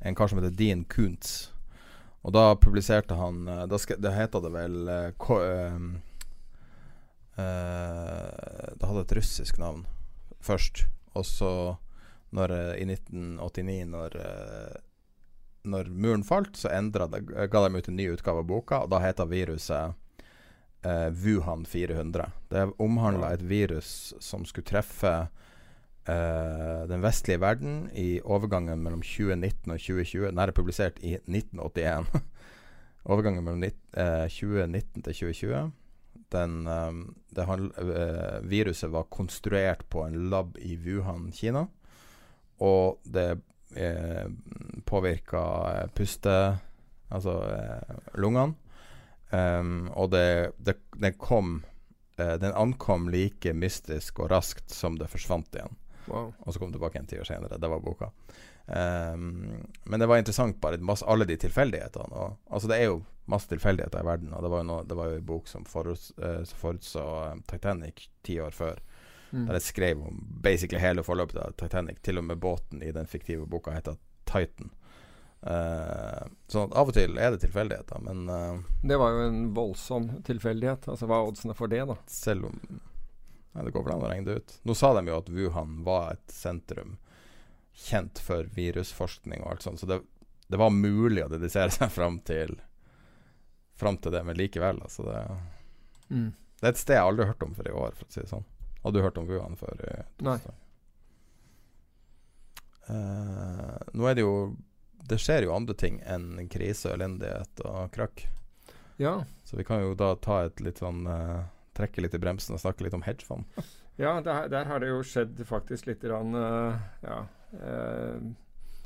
En 0.00 0.14
kar 0.14 0.28
som 0.28 0.38
heter 0.42 0.52
Dean 0.56 0.84
Kuntz. 0.84 1.52
Og 2.22 2.32
da 2.36 2.52
publiserte 2.56 3.16
han 3.18 3.46
uh, 3.48 3.64
Da, 3.70 3.78
sk 3.80 3.96
det 4.00 4.14
heter 4.14 4.44
det 4.44 4.52
vel 4.54 4.88
eh, 4.88 5.30
eh, 5.36 5.78
Det 7.36 8.88
hadde 8.88 9.02
et 9.06 9.14
russisk 9.16 9.58
navn 9.62 9.86
først. 10.42 10.86
Og 11.14 11.26
så, 11.26 11.76
når, 12.30 12.54
eh, 12.56 12.82
i 12.82 12.86
1989, 12.88 13.84
når 13.86 14.16
uh, 14.16 14.80
Når 15.64 15.88
muren 15.94 16.24
falt, 16.24 16.56
så 16.56 16.68
det 16.68 17.50
Ga 17.50 17.68
de 17.68 17.76
ut 17.78 17.88
en 17.88 17.96
ny 17.96 18.08
utgave 18.10 18.38
av 18.38 18.46
boka, 18.46 18.80
og 18.82 18.90
da 18.90 18.98
heter 18.98 19.28
viruset 19.30 19.94
eh, 20.82 21.10
Wuhan 21.12 21.64
400. 21.64 22.30
Det 22.50 22.72
omhandla 22.78 23.32
et 23.32 23.42
virus 23.42 24.12
som 24.18 24.44
skulle 24.44 24.66
treffe 24.66 25.28
eh, 26.08 26.82
den 26.88 27.00
vestlige 27.00 27.38
verden 27.38 27.90
i 27.94 28.20
overgangen 28.24 28.82
mellom 28.82 29.02
2019 29.02 29.70
og 29.70 29.78
2020. 29.78 30.26
Den 30.30 30.38
er 30.38 30.50
publisert 30.50 30.98
i 30.98 31.14
1981. 31.14 32.10
overgangen 33.12 33.44
mellom 33.44 33.62
eh, 33.62 34.26
2019 34.26 35.02
til 35.02 35.14
2020. 35.14 35.70
Den, 36.32 36.66
eh, 36.66 36.90
det 37.36 37.46
eh, 37.46 38.40
viruset 38.48 38.90
var 38.90 39.10
konstruert 39.12 39.84
på 39.92 40.06
en 40.06 40.30
lab 40.32 40.56
i 40.58 40.76
Wuhan, 40.80 41.30
Kina. 41.32 41.66
Og 42.62 43.00
det 43.04 43.30
eh, 43.76 44.28
påvirka 44.88 45.46
eh, 45.76 45.88
puste... 45.96 46.36
Altså 47.12 47.34
eh, 47.44 47.96
lungene. 48.16 48.54
Um, 49.32 49.88
og 49.96 50.10
det, 50.12 50.52
det, 50.60 50.74
den 51.00 51.14
kom 51.16 51.62
eh, 52.20 52.34
Den 52.36 52.52
ankom 52.52 53.06
like 53.08 53.54
mystisk 53.56 54.20
og 54.20 54.28
raskt 54.28 54.72
som 54.72 54.98
det 55.00 55.08
forsvant 55.08 55.56
igjen. 55.56 55.78
Wow. 56.04 56.34
Og 56.44 56.52
så 56.52 56.60
kom 56.60 56.72
det 56.72 56.76
tilbake 56.76 57.00
en 57.00 57.08
tid 57.08 57.24
senere. 57.24 57.60
Det 57.60 57.70
var 57.72 57.80
boka. 57.80 58.10
Um, 58.66 59.66
men 59.84 60.00
det 60.00 60.06
var 60.06 60.18
interessant, 60.18 60.60
bare 60.60 60.78
masse, 60.78 61.06
alle 61.06 61.24
de 61.24 61.36
tilfeldighetene. 61.36 62.14
Og, 62.14 62.36
altså 62.50 62.68
Det 62.68 62.78
er 62.78 62.90
jo 62.90 63.00
masse 63.24 63.50
tilfeldigheter 63.50 64.00
i 64.00 64.06
verden. 64.06 64.34
Og 64.34 64.42
det 64.42 64.52
var 64.52 64.62
jo, 64.62 64.68
noe, 64.68 64.84
det 64.88 64.98
var 64.98 65.10
jo 65.10 65.18
en 65.18 65.26
bok 65.26 65.48
som 65.50 65.66
forutså 65.68 66.14
uh, 66.18 66.54
forut 66.58 66.92
eh, 66.98 67.34
Titanic 67.50 68.06
ti 68.22 68.38
år 68.40 68.54
før. 68.56 68.82
Mm. 69.32 69.46
Der 69.46 69.56
jeg 69.56 69.66
skrev 69.70 70.04
om 70.04 70.22
basically 70.44 70.82
hele 70.82 71.04
forløpet 71.06 71.40
av 71.40 71.56
Titanic. 71.58 72.02
Til 72.02 72.20
og 72.20 72.28
med 72.28 72.40
båten 72.42 72.82
i 72.82 72.92
den 72.92 73.08
fiktive 73.08 73.46
boka 73.46 73.74
heter 73.74 73.98
Titan. 74.28 74.72
Uh, 75.42 76.22
så 76.46 76.68
av 76.70 76.92
og 76.92 76.94
til 76.94 77.16
er 77.18 77.32
det 77.34 77.40
tilfeldigheter, 77.42 77.98
men 78.06 78.28
uh, 78.30 78.60
Det 78.86 78.94
var 78.94 79.10
jo 79.10 79.24
en 79.26 79.40
voldsom 79.56 80.10
tilfeldighet. 80.26 80.86
Altså 80.92 81.08
Hva 81.10 81.18
er 81.18 81.30
oddsene 81.32 81.56
for 81.58 81.72
det, 81.72 81.82
da? 81.88 81.98
selv 82.06 82.52
om 82.52 82.60
Nei, 83.52 83.66
det 83.66 83.72
går 83.74 83.82
vel 83.84 83.92
an 83.92 84.04
å 84.06 84.08
regne 84.08 84.24
det 84.30 84.34
ut. 84.40 84.52
Nå 84.64 84.72
sa 84.78 84.94
de 84.96 85.02
jo 85.10 85.16
at 85.18 85.26
Wuhan 85.28 85.82
var 85.84 86.14
et 86.14 86.32
sentrum 86.32 86.94
kjent 87.74 88.18
for 88.20 88.44
virusforskning 88.54 89.42
og 89.42 89.50
alt 89.54 89.62
sånt, 89.64 89.80
så 89.80 89.86
det, 89.88 90.00
det 90.52 90.58
var 90.60 90.70
mulig 90.74 91.24
å 91.24 91.30
dedisere 91.32 91.70
seg 91.72 91.90
fram 91.90 92.20
til 92.26 92.58
Fram 93.82 93.96
til 93.98 94.12
det, 94.12 94.20
men 94.22 94.36
likevel, 94.36 94.76
altså 94.84 95.02
det, 95.08 95.20
Mm. 96.12 96.28
det 96.60 96.66
er 96.66 96.74
et 96.74 96.78
sted 96.78 96.94
jeg 96.94 97.02
aldri 97.02 97.24
har 97.24 97.32
hørt 97.32 97.42
om 97.42 97.54
før 97.56 97.68
i 97.70 97.72
år, 97.72 97.94
for 97.96 98.04
å 98.04 98.12
si 98.12 98.20
det 98.20 98.28
sånn. 98.28 98.44
Hadde 98.82 98.98
du 98.98 99.02
hørt 99.02 99.16
om 99.18 99.26
Wuhan 99.30 99.56
før? 99.56 99.80
Nei. 100.20 100.34
torsdag? 100.36 100.54
Eh, 102.92 103.78
nå 103.94 104.06
er 104.10 104.14
det 104.18 104.24
jo 104.24 104.56
Det 105.08 105.18
skjer 105.18 105.46
jo 105.46 105.54
andre 105.54 105.74
ting 105.78 105.98
enn 106.06 106.46
krise, 106.50 106.92
elendighet 106.94 107.62
og 107.66 107.90
krakk. 107.94 108.22
Ja. 109.02 109.24
Så 109.44 109.56
vi 109.58 109.64
kan 109.66 109.80
jo 109.82 109.96
da 109.98 110.12
ta 110.14 110.44
et 110.46 110.60
litt 110.62 110.78
sånn 110.78 111.06
uh, 111.10 111.42
Trekke 111.74 112.04
litt 112.04 112.14
i 112.14 112.20
bremsen 112.22 112.54
og 112.54 112.60
snakke 112.62 112.84
litt 112.86 112.94
om 112.94 113.02
hedgefond. 113.02 113.48
Ja, 113.98 114.20
der, 114.22 114.46
der 114.52 114.68
har 114.68 114.78
det 114.82 114.92
jo 114.92 115.00
skjedd 115.02 115.40
faktisk 115.48 115.88
litt 115.88 116.04
grann, 116.04 116.36
uh, 116.36 116.76
ja, 117.02 117.18
eh, 117.24 117.41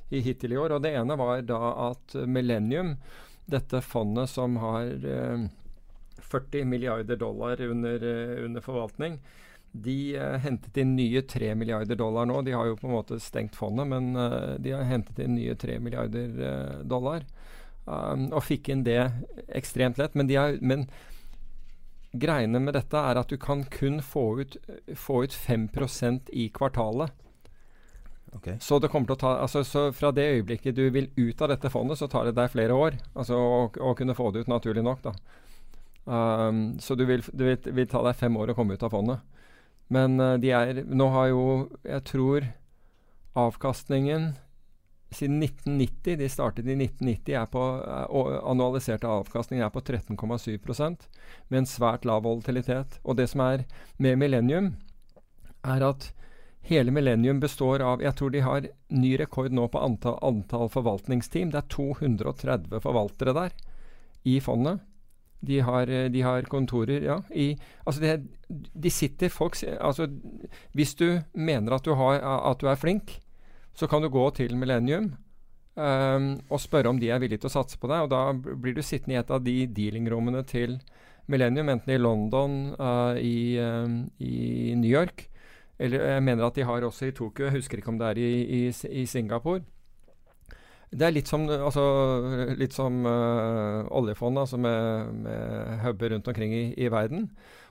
i 0.08 0.20
hittil 0.20 0.52
i 0.52 0.58
år. 0.58 0.76
Og 0.76 0.82
det 0.82 0.94
ene 0.98 1.16
var 1.18 1.42
da 1.46 1.60
at 1.90 2.16
Millennium, 2.26 2.96
dette 3.46 3.80
fondet 3.84 4.30
som 4.30 4.58
har 4.62 4.90
eh, 5.06 5.46
40 6.26 6.64
milliarder 6.64 7.16
dollar 7.16 7.60
under, 7.62 8.02
eh, 8.02 8.44
under 8.44 8.60
forvaltning, 8.60 9.20
de 9.82 10.16
eh, 10.16 10.38
hentet 10.42 10.76
inn 10.76 10.96
nye 10.96 11.22
3 11.22 11.54
milliarder 11.54 11.96
dollar 11.96 12.26
nå. 12.26 12.40
De 12.42 12.54
har 12.56 12.66
jo 12.66 12.78
på 12.80 12.88
en 12.88 12.96
måte 12.96 13.20
stengt 13.20 13.56
fondet, 13.56 13.88
men 13.90 14.16
eh, 14.16 14.54
de 14.62 14.72
har 14.74 14.88
hentet 14.88 15.18
inn 15.22 15.36
nye 15.36 15.54
3 15.54 15.78
milliarder 15.82 16.40
eh, 16.50 16.78
dollar. 16.84 17.26
Um, 17.86 18.32
og 18.34 18.42
fikk 18.42 18.72
inn 18.72 18.82
det 18.82 18.98
ekstremt 19.54 20.00
lett. 20.00 20.16
Men, 20.18 20.30
har, 20.34 20.56
men 20.58 20.88
greiene 22.18 22.58
med 22.62 22.74
dette 22.74 22.98
er 22.98 23.20
at 23.20 23.30
du 23.30 23.36
kan 23.38 23.62
kun 23.70 24.00
få 24.02 24.24
ut, 24.40 24.56
få 24.98 25.22
ut 25.22 25.36
5% 25.36 26.32
i 26.34 26.48
kvartalet. 26.50 27.14
Ok. 28.36 28.48
Så 28.60 28.78
ta 28.80 29.32
altså, 29.40 29.64
så 29.64 29.88
fra 29.92 30.12
det 30.12 30.26
øyeblikket 30.36 30.76
du 30.76 30.90
vil 30.90 31.08
ut 31.16 31.40
av 31.42 31.48
dette 31.48 31.70
fondet, 31.72 31.98
så 31.98 32.08
tar 32.08 32.28
det 32.28 32.36
deg 32.36 32.52
flere 32.52 32.74
år. 32.76 32.98
Altså 33.14 33.38
å, 33.38 33.60
å 33.70 33.94
kunne 33.96 34.14
få 34.14 34.30
det 34.30 34.44
ut, 34.44 34.52
naturlig 34.52 34.84
nok. 34.84 35.08
Um, 36.04 36.78
så 36.78 36.94
du 36.94 37.06
vil, 37.08 37.24
du 37.32 37.44
vil, 37.48 37.58
vil 37.74 37.88
ta 37.90 38.02
deg 38.06 38.18
fem 38.18 38.36
år 38.36 38.52
å 38.52 38.58
komme 38.58 38.76
ut 38.76 38.84
av 38.86 38.92
fondet. 38.94 39.24
Men 39.88 40.20
uh, 40.20 40.34
de 40.38 40.50
er 40.50 40.80
Nå 40.86 41.06
har 41.14 41.28
jo 41.30 41.42
Jeg 41.86 42.02
tror 42.10 42.46
avkastningen 43.38 44.32
siden 45.14 45.38
1990, 45.42 46.16
de 46.18 46.28
startet 46.28 46.66
i 46.66 46.74
1990, 46.74 47.36
er 47.38 47.46
på 47.50 47.62
eh, 47.78 48.38
annualiserte 48.50 49.06
avkastning 49.06 49.60
er 49.62 49.70
på 49.70 49.80
13,7% 49.84 51.06
med 51.48 51.60
en 51.60 51.68
svært 51.68 52.08
lav 52.08 52.24
volatilitet. 52.26 52.98
Og 53.04 53.16
det 53.20 53.28
som 53.30 53.44
er 53.44 53.62
med 54.02 54.18
Millennium, 54.18 54.72
er 55.62 55.84
at 55.86 56.10
Hele 56.66 56.90
Millennium 56.90 57.38
består 57.40 57.82
av 57.84 58.02
Jeg 58.02 58.16
tror 58.18 58.32
de 58.34 58.42
har 58.42 58.64
ny 58.90 59.12
rekord 59.20 59.54
nå 59.54 59.68
på 59.70 59.78
antall, 59.78 60.18
antall 60.26 60.66
forvaltningsteam. 60.72 61.52
Det 61.52 61.60
er 61.60 61.68
230 61.70 62.82
forvaltere 62.82 63.34
der 63.36 63.54
i 64.26 64.40
fondet. 64.42 64.80
De 65.46 65.60
har, 65.62 65.86
eh, 65.86 66.08
de 66.10 66.22
har 66.26 66.48
kontorer 66.50 67.04
Ja. 67.04 67.20
I, 67.30 67.56
altså 67.84 68.00
det, 68.00 68.26
de 68.48 68.90
sitter 68.90 69.28
folk 69.28 69.54
altså 69.62 70.08
Hvis 70.74 70.94
du 70.94 71.22
mener 71.34 71.72
at 71.74 71.84
du, 71.84 71.94
har, 71.94 72.18
at 72.50 72.58
du 72.58 72.66
er 72.66 72.74
flink, 72.74 73.20
så 73.74 73.86
kan 73.86 74.02
du 74.02 74.08
gå 74.08 74.30
til 74.34 74.56
Millennium 74.56 75.14
um, 75.76 76.40
og 76.50 76.60
spørre 76.60 76.88
om 76.88 76.98
de 76.98 77.10
er 77.10 77.20
villige 77.20 77.44
til 77.44 77.50
å 77.50 77.56
satse 77.60 77.78
på 77.78 77.86
deg. 77.86 78.06
Og 78.06 78.10
da 78.10 78.32
blir 78.32 78.74
du 78.74 78.82
sittende 78.82 79.14
i 79.14 79.20
et 79.20 79.30
av 79.30 79.44
de 79.44 79.66
dealingrommene 79.66 80.42
til 80.48 80.80
Millennium, 81.28 81.68
enten 81.68 81.94
i 81.94 81.98
London, 82.00 82.74
uh, 82.80 83.14
i, 83.18 83.58
um, 83.60 84.10
i, 84.18 84.74
New 84.74 84.90
York 84.90 85.28
eller 85.78 86.04
jeg 86.14 86.24
mener 86.24 86.46
at 86.46 86.56
de 86.56 86.64
har 86.64 86.84
også 86.84 87.10
i 87.10 87.14
Tokyo. 87.16 87.44
Jeg 87.44 87.58
husker 87.58 87.80
ikke 87.80 87.92
om 87.92 87.98
det 88.00 88.08
er 88.08 88.20
i, 88.20 88.30
i, 88.42 88.60
i 89.02 89.06
Singapore. 89.06 89.60
Det 90.86 91.02
er 91.02 91.12
litt 91.12 91.28
som, 91.28 91.44
altså, 91.50 91.82
litt 92.56 92.74
som 92.76 93.00
uh, 93.04 93.82
oljefondet, 93.98 94.44
altså 94.44 94.58
med, 94.60 95.16
med 95.24 95.80
huber 95.82 96.14
rundt 96.14 96.28
omkring 96.30 96.54
i, 96.54 96.66
i, 96.78 96.86
verden. 96.92 97.26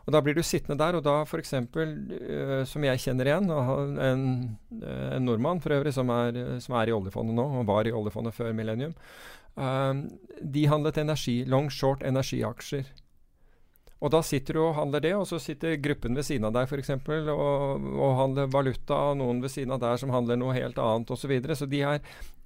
Og 0.05 0.13
Da 0.13 0.19
blir 0.21 0.35
du 0.35 0.43
sittende 0.43 0.77
der, 0.77 0.97
og 0.99 1.05
da 1.05 1.21
f.eks., 1.23 1.53
uh, 1.55 2.65
som 2.67 2.85
jeg 2.85 3.01
kjenner 3.05 3.31
igjen, 3.31 3.47
en, 3.49 4.27
en 4.83 5.25
nordmann 5.25 5.63
for 5.63 5.73
øvrig 5.77 5.95
som 5.95 6.11
er, 6.13 6.59
som 6.61 6.75
er, 6.75 6.91
i 6.91 6.97
oljefondet 6.97 7.39
nå, 7.39 7.47
og 7.61 7.71
var 7.71 7.87
i 7.87 7.95
oljefondet 7.95 8.35
før 8.35 8.51
millennium, 8.53 8.93
uh, 9.57 9.95
de 10.43 10.67
handlet 10.69 10.99
energi, 11.01 11.39
long 11.47 11.71
short 11.71 12.03
energiaksjer. 12.05 12.91
Og 14.03 14.11
da 14.11 14.19
sitter 14.25 14.57
du 14.57 14.61
og 14.65 14.75
handler 14.75 15.01
det, 15.01 15.13
og 15.15 15.25
så 15.29 15.39
sitter 15.39 15.77
gruppen 15.81 16.17
ved 16.17 16.27
siden 16.27 16.45
av 16.47 16.53
deg 16.55 16.67
f.eks. 16.67 16.91
Og, 17.31 17.85
og 17.95 18.17
handler 18.19 18.51
valuta, 18.51 18.97
og 19.11 19.19
noen 19.21 19.39
ved 19.43 19.53
siden 19.53 19.71
av 19.75 19.81
der 19.83 20.01
som 20.01 20.11
handler 20.13 20.39
noe 20.39 20.55
helt 20.57 20.79
annet 20.81 21.13
osv. 21.13 21.23
Så, 21.23 21.31
videre. 21.31 21.55
så 21.55 21.69
de 21.69 21.81
er 21.81 22.01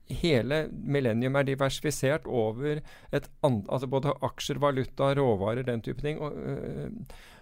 hele 0.10 0.64
millennium 0.72 1.36
er 1.38 1.46
diversifisert 1.46 2.26
over 2.26 2.80
et 3.14 3.28
altså 3.46 3.90
både 3.90 4.14
aksjer, 4.26 4.62
valuta, 4.62 5.12
råvarer, 5.18 5.66
den 5.66 5.82
type 5.86 6.02
ting. 6.06 6.22
Og, 6.22 6.38
øh, 6.38 6.90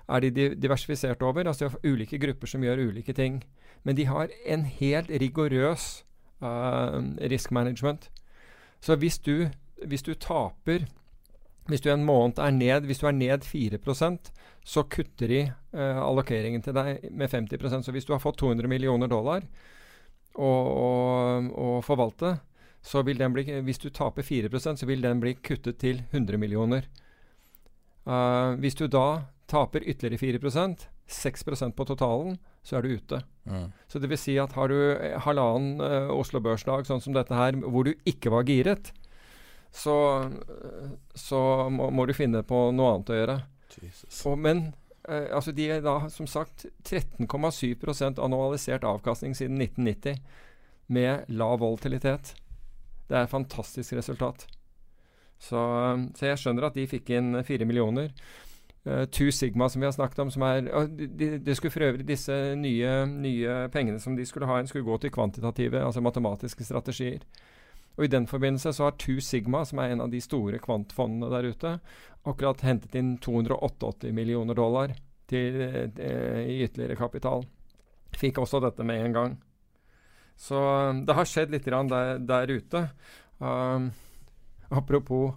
er 0.07 0.19
de 0.19 0.55
diversifisert 0.55 1.21
over. 1.21 1.47
Altså 1.47 1.69
ulike 1.83 2.19
grupper 2.19 2.47
som 2.47 2.63
gjør 2.63 2.87
ulike 2.89 3.13
ting. 3.13 3.43
Men 3.83 3.97
de 3.97 4.05
har 4.05 4.29
en 4.45 4.65
helt 4.65 5.09
rigorøs 5.09 6.05
øh, 6.43 7.03
risk 7.31 7.51
management. 7.51 8.09
Så 8.81 8.95
hvis 8.95 9.19
du, 9.19 9.47
hvis 9.85 10.03
du 10.03 10.13
taper 10.13 10.85
hvis 11.67 11.83
du 11.83 11.89
en 11.91 12.05
måned 12.07 12.39
er 12.39 12.53
ned 12.55 12.87
hvis 12.87 13.01
du 13.01 13.07
er 13.09 13.15
ned 13.15 13.45
4% 13.47 14.31
så 14.67 14.83
kutter 14.91 15.31
de 15.31 15.41
eh, 15.47 15.99
allokeringen 16.03 16.63
til 16.63 16.75
deg 16.75 17.07
med 17.15 17.31
50% 17.31 17.87
Så 17.87 17.93
hvis 17.95 18.07
du 18.07 18.13
har 18.13 18.23
fått 18.23 18.39
200 18.41 18.67
millioner 18.67 19.07
dollar 19.07 19.45
å, 20.35 20.49
å, 20.49 20.89
å 21.49 21.67
forvalte, 21.81 22.35
så 22.83 23.01
vil 23.07 23.17
den 23.17 23.33
bli, 23.33 23.45
hvis 23.65 23.79
du 23.81 23.87
taper 23.89 24.27
4% 24.27 24.83
så 24.83 24.89
vil 24.89 25.01
den 25.01 25.23
bli 25.23 25.33
kuttet 25.39 25.79
til 25.81 26.03
100 26.11 26.37
millioner. 26.37 26.85
Uh, 28.05 28.53
hvis 28.61 28.77
du 28.77 28.85
da 28.91 29.23
taper 29.49 29.87
ytterligere 29.87 30.37
4% 30.37 30.85
6% 31.07 31.71
på 31.71 31.85
totalen, 31.87 32.35
så 32.63 32.77
er 32.77 32.83
du 32.83 32.97
ute. 32.99 33.21
Mm. 33.47 33.71
Så 33.87 33.99
det 34.03 34.09
vil 34.11 34.19
si 34.19 34.35
at 34.39 34.53
har 34.59 34.67
du 34.67 34.77
halvannen 35.23 35.79
uh, 35.79 36.11
Oslo 36.11 36.41
Børsdag 36.43 36.87
sånn 36.87 37.01
som 37.03 37.15
dette 37.15 37.35
her, 37.35 37.55
hvor 37.63 37.87
du 37.87 37.93
ikke 38.05 38.33
var 38.33 38.47
giret, 38.47 38.91
så, 39.77 39.97
så 41.13 41.69
må, 41.69 41.91
må, 41.93 42.07
du 42.09 42.15
finne 42.17 42.41
på 42.47 42.67
noe 42.73 42.95
annet 42.95 43.13
å 43.13 43.19
gjøre. 43.19 43.37
Og, 43.77 44.33
men 44.41 44.63
eh, 45.05 45.29
altså 45.35 45.53
de 45.53 45.69
er 45.75 45.85
da 45.85 45.99
som 46.09 46.29
sagt 46.29 46.65
13,7% 46.87 48.21
annualisert 48.23 48.87
avkastning 48.87 49.37
siden 49.37 49.61
1990 49.61 50.17
med 50.87 51.29
lav 51.29 51.59
volatilitet. 51.61 52.33
Det 53.07 53.15
er 53.15 53.27
et 53.27 53.31
fantastisk 53.31 53.93
resultat. 53.99 54.47
Så, 55.37 55.59
så, 56.17 56.25
jeg 56.25 56.41
skjønner 56.41 56.67
at 56.67 56.77
de 56.77 56.87
fikk 56.89 57.11
inn 57.13 57.37
fire 57.45 57.67
millioner. 57.69 58.09
Uh, 58.87 59.03
Two 59.11 59.29
Sigma, 59.35 59.67
som 59.69 59.83
vi 59.83 59.87
har 59.87 59.93
snakket 59.93 60.23
om, 60.23 60.31
som 60.31 60.45
er 60.47 60.69
uh, 60.71 60.87
de, 60.87 61.35
de, 61.43 61.55
skulle 61.55 61.73
for 61.73 61.83
øvrig 61.83 62.05
Disse 62.07 62.33
nye, 62.55 62.93
nye, 63.11 63.57
pengene 63.73 63.99
som 63.99 64.15
de 64.15 64.25
skulle 64.25 64.47
ha 64.47 64.61
inn, 64.61 64.69
skulle 64.69 64.87
gå 64.87 64.97
til 65.03 65.11
kvantitative, 65.13 65.83
altså 65.83 66.01
matematiske 66.01 66.65
strategier. 66.65 67.25
Og 67.97 68.05
I 68.05 68.11
den 68.13 68.27
forbindelse 68.29 68.73
så 68.73 68.87
har 68.87 68.97
Two 69.01 69.19
Sigma, 69.21 69.63
som 69.65 69.81
er 69.81 69.93
en 69.93 70.05
av 70.05 70.11
de 70.13 70.21
store 70.21 70.59
kvantfondene 70.61 71.31
der 71.33 71.49
ute, 71.49 71.73
akkurat 72.27 72.61
hentet 72.65 72.95
inn 72.95 73.15
288 73.23 74.13
millioner 74.13 74.57
dollar 74.57 74.93
til, 75.27 75.61
eh, 75.61 76.43
i 76.45 76.61
ytterligere 76.63 76.99
kapital. 76.99 77.45
Fikk 78.17 78.37
også 78.43 78.61
dette 78.63 78.85
med 78.85 79.05
en 79.05 79.17
gang. 79.17 79.37
Så 80.37 80.57
um, 80.89 81.01
det 81.05 81.15
har 81.17 81.25
skjedd 81.25 81.51
litt 81.51 81.65
der, 81.65 82.19
der 82.21 82.53
ute. 82.53 82.83
Um, 83.39 83.89
apropos 84.69 85.33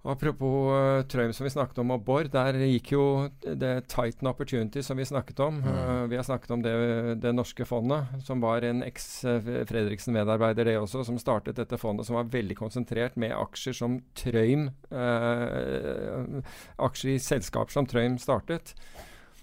Apropos 0.00 0.70
uh, 0.72 1.02
Trøim 1.12 1.32
som 1.36 1.44
vi 1.44 1.52
snakket 1.52 1.82
om, 1.82 1.90
og 1.92 2.04
Bård. 2.06 2.30
Der 2.32 2.56
gikk 2.56 2.94
jo 2.94 3.02
det 3.44 3.72
Titan 3.92 4.30
Opportunity 4.30 4.80
som 4.84 4.96
vi 4.96 5.04
snakket 5.04 5.42
om. 5.44 5.58
Mm. 5.60 5.68
Uh, 5.68 6.04
vi 6.08 6.16
har 6.16 6.24
snakket 6.24 6.54
om 6.56 6.62
det, 6.64 6.72
det, 7.20 7.34
norske 7.36 7.66
fondet, 7.68 8.08
som 8.24 8.40
var 8.40 8.64
en 8.64 8.80
eks-Fredriksen-medarbeider, 8.86 10.70
det 10.70 10.78
også, 10.80 11.04
som 11.04 11.20
startet 11.20 11.60
dette 11.60 11.76
fondet, 11.80 12.08
som 12.08 12.16
var 12.16 12.32
veldig 12.32 12.56
konsentrert 12.56 13.20
med 13.20 13.36
aksjer 13.36 13.76
som 13.76 14.00
Trøim 14.16 14.70
uh, 14.88 16.40
Aksjer 16.80 17.14
i 17.18 17.20
selskaper 17.20 17.76
som 17.76 17.88
Trøim 17.88 18.16
startet. 18.22 18.72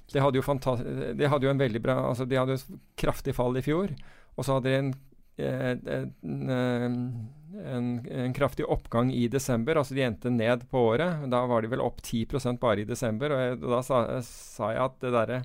Det 0.09 0.23
hadde, 0.23 0.41
det 1.19 1.29
hadde 1.29 1.45
jo 1.45 1.51
en 1.51 1.59
veldig 1.59 1.81
bra 1.83 1.97
altså 2.07 2.23
De 2.23 2.37
hadde 2.39 2.55
jo 2.55 2.77
kraftig 2.99 3.35
fall 3.35 3.59
i 3.59 3.65
fjor. 3.65 3.91
Og 4.37 4.45
så 4.45 4.57
hadde 4.57 4.69
de 4.69 4.77
en, 4.77 4.91
eh, 4.93 5.16
en, 5.37 5.87
eh, 6.23 7.73
en, 7.73 8.07
en, 8.11 8.33
kraftig 8.33 8.65
oppgang 8.65 9.13
i 9.13 9.27
desember. 9.27 9.75
Altså 9.75 9.93
de 9.93 10.01
endte 10.05 10.29
ned 10.29 10.65
på 10.69 10.81
året. 10.91 11.25
Da 11.31 11.45
var 11.45 11.61
de 11.61 11.71
vel 11.71 11.83
opp 11.83 12.01
10% 12.01 12.59
bare 12.61 12.81
i 12.81 12.89
desember. 12.89 13.33
Og 13.33 13.43
jeg, 13.43 13.59
da 13.63 13.81
sa, 13.85 14.03
sa, 14.25 14.71
jeg 14.73 14.83
at 14.83 14.99
det 15.03 15.13
derre 15.15 15.41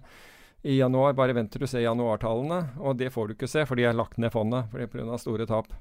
i 0.62 0.76
januar, 0.78 1.16
bare 1.18 1.34
vent 1.34 1.50
til 1.52 1.64
du 1.64 1.68
ser 1.70 1.84
januartallene. 1.84 2.60
Og 2.80 2.96
det 2.98 3.12
får 3.12 3.28
du 3.28 3.36
ikke 3.36 3.50
se, 3.50 3.64
for 3.68 3.78
de 3.78 3.88
har 3.88 3.96
lagt 3.98 4.20
ned 4.22 4.32
fondet 4.32 4.70
pga. 4.72 5.18
store 5.18 5.48
tap. 5.50 5.72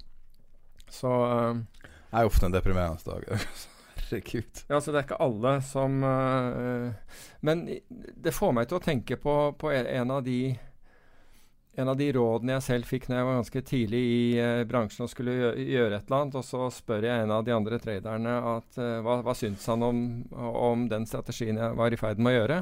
Så 0.92 1.12
Det 2.12 2.20
er 2.20 2.28
ofte 2.28 2.50
en 2.50 2.56
deprimerende 2.56 3.00
dag. 3.06 3.46
Herregud. 4.02 4.66
Ja, 4.68 4.82
så 4.82 4.92
det 4.92 5.00
er 5.00 5.06
ikke 5.06 5.22
alle 5.24 5.54
som 5.64 6.02
Men 7.40 7.62
det 7.96 8.34
får 8.36 8.52
meg 8.58 8.68
til 8.68 8.82
å 8.82 8.84
tenke 8.84 9.16
på, 9.22 9.36
på 9.56 9.72
en 9.72 10.12
av 10.12 10.26
de 10.26 10.58
en 11.80 11.88
av 11.88 11.98
de 11.98 12.10
rådene 12.14 12.57
jeg 12.57 12.65
selv 12.65 12.89
fikk 12.89 13.07
når 13.07 13.18
jeg 13.18 13.27
var 13.27 13.38
ganske 13.39 13.61
tidlig 13.68 14.02
i 14.02 14.23
uh, 14.43 14.64
bransjen 14.68 15.06
og 15.06 15.11
skulle 15.11 15.35
gjøre, 15.38 15.68
gjøre 15.72 15.98
et 15.98 16.10
eller 16.10 16.18
annet, 16.18 16.39
og 16.41 16.45
så 16.48 16.68
spør 16.76 17.07
jeg 17.07 17.23
en 17.23 17.31
av 17.38 17.45
de 17.48 17.56
andre 17.56 17.80
traderne 17.80 18.35
at, 18.57 18.68
uh, 18.81 18.98
hva, 19.06 19.22
hva 19.23 19.35
syns 19.38 19.68
han 19.72 19.85
om, 19.88 20.03
om, 20.35 20.85
den 20.91 21.07
strategien 21.07 21.61
jeg 21.61 21.80
var 21.80 21.95
i 21.95 21.99
ferd 22.02 22.19
med 22.19 22.34
å 22.34 22.38
gjøre. 22.41 22.60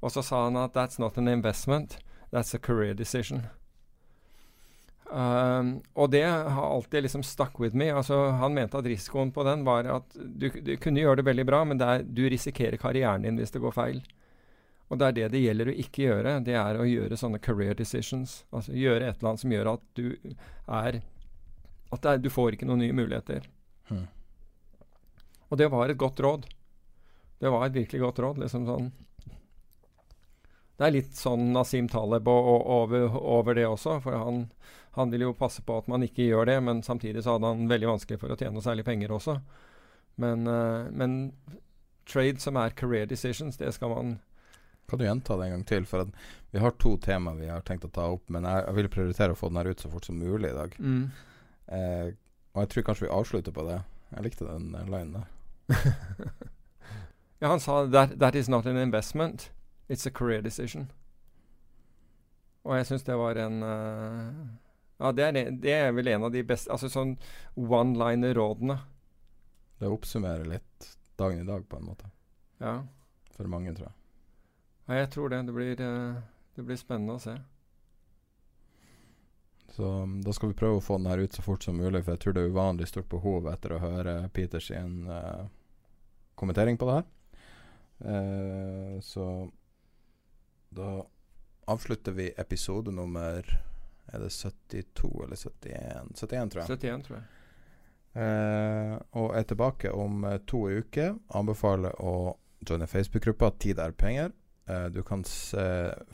Og 0.00 0.14
så 0.14 0.24
sa 0.26 0.44
han 0.48 0.58
at 0.58 0.74
that's 0.74 0.98
not 0.98 1.18
an 1.20 1.30
investment, 1.30 1.98
that's 2.34 2.54
a 2.56 2.58
career 2.58 2.96
decision. 2.96 3.46
Um, 5.10 5.80
og 5.98 6.10
det 6.10 6.22
har 6.22 6.66
alltid 6.66 7.02
liksom 7.02 7.22
stuck 7.22 7.58
with 7.60 7.76
me. 7.76 7.90
Altså, 7.90 8.30
han 8.38 8.54
mente 8.54 8.78
at 8.78 8.86
risikoen 8.86 9.32
på 9.34 9.44
den 9.46 9.64
var 9.66 9.86
at 9.90 10.14
du, 10.14 10.50
du 10.50 10.76
kunne 10.78 11.02
gjøre 11.02 11.20
det 11.20 11.26
veldig 11.26 11.46
bra, 11.46 11.64
men 11.66 11.82
er, 11.82 12.02
du 12.06 12.22
risikerer 12.30 12.78
karrieren 12.78 13.26
din 13.26 13.38
hvis 13.38 13.54
det 13.54 13.62
går 13.62 13.74
feil. 13.74 14.02
Og 14.90 14.98
det 14.98 15.06
er 15.06 15.16
det 15.16 15.26
det 15.34 15.42
gjelder 15.44 15.70
å 15.70 15.76
ikke 15.84 16.02
gjøre. 16.02 16.36
Det 16.46 16.56
er 16.58 16.78
å 16.78 16.86
gjøre 16.88 17.18
sånne 17.18 17.38
career 17.42 17.76
decisions. 17.78 18.40
Altså 18.50 18.74
gjøre 18.74 19.06
et 19.06 19.20
eller 19.20 19.32
annet 19.32 19.42
som 19.44 19.54
gjør 19.54 19.74
at 19.76 19.84
du 19.98 20.06
er 20.66 21.02
At 21.90 22.06
er, 22.06 22.18
du 22.22 22.30
får 22.30 22.54
ikke 22.54 22.66
noen 22.66 22.84
nye 22.84 22.94
muligheter. 22.94 23.46
Hmm. 23.88 24.06
Og 25.50 25.58
det 25.58 25.66
var 25.72 25.90
et 25.90 25.98
godt 25.98 26.20
råd. 26.22 26.44
Det 27.42 27.50
var 27.50 27.64
et 27.66 27.74
virkelig 27.74 28.00
godt 28.00 28.20
råd. 28.22 28.38
liksom 28.44 28.66
sånn 28.66 28.92
det 30.80 30.86
er 30.86 30.94
litt 30.94 31.12
sånn 31.12 31.50
Nasim 31.52 31.90
Taleb 31.92 32.28
over, 32.32 33.10
over, 33.12 33.54
det 33.54 33.66
også. 33.68 33.98
For 34.00 34.16
han, 34.16 34.46
han 34.96 35.10
vil 35.12 35.26
jo 35.26 35.34
passe 35.36 35.60
på 35.60 35.74
at 35.76 35.90
man 35.92 36.06
ikke 36.06 36.24
gjør 36.24 36.48
det, 36.48 36.54
men 36.64 36.80
samtidig 36.80 37.20
så 37.20 37.34
hadde 37.34 37.50
han 37.52 37.66
veldig 37.68 37.90
vanskelig 37.90 38.16
for 38.22 38.32
å 38.32 38.38
tjene 38.40 38.54
noe 38.56 38.64
særlig 38.64 38.86
penger 38.86 39.12
også. 39.12 39.34
Men, 40.24 40.48
uh, 40.48 40.88
men 40.88 41.34
trade 42.08 42.40
som 42.40 42.56
er 42.56 42.72
career 42.72 43.10
decisions, 43.10 43.60
det 43.60 43.74
skal 43.76 43.92
man 43.92 44.14
kan 44.90 45.00
du 45.00 45.06
gjenta 45.06 45.38
det 45.38 45.46
en 45.46 45.56
gang 45.56 45.66
til? 45.68 45.86
For 45.88 46.10
vi 46.50 46.62
har 46.62 46.76
to 46.82 46.96
tema 47.02 47.34
vi 47.38 47.48
har 47.50 47.62
tenkt 47.66 47.86
å 47.86 47.92
ta 47.94 48.08
opp, 48.16 48.26
men 48.28 48.46
jeg, 48.48 48.64
jeg 48.66 48.78
vil 48.78 48.90
prioritere 48.92 49.34
å 49.36 49.38
få 49.38 49.50
den 49.52 49.60
her 49.62 49.70
ut 49.70 49.82
så 49.82 49.90
fort 49.92 50.08
som 50.08 50.18
mulig 50.18 50.50
i 50.50 50.56
dag. 50.56 50.76
Mm. 50.78 51.02
Eh, 51.70 52.06
og 52.54 52.64
jeg 52.64 52.72
tror 52.72 52.86
kanskje 52.88 53.06
vi 53.06 53.12
avslutter 53.14 53.54
på 53.54 53.66
det. 53.68 53.80
Jeg 54.10 54.26
likte 54.26 54.48
den 54.48 54.72
linen 54.90 55.20
der. 55.20 55.28
ja, 57.40 57.48
han 57.52 57.62
sa 57.62 57.84
that, 57.86 58.18
that 58.18 58.34
is 58.34 58.48
not 58.50 58.66
an 58.66 58.76
investment, 58.76 59.50
it's 59.88 60.06
a 60.06 60.10
career 60.10 60.42
decision. 60.42 60.90
Og 62.66 62.76
jeg 62.76 62.90
syns 62.90 63.06
det 63.06 63.16
var 63.16 63.38
en 63.40 63.62
uh, 63.64 64.40
Ja, 65.00 65.12
det 65.16 65.24
er, 65.24 65.38
det 65.62 65.72
er, 65.72 65.92
vel 65.96 66.10
en 66.12 66.26
av 66.26 66.32
de 66.34 66.42
beste 66.44 66.68
Altså 66.68 66.90
sånn 66.92 67.14
one-liner-rådene. 67.56 68.76
Det 69.80 69.88
oppsummerer 69.88 70.44
litt 70.44 70.90
dagen 71.16 71.40
i 71.40 71.48
dag, 71.48 71.64
på 71.68 71.78
en 71.78 71.86
måte. 71.88 72.10
Ja. 72.60 72.82
For 73.32 73.48
mange, 73.48 73.72
tror 73.76 73.88
jeg. 73.88 73.96
Ja, 74.90 75.04
jeg 75.04 75.10
tror 75.14 75.30
det. 75.30 75.42
Det 75.46 75.52
blir, 75.54 75.80
uh, 75.80 76.16
det 76.56 76.62
blir 76.66 76.78
spennende 76.78 77.14
å 77.14 77.22
se. 77.22 77.36
Så 79.70 79.86
um, 79.86 80.16
da 80.22 80.32
skal 80.34 80.50
vi 80.50 80.58
prøve 80.58 80.80
å 80.80 80.82
få 80.82 80.96
den 80.98 81.06
her 81.06 81.22
ut 81.22 81.36
så 81.36 81.44
fort 81.46 81.62
som 81.62 81.78
mulig, 81.78 82.02
for 82.02 82.16
jeg 82.16 82.22
tror 82.24 82.34
det 82.34 82.42
er 82.42 82.50
uvanlig 82.50 82.88
stort 82.90 83.06
behov 83.12 83.46
etter 83.52 83.76
å 83.76 83.82
høre 83.84 84.14
Peters 84.34 84.66
sin 84.72 85.04
uh, 85.06 85.46
kommentering 86.34 86.80
på 86.80 86.88
det 86.88 86.96
her. 86.98 87.06
Uh, 88.00 88.98
så 89.04 89.28
da 90.74 90.90
avslutter 91.70 92.16
vi 92.16 92.30
episode 92.40 92.90
nummer 92.94 93.44
Er 94.10 94.22
det 94.22 94.30
72 94.32 95.10
eller 95.24 95.36
71? 95.36 96.14
71, 96.18 96.50
tror 96.50 96.62
jeg. 96.62 96.70
71, 96.70 97.04
tror 97.06 97.18
jeg. 97.20 97.26
Uh, 98.10 98.96
og 99.22 99.36
er 99.38 99.44
tilbake 99.46 99.92
om 99.94 100.24
to 100.50 100.64
uker. 100.66 101.14
Anbefaler 101.38 101.94
å 102.02 102.34
joine 102.66 102.90
Facebook-gruppa 102.90 103.52
Tid 103.62 103.78
er 103.78 103.94
penger. 103.94 104.32
Uh, 104.70 104.86
du 104.94 105.00
kan 105.02 105.24
se, 105.26 105.64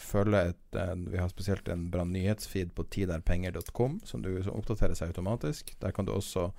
følge 0.00 0.40
et 0.54 0.80
Vi 1.10 1.18
har 1.20 1.28
spesielt 1.28 1.68
en 1.68 1.90
bra 1.92 2.06
nyhetsfeed 2.08 2.72
på 2.76 2.86
tiderpenger.com 2.94 4.00
som, 4.04 4.24
du, 4.24 4.30
som 4.44 4.56
oppdaterer 4.56 4.96
seg 4.96 5.12
automatisk. 5.12 5.74
Der 5.82 5.92
kan 5.92 6.08
du 6.08 6.14
også 6.14 6.50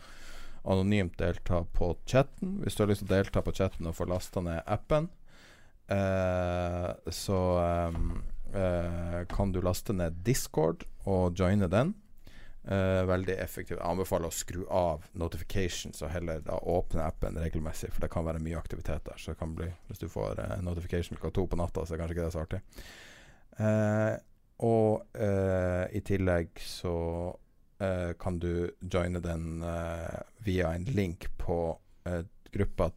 anonymt 0.68 1.18
delta 1.18 1.64
på 1.74 1.98
chatten. 2.06 2.60
Hvis 2.62 2.76
du 2.76 2.84
har 2.84 2.92
lyst 2.92 3.06
til 3.06 3.12
å 3.12 3.16
delta 3.16 3.44
på 3.44 3.54
chatten 3.56 3.88
og 3.88 3.96
få 3.98 4.08
lasta 4.10 4.44
ned 4.44 4.60
appen, 4.68 5.10
eh, 5.88 6.90
så 7.14 7.40
eh, 8.52 9.22
kan 9.32 9.54
du 9.54 9.62
laste 9.64 9.96
ned 9.96 10.20
Discord 10.28 10.84
og 11.08 11.40
joine 11.40 11.70
den. 11.72 11.96
Uh, 12.68 13.06
veldig 13.08 13.38
effektivt. 13.40 13.78
Jeg 13.80 13.88
anbefaler 13.88 14.28
å 14.28 14.36
skru 14.36 14.66
av 14.68 15.06
notifications 15.16 16.02
og 16.04 16.10
heller 16.12 16.42
da 16.44 16.58
åpne 16.68 17.06
appen 17.06 17.38
regelmessig, 17.40 17.94
for 17.96 18.04
det 18.04 18.10
kan 18.12 18.26
være 18.28 18.42
mye 18.44 18.60
aktivitet 18.60 19.06
der. 19.08 19.16
Så 19.16 19.32
det 19.32 19.40
kan 19.40 19.54
bli, 19.56 19.70
Hvis 19.88 20.02
du 20.02 20.10
får 20.12 20.42
uh, 20.42 20.58
notification 20.66 21.16
klokka 21.16 21.38
to 21.38 21.46
på 21.48 21.60
natta, 21.62 21.86
så 21.86 21.96
er 21.96 22.02
kanskje 22.02 22.18
ikke 22.18 22.26
det 22.26 22.34
så 22.36 22.44
artig. 22.44 22.60
Uh, 23.62 24.18
og 24.68 25.06
i 25.94 26.00
tillegg 26.02 26.58
så 26.66 26.92
kan 28.18 28.40
du 28.42 28.72
joine 28.82 29.20
den 29.22 29.62
via 30.42 30.72
en 30.74 30.88
link 30.98 31.28
på 31.38 31.58
gruppa 32.50 32.88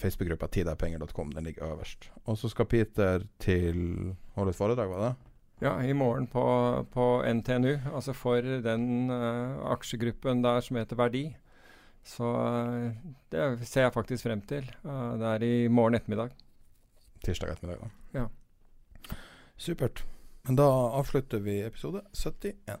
Facebook-gruppa 0.00 0.48
tiderpenger.com. 0.48 1.34
Den 1.36 1.44
ligger 1.44 1.74
øverst. 1.74 2.08
Og 2.24 2.38
så 2.40 2.48
skal 2.48 2.64
Peter 2.64 3.26
til 3.44 4.16
holde 4.38 4.56
et 4.56 4.56
foredrag, 4.56 4.88
var 4.88 5.04
det? 5.04 5.29
Ja, 5.60 5.74
i 5.84 5.92
morgen 5.92 6.26
på, 6.26 6.42
på 6.92 7.06
NTNU. 7.32 7.74
Altså 7.92 8.14
for 8.16 8.40
den 8.64 9.10
uh, 9.12 9.60
aksjegruppen 9.74 10.40
der 10.44 10.62
som 10.64 10.78
heter 10.80 10.96
Verdi. 10.96 11.24
Så 12.04 12.24
uh, 12.24 12.94
det 13.32 13.68
ser 13.68 13.84
jeg 13.84 13.92
faktisk 13.92 14.24
frem 14.24 14.40
til. 14.40 14.64
Uh, 14.84 15.18
det 15.20 15.34
er 15.34 15.44
i 15.44 15.68
morgen 15.68 15.98
ettermiddag. 16.00 16.32
Tirsdag 17.20 17.52
ettermiddag, 17.52 17.90
da. 17.90 18.22
Ja. 18.22 19.16
Supert. 19.60 20.06
Men 20.48 20.56
da 20.56 20.70
avslutter 20.96 21.44
vi 21.44 21.60
episode 21.66 22.00
71. 22.16 22.80